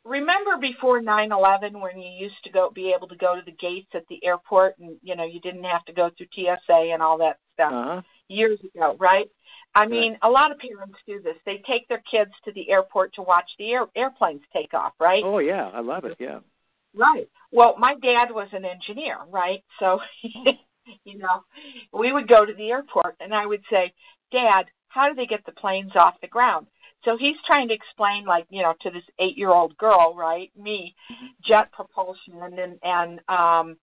Remember 0.04 0.58
before 0.60 1.02
nine 1.02 1.32
eleven 1.32 1.80
when 1.80 1.98
you 1.98 2.10
used 2.10 2.44
to 2.44 2.50
go 2.52 2.72
be 2.74 2.94
able 2.94 3.08
to 3.08 3.16
go 3.16 3.36
to 3.36 3.42
the 3.46 3.54
gates 3.54 3.92
at 3.94 4.04
the 4.10 4.20
airport 4.26 4.78
and 4.80 4.98
you 5.02 5.16
know 5.16 5.24
you 5.24 5.40
didn't 5.40 5.64
have 5.64 5.86
to 5.86 5.94
go 5.94 6.10
through 6.18 6.28
TSA 6.36 6.90
and 6.92 7.02
all 7.02 7.18
that 7.20 7.38
stuff 7.54 7.72
uh-huh. 7.72 8.02
years 8.28 8.60
ago, 8.76 8.98
right? 9.00 9.30
I 9.74 9.88
mean, 9.88 10.18
a 10.22 10.30
lot 10.30 10.52
of 10.52 10.58
parents 10.60 10.98
do 11.08 11.22
this. 11.22 11.36
They 11.46 11.64
take 11.66 11.88
their 11.88 12.04
kids 12.10 12.32
to 12.46 12.52
the 12.52 12.70
airport 12.70 13.14
to 13.16 13.22
watch 13.22 13.50
the 13.58 13.72
air, 13.72 13.86
airplanes 13.96 14.42
take 14.52 14.74
off, 14.74 14.94
right? 15.00 15.24
Oh 15.26 15.40
yeah, 15.40 15.70
I 15.74 15.80
love 15.80 16.06
it. 16.06 16.18
Yeah. 16.20 16.40
Right. 16.94 17.30
Well, 17.52 17.76
my 17.78 17.96
dad 17.96 18.32
was 18.32 18.50
an 18.52 18.66
engineer, 18.66 19.18
right? 19.30 19.64
So, 19.80 20.00
you 20.24 21.18
know, 21.18 21.44
we 21.94 22.12
would 22.12 22.28
go 22.28 22.46
to 22.46 22.54
the 22.54 22.70
airport 22.70 23.16
and 23.20 23.34
I 23.34 23.46
would 23.46 23.64
say, 23.70 23.94
Dad, 24.32 24.66
how 24.90 25.08
do 25.08 25.16
they 25.16 25.26
get 25.26 25.46
the 25.46 25.54
planes 25.54 25.94
off 25.96 26.16
the 26.22 26.28
ground? 26.28 26.68
So 27.06 27.18
he's 27.18 27.38
trying 27.48 27.68
to 27.70 27.74
explain, 27.74 28.26
like, 28.26 28.46
you 28.50 28.62
know, 28.62 28.74
to 28.82 28.92
this 28.92 29.04
eight 29.20 29.38
year 29.38 29.50
old 29.50 29.76
girl, 29.78 30.14
right? 30.16 30.52
Me, 30.58 30.94
jet 31.44 31.72
propulsion 31.72 32.42
and, 32.42 32.60
and, 32.60 32.80
and, 32.84 33.20
um, 33.28 33.78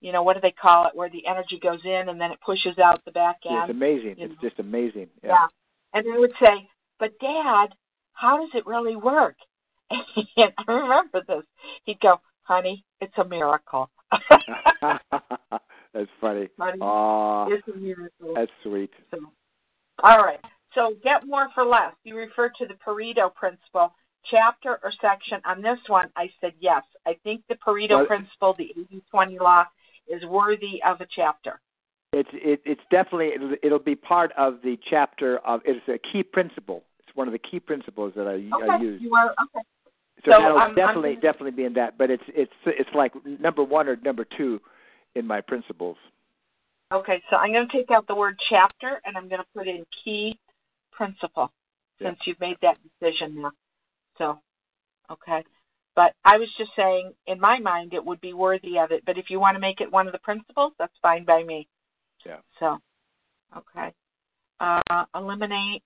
you 0.00 0.12
know, 0.12 0.22
what 0.22 0.34
do 0.34 0.40
they 0.40 0.52
call 0.52 0.86
it, 0.86 0.94
where 0.94 1.10
the 1.10 1.26
energy 1.26 1.58
goes 1.58 1.80
in 1.84 2.08
and 2.08 2.20
then 2.20 2.30
it 2.30 2.38
pushes 2.44 2.78
out 2.78 3.04
the 3.04 3.10
back 3.10 3.36
Yeah, 3.44 3.62
end. 3.62 3.70
it's 3.70 3.76
amazing. 3.76 4.14
you 4.18 4.26
It's 4.26 4.42
know. 4.42 4.48
just 4.48 4.60
amazing. 4.60 5.08
Yeah. 5.22 5.30
Yeah. 5.30 5.46
And 5.94 6.06
they 6.06 6.18
would 6.18 6.32
say, 6.40 6.68
But 6.98 7.18
dad, 7.20 7.68
how 8.12 8.38
does 8.38 8.50
it 8.54 8.66
really 8.66 8.96
work? 8.96 9.36
And 10.36 10.52
I 10.58 10.72
remember 10.72 11.22
this. 11.26 11.44
He'd 11.84 12.00
go, 12.00 12.20
Honey, 12.42 12.84
it's 13.00 13.16
a 13.18 13.24
miracle. 13.24 13.90
that's 14.82 16.10
funny. 16.20 16.48
Honey, 16.58 17.54
it's 17.54 17.68
a 17.68 17.76
miracle. 17.78 18.34
that's 18.34 18.50
sweet. 18.62 18.90
So, 19.10 19.18
all 20.02 20.18
right. 20.22 20.40
So 20.74 20.94
get 21.02 21.26
more 21.26 21.48
for 21.54 21.64
less. 21.64 21.92
You 22.04 22.16
refer 22.16 22.50
to 22.58 22.66
the 22.66 22.74
Pareto 22.74 23.34
principle, 23.34 23.92
chapter 24.30 24.78
or 24.82 24.92
section. 25.00 25.40
On 25.44 25.60
this 25.62 25.78
one, 25.88 26.08
I 26.16 26.30
said 26.40 26.52
yes. 26.60 26.82
I 27.06 27.16
think 27.24 27.42
the 27.48 27.56
Pareto 27.56 27.90
Well- 27.98 28.06
principle, 28.06 28.54
the 28.56 28.70
80-20 29.14 29.40
law, 29.40 29.64
is 30.08 30.24
worthy 30.24 30.82
of 30.86 31.00
a 31.00 31.06
chapter. 31.14 31.60
It's 32.12 32.28
it, 32.32 32.60
it's 32.64 32.80
definitely 32.90 33.28
it'll, 33.34 33.54
it'll 33.62 33.78
be 33.78 33.94
part 33.94 34.32
of 34.36 34.58
the 34.62 34.78
chapter 34.88 35.38
of 35.38 35.60
it's 35.64 35.86
a 35.88 35.98
key 36.12 36.22
principle. 36.22 36.84
It's 37.00 37.14
one 37.16 37.28
of 37.28 37.32
the 37.32 37.38
key 37.38 37.60
principles 37.60 38.12
that 38.16 38.26
I, 38.26 38.32
I 38.32 38.76
Okay. 38.76 38.84
use. 38.84 39.02
You 39.02 39.14
are 39.14 39.30
okay. 39.30 39.64
So, 40.24 40.32
So, 40.32 40.38
that'll 40.40 40.56
um, 40.56 40.62
I'm 40.70 40.74
definitely 40.74 41.10
gonna- 41.10 41.20
definitely 41.20 41.50
be 41.52 41.64
in 41.64 41.74
that. 41.74 41.98
But 41.98 42.10
it's 42.10 42.22
it's 42.28 42.52
it's 42.66 42.90
like 42.94 43.12
number 43.26 43.62
one 43.62 43.88
or 43.88 43.96
number 43.96 44.24
two 44.24 44.60
in 45.14 45.26
my 45.26 45.40
principles. 45.40 45.96
Okay, 46.90 47.22
so 47.28 47.36
I'm 47.36 47.52
going 47.52 47.68
to 47.68 47.76
take 47.76 47.90
out 47.90 48.06
the 48.06 48.14
word 48.14 48.38
chapter 48.48 49.00
and 49.04 49.14
I'm 49.16 49.28
going 49.28 49.42
to 49.42 49.46
put 49.54 49.68
in 49.68 49.84
key 50.02 50.38
principle 50.90 51.52
Yeah. 51.98 52.08
since 52.08 52.20
you've 52.26 52.40
made 52.40 52.56
that 52.62 52.78
decision 52.82 53.42
now. 53.42 53.50
So, 54.16 54.40
okay. 55.10 55.44
But 55.98 56.14
I 56.24 56.36
was 56.36 56.48
just 56.56 56.70
saying, 56.76 57.12
in 57.26 57.40
my 57.40 57.58
mind, 57.58 57.92
it 57.92 58.04
would 58.04 58.20
be 58.20 58.32
worthy 58.32 58.78
of 58.78 58.92
it. 58.92 59.02
But 59.04 59.18
if 59.18 59.30
you 59.30 59.40
want 59.40 59.56
to 59.56 59.60
make 59.60 59.80
it 59.80 59.90
one 59.90 60.06
of 60.06 60.12
the 60.12 60.20
principles, 60.20 60.72
that's 60.78 60.92
fine 61.02 61.24
by 61.24 61.42
me. 61.42 61.66
Yeah. 62.24 62.36
So, 62.60 62.78
okay. 63.56 63.92
Uh, 64.60 65.04
eliminate 65.12 65.82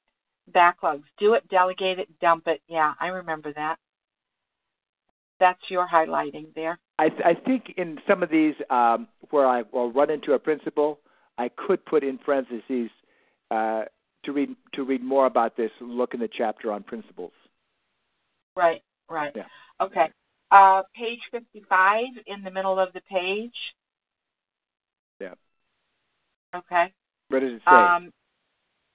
backlogs. 0.54 1.04
Do 1.18 1.32
it, 1.32 1.48
delegate 1.48 1.98
it, 1.98 2.08
dump 2.20 2.46
it. 2.46 2.60
Yeah, 2.68 2.92
I 3.00 3.06
remember 3.06 3.54
that. 3.54 3.76
That's 5.40 5.62
your 5.70 5.88
highlighting 5.88 6.54
there. 6.54 6.78
I 6.98 7.08
th- 7.08 7.22
I 7.24 7.32
think 7.32 7.72
in 7.78 7.98
some 8.06 8.22
of 8.22 8.28
these 8.28 8.54
um, 8.68 9.08
where 9.30 9.46
I 9.46 9.62
will 9.72 9.92
run 9.92 10.10
into 10.10 10.34
a 10.34 10.38
principle, 10.38 11.00
I 11.38 11.48
could 11.56 11.82
put 11.86 12.04
in 12.04 12.18
parentheses 12.18 12.90
uh, 13.50 13.84
to 14.24 14.32
read 14.32 14.50
to 14.74 14.84
read 14.84 15.02
more 15.02 15.24
about 15.24 15.56
this. 15.56 15.70
Look 15.80 16.12
in 16.12 16.20
the 16.20 16.28
chapter 16.28 16.70
on 16.70 16.82
principles. 16.82 17.32
Right, 18.54 18.82
right. 19.08 19.32
Yeah. 19.34 19.44
Okay. 19.80 20.10
Uh, 20.50 20.82
page 20.94 21.20
55 21.30 22.04
in 22.26 22.42
the 22.42 22.50
middle 22.50 22.78
of 22.78 22.92
the 22.92 23.00
page. 23.02 23.54
Yeah. 25.20 25.34
Okay. 26.54 26.92
What 27.28 27.40
does 27.40 27.52
it 27.54 27.62
say? 27.66 27.74
Um, 27.74 28.12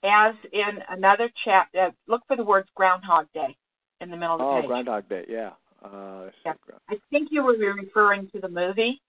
as 0.03 0.35
in 0.53 0.84
another 0.89 1.29
chap, 1.43 1.69
uh, 1.79 1.89
look 2.07 2.21
for 2.27 2.35
the 2.35 2.43
words 2.43 2.69
Groundhog 2.75 3.27
Day 3.34 3.57
in 4.01 4.11
the 4.11 4.17
middle 4.17 4.35
of 4.35 4.39
the 4.39 4.45
oh, 4.45 4.61
page. 4.61 4.67
Groundhog 4.67 5.09
Day. 5.09 5.25
Yeah. 5.27 5.51
Uh, 5.84 6.29
Yeah. 6.45 6.53
I 6.89 6.99
think 7.11 7.29
you 7.31 7.43
were 7.43 7.53
referring 7.53 8.29
to 8.31 8.39
the 8.39 8.49
movie. 8.49 9.01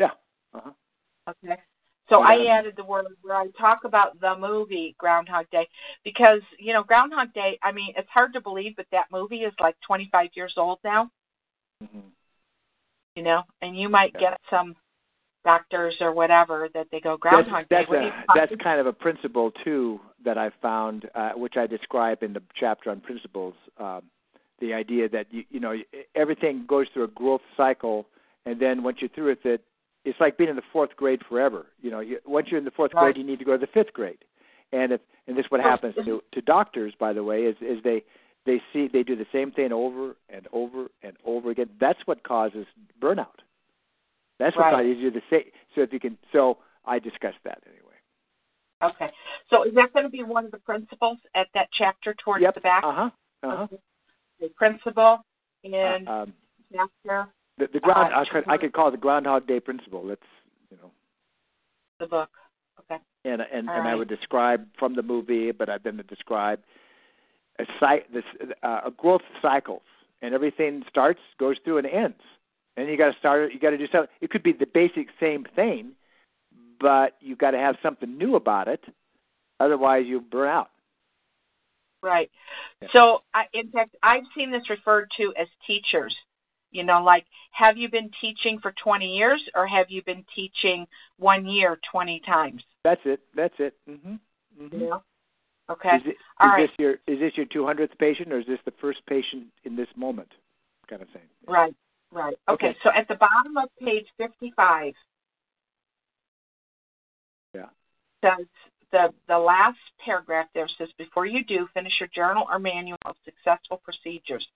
yeah. 0.00 0.10
Uh-huh. 0.54 0.70
Okay. 1.28 1.56
So 2.08 2.22
I 2.22 2.46
added 2.46 2.74
the 2.76 2.84
word 2.84 3.06
where 3.22 3.36
I 3.36 3.46
talk 3.58 3.84
about 3.84 4.20
the 4.20 4.36
movie 4.36 4.94
Groundhog 4.98 5.46
Day 5.50 5.68
because, 6.04 6.40
you 6.58 6.72
know, 6.72 6.82
Groundhog 6.82 7.32
Day, 7.32 7.58
I 7.62 7.72
mean, 7.72 7.94
it's 7.96 8.08
hard 8.10 8.32
to 8.34 8.40
believe, 8.40 8.74
but 8.76 8.86
that 8.92 9.06
movie 9.10 9.42
is 9.44 9.52
like 9.60 9.76
25 9.86 10.30
years 10.34 10.54
old 10.56 10.78
now, 10.84 11.10
Mhm. 11.82 12.12
you 13.14 13.22
know, 13.22 13.44
and 13.60 13.78
you 13.78 13.88
might 13.88 14.12
Yeah. 14.14 14.20
get 14.20 14.40
some 14.50 14.76
doctors 15.44 16.00
or 16.00 16.12
whatever 16.12 16.68
that 16.74 16.90
they 16.90 17.00
go 17.00 17.16
Groundhog 17.16 17.66
that's, 17.68 17.90
Day. 17.90 17.96
Are 17.96 18.08
a, 18.08 18.24
that's 18.34 18.54
kind 18.56 18.80
of 18.80 18.86
a 18.86 18.92
principle 18.92 19.50
too 19.50 20.00
that 20.24 20.38
I 20.38 20.50
found, 20.50 21.08
uh, 21.14 21.32
which 21.32 21.56
I 21.56 21.66
describe 21.66 22.22
in 22.22 22.32
the 22.32 22.42
chapter 22.54 22.90
on 22.90 23.00
principles. 23.00 23.54
Um, 23.78 24.10
the 24.60 24.72
idea 24.72 25.08
that 25.08 25.32
you, 25.32 25.44
you 25.50 25.60
know 25.60 25.76
everything 26.14 26.64
goes 26.66 26.88
through 26.92 27.04
a 27.04 27.08
growth 27.08 27.42
cycle, 27.56 28.06
and 28.46 28.60
then 28.60 28.82
once 28.82 29.00
you're 29.00 29.10
through 29.10 29.28
with 29.28 29.44
it, 29.46 29.64
it's 30.04 30.18
like 30.20 30.36
being 30.36 30.50
in 30.50 30.56
the 30.56 30.62
fourth 30.72 30.96
grade 30.96 31.22
forever. 31.28 31.66
You 31.80 31.90
know, 31.90 32.00
you, 32.00 32.18
once 32.26 32.48
you're 32.50 32.58
in 32.58 32.64
the 32.64 32.70
fourth 32.72 32.92
grade, 32.92 33.16
you 33.16 33.24
need 33.24 33.38
to 33.38 33.44
go 33.44 33.52
to 33.52 33.58
the 33.58 33.68
fifth 33.72 33.92
grade, 33.92 34.24
and 34.72 34.92
if 34.92 35.00
and 35.26 35.36
this 35.36 35.44
is 35.44 35.50
what 35.50 35.60
happens 35.60 35.94
to 36.04 36.22
to 36.32 36.40
doctors, 36.40 36.94
by 36.98 37.12
the 37.12 37.22
way, 37.22 37.42
is 37.42 37.56
is 37.60 37.82
they 37.84 38.02
they 38.44 38.60
see 38.72 38.88
they 38.92 39.02
do 39.02 39.16
the 39.16 39.26
same 39.32 39.52
thing 39.52 39.72
over 39.72 40.16
and 40.28 40.48
over 40.52 40.88
and 41.02 41.16
over 41.24 41.50
again. 41.50 41.70
That's 41.80 42.00
what 42.06 42.24
causes 42.24 42.66
burnout. 43.00 43.40
That's 44.38 44.56
what 44.56 44.64
Right. 44.64 44.74
causes 44.74 44.98
you 44.98 45.10
to 45.10 45.22
say. 45.30 45.52
So 45.74 45.82
if 45.82 45.92
you 45.92 46.00
can, 46.00 46.18
so 46.32 46.58
I 46.84 46.98
discussed 46.98 47.38
that 47.44 47.62
anyway. 47.66 47.92
Okay. 48.82 49.12
So 49.50 49.62
is 49.62 49.74
that 49.74 49.92
going 49.92 50.04
to 50.04 50.10
be 50.10 50.24
one 50.24 50.44
of 50.44 50.50
the 50.50 50.58
principles 50.58 51.18
at 51.34 51.46
that 51.54 51.68
chapter 51.72 52.14
towards 52.14 52.42
yep. 52.42 52.54
the 52.54 52.60
back? 52.60 52.82
Uh 52.82 52.92
huh. 52.92 53.10
Uh 53.44 53.56
huh. 53.56 53.76
The 54.40 54.48
principle 54.48 55.24
in 55.62 56.08
um, 56.08 56.32
chapter 56.72 57.28
the, 57.58 57.68
the 57.72 57.80
ground. 57.80 58.12
I 58.14 58.24
could 58.24 58.48
I 58.48 58.56
could 58.56 58.72
call 58.72 58.88
it 58.88 58.92
the 58.92 58.96
Groundhog 58.96 59.46
Day 59.46 59.60
principle. 59.60 60.06
That's 60.06 60.20
you 60.70 60.76
know, 60.78 60.90
the 62.00 62.06
book. 62.06 62.30
Okay. 62.80 63.00
and 63.24 63.42
and 63.42 63.68
All 63.68 63.76
and 63.76 63.88
I 63.88 63.94
would 63.94 64.08
describe 64.08 64.66
from 64.78 64.94
the 64.94 65.02
movie, 65.02 65.52
but 65.52 65.68
I've 65.68 65.82
been 65.82 65.96
to 65.98 66.02
describe 66.02 66.60
a, 67.58 67.64
this, 68.12 68.24
uh, 68.62 68.80
a 68.86 68.90
growth 68.90 69.22
cycles, 69.40 69.82
and 70.22 70.34
everything 70.34 70.82
starts, 70.88 71.20
goes 71.38 71.56
through, 71.64 71.78
and 71.78 71.86
ends. 71.86 72.20
And 72.76 72.88
you 72.88 72.96
got 72.96 73.12
to 73.12 73.18
start. 73.18 73.52
You 73.52 73.60
got 73.60 73.70
to 73.70 73.78
do 73.78 73.86
something. 73.92 74.08
It 74.20 74.30
could 74.30 74.42
be 74.42 74.52
the 74.52 74.66
basic 74.66 75.08
same 75.20 75.44
thing, 75.54 75.92
but 76.80 77.16
you 77.20 77.36
got 77.36 77.50
to 77.50 77.58
have 77.58 77.76
something 77.82 78.16
new 78.16 78.36
about 78.36 78.68
it. 78.68 78.82
Otherwise, 79.60 80.04
you 80.06 80.20
burn 80.20 80.48
out. 80.48 80.70
Right. 82.02 82.30
Yeah. 82.80 82.88
So, 82.92 83.22
I, 83.34 83.44
in 83.52 83.70
fact, 83.70 83.94
I've 84.02 84.24
seen 84.34 84.50
this 84.50 84.68
referred 84.70 85.08
to 85.18 85.34
as 85.38 85.46
teachers. 85.66 86.14
You 86.72 86.84
know, 86.84 87.02
like, 87.02 87.26
have 87.52 87.76
you 87.76 87.90
been 87.90 88.10
teaching 88.20 88.58
for 88.60 88.72
20 88.82 89.06
years 89.06 89.42
or 89.54 89.66
have 89.66 89.86
you 89.90 90.02
been 90.02 90.24
teaching 90.34 90.86
one 91.18 91.46
year 91.46 91.78
20 91.90 92.20
times? 92.26 92.62
That's 92.82 93.00
it. 93.04 93.20
That's 93.36 93.54
it. 93.58 93.74
Mm-hmm. 93.88 94.14
Mm-hmm. 94.64 94.80
Yeah. 94.80 94.98
Okay. 95.70 95.96
Is, 95.96 96.02
it, 96.06 96.16
is 96.44 96.50
this 96.56 96.70
your 96.78 96.92
is 97.06 97.20
this 97.20 97.32
your 97.36 97.46
200th 97.46 97.96
patient 97.98 98.32
or 98.32 98.40
is 98.40 98.46
this 98.46 98.58
the 98.64 98.72
first 98.80 98.98
patient 99.06 99.44
in 99.64 99.76
this 99.76 99.86
moment? 99.96 100.28
Kind 100.88 101.02
of 101.02 101.08
thing. 101.10 101.22
Right. 101.46 101.74
Right. 102.10 102.36
Okay. 102.48 102.68
okay. 102.68 102.78
So 102.82 102.90
at 102.96 103.06
the 103.08 103.14
bottom 103.14 103.56
of 103.56 103.68
page 103.78 104.06
55. 104.18 104.92
Yeah. 107.54 107.66
Says 108.24 108.46
the, 108.92 109.12
the 109.26 109.38
last 109.38 109.78
paragraph 110.04 110.46
there 110.54 110.68
says, 110.78 110.88
Before 110.98 111.26
you 111.26 111.44
do, 111.44 111.66
finish 111.74 111.92
your 111.98 112.10
journal 112.14 112.46
or 112.50 112.58
manual 112.58 112.98
of 113.04 113.16
successful 113.24 113.80
procedures. 113.82 114.46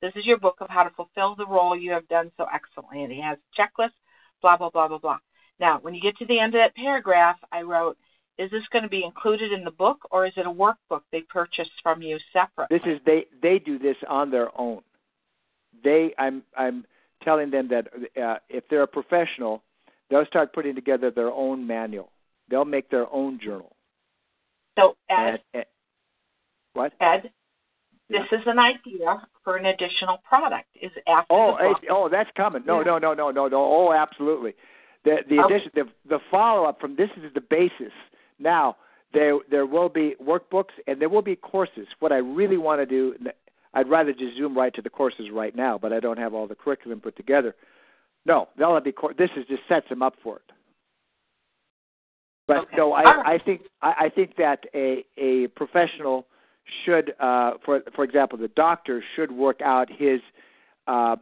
This 0.00 0.12
is 0.14 0.26
your 0.26 0.38
book 0.38 0.56
of 0.60 0.68
how 0.68 0.84
to 0.84 0.90
fulfill 0.90 1.34
the 1.34 1.46
role 1.46 1.76
you 1.76 1.92
have 1.92 2.06
done 2.08 2.30
so 2.36 2.46
excellently. 2.52 3.02
And 3.02 3.12
it 3.12 3.22
has 3.22 3.38
checklists, 3.58 3.90
blah, 4.42 4.56
blah, 4.56 4.70
blah, 4.70 4.88
blah, 4.88 4.98
blah. 4.98 5.18
Now, 5.58 5.78
when 5.80 5.94
you 5.94 6.02
get 6.02 6.16
to 6.18 6.26
the 6.26 6.38
end 6.38 6.54
of 6.54 6.60
that 6.60 6.76
paragraph, 6.76 7.36
I 7.50 7.62
wrote, 7.62 7.96
is 8.38 8.50
this 8.50 8.62
going 8.70 8.82
to 8.82 8.88
be 8.88 9.02
included 9.02 9.50
in 9.50 9.64
the 9.64 9.70
book 9.70 9.98
or 10.10 10.26
is 10.26 10.32
it 10.36 10.46
a 10.46 10.50
workbook 10.50 11.00
they 11.10 11.22
purchased 11.22 11.70
from 11.82 12.02
you 12.02 12.18
separately? 12.32 12.78
This 12.78 12.86
is 12.86 13.00
they 13.06 13.24
they 13.42 13.58
do 13.58 13.78
this 13.78 13.96
on 14.08 14.30
their 14.30 14.50
own. 14.60 14.82
They 15.82 16.14
I'm 16.18 16.42
I'm 16.54 16.84
telling 17.22 17.50
them 17.50 17.68
that 17.68 17.88
uh, 18.22 18.36
if 18.50 18.64
they're 18.68 18.82
a 18.82 18.86
professional, 18.86 19.62
they'll 20.10 20.26
start 20.26 20.52
putting 20.52 20.74
together 20.74 21.10
their 21.10 21.30
own 21.30 21.66
manual. 21.66 22.10
They'll 22.50 22.66
make 22.66 22.90
their 22.90 23.10
own 23.10 23.40
journal. 23.42 23.75
So, 24.78 24.96
Ed, 25.08 25.16
and, 25.16 25.38
and, 25.54 25.64
what? 26.74 26.92
Ed, 27.00 27.30
this 28.08 28.22
is 28.32 28.40
an 28.46 28.58
idea 28.58 29.26
for 29.42 29.56
an 29.56 29.66
additional 29.66 30.18
product. 30.28 30.66
Is 30.80 30.92
after 31.08 31.32
oh, 31.32 31.74
oh, 31.90 32.08
that's 32.08 32.30
coming. 32.36 32.62
No, 32.66 32.78
yeah. 32.78 32.84
no, 32.84 32.98
no, 32.98 33.14
no, 33.14 33.30
no, 33.30 33.48
no. 33.48 33.58
Oh, 33.58 33.92
absolutely. 33.92 34.54
The 35.04 35.18
the 35.28 35.40
okay. 35.40 35.54
addition, 35.54 35.70
the 35.74 35.84
the 36.08 36.18
follow 36.30 36.64
up 36.64 36.80
from 36.80 36.96
this 36.96 37.10
is 37.16 37.32
the 37.34 37.40
basis. 37.40 37.92
Now 38.38 38.76
there 39.12 39.38
there 39.50 39.66
will 39.66 39.88
be 39.88 40.14
workbooks 40.22 40.74
and 40.86 41.00
there 41.00 41.08
will 41.08 41.22
be 41.22 41.36
courses. 41.36 41.86
What 41.98 42.12
I 42.12 42.18
really 42.18 42.58
want 42.58 42.80
to 42.80 42.86
do, 42.86 43.14
I'd 43.74 43.88
rather 43.88 44.12
just 44.12 44.36
zoom 44.36 44.56
right 44.56 44.74
to 44.74 44.82
the 44.82 44.90
courses 44.90 45.26
right 45.32 45.54
now, 45.56 45.78
but 45.78 45.92
I 45.92 46.00
don't 46.00 46.18
have 46.18 46.34
all 46.34 46.46
the 46.46 46.54
curriculum 46.54 47.00
put 47.00 47.16
together. 47.16 47.54
No, 48.24 48.48
they'll 48.58 48.78
be. 48.80 48.92
This 49.16 49.30
is 49.36 49.46
just 49.48 49.62
sets 49.68 49.88
them 49.88 50.02
up 50.02 50.14
for 50.22 50.36
it. 50.36 50.52
But 52.46 52.58
okay. 52.58 52.76
no, 52.76 52.92
I, 52.92 53.02
right. 53.02 53.40
I 53.40 53.44
think 53.44 53.62
I, 53.82 53.94
I 54.02 54.08
think 54.08 54.36
that 54.36 54.64
a 54.74 55.04
a 55.16 55.48
professional 55.48 56.26
should, 56.84 57.14
uh, 57.20 57.52
for 57.64 57.80
for 57.94 58.04
example, 58.04 58.38
the 58.38 58.48
doctor 58.48 59.02
should 59.14 59.32
work 59.32 59.60
out 59.60 59.88
his 59.90 60.20
uh, 60.86 61.16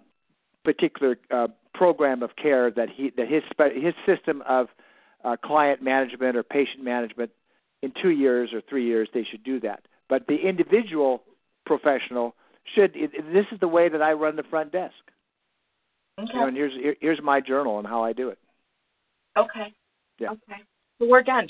particular 0.65 1.17
uh, 1.31 1.49
program 1.75 2.23
of 2.23 2.37
care 2.37 2.71
that 2.71 2.89
he 2.95 3.11
that 3.17 3.29
his 3.29 3.43
his 3.75 3.95
system 4.07 4.43
of 4.47 4.69
uh, 5.25 5.37
client 5.43 5.83
management 5.83 6.37
or 6.37 6.43
patient 6.43 6.85
management 6.85 7.31
in 7.83 7.93
two 8.03 8.11
years 8.11 8.51
or 8.53 8.61
three 8.69 8.87
years 8.87 9.09
they 9.15 9.25
should 9.25 9.45
do 9.45 9.61
that. 9.61 9.83
But 10.09 10.27
the 10.27 10.37
individual 10.37 11.23
professional 11.65 12.35
should. 12.75 12.93
It, 12.95 13.13
this 13.33 13.47
is 13.53 13.61
the 13.61 13.69
way 13.69 13.89
that 13.89 14.03
I 14.03 14.13
run 14.13 14.37
the 14.37 14.43
front 14.45 14.73
desk. 14.73 14.95
Okay. 16.19 16.31
You 16.33 16.41
know, 16.41 16.47
and 16.47 16.57
here's 16.57 16.73
here, 16.75 16.97
here's 17.01 17.23
my 17.23 17.41
journal 17.41 17.79
and 17.79 17.87
how 17.87 18.05
I 18.05 18.13
do 18.13 18.29
it. 18.29 18.39
Okay. 19.37 19.73
Yeah. 20.19 20.31
Okay. 20.31 20.63
So 20.99 21.09
we're 21.09 21.23
done. 21.23 21.49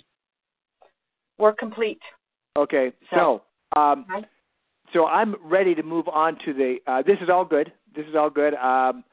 We're 1.39 1.55
complete. 1.55 2.01
Okay. 2.57 2.93
So, 3.11 3.43
so 3.75 3.81
um, 3.81 4.07
okay. 4.15 4.27
so 4.93 5.07
I'm 5.07 5.37
ready 5.43 5.75
to 5.75 5.83
move 5.83 6.09
on 6.09 6.39
to 6.45 6.53
the. 6.53 6.77
Uh, 6.87 7.03
this 7.03 7.19
is 7.21 7.29
all 7.29 7.45
good. 7.45 7.73
This 7.95 8.07
is 8.07 8.15
all 8.15 8.31
good. 8.31 8.55
Um, 8.55 9.05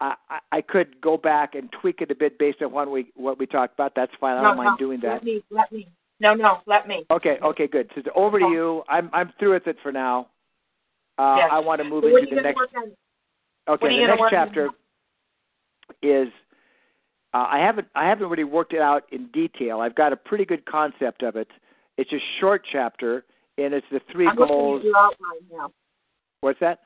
I, 0.00 0.14
I 0.50 0.60
could 0.62 1.00
go 1.00 1.16
back 1.16 1.54
and 1.54 1.70
tweak 1.80 2.00
it 2.00 2.10
a 2.10 2.14
bit 2.14 2.38
based 2.38 2.62
on 2.62 2.72
what 2.72 2.90
we 2.90 3.12
what 3.16 3.38
we 3.38 3.46
talked 3.46 3.74
about. 3.74 3.92
That's 3.94 4.12
fine. 4.20 4.36
I 4.36 4.42
no, 4.42 4.48
don't 4.48 4.56
no, 4.56 4.64
mind 4.64 4.78
doing 4.78 5.00
that. 5.02 5.14
Let 5.14 5.24
me. 5.24 5.42
Let 5.50 5.72
me. 5.72 5.88
No, 6.20 6.34
no. 6.34 6.58
Let 6.66 6.88
me. 6.88 7.04
Okay. 7.10 7.38
Okay. 7.42 7.66
Good. 7.66 7.90
So 7.94 8.02
over 8.14 8.38
to 8.38 8.46
you. 8.46 8.82
I'm 8.88 9.10
I'm 9.12 9.32
through 9.38 9.54
with 9.54 9.66
it 9.66 9.76
for 9.82 9.92
now. 9.92 10.28
Uh, 11.18 11.36
yes. 11.38 11.48
I 11.52 11.58
want 11.58 11.82
to 11.82 11.88
move 11.88 12.04
so 12.04 12.16
into 12.16 12.34
the 12.34 12.42
next. 12.42 12.60
Okay. 13.68 13.88
The 13.88 14.06
next 14.06 14.22
chapter 14.30 14.68
on? 14.68 14.74
is 16.02 16.28
uh, 17.32 17.46
I 17.48 17.58
haven't 17.58 17.88
I 17.94 18.08
haven't 18.08 18.28
really 18.28 18.44
worked 18.44 18.72
it 18.72 18.80
out 18.80 19.04
in 19.12 19.28
detail. 19.28 19.80
I've 19.80 19.94
got 19.94 20.12
a 20.12 20.16
pretty 20.16 20.44
good 20.44 20.64
concept 20.66 21.22
of 21.22 21.36
it. 21.36 21.48
It's 21.96 22.12
a 22.12 22.18
short 22.40 22.62
chapter, 22.70 23.24
and 23.58 23.74
it's 23.74 23.86
the 23.92 24.00
3 24.10 24.28
I'm 24.28 24.36
goals. 24.36 24.48
Looking 24.48 24.78
at 24.78 24.84
your 24.84 24.96
outline 24.96 25.48
now. 25.50 25.72
What's 26.40 26.60
that? 26.60 26.80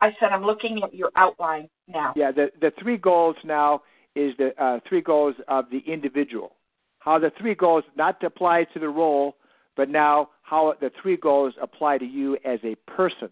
I 0.00 0.10
said 0.20 0.30
I'm 0.32 0.44
looking 0.44 0.80
at 0.84 0.94
your 0.94 1.10
outline 1.16 1.68
now. 1.86 2.12
Yeah, 2.16 2.30
the 2.30 2.50
the 2.60 2.72
three 2.80 2.96
goals 2.96 3.36
now 3.44 3.82
is 4.14 4.32
the 4.38 4.50
uh, 4.62 4.80
three 4.88 5.00
goals 5.00 5.34
of 5.48 5.66
the 5.70 5.80
individual. 5.80 6.56
How 7.00 7.18
the 7.18 7.32
three 7.38 7.54
goals 7.54 7.84
not 7.96 8.22
apply 8.22 8.64
to 8.74 8.78
the 8.78 8.88
role, 8.88 9.36
but 9.76 9.88
now 9.88 10.30
how 10.42 10.74
the 10.80 10.90
three 11.02 11.16
goals 11.16 11.54
apply 11.60 11.98
to 11.98 12.04
you 12.04 12.38
as 12.44 12.60
a 12.64 12.76
person. 12.90 13.28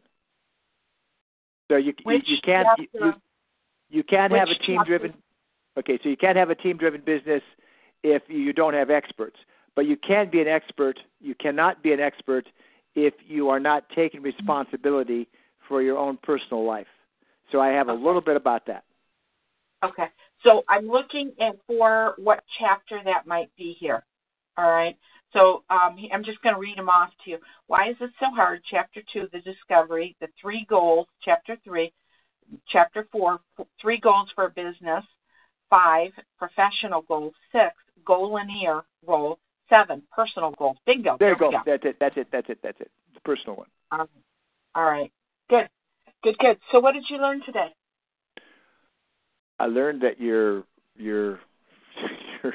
So 1.70 1.76
you 1.76 1.94
Which 2.02 2.24
you, 2.26 2.34
you 2.34 2.40
can't 2.44 2.66
chapter, 2.76 3.06
you, 3.06 3.12
you 3.88 4.02
can't 4.04 4.32
have 4.32 4.48
a 4.48 4.66
team 4.66 4.82
driven 4.84 5.14
Okay, 5.78 5.98
so 6.02 6.08
you 6.08 6.16
can't 6.16 6.36
have 6.36 6.50
a 6.50 6.54
team 6.54 6.76
driven 6.76 7.02
business 7.04 7.42
if 8.02 8.22
you 8.28 8.52
don't 8.52 8.74
have 8.74 8.90
experts. 8.90 9.36
But 9.74 9.86
you 9.86 9.96
can 9.96 10.30
be 10.30 10.40
an 10.40 10.48
expert. 10.48 10.98
You 11.20 11.34
cannot 11.34 11.82
be 11.82 11.92
an 11.92 12.00
expert 12.00 12.46
if 12.94 13.12
you 13.26 13.50
are 13.50 13.60
not 13.60 13.84
taking 13.94 14.22
responsibility 14.22 15.28
for 15.68 15.82
your 15.82 15.98
own 15.98 16.18
personal 16.22 16.64
life. 16.64 16.86
So 17.52 17.60
I 17.60 17.68
have 17.68 17.88
a 17.88 17.92
okay. 17.92 18.02
little 18.02 18.22
bit 18.22 18.36
about 18.36 18.66
that. 18.66 18.84
Okay. 19.84 20.06
So 20.42 20.64
I'm 20.68 20.86
looking 20.86 21.32
at 21.40 21.56
for 21.66 22.14
what 22.16 22.42
chapter 22.58 23.00
that 23.04 23.26
might 23.26 23.50
be 23.56 23.76
here. 23.78 24.02
All 24.56 24.70
right. 24.70 24.96
So 25.32 25.64
um, 25.68 25.96
I'm 26.12 26.24
just 26.24 26.40
going 26.40 26.54
to 26.54 26.60
read 26.60 26.78
them 26.78 26.88
off 26.88 27.10
to 27.24 27.32
you. 27.32 27.38
Why 27.66 27.90
is 27.90 27.96
it 28.00 28.10
so 28.18 28.26
hard? 28.34 28.62
Chapter 28.70 29.02
two, 29.12 29.28
the 29.32 29.40
discovery, 29.40 30.16
the 30.20 30.28
three 30.40 30.64
goals. 30.68 31.06
Chapter 31.22 31.58
three, 31.62 31.92
chapter 32.68 33.06
four, 33.12 33.40
three 33.80 34.00
goals 34.00 34.30
for 34.34 34.46
a 34.46 34.50
business. 34.50 35.04
Five, 35.70 36.10
professional 36.38 37.02
goals. 37.02 37.34
Six, 37.52 37.74
goalineer 38.06 38.82
role. 39.06 39.38
Seven, 39.68 40.02
personal 40.14 40.52
goals. 40.52 40.76
Bingo. 40.86 41.16
There 41.18 41.30
you 41.30 41.38
go. 41.38 41.50
go. 41.50 41.58
That's 41.66 41.84
it. 41.84 41.96
That's 41.98 42.16
it. 42.16 42.28
That's 42.30 42.48
it. 42.48 42.58
That's 42.62 42.80
it. 42.80 42.90
The 43.14 43.20
personal 43.20 43.56
one. 43.56 43.66
All 43.90 43.98
right. 43.98 44.08
All 44.74 44.84
right. 44.84 45.12
Good. 45.50 45.68
Good. 46.22 46.38
Good. 46.38 46.58
So, 46.70 46.78
what 46.78 46.92
did 46.92 47.04
you 47.08 47.18
learn 47.18 47.42
today? 47.44 47.74
I 49.58 49.66
learned 49.66 50.02
that 50.02 50.20
you're 50.20 50.64
you're 50.96 51.40
you're 52.42 52.54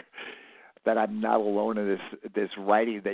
that 0.86 0.98
I'm 0.98 1.20
not 1.20 1.40
alone 1.40 1.78
in 1.78 1.88
this 1.88 2.32
this 2.34 2.50
writing 2.58 3.02
that 3.04 3.14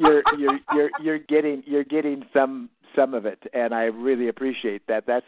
you're 0.00 0.22
you're, 0.22 0.22
you're 0.38 0.60
you're 0.74 0.90
you're 1.00 1.18
getting 1.18 1.62
you're 1.66 1.84
getting 1.84 2.24
some 2.32 2.70
some 2.96 3.14
of 3.14 3.26
it 3.26 3.38
and 3.52 3.74
I 3.74 3.84
really 3.84 4.28
appreciate 4.28 4.82
that. 4.88 5.04
That's 5.06 5.26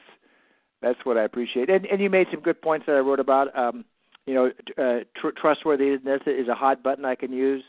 that's 0.84 1.04
what 1.04 1.16
I 1.16 1.24
appreciate. 1.24 1.70
And 1.70 1.86
and 1.86 2.00
you 2.00 2.10
made 2.10 2.26
some 2.30 2.40
good 2.40 2.60
points 2.60 2.86
that 2.86 2.94
I 2.94 2.98
wrote 2.98 3.20
about. 3.20 3.56
Um, 3.58 3.84
you 4.26 4.34
know, 4.34 4.50
uh, 4.78 5.04
tr- 5.16 5.38
trustworthiness 5.38 6.20
is 6.26 6.48
a 6.48 6.54
hot 6.54 6.82
button 6.82 7.04
I 7.04 7.14
can 7.14 7.32
use. 7.32 7.64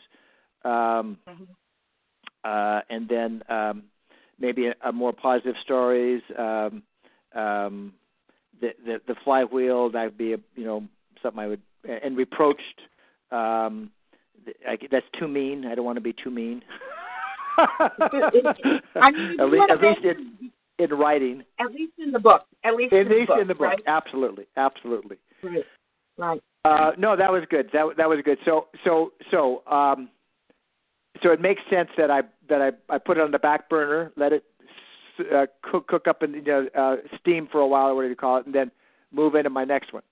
Um, 0.64 1.18
mm-hmm. 1.28 1.44
uh, 2.44 2.80
and 2.90 3.08
then 3.08 3.42
um, 3.48 3.84
maybe 4.38 4.66
a, 4.66 4.74
a 4.84 4.92
more 4.92 5.12
positive 5.12 5.54
stories. 5.64 6.22
Um, 6.38 6.82
um, 7.34 7.94
the, 8.60 8.70
the 8.84 9.00
the 9.06 9.14
flywheel 9.24 9.90
that 9.90 10.04
would 10.04 10.18
be 10.18 10.34
a, 10.34 10.38
you 10.54 10.64
know 10.64 10.84
something 11.22 11.40
I 11.40 11.46
would 11.46 11.62
and 11.84 12.16
reproached. 12.16 12.80
Um, 13.30 13.90
I, 14.68 14.78
that's 14.90 15.06
too 15.18 15.28
mean. 15.28 15.66
I 15.66 15.74
don't 15.74 15.84
want 15.84 15.96
to 15.96 16.02
be 16.02 16.12
too 16.12 16.30
mean. 16.30 16.62
I 17.58 19.10
mean, 19.10 19.40
at, 19.40 19.48
least, 19.48 19.70
at 19.70 19.80
least 19.80 20.04
in, 20.04 20.50
in 20.78 20.90
writing. 20.90 21.42
At 21.58 21.72
least 21.72 21.92
in 21.98 22.12
the 22.12 22.18
book. 22.18 22.42
At 22.64 22.74
least 22.76 22.92
in, 22.92 23.08
least 23.08 23.28
the 23.28 23.34
book, 23.34 23.40
in 23.40 23.48
the 23.48 23.54
book. 23.54 23.66
Right? 23.66 23.82
Absolutely, 23.86 24.46
absolutely. 24.56 25.16
Right. 25.42 25.64
Right. 26.18 26.42
Uh, 26.64 26.92
no, 26.98 27.16
that 27.16 27.30
was 27.30 27.44
good. 27.50 27.68
That 27.72 27.96
that 27.96 28.08
was 28.08 28.18
good. 28.24 28.38
So 28.44 28.66
so 28.84 29.12
so 29.30 29.62
um, 29.70 30.08
so 31.22 31.30
it 31.30 31.40
makes 31.40 31.62
sense 31.70 31.88
that 31.96 32.10
I 32.10 32.22
that 32.48 32.62
I 32.62 32.94
I 32.94 32.98
put 32.98 33.18
it 33.18 33.20
on 33.20 33.30
the 33.30 33.38
back 33.38 33.68
burner, 33.68 34.12
let 34.16 34.32
it 34.32 34.44
uh, 35.32 35.46
cook 35.62 35.86
cook 35.86 36.08
up 36.08 36.22
and 36.22 36.34
you 36.34 36.42
know 36.42 36.66
uh, 36.76 36.96
steam 37.20 37.48
for 37.52 37.60
a 37.60 37.66
while 37.66 37.88
or 37.88 37.94
whatever 37.94 38.10
you 38.10 38.16
call 38.16 38.38
it, 38.38 38.46
and 38.46 38.54
then 38.54 38.70
move 39.12 39.34
into 39.34 39.50
my 39.50 39.64
next 39.64 39.92
one. 39.92 40.02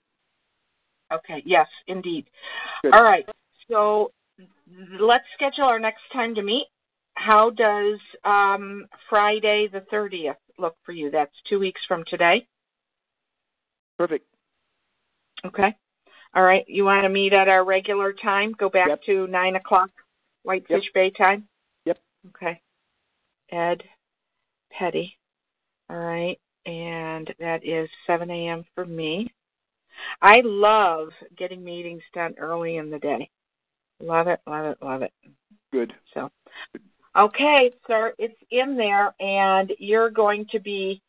Okay. 1.12 1.42
Yes, 1.44 1.66
indeed. 1.86 2.26
Good. 2.82 2.94
All 2.94 3.02
right. 3.02 3.26
So 3.70 4.12
let's 5.00 5.24
schedule 5.34 5.64
our 5.64 5.78
next 5.78 6.02
time 6.12 6.34
to 6.34 6.42
meet. 6.42 6.66
how 7.14 7.50
does 7.50 7.98
um, 8.24 8.86
Friday 9.08 9.68
the 9.72 9.80
30th 9.92 10.36
look 10.58 10.76
for 10.84 10.92
you? 10.92 11.10
That's 11.10 11.34
two 11.48 11.58
weeks 11.58 11.80
from 11.86 12.04
today. 12.06 12.46
Perfect. 13.98 14.26
Okay. 15.44 15.74
All 16.34 16.42
right. 16.42 16.64
You 16.68 16.84
want 16.84 17.04
to 17.04 17.08
meet 17.08 17.32
at 17.32 17.48
our 17.48 17.64
regular 17.64 18.12
time? 18.12 18.52
Go 18.58 18.68
back 18.68 18.88
Yep. 18.88 19.02
to 19.04 19.26
9 19.28 19.56
o'clock 19.56 19.90
Whitefish 20.42 20.90
Bay 20.92 21.10
time? 21.10 21.48
Yep. 21.84 21.98
Okay. 22.28 22.60
Ed 23.50 23.82
Petty. 24.70 25.16
All 25.90 25.96
right. 25.98 26.38
And 26.66 27.32
that 27.38 27.64
is 27.64 27.88
7 28.06 28.30
a.m. 28.30 28.64
for 28.74 28.84
me. 28.86 29.32
I 30.22 30.40
love 30.44 31.10
getting 31.36 31.62
meetings 31.62 32.02
done 32.14 32.34
early 32.38 32.76
in 32.76 32.90
the 32.90 32.98
day. 32.98 33.30
Love 34.00 34.26
it, 34.28 34.40
love 34.46 34.66
it, 34.66 34.78
love 34.82 35.02
it. 35.02 35.12
Good. 35.72 35.92
So, 36.12 36.30
okay, 37.16 37.70
sir, 37.86 38.14
it's 38.18 38.38
in 38.50 38.76
there, 38.76 39.14
and 39.20 39.72
you're 39.78 40.10
going 40.10 40.46
to 40.52 40.60
be 40.60 41.00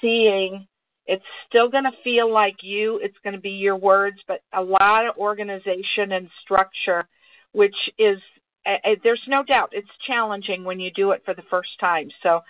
seeing. 0.00 0.66
It's 1.06 1.24
still 1.48 1.68
going 1.68 1.84
to 1.84 1.92
feel 2.02 2.32
like 2.32 2.56
you. 2.62 2.98
It's 3.02 3.16
going 3.22 3.34
to 3.34 3.40
be 3.40 3.50
your 3.50 3.76
words, 3.76 4.18
but 4.26 4.40
a 4.52 4.62
lot 4.62 5.06
of 5.06 5.16
organization 5.16 6.12
and 6.12 6.28
structure, 6.42 7.06
which 7.52 7.76
is 7.98 8.18
uh, 8.66 8.96
there's 9.04 9.22
no 9.28 9.44
doubt 9.44 9.70
it's 9.72 9.88
challenging 10.06 10.64
when 10.64 10.80
you 10.80 10.90
do 10.90 11.12
it 11.12 11.22
for 11.24 11.34
the 11.34 11.44
first 11.48 11.78
time. 11.78 12.08
So, 12.22 12.40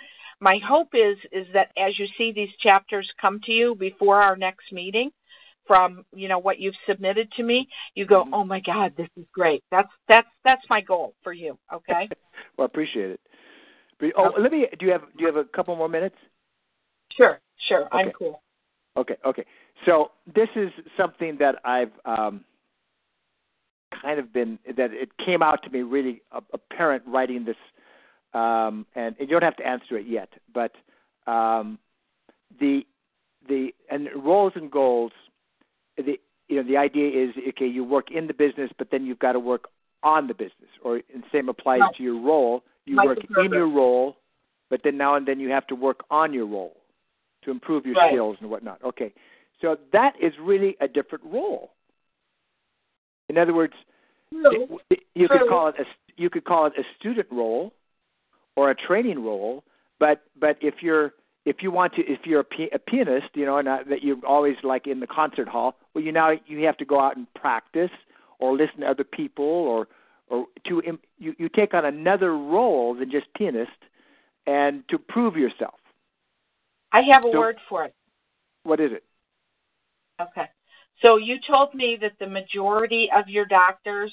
my 0.41 0.59
hope 0.67 0.89
is 0.95 1.17
is 1.33 1.47
that 1.53 1.71
as 1.79 1.99
you 1.99 2.07
see 2.19 2.33
these 2.33 2.55
chapters 2.61 3.11
come 3.21 3.41
to 3.45 3.53
you 3.53 3.75
before 3.75 4.21
our 4.23 4.37
next 4.37 4.73
meeting 4.73 5.11
from 5.67 6.05
you 6.15 6.29
know 6.29 6.39
what 6.39 6.59
you've 6.61 6.75
submitted 6.87 7.31
to 7.33 7.43
me 7.43 7.69
you 7.95 8.05
go 8.07 8.25
Mhm. 8.25 8.31
oh 8.33 8.45
my 8.45 8.61
god 8.61 8.95
this 8.97 9.09
is 9.17 9.25
great 9.33 9.65
that's 9.71 9.91
that's 10.09 10.29
that's 10.45 10.63
my 10.69 10.81
goal 10.81 11.15
for 11.23 11.33
you 11.33 11.59
okay 11.73 12.09
Well, 12.57 12.67
I 12.67 12.67
appreciate 12.67 13.11
it. 13.11 13.21
Oh, 14.17 14.33
let 14.39 14.53
me. 14.53 14.67
Do 14.79 14.87
you 14.87 14.93
have 14.93 15.03
Do 15.03 15.21
you 15.21 15.27
have 15.27 15.37
a 15.37 15.45
couple 15.45 15.75
more 15.77 15.89
minutes? 15.89 16.17
sure 17.17 17.41
sure 17.69 17.89
i'm 17.93 18.11
cool 18.19 18.43
Okay. 18.97 19.17
Okay. 19.25 19.45
So 19.85 20.13
this 20.35 20.49
is 20.57 20.71
something 20.97 21.37
that 21.39 21.57
I've 21.65 21.93
um, 22.05 22.45
kind 24.03 24.19
of 24.19 24.33
been 24.33 24.59
that 24.77 24.93
it 24.93 25.11
came 25.19 25.43
out 25.43 25.63
to 25.65 25.71
me 25.71 25.83
really 25.83 26.23
apparent 26.53 27.03
writing 27.07 27.45
this, 27.45 27.57
um, 28.33 28.87
and 28.95 29.15
you 29.19 29.27
don't 29.27 29.43
have 29.43 29.57
to 29.57 29.67
answer 29.67 29.99
it 29.99 30.07
yet, 30.07 30.31
but 30.53 30.73
um, 31.27 31.79
the 32.59 32.87
the 33.49 33.75
and 33.91 34.09
roles 34.17 34.53
and 34.57 34.71
goals. 34.71 35.13
The 35.99 36.19
you 36.49 36.57
know 36.57 36.63
the 36.63 36.77
idea 36.77 37.25
is 37.25 37.35
okay. 37.51 37.67
You 37.67 37.85
work 37.85 38.11
in 38.11 38.27
the 38.27 38.35
business, 38.35 38.71
but 38.79 38.91
then 38.91 39.05
you've 39.05 39.19
got 39.19 39.33
to 39.33 39.41
work 39.41 39.69
on 40.03 40.27
the 40.27 40.35
business, 40.35 40.71
or 40.83 41.01
and 41.13 41.25
same 41.33 41.49
applies 41.49 41.81
Right. 41.81 41.95
to 41.97 42.03
your 42.03 42.21
role. 42.21 42.63
You 42.85 42.97
Like 42.97 43.07
work 43.07 43.19
in 43.45 43.53
your 43.53 43.69
role, 43.69 44.17
but 44.71 44.83
then 44.83 44.97
now 44.97 45.15
and 45.17 45.27
then 45.27 45.41
you 45.41 45.51
have 45.51 45.67
to 45.69 45.75
work 45.75 46.05
on 46.11 46.33
your 46.33 46.47
role 46.47 46.77
to 47.43 47.51
improve 47.51 47.85
your 47.87 47.97
Right. 47.97 48.11
skills 48.13 48.37
and 48.41 48.51
whatnot. 48.51 48.83
Okay, 48.83 49.13
so 49.61 49.77
that 49.93 50.15
is 50.21 50.39
really 50.39 50.77
a 50.81 50.89
different 50.89 51.25
role. 51.25 51.73
In 53.29 53.39
other 53.39 53.53
words, 53.53 53.75
it- 54.31 55.05
you 55.15 55.29
could 55.29 55.39
True. 55.41 55.49
call 55.49 55.69
it 55.69 55.79
a 55.79 55.87
you 56.17 56.31
could 56.31 56.45
call 56.45 56.67
it 56.67 56.73
a 56.79 56.85
student 56.99 57.31
role 57.31 57.73
or 58.57 58.71
a 58.71 58.75
training 58.75 59.23
role. 59.25 59.65
But 59.99 60.23
but 60.37 60.57
if 60.61 60.83
you're 60.83 61.15
if 61.45 61.63
you 61.63 61.71
want 61.71 61.95
to 61.95 62.03
if 62.07 62.27
you're 62.27 62.41
a, 62.59 62.69
a 62.73 62.79
pianist, 62.79 63.29
you 63.35 63.47
know, 63.47 63.59
and 63.59 63.67
that 63.69 64.03
you're 64.03 64.25
always 64.27 64.57
like 64.63 64.87
in 64.87 65.01
the 65.01 65.07
concert 65.07 65.49
hall, 65.49 65.77
well, 65.95 66.03
you 66.05 66.13
now 66.13 66.31
you 66.47 66.65
have 66.65 66.77
to 66.79 66.85
go 66.85 67.01
out 67.01 67.17
and 67.17 67.33
practice 67.35 67.91
or 68.39 68.57
listen 68.57 68.81
to 68.81 68.87
other 68.87 69.05
people 69.05 69.45
or 69.45 69.89
or 70.29 70.47
to 70.67 70.83
you 71.19 71.35
you 71.39 71.49
take 71.49 71.75
on 71.75 71.85
another 71.85 72.37
role 72.37 72.95
than 72.95 73.11
just 73.11 73.27
pianist 73.35 73.71
and 74.47 74.83
to 74.89 74.99
prove 74.99 75.37
yourself. 75.37 75.75
i 76.93 77.01
have 77.03 77.25
a 77.25 77.31
So- 77.33 77.39
word 77.41 77.59
for 77.69 77.85
it 77.85 77.95
What 78.65 78.81
is 78.81 78.93
it? 78.93 79.05
okay 80.21 80.47
so 81.03 81.17
you 81.17 81.37
told 81.47 81.75
me 81.75 81.99
that 82.01 82.13
the 82.19 82.27
majority 82.27 83.11
of 83.15 83.29
your 83.29 83.45
doctors 83.45 84.13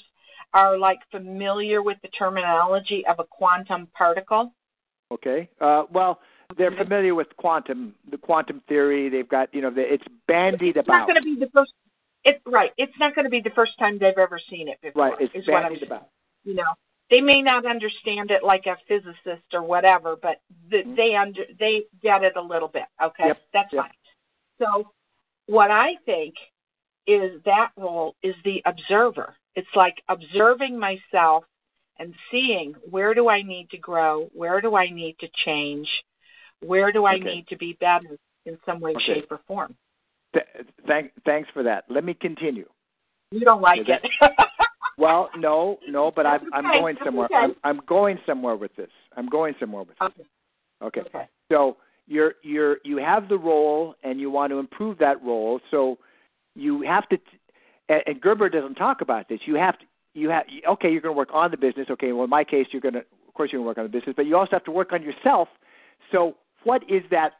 are 0.52 0.76
like 0.78 0.98
familiar 1.10 1.82
with 1.82 1.96
the 2.02 2.08
terminology 2.08 3.04
of 3.06 3.18
a 3.18 3.24
quantum 3.24 3.88
particle 3.96 4.52
Okay. 5.12 5.48
Uh, 5.60 5.82
well, 5.92 6.20
they're 6.56 6.72
familiar 6.72 7.14
with 7.14 7.28
quantum, 7.36 7.94
the 8.10 8.16
quantum 8.16 8.62
theory. 8.68 9.08
They've 9.08 9.28
got, 9.28 9.54
you 9.54 9.60
know, 9.60 9.70
the, 9.70 9.82
it's 9.82 10.02
bandied 10.26 10.76
it's 10.78 10.88
not 10.88 11.02
about. 11.04 11.08
going 11.08 11.20
to 11.22 11.22
be 11.22 11.36
the 11.38 11.50
first 11.52 11.72
it 12.24 12.40
right 12.46 12.72
it's 12.76 12.92
not 12.98 13.14
going 13.14 13.24
to 13.24 13.30
be 13.30 13.40
the 13.40 13.50
first 13.50 13.72
time 13.78 13.98
they've 13.98 14.18
ever 14.18 14.38
seen 14.50 14.68
it 14.68 14.80
before 14.80 15.10
Right. 15.10 15.20
It's 15.20 15.34
is 15.34 15.48
what 15.52 15.64
I'm 15.64 15.76
about. 15.82 16.08
you 16.44 16.54
know 16.54 16.74
they 17.10 17.20
may 17.20 17.42
not 17.42 17.66
understand 17.66 18.30
it 18.30 18.42
like 18.42 18.66
a 18.66 18.76
physicist 18.88 19.44
or 19.52 19.62
whatever 19.62 20.16
but 20.16 20.40
the, 20.70 20.82
Mhm. 20.84 20.96
they 20.96 21.14
under 21.16 21.44
they 21.58 21.84
get 22.02 22.22
it 22.24 22.36
a 22.36 22.40
little 22.42 22.68
bit 22.68 22.86
okay 23.02 23.26
Yep, 23.28 23.38
that's 23.52 23.72
yep. 23.72 23.82
fine 23.84 23.92
so 24.58 24.90
what 25.46 25.70
i 25.70 25.96
think 26.06 26.34
is 27.06 27.42
that 27.44 27.70
role 27.76 28.14
is 28.22 28.34
the 28.44 28.62
observer 28.64 29.36
it's 29.54 29.74
like 29.76 30.02
observing 30.08 30.78
myself 30.78 31.44
and 31.98 32.14
seeing 32.30 32.72
where 32.90 33.12
do 33.14 33.28
i 33.28 33.42
need 33.42 33.68
to 33.70 33.78
grow 33.78 34.28
where 34.32 34.60
do 34.60 34.74
i 34.74 34.88
need 34.88 35.16
to 35.18 35.28
change 35.44 35.88
where 36.60 36.90
do 36.90 37.04
i 37.04 37.14
Okay. 37.14 37.24
need 37.34 37.46
to 37.48 37.56
be 37.56 37.74
better 37.74 38.16
in 38.46 38.58
some 38.64 38.80
way 38.80 38.92
Okay. 38.94 39.04
shape 39.20 39.30
or 39.30 39.40
form 39.46 39.76
Th- 40.34 40.66
thank, 40.86 41.12
thanks 41.24 41.48
for 41.54 41.62
that. 41.62 41.84
Let 41.88 42.04
me 42.04 42.12
continue. 42.14 42.68
you 43.30 43.40
don't 43.40 43.62
like 43.62 43.88
Yeah, 43.88 43.96
it 44.02 44.10
Well, 44.98 45.30
no, 45.36 45.78
no, 45.88 46.12
but 46.14 46.26
I'm, 46.26 46.42
I'm 46.52 46.66
okay, 46.66 46.78
going 46.78 46.96
somewhere. 47.04 47.24
okay. 47.26 47.34
I'm, 47.34 47.54
I'm 47.64 47.80
going 47.86 48.18
somewhere 48.26 48.56
with 48.56 48.74
this. 48.76 48.90
I'm 49.16 49.26
going 49.26 49.54
somewhere 49.58 49.82
with 49.82 49.98
this. 49.98 50.26
okay 50.82 51.00
Okay. 51.00 51.28
So 51.50 51.76
you're 52.06 52.34
you're 52.42 52.78
you 52.84 52.98
have 52.98 53.28
the 53.28 53.38
role 53.38 53.94
and 54.04 54.20
you 54.20 54.30
want 54.30 54.50
to 54.52 54.58
improve 54.58 54.98
that 54.98 55.22
role. 55.22 55.60
So 55.70 55.98
you 56.54 56.82
have 56.82 57.08
to. 57.08 57.18
And, 57.88 58.02
and 58.06 58.20
Gerber 58.20 58.48
doesn't 58.48 58.76
talk 58.76 59.00
about 59.00 59.28
this. 59.28 59.40
You 59.46 59.56
have 59.56 59.78
to. 59.78 59.84
You 60.14 60.30
have 60.30 60.44
okay. 60.68 60.92
You're 60.92 61.00
going 61.00 61.14
to 61.14 61.18
work 61.18 61.30
on 61.32 61.50
the 61.50 61.56
business. 61.56 61.88
Okay. 61.90 62.12
Well, 62.12 62.24
in 62.24 62.30
my 62.30 62.44
case, 62.44 62.66
you're 62.70 62.82
going 62.82 62.94
to. 62.94 63.00
Of 63.00 63.34
course, 63.34 63.50
you're 63.52 63.58
going 63.58 63.64
to 63.64 63.68
work 63.68 63.78
on 63.78 63.84
the 63.84 63.98
business, 63.98 64.14
but 64.16 64.26
you 64.26 64.36
also 64.36 64.50
have 64.52 64.64
to 64.64 64.70
work 64.70 64.92
on 64.92 65.02
yourself. 65.02 65.48
So 66.12 66.36
what 66.62 66.82
is 66.88 67.02
that 67.10 67.32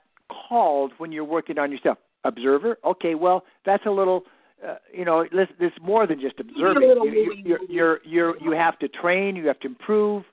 called 0.48 0.92
when 0.98 1.12
you're 1.12 1.24
working 1.24 1.56
on 1.58 1.70
yourself? 1.70 1.98
Observer. 2.24 2.78
Okay. 2.84 3.14
Well, 3.14 3.44
that's 3.64 3.86
a 3.86 3.90
little. 3.90 4.24
Uh, 4.66 4.76
you 4.92 5.04
know, 5.04 5.26
there's 5.32 5.72
more 5.82 6.06
than 6.06 6.20
just 6.20 6.40
observing. 6.40 6.82
You, 6.82 7.34
you, 7.44 7.58
you're, 7.68 8.00
you're, 8.02 8.42
you 8.42 8.52
have 8.52 8.78
to 8.78 8.88
train. 8.88 9.36
You 9.36 9.46
have 9.48 9.60
to 9.60 9.66
improve 9.66 10.24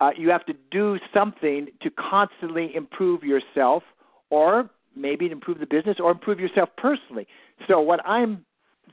uh, 0.00 0.10
you 0.16 0.28
have 0.30 0.44
to 0.46 0.54
do 0.70 0.98
something 1.12 1.68
to 1.82 1.90
constantly 1.90 2.74
improve 2.74 3.22
yourself 3.22 3.82
or 4.30 4.68
maybe 4.96 5.30
improve 5.30 5.58
the 5.58 5.66
business 5.66 5.96
or 6.00 6.10
improve 6.10 6.38
yourself 6.38 6.68
personally 6.76 7.26
so 7.68 7.80
what 7.80 8.00
i'm 8.06 8.44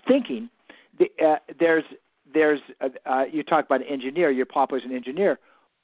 thinking 0.07 0.49
the, 0.99 1.05
uh, 1.23 1.35
there's 1.59 1.83
there's 2.33 2.59
uh, 2.81 2.89
uh, 3.05 3.23
you 3.31 3.43
talk 3.43 3.65
about 3.65 3.81
an 3.81 3.87
engineer 3.87 4.31
your 4.31 4.45
papa 4.45 4.73
was 4.75 4.83
an 4.83 4.93
engineer 4.93 5.39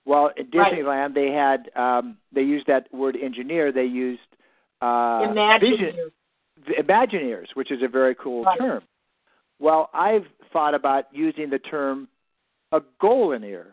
well 0.06 0.32
in 0.38 0.48
Right. 0.54 0.74
disneyland 0.74 1.14
they 1.14 1.32
had 1.32 1.70
um 1.76 2.18
they 2.32 2.42
used 2.42 2.68
that 2.68 2.92
word 2.94 3.18
engineer 3.22 3.72
they 3.72 3.86
used 3.86 4.22
uh 4.82 5.28
imagine 5.30 5.72
vision 5.72 5.96
you. 5.96 6.06
the 6.06 6.12
Imagineers, 6.66 7.48
which 7.54 7.72
is 7.72 7.82
a 7.82 7.88
very 7.88 8.16
cool 8.16 8.44
Right. 8.44 8.58
term. 8.58 8.84
Well, 9.60 9.90
I've 9.94 10.28
thought 10.52 10.74
about 10.74 11.14
using 11.14 11.50
the 11.50 11.60
term 11.60 12.08
a 12.72 12.82
goalineer, 13.02 13.68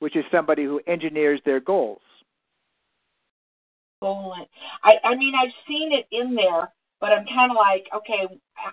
which 0.00 0.16
is 0.16 0.24
somebody 0.30 0.64
who 0.64 0.80
engineers 0.86 1.40
their 1.44 1.60
goals. 1.60 2.02
Golan. 4.00 4.46
I 4.82 4.98
I 5.04 5.14
mean 5.14 5.34
I've 5.34 5.54
seen 5.66 5.92
it 5.92 6.06
in 6.10 6.34
there, 6.34 6.72
but 7.00 7.12
I'm 7.12 7.26
kind 7.26 7.50
of 7.50 7.56
like, 7.56 7.88
okay, 7.94 8.26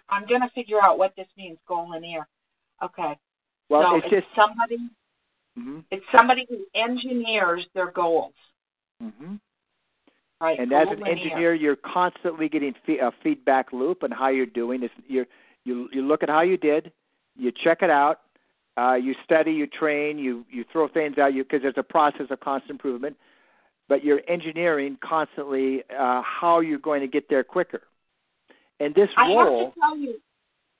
I'm 0.09 0.25
gonna 0.27 0.49
figure 0.53 0.81
out 0.81 0.97
what 0.97 1.15
this 1.15 1.27
means, 1.37 1.57
goalineer. 1.69 2.25
Okay. 2.81 3.17
Well, 3.69 3.83
so 3.83 3.97
it's 3.97 4.09
just 4.09 4.27
somebody. 4.35 4.77
hmm 5.55 5.79
It's 5.91 6.05
somebody 6.11 6.45
who 6.49 6.65
engineers 6.75 7.65
their 7.73 7.91
goals, 7.91 8.33
hmm 8.99 9.35
right? 10.43 10.59
and 10.59 10.71
as 10.73 10.87
an 10.89 11.05
engineer, 11.07 11.53
you're 11.53 11.77
constantly 11.77 12.49
getting 12.49 12.73
fe- 12.85 12.99
a 12.99 13.11
feedback 13.23 13.71
loop 13.71 14.03
on 14.03 14.11
how 14.11 14.27
you're 14.27 14.45
doing. 14.45 14.83
It's, 14.83 14.93
you 15.07 15.25
you 15.63 15.87
you 15.91 16.01
look 16.01 16.23
at 16.23 16.29
how 16.29 16.41
you 16.41 16.57
did, 16.57 16.91
you 17.35 17.51
check 17.63 17.81
it 17.81 17.89
out, 17.89 18.21
uh, 18.77 18.95
you 18.95 19.15
study, 19.23 19.51
you 19.51 19.67
train, 19.67 20.17
you 20.17 20.45
you 20.51 20.65
throw 20.71 20.87
things 20.87 21.17
out, 21.17 21.33
you 21.33 21.43
because 21.43 21.61
there's 21.61 21.75
a 21.77 21.83
process 21.83 22.27
of 22.29 22.39
constant 22.41 22.71
improvement. 22.71 23.15
But 23.89 24.03
you're 24.03 24.21
engineering 24.27 24.97
constantly 25.03 25.83
uh, 25.97 26.21
how 26.21 26.61
you're 26.61 26.79
going 26.79 27.01
to 27.01 27.07
get 27.07 27.29
there 27.29 27.43
quicker. 27.43 27.81
And 28.79 28.95
this 28.95 29.09
I 29.17 29.27
have 29.27 29.47
role, 29.47 29.71
to 29.71 29.79
tell 29.79 29.97
you, 29.97 30.15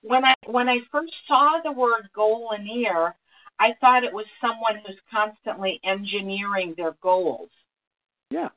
when 0.02 0.26
I 0.26 0.34
when 0.46 0.68
I 0.68 0.80
first 0.92 1.14
saw 1.28 1.60
the 1.64 1.72
word 1.72 2.10
goalineer, 2.16 3.14
I 3.60 3.74
thought 3.80 4.04
it 4.04 4.12
was 4.12 4.26
someone 4.42 4.82
who's 4.86 4.98
constantly 5.12 5.80
engineering 5.86 6.74
their 6.76 6.96
goals. 7.02 7.50
yeah, 8.30 8.50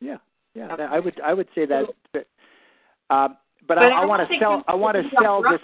yeah, 0.00 0.16
yeah. 0.54 0.72
Okay. 0.72 0.82
I 0.82 0.98
would 0.98 1.20
I 1.20 1.34
would 1.34 1.48
say 1.54 1.66
that. 1.66 1.86
that 2.12 2.26
um, 3.10 3.36
but, 3.66 3.76
But 3.76 3.78
I, 3.78 3.88
I 3.88 4.02
I 4.02 4.04
want 4.04 4.28
to 4.28 4.38
sell. 4.38 4.64
I 4.68 4.74
want 4.74 4.96
to 4.96 5.02
sell 5.20 5.42
this. 5.42 5.60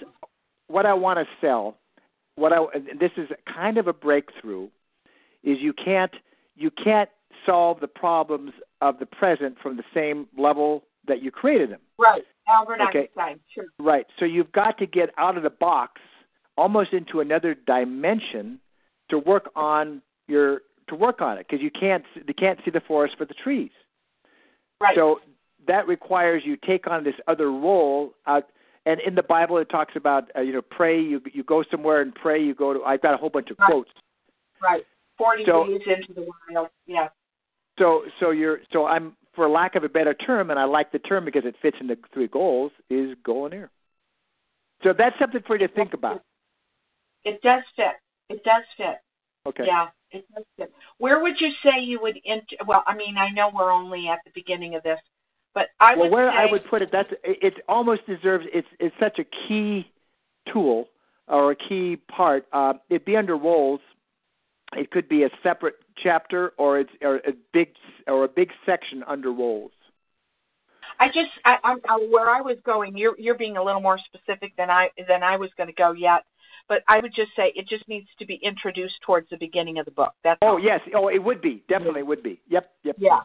What 0.67 0.85
I 0.85 0.93
want 0.93 1.19
to 1.19 1.25
sell. 1.41 1.77
What 2.35 2.51
I 2.51 2.65
this 2.99 3.11
is 3.17 3.29
kind 3.53 3.77
of 3.77 3.87
a 3.87 3.93
breakthrough. 3.93 4.69
Is 5.43 5.57
you 5.59 5.73
can't 5.73 6.11
you 6.55 6.71
can't 6.71 7.09
solve 7.45 7.79
the 7.79 7.87
problems 7.87 8.51
of 8.81 8.99
the 8.99 9.05
present 9.05 9.57
from 9.61 9.77
the 9.77 9.83
same 9.93 10.27
level 10.37 10.83
that 11.07 11.21
you 11.21 11.31
created 11.31 11.71
them. 11.71 11.81
Right. 11.97 12.23
Albert 12.47 12.79
Okay. 12.89 13.09
Einstein. 13.17 13.39
Sure. 13.53 13.65
Right. 13.79 14.05
So 14.19 14.25
you've 14.25 14.51
got 14.51 14.77
to 14.79 14.85
get 14.85 15.09
out 15.17 15.37
of 15.37 15.43
the 15.43 15.49
box, 15.49 16.01
almost 16.57 16.93
into 16.93 17.19
another 17.19 17.55
dimension, 17.55 18.59
to 19.09 19.19
work 19.19 19.49
on 19.55 20.01
your 20.27 20.61
to 20.89 20.95
work 20.95 21.21
on 21.21 21.37
it 21.37 21.47
because 21.47 21.61
you 21.61 21.71
can't 21.71 22.03
you 22.15 22.33
can't 22.33 22.59
see 22.65 22.71
the 22.71 22.81
forest 22.81 23.15
for 23.17 23.25
the 23.25 23.33
trees. 23.33 23.71
Right. 24.83 24.95
So 24.95 25.21
that 25.65 25.87
requires 25.87 26.43
you 26.45 26.57
take 26.57 26.87
on 26.87 27.05
this 27.05 27.15
other 27.27 27.49
role. 27.49 28.13
Uh, 28.25 28.41
and 28.85 28.99
in 28.99 29.15
the 29.15 29.23
Bible, 29.23 29.57
it 29.59 29.69
talks 29.69 29.93
about 29.95 30.29
uh, 30.35 30.41
you 30.41 30.51
know 30.51 30.61
pray. 30.61 30.99
You 31.01 31.21
you 31.31 31.43
go 31.43 31.63
somewhere 31.71 32.01
and 32.01 32.13
pray. 32.13 32.43
You 32.43 32.53
go 32.53 32.73
to. 32.73 32.83
I've 32.83 33.01
got 33.01 33.13
a 33.13 33.17
whole 33.17 33.29
bunch 33.29 33.49
of 33.49 33.57
Right. 33.59 33.71
quotes. 33.71 33.91
right. 34.61 34.85
Forty 35.17 35.45
So- 35.45 35.65
days 35.65 35.81
into 35.87 36.13
the 36.13 36.27
wild. 36.51 36.69
Yeah. 36.85 37.07
So 37.79 38.03
so 38.19 38.31
you're 38.31 38.59
so 38.73 38.85
I'm 38.85 39.15
for 39.33 39.47
lack 39.47 39.75
of 39.75 39.85
a 39.85 39.89
better 39.89 40.13
term, 40.13 40.51
and 40.51 40.59
I 40.59 40.65
like 40.65 40.91
the 40.91 40.99
term 40.99 41.23
because 41.23 41.45
it 41.45 41.55
fits 41.61 41.77
in 41.79 41.87
the 41.87 41.97
three 42.13 42.27
goals. 42.27 42.73
Is 42.89 43.15
go 43.23 43.45
in 43.45 43.53
here. 43.53 43.69
So 44.83 44.91
that's 44.91 45.17
something 45.17 45.41
for 45.47 45.57
you 45.57 45.65
to 45.65 45.73
think 45.73 45.93
about. 45.93 46.21
It 47.23 47.41
does 47.41 47.63
fit. 47.77 47.95
It 48.29 48.43
does 48.43 48.63
fit. 48.75 48.97
Okay. 49.45 49.63
Yeah, 49.65 49.87
Where 50.97 51.21
would 51.21 51.39
you 51.39 51.51
say 51.63 51.81
you 51.81 51.99
would? 52.01 52.19
Int- 52.23 52.53
well, 52.65 52.83
I 52.85 52.95
mean, 52.95 53.17
I 53.17 53.29
know 53.29 53.51
we're 53.53 53.71
only 53.71 54.07
at 54.07 54.19
the 54.25 54.31
beginning 54.33 54.75
of 54.75 54.83
this, 54.83 54.99
but 55.53 55.67
I 55.79 55.95
well, 55.95 56.03
would 56.03 56.11
where 56.11 56.31
say 56.31 56.37
I 56.37 56.51
would 56.51 56.65
put 56.69 56.81
it, 56.81 56.89
that's 56.91 57.11
it. 57.23 57.37
it 57.41 57.53
Almost 57.67 58.05
deserves. 58.07 58.45
It's 58.53 58.67
it's 58.79 58.95
such 58.99 59.19
a 59.19 59.25
key 59.47 59.89
tool 60.51 60.87
or 61.27 61.51
a 61.51 61.55
key 61.55 61.97
part. 62.07 62.45
Uh, 62.51 62.73
it'd 62.89 63.05
be 63.05 63.15
under 63.15 63.37
roles. 63.37 63.79
It 64.75 64.91
could 64.91 65.07
be 65.07 65.23
a 65.23 65.29
separate 65.41 65.75
chapter, 66.01 66.53
or 66.57 66.79
it's 66.79 66.91
or 67.01 67.17
a 67.17 67.33
big 67.53 67.69
or 68.07 68.23
a 68.23 68.27
big 68.27 68.49
section 68.65 69.03
under 69.07 69.31
roles. 69.31 69.71
I 70.99 71.07
just 71.07 71.29
I, 71.45 71.57
I'm 71.63 71.79
I, 71.87 71.95
where 72.09 72.29
I 72.29 72.41
was 72.41 72.57
going. 72.65 72.97
You're 72.97 73.15
you're 73.17 73.37
being 73.37 73.57
a 73.57 73.63
little 73.63 73.81
more 73.81 73.99
specific 73.99 74.55
than 74.57 74.69
I 74.69 74.89
than 75.07 75.23
I 75.23 75.37
was 75.37 75.49
going 75.57 75.67
to 75.67 75.73
go 75.73 75.91
yet. 75.91 76.23
But 76.69 76.83
I 76.87 76.99
would 76.99 77.13
just 77.13 77.31
say 77.35 77.51
it 77.55 77.67
just 77.67 77.87
needs 77.87 78.07
to 78.19 78.25
be 78.25 78.35
introduced 78.35 78.95
towards 79.05 79.29
the 79.29 79.37
beginning 79.37 79.79
of 79.79 79.85
the 79.85 79.91
book. 79.91 80.13
That's 80.23 80.39
Oh 80.41 80.57
yes. 80.57 80.79
Oh, 80.95 81.09
it 81.09 81.21
would 81.21 81.41
be 81.41 81.63
definitely 81.67 82.03
would 82.03 82.23
be. 82.23 82.39
Yep. 82.49 82.69
Yep. 82.83 82.95
yeah, 82.99 83.19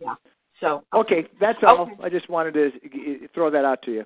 yeah. 0.00 0.14
So 0.60 0.84
Okay, 0.92 1.26
that's 1.40 1.58
all. 1.62 1.82
Okay. 1.82 1.92
I 2.02 2.08
just 2.08 2.28
wanted 2.28 2.54
to 2.54 3.28
throw 3.34 3.50
that 3.50 3.64
out 3.64 3.82
to 3.82 3.92
you. 3.92 4.04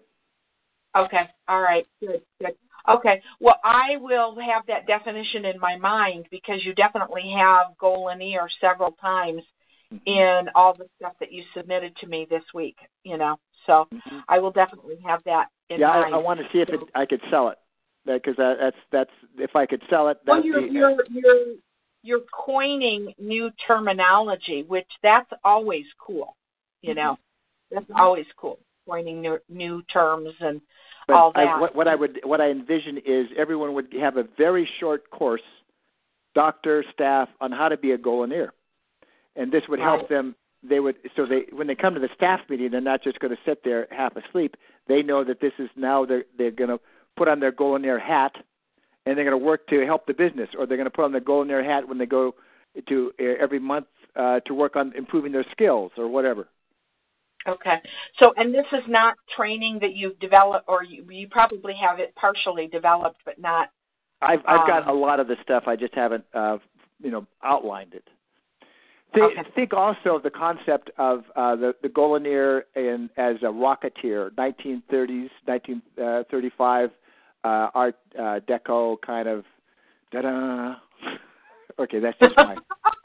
Okay. 0.97 1.29
All 1.49 1.61
right. 1.61 1.87
Good. 2.01 2.23
Good. 2.41 2.55
Okay. 2.89 3.23
Well, 3.41 3.59
I 3.65 3.97
will 3.97 4.37
have 4.39 4.67
that 4.69 4.87
definition 4.87 5.47
in 5.47 5.59
my 5.59 5.77
mind 5.77 6.27
because 6.31 6.65
you 6.65 6.75
definitely 6.75 7.35
have 7.37 7.69
goalineer 7.81 8.47
several 8.61 8.93
times 8.93 9.43
in 10.07 10.49
all 10.55 10.75
the 10.75 10.87
stuff 10.97 11.15
that 11.21 11.33
you 11.33 11.43
submitted 11.57 11.97
to 11.97 12.07
me 12.07 12.27
this 12.29 12.43
week. 12.53 12.77
You 13.03 13.17
know, 13.17 13.39
so 13.67 13.89
Mhm. 13.93 14.25
I 14.29 14.39
will 14.39 14.53
definitely 14.53 14.99
have 15.05 15.23
that 15.25 15.49
in 15.71 15.81
Yeah, 15.81 15.89
mind. 15.89 16.15
I, 16.15 16.19
I 16.19 16.21
want 16.21 16.41
to 16.41 16.49
see 16.53 16.61
if 16.61 16.69
it, 16.69 16.81
I 16.95 17.07
could 17.07 17.23
sell 17.31 17.49
it 17.49 17.59
because 18.07 18.37
that, 18.37 18.57
that's 18.61 18.77
that's 18.93 19.11
if 19.39 19.57
I 19.57 19.67
could 19.67 19.83
sell 19.89 20.09
it. 20.09 20.19
well, 20.27 20.37
That'd 20.37 20.45
you're 20.45 20.63
be, 20.63 20.73
you're 20.73 20.97
you're 21.11 21.55
you're 22.03 22.21
coining 22.33 23.15
new 23.19 23.51
terminology, 23.67 24.65
which 24.69 24.89
that's 25.03 25.31
always 25.43 25.87
cool. 25.99 26.37
You 26.83 26.91
mm-hmm. 26.91 26.99
know, 26.99 27.19
that's 27.71 27.85
mm-hmm. 27.87 28.01
always 28.01 28.27
cool. 28.37 28.59
Coining 28.87 29.23
new 29.23 29.39
new 29.49 29.83
terms 29.93 30.31
and 30.41 30.61
But 31.09 31.15
all 31.15 31.33
I, 31.35 31.45
that. 31.45 31.61
what, 31.61 31.75
what 31.75 31.89
I 31.89 31.95
would 31.95 32.21
what 32.25 32.41
I 32.41 32.51
envision 32.51 32.99
is 33.05 33.27
everyone 33.37 33.73
would 33.75 33.93
have 33.99 34.19
a 34.19 34.25
very 34.37 34.69
short 34.81 35.11
course, 35.11 35.43
doctor, 36.35 36.85
staff, 36.93 37.29
on 37.41 37.51
how 37.51 37.69
to 37.69 37.79
be 37.79 37.93
a 37.93 37.99
goalineer, 37.99 38.51
and 39.37 39.51
this 39.51 39.63
would 39.69 39.81
help 39.81 40.03
Right. 40.03 40.09
them. 40.11 40.37
They 40.63 40.81
would 40.81 40.97
so 41.17 41.25
they 41.25 41.45
when 41.53 41.67
they 41.67 41.75
come 41.75 41.95
to 41.95 42.01
the 42.01 42.11
staff 42.15 42.41
meeting, 42.51 42.71
they're 42.71 42.81
not 42.83 43.03
just 43.03 43.19
going 43.21 43.35
to 43.35 43.43
sit 43.47 43.65
there 43.65 43.89
half 43.91 44.15
asleep. 44.17 44.57
They 44.87 45.03
know 45.03 45.25
that 45.25 45.41
this 45.41 45.53
is 45.59 45.71
now 45.77 46.05
they're 46.05 46.25
they're 46.37 46.51
going 46.51 46.71
to 46.71 46.81
put 47.17 47.29
on 47.29 47.41
their 47.41 47.53
goalineer 47.53 48.01
hat, 48.01 48.33
and 49.07 49.17
they're 49.17 49.25
going 49.25 49.39
to 49.39 49.45
work 49.45 49.67
to 49.69 49.85
help 49.85 50.07
the 50.07 50.15
business, 50.15 50.49
or 50.59 50.67
they're 50.67 50.77
going 50.77 50.87
to 50.87 50.91
put 50.91 51.05
on 51.05 51.13
their 51.13 51.21
goalineer 51.21 51.65
hat 51.65 51.87
when 51.87 51.99
they 51.99 52.07
go 52.07 52.35
to 52.89 53.13
uh, 53.21 53.25
every 53.41 53.59
month 53.59 53.87
uh, 54.17 54.41
to 54.41 54.55
work 54.55 54.77
on 54.77 54.93
improving 54.97 55.33
their 55.33 55.45
skills 55.53 55.93
or 55.97 56.09
whatever. 56.09 56.49
Okay. 57.47 57.77
So, 58.19 58.33
and 58.37 58.55
this 58.55 58.65
is 58.73 58.83
not 58.89 59.17
training 59.37 59.79
that 59.81 59.95
you've 59.95 60.19
developed, 60.19 60.65
or 60.67 60.83
you, 60.83 61.05
you 61.11 61.29
probably 61.29 61.75
have 61.75 61.99
it 61.99 62.15
partially 62.17 62.67
developed, 62.69 63.21
but 63.25 63.39
not. 63.39 63.71
I've 64.23 64.41
I've 64.47 64.67
got 64.67 64.85
Um, 64.85 64.89
a 64.89 64.93
lot 64.99 65.21
of 65.21 65.29
the 65.29 65.37
stuff. 65.43 65.65
I 65.67 65.77
just 65.77 65.95
haven't, 65.95 66.25
uh, 66.33 66.59
you 67.03 67.11
know, 67.11 67.27
outlined 67.43 67.93
it. 67.95 68.09
Think, 69.13 69.39
Okay. 69.39 69.51
think 69.55 69.75
also 69.75 70.17
of 70.17 70.23
the 70.23 70.31
concept 70.31 70.91
of 70.97 71.25
uh, 71.37 71.55
the 71.55 71.75
the 71.83 71.89
goalineer 71.89 72.63
in 72.75 73.11
as 73.19 73.37
a 73.43 73.53
rocketeer, 73.53 74.31
1930s, 74.31 75.31
1935 75.45 76.91
uh, 77.45 77.69
Art 77.75 77.97
uh, 78.19 78.41
Deco 78.49 78.97
kind 79.05 79.29
of. 79.29 79.45
Da-da. 80.13 80.77
Okay, 81.77 81.99
that's 81.99 82.17
just 82.23 82.37
my 82.37 82.57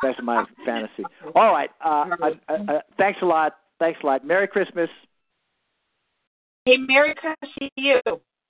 that's 0.04 0.20
my 0.22 0.44
fantasy. 0.64 1.04
All 1.34 1.52
right. 1.52 1.72
Uh, 1.84 2.06
uh, 2.22 2.32
uh, 2.52 2.80
thanks 3.00 3.20
a 3.24 3.26
lot. 3.26 3.54
Thanks 3.80 4.00
a 4.04 4.06
lot. 4.06 4.24
Merry 4.24 4.48
Christmas. 4.48 4.90
Hey, 6.66 6.78
Merry 6.78 7.16
Christmas 7.16 7.50
to 7.58 7.70
you. 7.76 8.00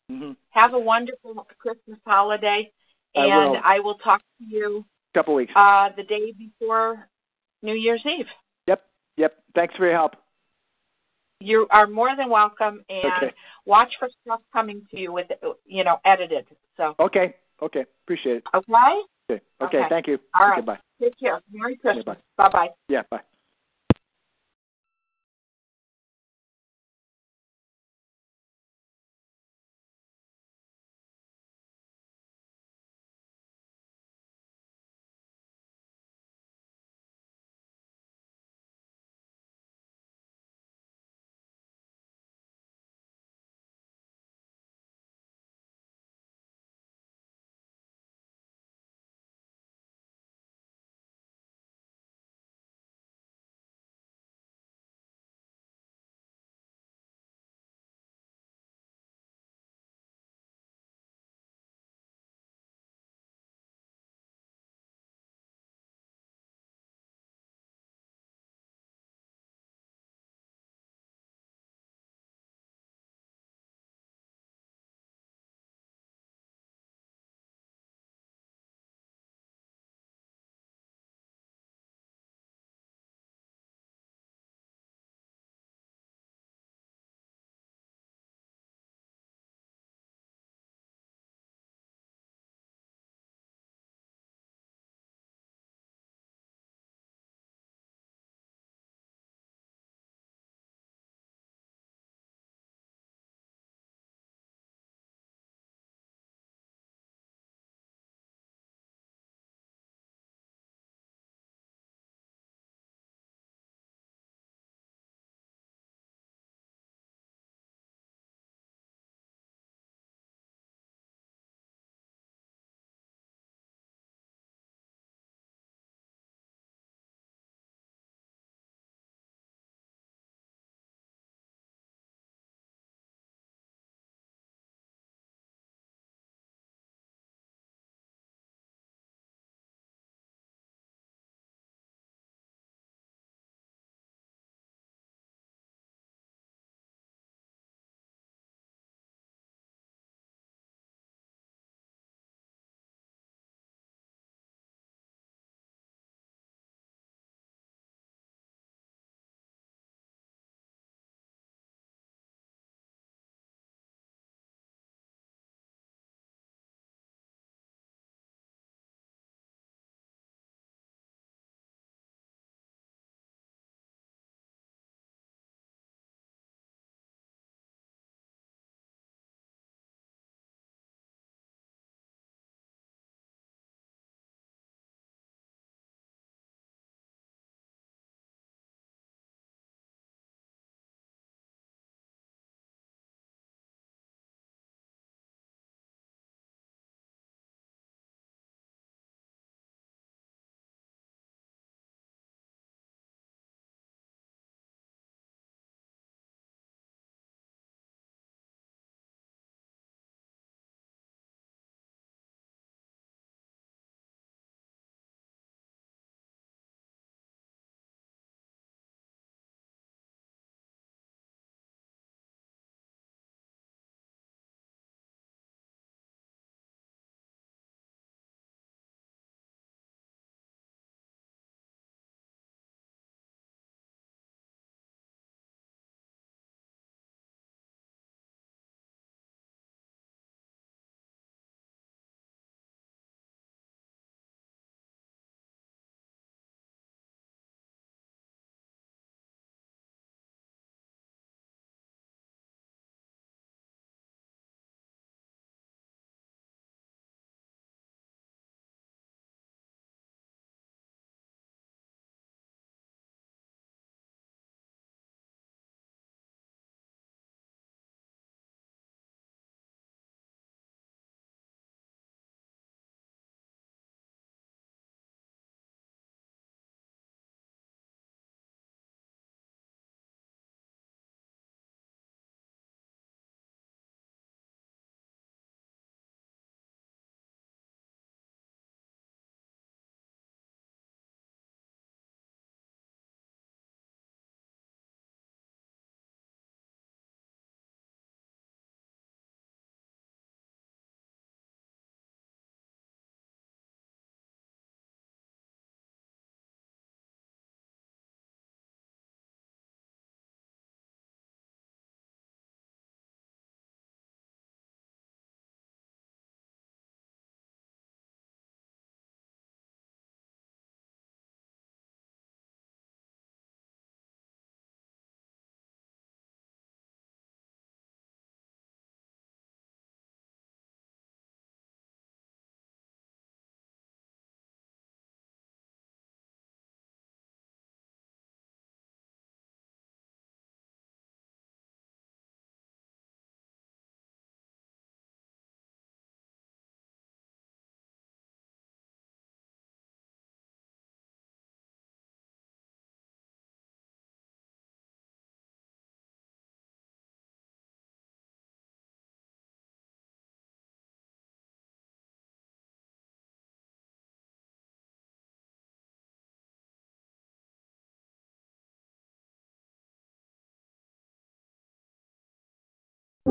hmm 0.10 0.32
Have 0.50 0.74
a 0.74 0.80
wonderful 0.80 1.48
Christmas 1.58 1.98
holiday, 2.06 2.70
I 3.16 3.20
and 3.22 3.52
will. 3.52 3.58
I 3.64 3.80
will 3.80 3.96
talk 4.00 4.20
to 4.40 4.46
you 4.46 4.84
Couple 5.14 5.36
weeks. 5.36 5.54
uh, 5.56 5.88
the 5.96 6.04
day 6.04 6.34
before 6.34 7.08
New 7.64 7.76
Year's 7.76 8.04
Eve. 8.06 8.26
yep. 8.68 8.84
Yep. 9.16 9.36
Thanks 9.56 9.74
for 9.78 9.86
your 9.86 9.96
help. 9.96 10.16
You 11.40 11.68
are 11.72 11.88
more 11.88 12.16
than 12.18 12.30
welcome, 12.30 12.84
and 12.90 13.14
Okay. 13.14 13.32
watch 13.66 13.94
for 13.98 14.10
stuff 14.24 14.42
coming 14.52 14.86
to 14.92 15.00
you 15.00 15.14
with, 15.14 15.28
you 15.66 15.84
know, 15.84 16.00
edited. 16.06 16.46
So, 16.76 16.96
Okay. 17.00 17.36
Okay. 17.62 17.86
Appreciate 18.04 18.38
it. 18.38 18.44
okay. 18.54 19.04
Okay. 19.30 19.42
Okay. 19.62 19.78
Okay. 19.80 19.90
Thank 19.90 20.08
you. 20.08 20.20
All 20.34 20.48
okay, 20.48 20.52
right. 20.52 20.66
Bye. 20.66 20.80
Take 21.02 21.18
care. 21.20 21.42
Merry 21.52 21.74
Okay, 21.74 21.94
Christmas. 21.94 22.18
bye 22.38 22.50
bye. 22.50 22.70
Yeah. 22.88 23.04
Bye. 23.10 23.22